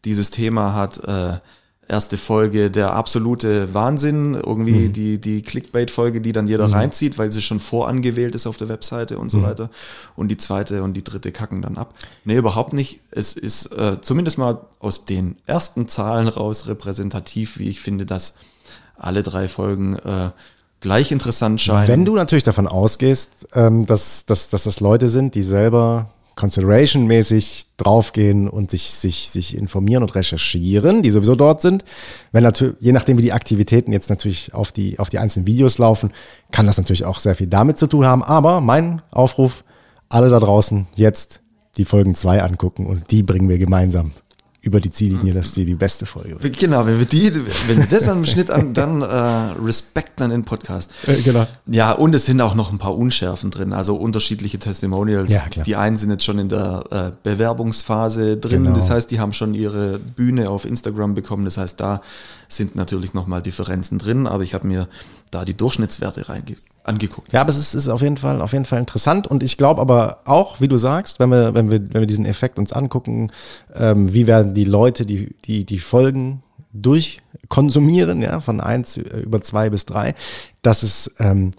dieses 0.05 0.29
Thema 0.29 0.73
hat, 0.73 0.97
äh, 1.03 1.39
erste 1.93 2.17
Folge 2.17 2.71
der 2.71 2.93
absolute 2.93 3.71
Wahnsinn, 3.75 4.33
irgendwie 4.33 4.87
mhm. 4.87 4.93
die, 4.93 5.21
die 5.21 5.43
Clickbait-Folge, 5.43 6.21
die 6.21 6.31
dann 6.31 6.47
jeder 6.47 6.67
mhm. 6.67 6.73
reinzieht, 6.73 7.19
weil 7.19 7.31
sie 7.31 7.43
schon 7.43 7.59
vorangewählt 7.59 8.33
ist 8.33 8.47
auf 8.47 8.57
der 8.57 8.67
Webseite 8.67 9.19
und 9.19 9.29
so 9.29 9.37
mhm. 9.37 9.43
weiter. 9.43 9.69
Und 10.15 10.29
die 10.29 10.37
zweite 10.37 10.81
und 10.81 10.95
die 10.95 11.03
dritte 11.03 11.31
kacken 11.31 11.61
dann 11.61 11.77
ab. 11.77 11.93
Nee, 12.25 12.37
überhaupt 12.37 12.73
nicht. 12.73 13.01
Es 13.11 13.33
ist 13.33 13.67
äh, 13.77 14.01
zumindest 14.01 14.39
mal 14.39 14.61
aus 14.79 15.05
den 15.05 15.35
ersten 15.45 15.87
Zahlen 15.87 16.27
raus 16.27 16.67
repräsentativ, 16.67 17.59
wie 17.59 17.69
ich 17.69 17.79
finde, 17.79 18.07
dass 18.07 18.37
alle 18.97 19.21
drei 19.21 19.47
Folgen 19.47 19.95
äh, 19.97 20.31
gleich 20.79 21.11
interessant 21.11 21.61
scheinen. 21.61 21.87
Wenn 21.87 22.05
du 22.05 22.15
natürlich 22.15 22.43
davon 22.43 22.67
ausgehst, 22.67 23.49
ähm, 23.53 23.85
dass, 23.85 24.25
dass, 24.25 24.49
dass 24.49 24.63
das 24.63 24.79
Leute 24.79 25.07
sind, 25.09 25.35
die 25.35 25.43
selber 25.43 26.09
Consideration-mäßig 26.35 27.67
draufgehen 27.77 28.49
und 28.49 28.71
sich, 28.71 28.91
sich, 28.91 29.29
sich 29.29 29.55
informieren 29.55 30.03
und 30.03 30.15
recherchieren, 30.15 31.01
die 31.01 31.11
sowieso 31.11 31.35
dort 31.35 31.61
sind. 31.61 31.85
Wenn 32.31 32.43
natürlich, 32.43 32.75
je 32.79 32.91
nachdem, 32.91 33.17
wie 33.17 33.21
die 33.21 33.33
Aktivitäten 33.33 33.91
jetzt 33.91 34.09
natürlich 34.09 34.53
auf 34.53 34.71
die, 34.71 34.99
auf 34.99 35.09
die 35.09 35.19
einzelnen 35.19 35.45
Videos 35.45 35.77
laufen, 35.77 36.11
kann 36.51 36.65
das 36.65 36.77
natürlich 36.77 37.05
auch 37.05 37.19
sehr 37.19 37.35
viel 37.35 37.47
damit 37.47 37.77
zu 37.77 37.87
tun 37.87 38.05
haben. 38.05 38.23
Aber 38.23 38.61
mein 38.61 39.01
Aufruf, 39.11 39.63
alle 40.09 40.29
da 40.29 40.39
draußen 40.39 40.87
jetzt 40.95 41.41
die 41.77 41.85
Folgen 41.85 42.15
zwei 42.15 42.41
angucken 42.41 42.85
und 42.85 43.11
die 43.11 43.23
bringen 43.23 43.49
wir 43.49 43.57
gemeinsam 43.57 44.11
über 44.63 44.79
die 44.79 44.91
Ziellinie, 44.91 45.33
dass 45.33 45.51
die 45.51 45.65
die 45.65 45.75
beste 45.75 46.05
Folge 46.05 46.41
wird. 46.41 46.57
Genau, 46.57 46.85
wenn 46.85 46.97
wir 46.97 47.05
die, 47.05 47.35
wenn 47.67 47.79
wir 47.79 47.85
das 47.85 48.07
am 48.07 48.23
Schnitt 48.23 48.49
an, 48.49 48.73
dann 48.73 49.01
äh, 49.01 49.05
Respekt 49.61 50.21
dann 50.21 50.31
in 50.31 50.45
Podcast. 50.45 50.89
Äh, 51.05 51.21
genau. 51.21 51.45
Ja, 51.67 51.91
und 51.91 52.15
es 52.15 52.25
sind 52.25 52.39
auch 52.39 52.55
noch 52.55 52.71
ein 52.71 52.77
paar 52.77 52.97
Unschärfen 52.97 53.51
drin, 53.51 53.73
also 53.73 53.95
unterschiedliche 53.95 54.59
Testimonials. 54.59 55.33
Ja, 55.33 55.41
klar. 55.49 55.65
Die 55.65 55.75
einen 55.75 55.97
sind 55.97 56.11
jetzt 56.11 56.23
schon 56.23 56.39
in 56.39 56.47
der 56.47 56.85
äh, 56.91 57.11
Bewerbungsphase 57.23 58.37
drin, 58.37 58.63
genau. 58.63 58.75
das 58.75 58.89
heißt, 58.89 59.11
die 59.11 59.19
haben 59.19 59.33
schon 59.33 59.53
ihre 59.53 59.99
Bühne 59.99 60.49
auf 60.49 60.63
Instagram 60.63 61.13
bekommen, 61.13 61.43
das 61.43 61.57
heißt, 61.57 61.81
da 61.81 62.01
sind 62.47 62.77
natürlich 62.77 63.13
nochmal 63.13 63.41
Differenzen 63.41 63.99
drin, 63.99 64.27
aber 64.27 64.43
ich 64.43 64.53
habe 64.53 64.65
mir 64.65 64.87
da 65.29 65.43
die 65.43 65.57
Durchschnittswerte 65.57 66.29
reinge 66.29 66.55
angeguckt. 66.83 67.31
Ja, 67.31 67.41
aber 67.41 67.49
es 67.49 67.57
ist, 67.57 67.73
ist 67.73 67.87
auf 67.87 68.01
jeden 68.01 68.17
Fall, 68.17 68.41
auf 68.41 68.53
jeden 68.53 68.65
Fall 68.65 68.79
interessant 68.79 69.27
und 69.27 69.43
ich 69.43 69.57
glaube 69.57 69.81
aber 69.81 70.19
auch, 70.25 70.59
wie 70.59 70.67
du 70.67 70.77
sagst, 70.77 71.19
wenn 71.19 71.29
wir, 71.29 71.53
wenn 71.53 71.71
wir, 71.71 71.81
wenn 71.93 72.01
wir 72.01 72.07
diesen 72.07 72.25
Effekt 72.25 72.59
uns 72.59 72.73
angucken, 72.73 73.31
ähm, 73.73 74.13
wie 74.13 74.27
werden 74.27 74.53
die 74.53 74.65
Leute, 74.65 75.05
die, 75.05 75.33
die, 75.45 75.65
die 75.65 75.79
Folgen 75.79 76.43
durchkonsumieren, 76.73 78.21
ja, 78.21 78.39
von 78.39 78.59
eins 78.59 78.97
über 78.97 79.41
zwei 79.41 79.69
bis 79.69 79.85
drei, 79.85 80.13
dass 80.61 80.83
es, 80.83 81.15
ähm, 81.19 81.51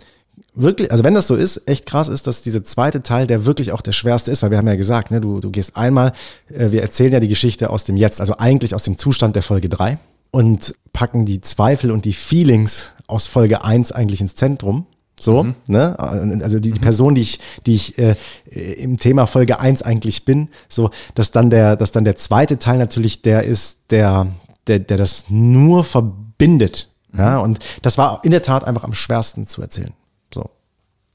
wirklich, 0.55 0.91
also 0.91 1.05
wenn 1.05 1.15
das 1.15 1.27
so 1.27 1.37
ist, 1.37 1.69
echt 1.69 1.87
krass 1.87 2.09
ist, 2.09 2.27
dass 2.27 2.43
dieser 2.43 2.65
zweite 2.65 3.03
Teil, 3.03 3.27
der 3.27 3.47
wirklich 3.47 3.73
auch 3.73 3.81
der 3.81 3.93
schwerste 3.93 4.31
ist, 4.31 4.43
weil 4.43 4.51
wir 4.51 4.59
haben 4.59 4.69
ja 4.69 4.77
gesagt, 4.77 5.11
ne, 5.11 5.21
du, 5.21 5.41
du 5.41 5.51
gehst 5.51 5.77
einmal, 5.77 6.13
äh, 6.49 6.71
wir 6.71 6.83
erzählen 6.83 7.13
ja 7.13 7.21
die 7.21 7.29
Geschichte 7.29 7.71
aus 7.71 7.85
dem 7.85 7.97
Jetzt, 7.97 8.21
also 8.21 8.37
eigentlich 8.39 8.75
aus 8.75 8.85
dem 8.85 8.99
Zustand 8.99 9.37
der 9.37 9.43
Folge 9.43 9.69
drei 9.69 9.99
und 10.31 10.75
packen 10.93 11.25
die 11.25 11.41
Zweifel 11.41 11.91
und 11.91 12.05
die 12.05 12.13
Feelings 12.13 12.91
aus 13.07 13.27
Folge 13.27 13.65
eins 13.65 13.93
eigentlich 13.93 14.21
ins 14.21 14.35
Zentrum 14.35 14.87
so, 15.25 15.45
mhm. 15.45 15.55
ne? 15.67 15.99
Also 15.99 16.61
die, 16.61 16.73
die, 16.73 16.81
Person, 16.81 17.15
die 17.15 17.23
ich, 17.23 17.41
die 17.67 17.75
ich 17.75 17.99
äh, 17.99 18.15
im 18.47 18.99
Thema 18.99 19.27
Folge 19.27 19.59
1 19.59 19.83
eigentlich 19.83 20.25
bin, 20.25 20.49
so, 20.69 20.91
dass 21.15 21.31
dann 21.31 21.51
der, 21.51 21.77
dass 21.77 21.93
dann 21.93 22.05
der 22.05 22.17
zweite 22.17 22.59
Teil 22.59 22.79
natürlich 22.79 23.23
der 23.23 23.45
ist, 23.45 23.79
der, 23.91 24.29
der, 24.67 24.79
der 24.79 24.97
das 24.97 25.27
nur 25.29 25.85
verbindet. 25.85 26.91
Mhm. 27.13 27.19
Ja, 27.19 27.39
und 27.39 27.59
das 27.83 27.99
war 27.99 28.21
in 28.25 28.31
der 28.31 28.43
Tat 28.43 28.65
einfach 28.65 28.85
am 28.85 28.95
schwersten 28.95 29.47
zu 29.47 29.63
erzählen. 29.63 29.93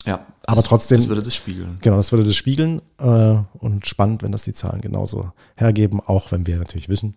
Ja. 0.06 0.26
Aber 0.46 0.64
trotzdem. 0.64 0.98
Das 0.98 1.08
würde 1.08 1.22
das 1.22 1.36
spiegeln. 1.36 1.78
Genau, 1.82 1.98
das 1.98 2.12
würde 2.12 2.24
das 2.24 2.36
spiegeln. 2.36 2.82
Äh, 2.98 3.38
und 3.60 3.86
spannend, 3.86 4.24
wenn 4.24 4.32
das 4.32 4.44
die 4.44 4.54
Zahlen 4.54 4.82
genauso 4.82 5.32
hergeben, 5.56 6.00
auch 6.00 6.32
wenn 6.32 6.48
wir 6.48 6.58
natürlich 6.58 6.90
wissen, 6.90 7.16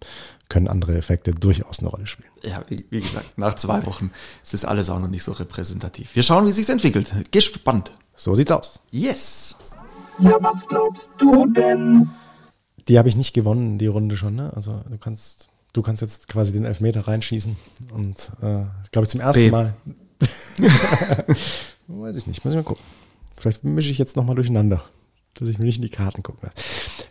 können 0.49 0.69
andere 0.69 0.97
Effekte 0.97 1.33
durchaus 1.33 1.79
eine 1.79 1.89
Rolle 1.89 2.07
spielen. 2.07 2.29
Ja, 2.43 2.63
wie, 2.69 2.85
wie 2.91 3.01
gesagt, 3.01 3.39
nach 3.39 3.55
zwei 3.55 3.87
Wochen 3.87 4.11
ist 4.43 4.53
das 4.53 4.65
alles 4.65 4.91
auch 4.91 4.99
noch 4.99 5.09
nicht 5.09 5.23
so 5.23 5.33
repräsentativ. 5.33 6.15
Wir 6.15 6.23
schauen, 6.23 6.47
wie 6.47 6.53
sich 6.53 6.69
entwickelt. 6.69 7.13
Gespannt. 7.31 7.93
So 8.15 8.35
sieht's 8.35 8.53
aus. 8.53 8.81
Yes. 8.91 9.57
Ja, 10.19 10.37
was 10.41 10.67
glaubst 10.69 11.09
du 11.19 11.47
denn? 11.47 12.11
Die 12.89 12.99
habe 12.99 13.09
ich 13.09 13.17
nicht 13.17 13.33
gewonnen, 13.33 13.79
die 13.79 13.87
Runde 13.87 14.17
schon, 14.17 14.35
ne? 14.35 14.53
Also 14.55 14.83
du 14.91 14.99
kannst, 14.99 15.49
du 15.73 15.81
kannst 15.81 16.03
jetzt 16.03 16.29
quasi 16.29 16.53
den 16.53 16.67
Elfmeter 16.67 17.09
reinschießen. 17.09 17.57
Und 17.95 18.31
äh, 18.43 18.67
glaube 18.91 19.05
ich 19.05 19.09
zum 19.09 19.21
ersten 19.21 19.45
B. 19.45 19.51
Mal. 19.51 19.75
Weiß 22.01 22.17
ich 22.17 22.27
nicht, 22.27 22.45
muss 22.45 22.55
ich 22.55 22.59
mal 22.59 22.65
gucken. 22.65 22.85
Vielleicht 23.37 23.65
mische 23.65 23.91
ich 23.91 23.99
jetzt 23.99 24.17
nochmal 24.17 24.35
durcheinander, 24.35 24.83
dass 25.35 25.49
ich 25.49 25.59
mir 25.59 25.67
nicht 25.67 25.77
in 25.77 25.83
die 25.83 25.91
Karten 25.91 26.23
gucken 26.23 26.41
lasse. 26.43 26.55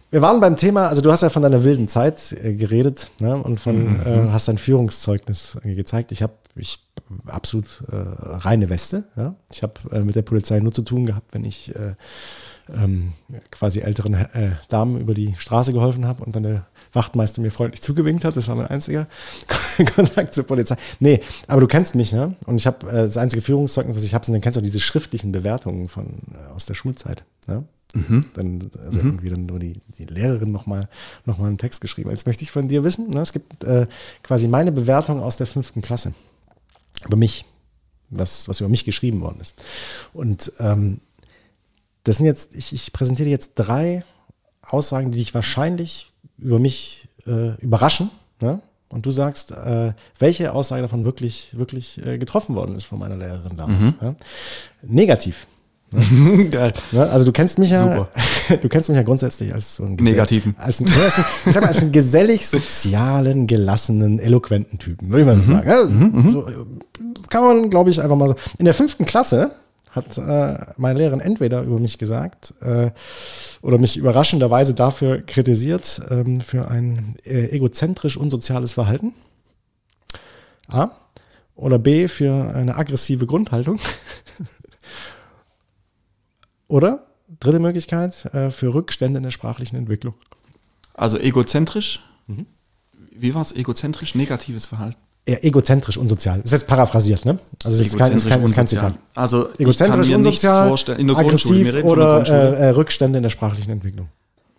Wir 0.09 0.21
waren 0.21 0.41
beim 0.41 0.57
Thema, 0.57 0.87
also 0.87 1.01
du 1.01 1.11
hast 1.11 1.21
ja 1.21 1.29
von 1.29 1.43
deiner 1.43 1.63
wilden 1.63 1.87
Zeit 1.87 2.33
äh, 2.33 2.53
geredet 2.53 3.11
ne, 3.19 3.37
und 3.37 3.59
von 3.59 3.93
mhm. 3.93 4.01
äh, 4.05 4.29
hast 4.31 4.47
dein 4.47 4.57
Führungszeugnis 4.57 5.57
äh, 5.63 5.75
gezeigt. 5.75 6.11
Ich 6.11 6.21
habe 6.21 6.33
ich 6.55 6.79
absolut 7.27 7.83
äh, 7.91 7.95
reine 7.95 8.69
Weste. 8.69 9.05
Ja? 9.15 9.35
Ich 9.51 9.63
habe 9.63 9.73
äh, 9.91 10.01
mit 10.01 10.15
der 10.15 10.21
Polizei 10.23 10.59
nur 10.59 10.71
zu 10.71 10.81
tun 10.81 11.05
gehabt, 11.05 11.33
wenn 11.33 11.45
ich 11.45 11.73
äh, 11.75 11.95
ähm, 12.73 13.13
quasi 13.51 13.79
älteren 13.79 14.25
Damen 14.69 14.99
über 14.99 15.13
die 15.13 15.35
Straße 15.37 15.73
geholfen 15.73 16.05
habe 16.05 16.23
und 16.23 16.35
dann 16.35 16.43
der 16.43 16.67
Wachtmeister 16.93 17.41
mir 17.41 17.51
freundlich 17.51 17.81
zugewinkt 17.81 18.25
hat. 18.25 18.35
Das 18.35 18.47
war 18.47 18.55
mein 18.55 18.67
einziger 18.67 19.07
Kontakt 19.95 20.33
zur 20.33 20.45
Polizei. 20.45 20.75
Nee, 20.99 21.21
aber 21.47 21.61
du 21.61 21.67
kennst 21.67 21.95
mich, 21.95 22.11
ne? 22.11 22.35
Und 22.45 22.57
ich 22.57 22.67
habe 22.67 22.87
äh, 22.89 23.03
das 23.03 23.17
einzige 23.17 23.41
Führungszeugnis, 23.41 23.95
was 23.95 24.03
ich 24.03 24.13
habe, 24.13 24.25
sind 24.25 24.33
dann 24.33 24.41
kennst 24.41 24.57
du 24.57 24.61
auch 24.61 24.65
diese 24.65 24.79
schriftlichen 24.79 25.31
Bewertungen 25.31 25.87
von 25.87 26.07
äh, 26.33 26.51
aus 26.51 26.65
der 26.65 26.73
Schulzeit. 26.73 27.23
Ne? 27.47 27.63
Mhm. 27.93 28.25
Dann 28.33 28.71
also 28.83 28.99
mhm. 28.99 29.05
irgendwie 29.05 29.29
dann 29.29 29.45
nur 29.45 29.59
die, 29.59 29.79
die 29.97 30.05
Lehrerin 30.05 30.51
nochmal 30.51 30.89
noch 31.25 31.37
mal 31.37 31.47
einen 31.47 31.57
Text 31.57 31.81
geschrieben. 31.81 32.09
Jetzt 32.09 32.25
möchte 32.25 32.43
ich 32.43 32.51
von 32.51 32.67
dir 32.67 32.83
wissen, 32.83 33.09
ne? 33.09 33.21
es 33.21 33.33
gibt 33.33 33.63
äh, 33.63 33.87
quasi 34.23 34.47
meine 34.47 34.71
Bewertung 34.71 35.21
aus 35.21 35.37
der 35.37 35.47
fünften 35.47 35.81
Klasse 35.81 36.13
über 37.05 37.17
mich, 37.17 37.45
was, 38.09 38.47
was 38.47 38.59
über 38.59 38.69
mich 38.69 38.85
geschrieben 38.85 39.21
worden 39.21 39.39
ist. 39.41 39.55
Und 40.13 40.53
ähm, 40.59 41.01
das 42.03 42.17
sind 42.17 42.25
jetzt, 42.25 42.55
ich, 42.55 42.73
ich 42.73 42.93
präsentiere 42.93 43.29
jetzt 43.29 43.53
drei 43.55 44.03
Aussagen, 44.61 45.11
die 45.11 45.19
dich 45.19 45.33
wahrscheinlich 45.33 46.10
über 46.41 46.59
mich 46.59 47.07
äh, 47.25 47.55
überraschen. 47.61 48.09
Ne? 48.41 48.59
Und 48.89 49.05
du 49.05 49.11
sagst, 49.11 49.51
äh, 49.51 49.93
welche 50.19 50.53
Aussage 50.53 50.81
davon 50.81 51.05
wirklich, 51.05 51.57
wirklich 51.57 52.05
äh, 52.05 52.17
getroffen 52.17 52.55
worden 52.55 52.75
ist 52.75 52.85
von 52.85 52.99
meiner 52.99 53.15
Lehrerin 53.15 53.55
damals. 53.55 53.79
Mhm. 53.79 53.93
Ja? 54.01 54.15
Negativ. 54.81 55.47
Ne? 55.91 56.45
Geil. 56.49 56.73
Ne? 56.91 57.09
Also 57.09 57.25
du 57.25 57.31
kennst 57.31 57.59
mich 57.59 57.69
ja, 57.69 57.83
Super. 57.83 58.09
du 58.61 58.69
kennst 58.69 58.89
mich 58.89 58.97
ja 58.97 59.03
grundsätzlich 59.03 59.53
als 59.53 59.77
so 59.77 59.83
ein 59.85 59.95
negativen, 59.95 60.55
als 60.57 60.81
ein, 60.81 60.87
als 60.87 61.19
ein, 61.19 61.25
ich 61.45 61.53
sag 61.53 61.61
mal, 61.61 61.69
als 61.69 61.79
einen 61.79 61.91
gesellig 61.91 62.47
sozialen, 62.47 63.47
gelassenen, 63.47 64.19
eloquenten 64.19 64.79
Typen, 64.79 65.09
würde 65.09 65.21
ich 65.21 65.27
mal 65.27 65.35
so 65.37 65.51
mhm. 65.51 65.55
sagen. 65.55 65.69
Ja, 65.69 65.85
mhm. 65.85 66.31
so, 66.33 66.45
kann 67.29 67.43
man, 67.43 67.69
glaube 67.69 67.89
ich, 67.89 68.01
einfach 68.01 68.17
mal 68.17 68.29
so. 68.29 68.35
In 68.57 68.65
der 68.65 68.73
fünften 68.73 69.05
Klasse 69.05 69.51
hat 69.91 70.17
äh, 70.17 70.57
meine 70.77 70.99
Lehrerin 70.99 71.19
entweder 71.19 71.61
über 71.61 71.79
mich 71.79 71.97
gesagt 71.97 72.53
äh, 72.61 72.91
oder 73.61 73.77
mich 73.77 73.97
überraschenderweise 73.97 74.73
dafür 74.73 75.21
kritisiert, 75.21 76.01
ähm, 76.09 76.41
für 76.41 76.69
ein 76.69 77.15
äh, 77.23 77.47
egozentrisch 77.47 78.17
unsoziales 78.17 78.73
Verhalten. 78.73 79.13
A. 80.67 80.91
Oder 81.55 81.77
B. 81.77 82.07
Für 82.07 82.55
eine 82.55 82.75
aggressive 82.77 83.25
Grundhaltung. 83.25 83.79
oder 86.67 87.05
dritte 87.39 87.59
Möglichkeit, 87.59 88.25
äh, 88.33 88.49
für 88.49 88.73
Rückstände 88.73 89.17
in 89.17 89.23
der 89.23 89.31
sprachlichen 89.31 89.75
Entwicklung. 89.75 90.15
Also 90.93 91.17
egozentrisch? 91.17 92.01
Mhm. 92.27 92.45
Wie 93.11 93.35
war 93.35 93.41
es? 93.41 93.51
Egozentrisch, 93.51 94.15
negatives 94.15 94.65
Verhalten? 94.65 94.99
Eher 95.25 95.43
egozentrisch 95.43 95.97
unsozial. 95.97 96.37
Das 96.37 96.45
ist 96.45 96.61
jetzt 96.61 96.67
paraphrasiert, 96.67 97.25
ne? 97.25 97.39
Also 97.63 97.77
das 97.77 97.87
ist 97.87 97.97
kein, 97.97 98.11
ist 98.13 98.27
kein, 98.27 98.43
ist 98.43 98.55
kein 98.55 98.67
Zitat. 98.67 98.93
Also 99.15 99.49
egozentrisch 99.57 100.09
unsozial, 100.09 100.63
nicht 100.63 100.69
vorstellen, 100.69 100.99
in 100.99 101.07
der 101.07 101.15
Grundschule, 101.17 101.73
wir 101.73 101.85
oder 101.85 102.27
äh, 102.27 102.55
äh, 102.55 102.69
Rückstände 102.69 103.17
in 103.17 103.23
der 103.23 103.29
sprachlichen 103.29 103.71
Entwicklung. 103.71 104.09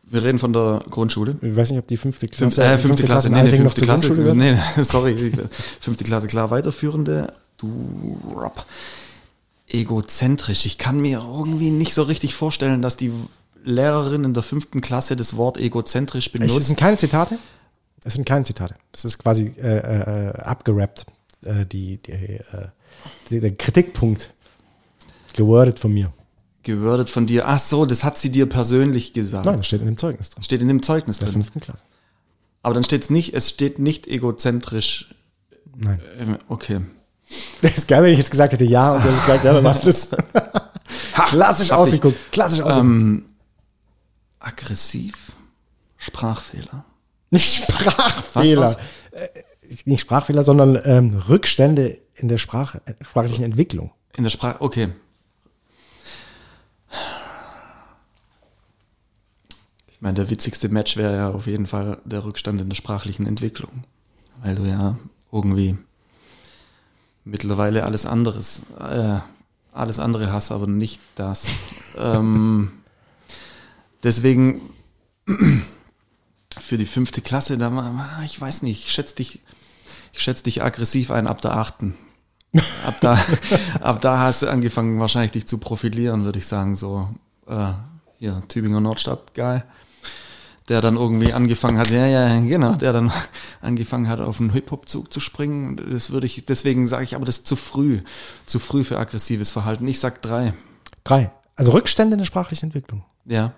Wir 0.05 0.23
reden 0.23 0.39
von 0.39 0.53
der 0.53 0.83
Grundschule. 0.91 1.37
Ich 1.41 1.57
weiß 1.57 1.71
nicht, 1.71 1.79
ob 1.79 1.87
die 1.87 1.97
fünfte 1.97 2.29
Klasse. 2.29 2.57
Fünf, 2.57 2.59
äh, 2.59 2.71
fünfte, 2.73 2.89
fünfte 2.89 3.03
Klasse, 3.05 3.29
Klasse, 3.29 3.45
nee, 3.45 3.51
nee, 3.51 3.57
fünfte 3.57 3.81
Klasse. 3.81 4.35
Nee, 4.35 4.57
sorry, 4.83 5.33
fünfte 5.81 6.05
Klasse, 6.05 6.27
klar, 6.27 6.51
weiterführende. 6.51 7.33
Du, 7.57 8.19
Rob. 8.35 8.67
Egozentrisch. 9.67 10.67
Ich 10.67 10.77
kann 10.77 11.01
mir 11.01 11.23
irgendwie 11.27 11.71
nicht 11.71 11.95
so 11.95 12.03
richtig 12.03 12.35
vorstellen, 12.35 12.83
dass 12.83 12.99
die 12.99 13.11
Lehrerin 13.65 14.25
in 14.25 14.35
der 14.35 14.43
fünften 14.43 14.81
Klasse 14.81 15.17
das 15.17 15.37
Wort 15.37 15.57
egozentrisch 15.59 16.31
benutzt. 16.31 16.57
Das 16.57 16.67
sind 16.67 16.79
keine 16.79 16.99
Zitate? 16.99 17.39
Es 18.05 18.15
sind 18.15 18.27
keine 18.27 18.45
Zitate. 18.45 18.75
Es 18.93 19.05
ist 19.05 19.19
quasi 19.19 19.55
äh, 19.59 19.79
äh, 19.79 20.33
abgerappt, 20.39 21.07
äh, 21.45 21.65
die, 21.67 21.99
die, 21.99 22.13
äh, 22.13 22.41
die, 23.31 23.41
der 23.41 23.55
Kritikpunkt 23.55 24.35
gewordet 25.35 25.79
von 25.79 25.93
mir. 25.93 26.13
Gewordet 26.63 27.11
von 27.11 27.27
dir. 27.27 27.49
Ach 27.49 27.59
so, 27.59 27.87
das 27.87 28.05
hat 28.05 28.19
sie 28.19 28.31
dir 28.31 28.49
persönlich 28.49 29.13
gesagt. 29.13 29.47
Nein, 29.47 29.59
das 29.59 29.67
steht 29.67 29.81
in 29.81 29.87
dem 29.87 29.99
Zeugnis 29.99 30.31
drin. 30.31 30.43
Steht 30.43 30.63
in 30.63 30.69
dem 30.69 30.83
Zeugnis 30.83 31.19
der 31.19 31.29
drin. 31.29 31.41
Der 31.41 31.45
fünften 31.45 31.61
Klasse. 31.61 31.85
Aber 32.63 32.75
dann 32.75 32.85
steht 32.85 33.03
es 33.03 33.11
nicht, 33.11 33.35
es 33.35 33.49
steht 33.49 33.79
nicht 33.79 34.07
egozentrisch. 34.07 35.15
Nein. 35.77 36.01
Äh, 36.19 36.39
okay. 36.49 36.81
Das 37.63 37.79
ist 37.79 37.89
geil, 37.89 38.03
wenn 38.03 38.13
ich 38.13 38.19
jetzt 38.19 38.31
gesagt 38.31 38.53
hätte, 38.53 38.65
ja, 38.65 38.93
und 38.93 39.03
du 39.03 39.09
hast 39.09 39.25
gesagt, 39.25 39.45
ja, 39.45 39.55
dann 39.55 39.63
machst 39.63 39.85
du 39.85 39.89
es. 39.89 40.11
Klassisch 41.15 41.71
ausgeguckt. 41.71 42.31
Klassisch 42.31 42.61
ausgeguckt. 42.61 42.85
Ähm, 42.85 43.27
aggressiv? 44.39 45.37
Sprachfehler. 45.97 46.85
Nicht 47.33 47.65
Sprachfehler. 47.65 48.63
Was, 48.63 48.77
Äh, 49.11 49.29
nicht 49.87 50.03
Sprachfehler, 50.03 50.45
sondern 50.45 50.79
ähm, 50.85 51.17
Rückstände 51.29 51.99
in 52.15 52.29
der 52.29 52.39
Sprach, 52.39 52.77
sprachlichen 53.01 53.43
Entwicklung. 53.45 53.91
In 54.15 54.23
der 54.23 54.31
Sprache, 54.31 54.61
okay. 54.61 54.89
Ich 59.91 60.01
meine, 60.01 60.15
der 60.15 60.29
witzigste 60.29 60.69
Match 60.69 60.97
wäre 60.97 61.17
ja 61.17 61.31
auf 61.31 61.47
jeden 61.47 61.67
Fall 61.67 61.99
der 62.05 62.25
Rückstand 62.25 62.61
in 62.61 62.69
der 62.69 62.77
sprachlichen 62.77 63.27
Entwicklung. 63.27 63.85
Weil 64.43 64.55
du 64.55 64.65
ja 64.65 64.99
irgendwie 65.31 65.79
mittlerweile 67.25 67.85
alles 67.85 68.05
anderes, 68.05 68.63
äh, 68.79 69.19
alles 69.73 69.99
andere 69.99 70.31
hast, 70.33 70.53
aber 70.53 70.67
nicht 70.67 71.01
das. 71.15 71.47
ähm, 71.99 72.73
deswegen 74.03 74.61
für 76.73 76.79
die 76.79 76.87
fünfte 76.87 77.21
Klasse, 77.21 77.59
da 77.59 77.71
war, 77.75 78.23
ich 78.25 78.41
weiß 78.41 78.63
nicht, 78.63 78.87
ich 78.87 78.93
schätze 78.95 79.17
dich, 79.17 79.41
ich 80.15 80.21
schätze 80.21 80.45
dich 80.45 80.63
aggressiv 80.63 81.11
ein 81.11 81.27
ab 81.27 81.43
der 81.43 81.55
achten. 81.55 81.99
Ab 82.87 82.95
da, 83.03 83.19
ab 83.83 84.01
da 84.01 84.21
hast 84.21 84.41
du 84.41 84.49
angefangen, 84.49 84.99
wahrscheinlich 84.99 85.33
dich 85.33 85.47
zu 85.47 85.59
profilieren, 85.59 86.25
würde 86.25 86.39
ich 86.39 86.47
sagen. 86.47 86.75
So, 86.75 87.11
äh, 87.47 87.73
hier, 88.19 88.43
Tübinger 88.49 88.81
Nordstadt, 88.81 89.35
geil. 89.35 89.65
Der 90.71 90.81
dann 90.81 90.97
irgendwie 90.97 91.35
angefangen 91.35 91.77
hat, 91.77 91.91
ja, 91.91 92.07
ja, 92.07 92.41
genau, 92.41 92.73
der 92.73 92.95
dann 92.95 93.13
angefangen 93.61 94.09
hat, 94.09 94.21
auf 94.21 94.41
einen 94.41 94.55
Hip-Hop-Zug 94.55 95.13
zu 95.13 95.21
springen. 95.21 95.77
Das 95.91 96.11
würde 96.11 96.25
ich, 96.25 96.47
deswegen 96.47 96.89
sage 96.89 97.05
ich, 97.05 97.15
aber 97.15 97.27
das 97.27 97.37
ist 97.37 97.47
zu 97.47 97.57
früh. 97.57 98.01
Zu 98.47 98.59
früh 98.61 98.83
für 98.83 98.99
aggressives 98.99 99.51
Verhalten. 99.51 99.87
Ich 99.89 100.01
sag 100.01 100.23
drei. 100.23 100.55
Drei. 101.05 101.33
Also 101.55 101.73
Rückstände 101.73 102.15
in 102.15 102.21
der 102.21 102.25
sprachlichen 102.25 102.71
Entwicklung. 102.71 103.05
Ja. 103.27 103.53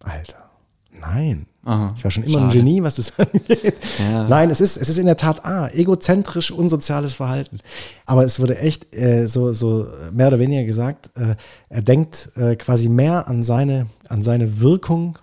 Alter. 0.00 0.50
Nein. 0.90 1.46
Aha. 1.64 1.94
Ich 1.96 2.04
war 2.04 2.10
schon 2.10 2.24
immer 2.24 2.38
ein 2.38 2.50
Schade. 2.50 2.58
Genie, 2.58 2.82
was 2.82 2.96
das 2.96 3.12
angeht. 3.18 3.74
Ja. 3.98 4.28
Nein, 4.28 4.50
es 4.50 4.60
ist, 4.60 4.76
es 4.76 4.88
ist 4.88 4.98
in 4.98 5.06
der 5.06 5.16
Tat 5.16 5.44
A, 5.44 5.68
egozentrisch, 5.68 6.50
unsoziales 6.50 7.14
Verhalten. 7.14 7.60
Aber 8.06 8.24
es 8.24 8.38
wurde 8.38 8.58
echt 8.58 8.94
äh, 8.94 9.26
so, 9.26 9.52
so 9.52 9.86
mehr 10.12 10.28
oder 10.28 10.38
weniger 10.38 10.64
gesagt, 10.64 11.10
äh, 11.16 11.36
er 11.68 11.82
denkt 11.82 12.30
äh, 12.36 12.56
quasi 12.56 12.88
mehr 12.88 13.28
an 13.28 13.42
seine, 13.42 13.86
an 14.08 14.22
seine 14.22 14.60
Wirkung 14.60 15.18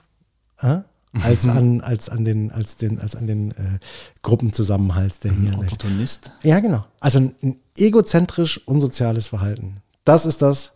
äh, 0.62 0.80
als 1.22 1.48
an, 1.48 1.82
als 1.82 2.10
an 2.10 2.24
den, 2.24 2.52
als 2.52 2.78
den, 2.78 3.00
als 3.00 3.16
an 3.16 3.28
den 3.28 3.52
äh, 3.52 3.80
Gruppenzusammenhalt, 4.24 5.24
der 5.24 5.34
hier. 5.34 5.58
Opportunist. 5.60 6.32
Ja, 6.44 6.60
genau. 6.60 6.86
Also 7.00 7.20
ein, 7.20 7.36
ein 7.44 7.58
egozentrisch 7.78 8.66
unsoziales 8.66 9.28
Verhalten. 9.28 9.78
Das 10.06 10.26
ist 10.26 10.42
das, 10.42 10.74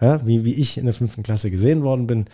ja, 0.00 0.24
wie, 0.26 0.44
wie 0.44 0.54
ich 0.54 0.78
in 0.78 0.84
der 0.84 0.94
fünften 0.94 1.22
Klasse 1.22 1.50
gesehen 1.50 1.82
worden 1.82 2.06
bin. 2.06 2.26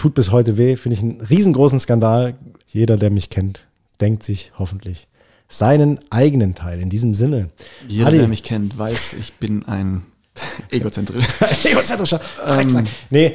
Tut 0.00 0.14
bis 0.14 0.32
heute 0.32 0.56
weh, 0.56 0.76
finde 0.76 0.96
ich 0.96 1.02
einen 1.02 1.20
riesengroßen 1.20 1.78
Skandal. 1.78 2.32
Jeder, 2.66 2.96
der 2.96 3.10
mich 3.10 3.28
kennt, 3.28 3.66
denkt 4.00 4.22
sich 4.22 4.50
hoffentlich 4.58 5.08
seinen 5.46 6.00
eigenen 6.08 6.54
Teil. 6.54 6.80
In 6.80 6.88
diesem 6.88 7.12
Sinne. 7.12 7.50
Jeder, 7.86 8.06
Adi, 8.06 8.16
der 8.16 8.28
mich 8.28 8.42
kennt, 8.42 8.78
weiß, 8.78 9.12
ich 9.20 9.34
bin 9.34 9.66
ein 9.66 10.06
Egozentrischer. 10.70 11.48
egozentrischer 11.70 12.18
Drecksack. 12.46 12.86
nee, 13.10 13.34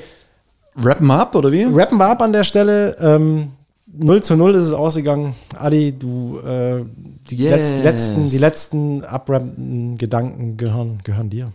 Rappen 0.76 1.11
up, 1.11 1.36
oder 1.36 1.51
wie? 1.51 1.66
rappen 1.66 1.99
wir 1.99 2.07
ab 2.07 2.24
an 2.24 2.34
der 2.34 2.43
Stelle. 2.43 2.95
Ähm, 2.99 3.51
0 3.86 4.24
zu 4.24 4.36
0 4.36 4.55
ist 4.55 4.63
es 4.63 4.74
ausgegangen. 4.74 5.36
Adi, 5.55 5.91
du, 5.91 6.39
äh, 6.39 6.84
die, 7.30 7.38
Yes. 7.38 7.84
letzten, 7.84 8.28
die 8.28 8.39
letzten 8.39 9.03
abrappenden 9.03 9.99
Gedanken 9.99 10.57
gehören, 10.57 10.99
gehören 11.03 11.30
dir. 11.30 11.51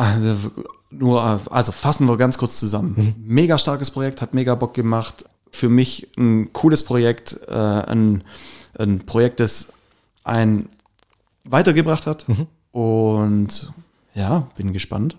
Also, 0.00 0.50
nur, 0.90 1.22
also 1.50 1.72
fassen 1.72 2.06
wir 2.06 2.16
ganz 2.16 2.38
kurz 2.38 2.58
zusammen. 2.58 3.14
Mega 3.22 3.58
starkes 3.58 3.90
Projekt, 3.90 4.22
hat 4.22 4.32
mega 4.32 4.54
Bock 4.54 4.72
gemacht. 4.72 5.26
Für 5.50 5.68
mich 5.68 6.08
ein 6.16 6.54
cooles 6.54 6.84
Projekt, 6.84 7.38
äh, 7.48 7.54
ein, 7.54 8.24
ein 8.78 9.00
Projekt, 9.00 9.40
das 9.40 9.68
einen 10.24 10.70
weitergebracht 11.44 12.06
hat. 12.06 12.24
Und 12.72 13.72
ja, 14.14 14.48
bin 14.56 14.72
gespannt, 14.72 15.16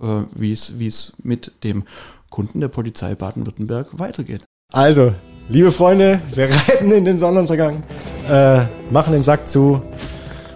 äh, 0.00 0.22
wie 0.34 0.52
es 0.52 0.78
wie 0.78 0.86
es 0.86 1.12
mit 1.22 1.52
dem 1.62 1.84
Kunden 2.30 2.60
der 2.60 2.68
Polizei 2.68 3.14
Baden-Württemberg 3.14 3.98
weitergeht. 3.98 4.44
Also, 4.72 5.12
liebe 5.50 5.72
Freunde, 5.72 6.18
wir 6.34 6.48
reiten 6.48 6.90
in 6.90 7.04
den 7.04 7.18
Sonnenuntergang, 7.18 7.82
äh, 8.30 8.64
machen 8.90 9.12
den 9.12 9.24
Sack 9.24 9.46
zu. 9.46 9.82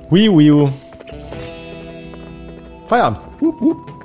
Wii 0.09 0.31
Wii. 0.31 0.86
Feierabend. 2.89 3.24
Wup, 3.41 3.61
wup. 3.61 3.96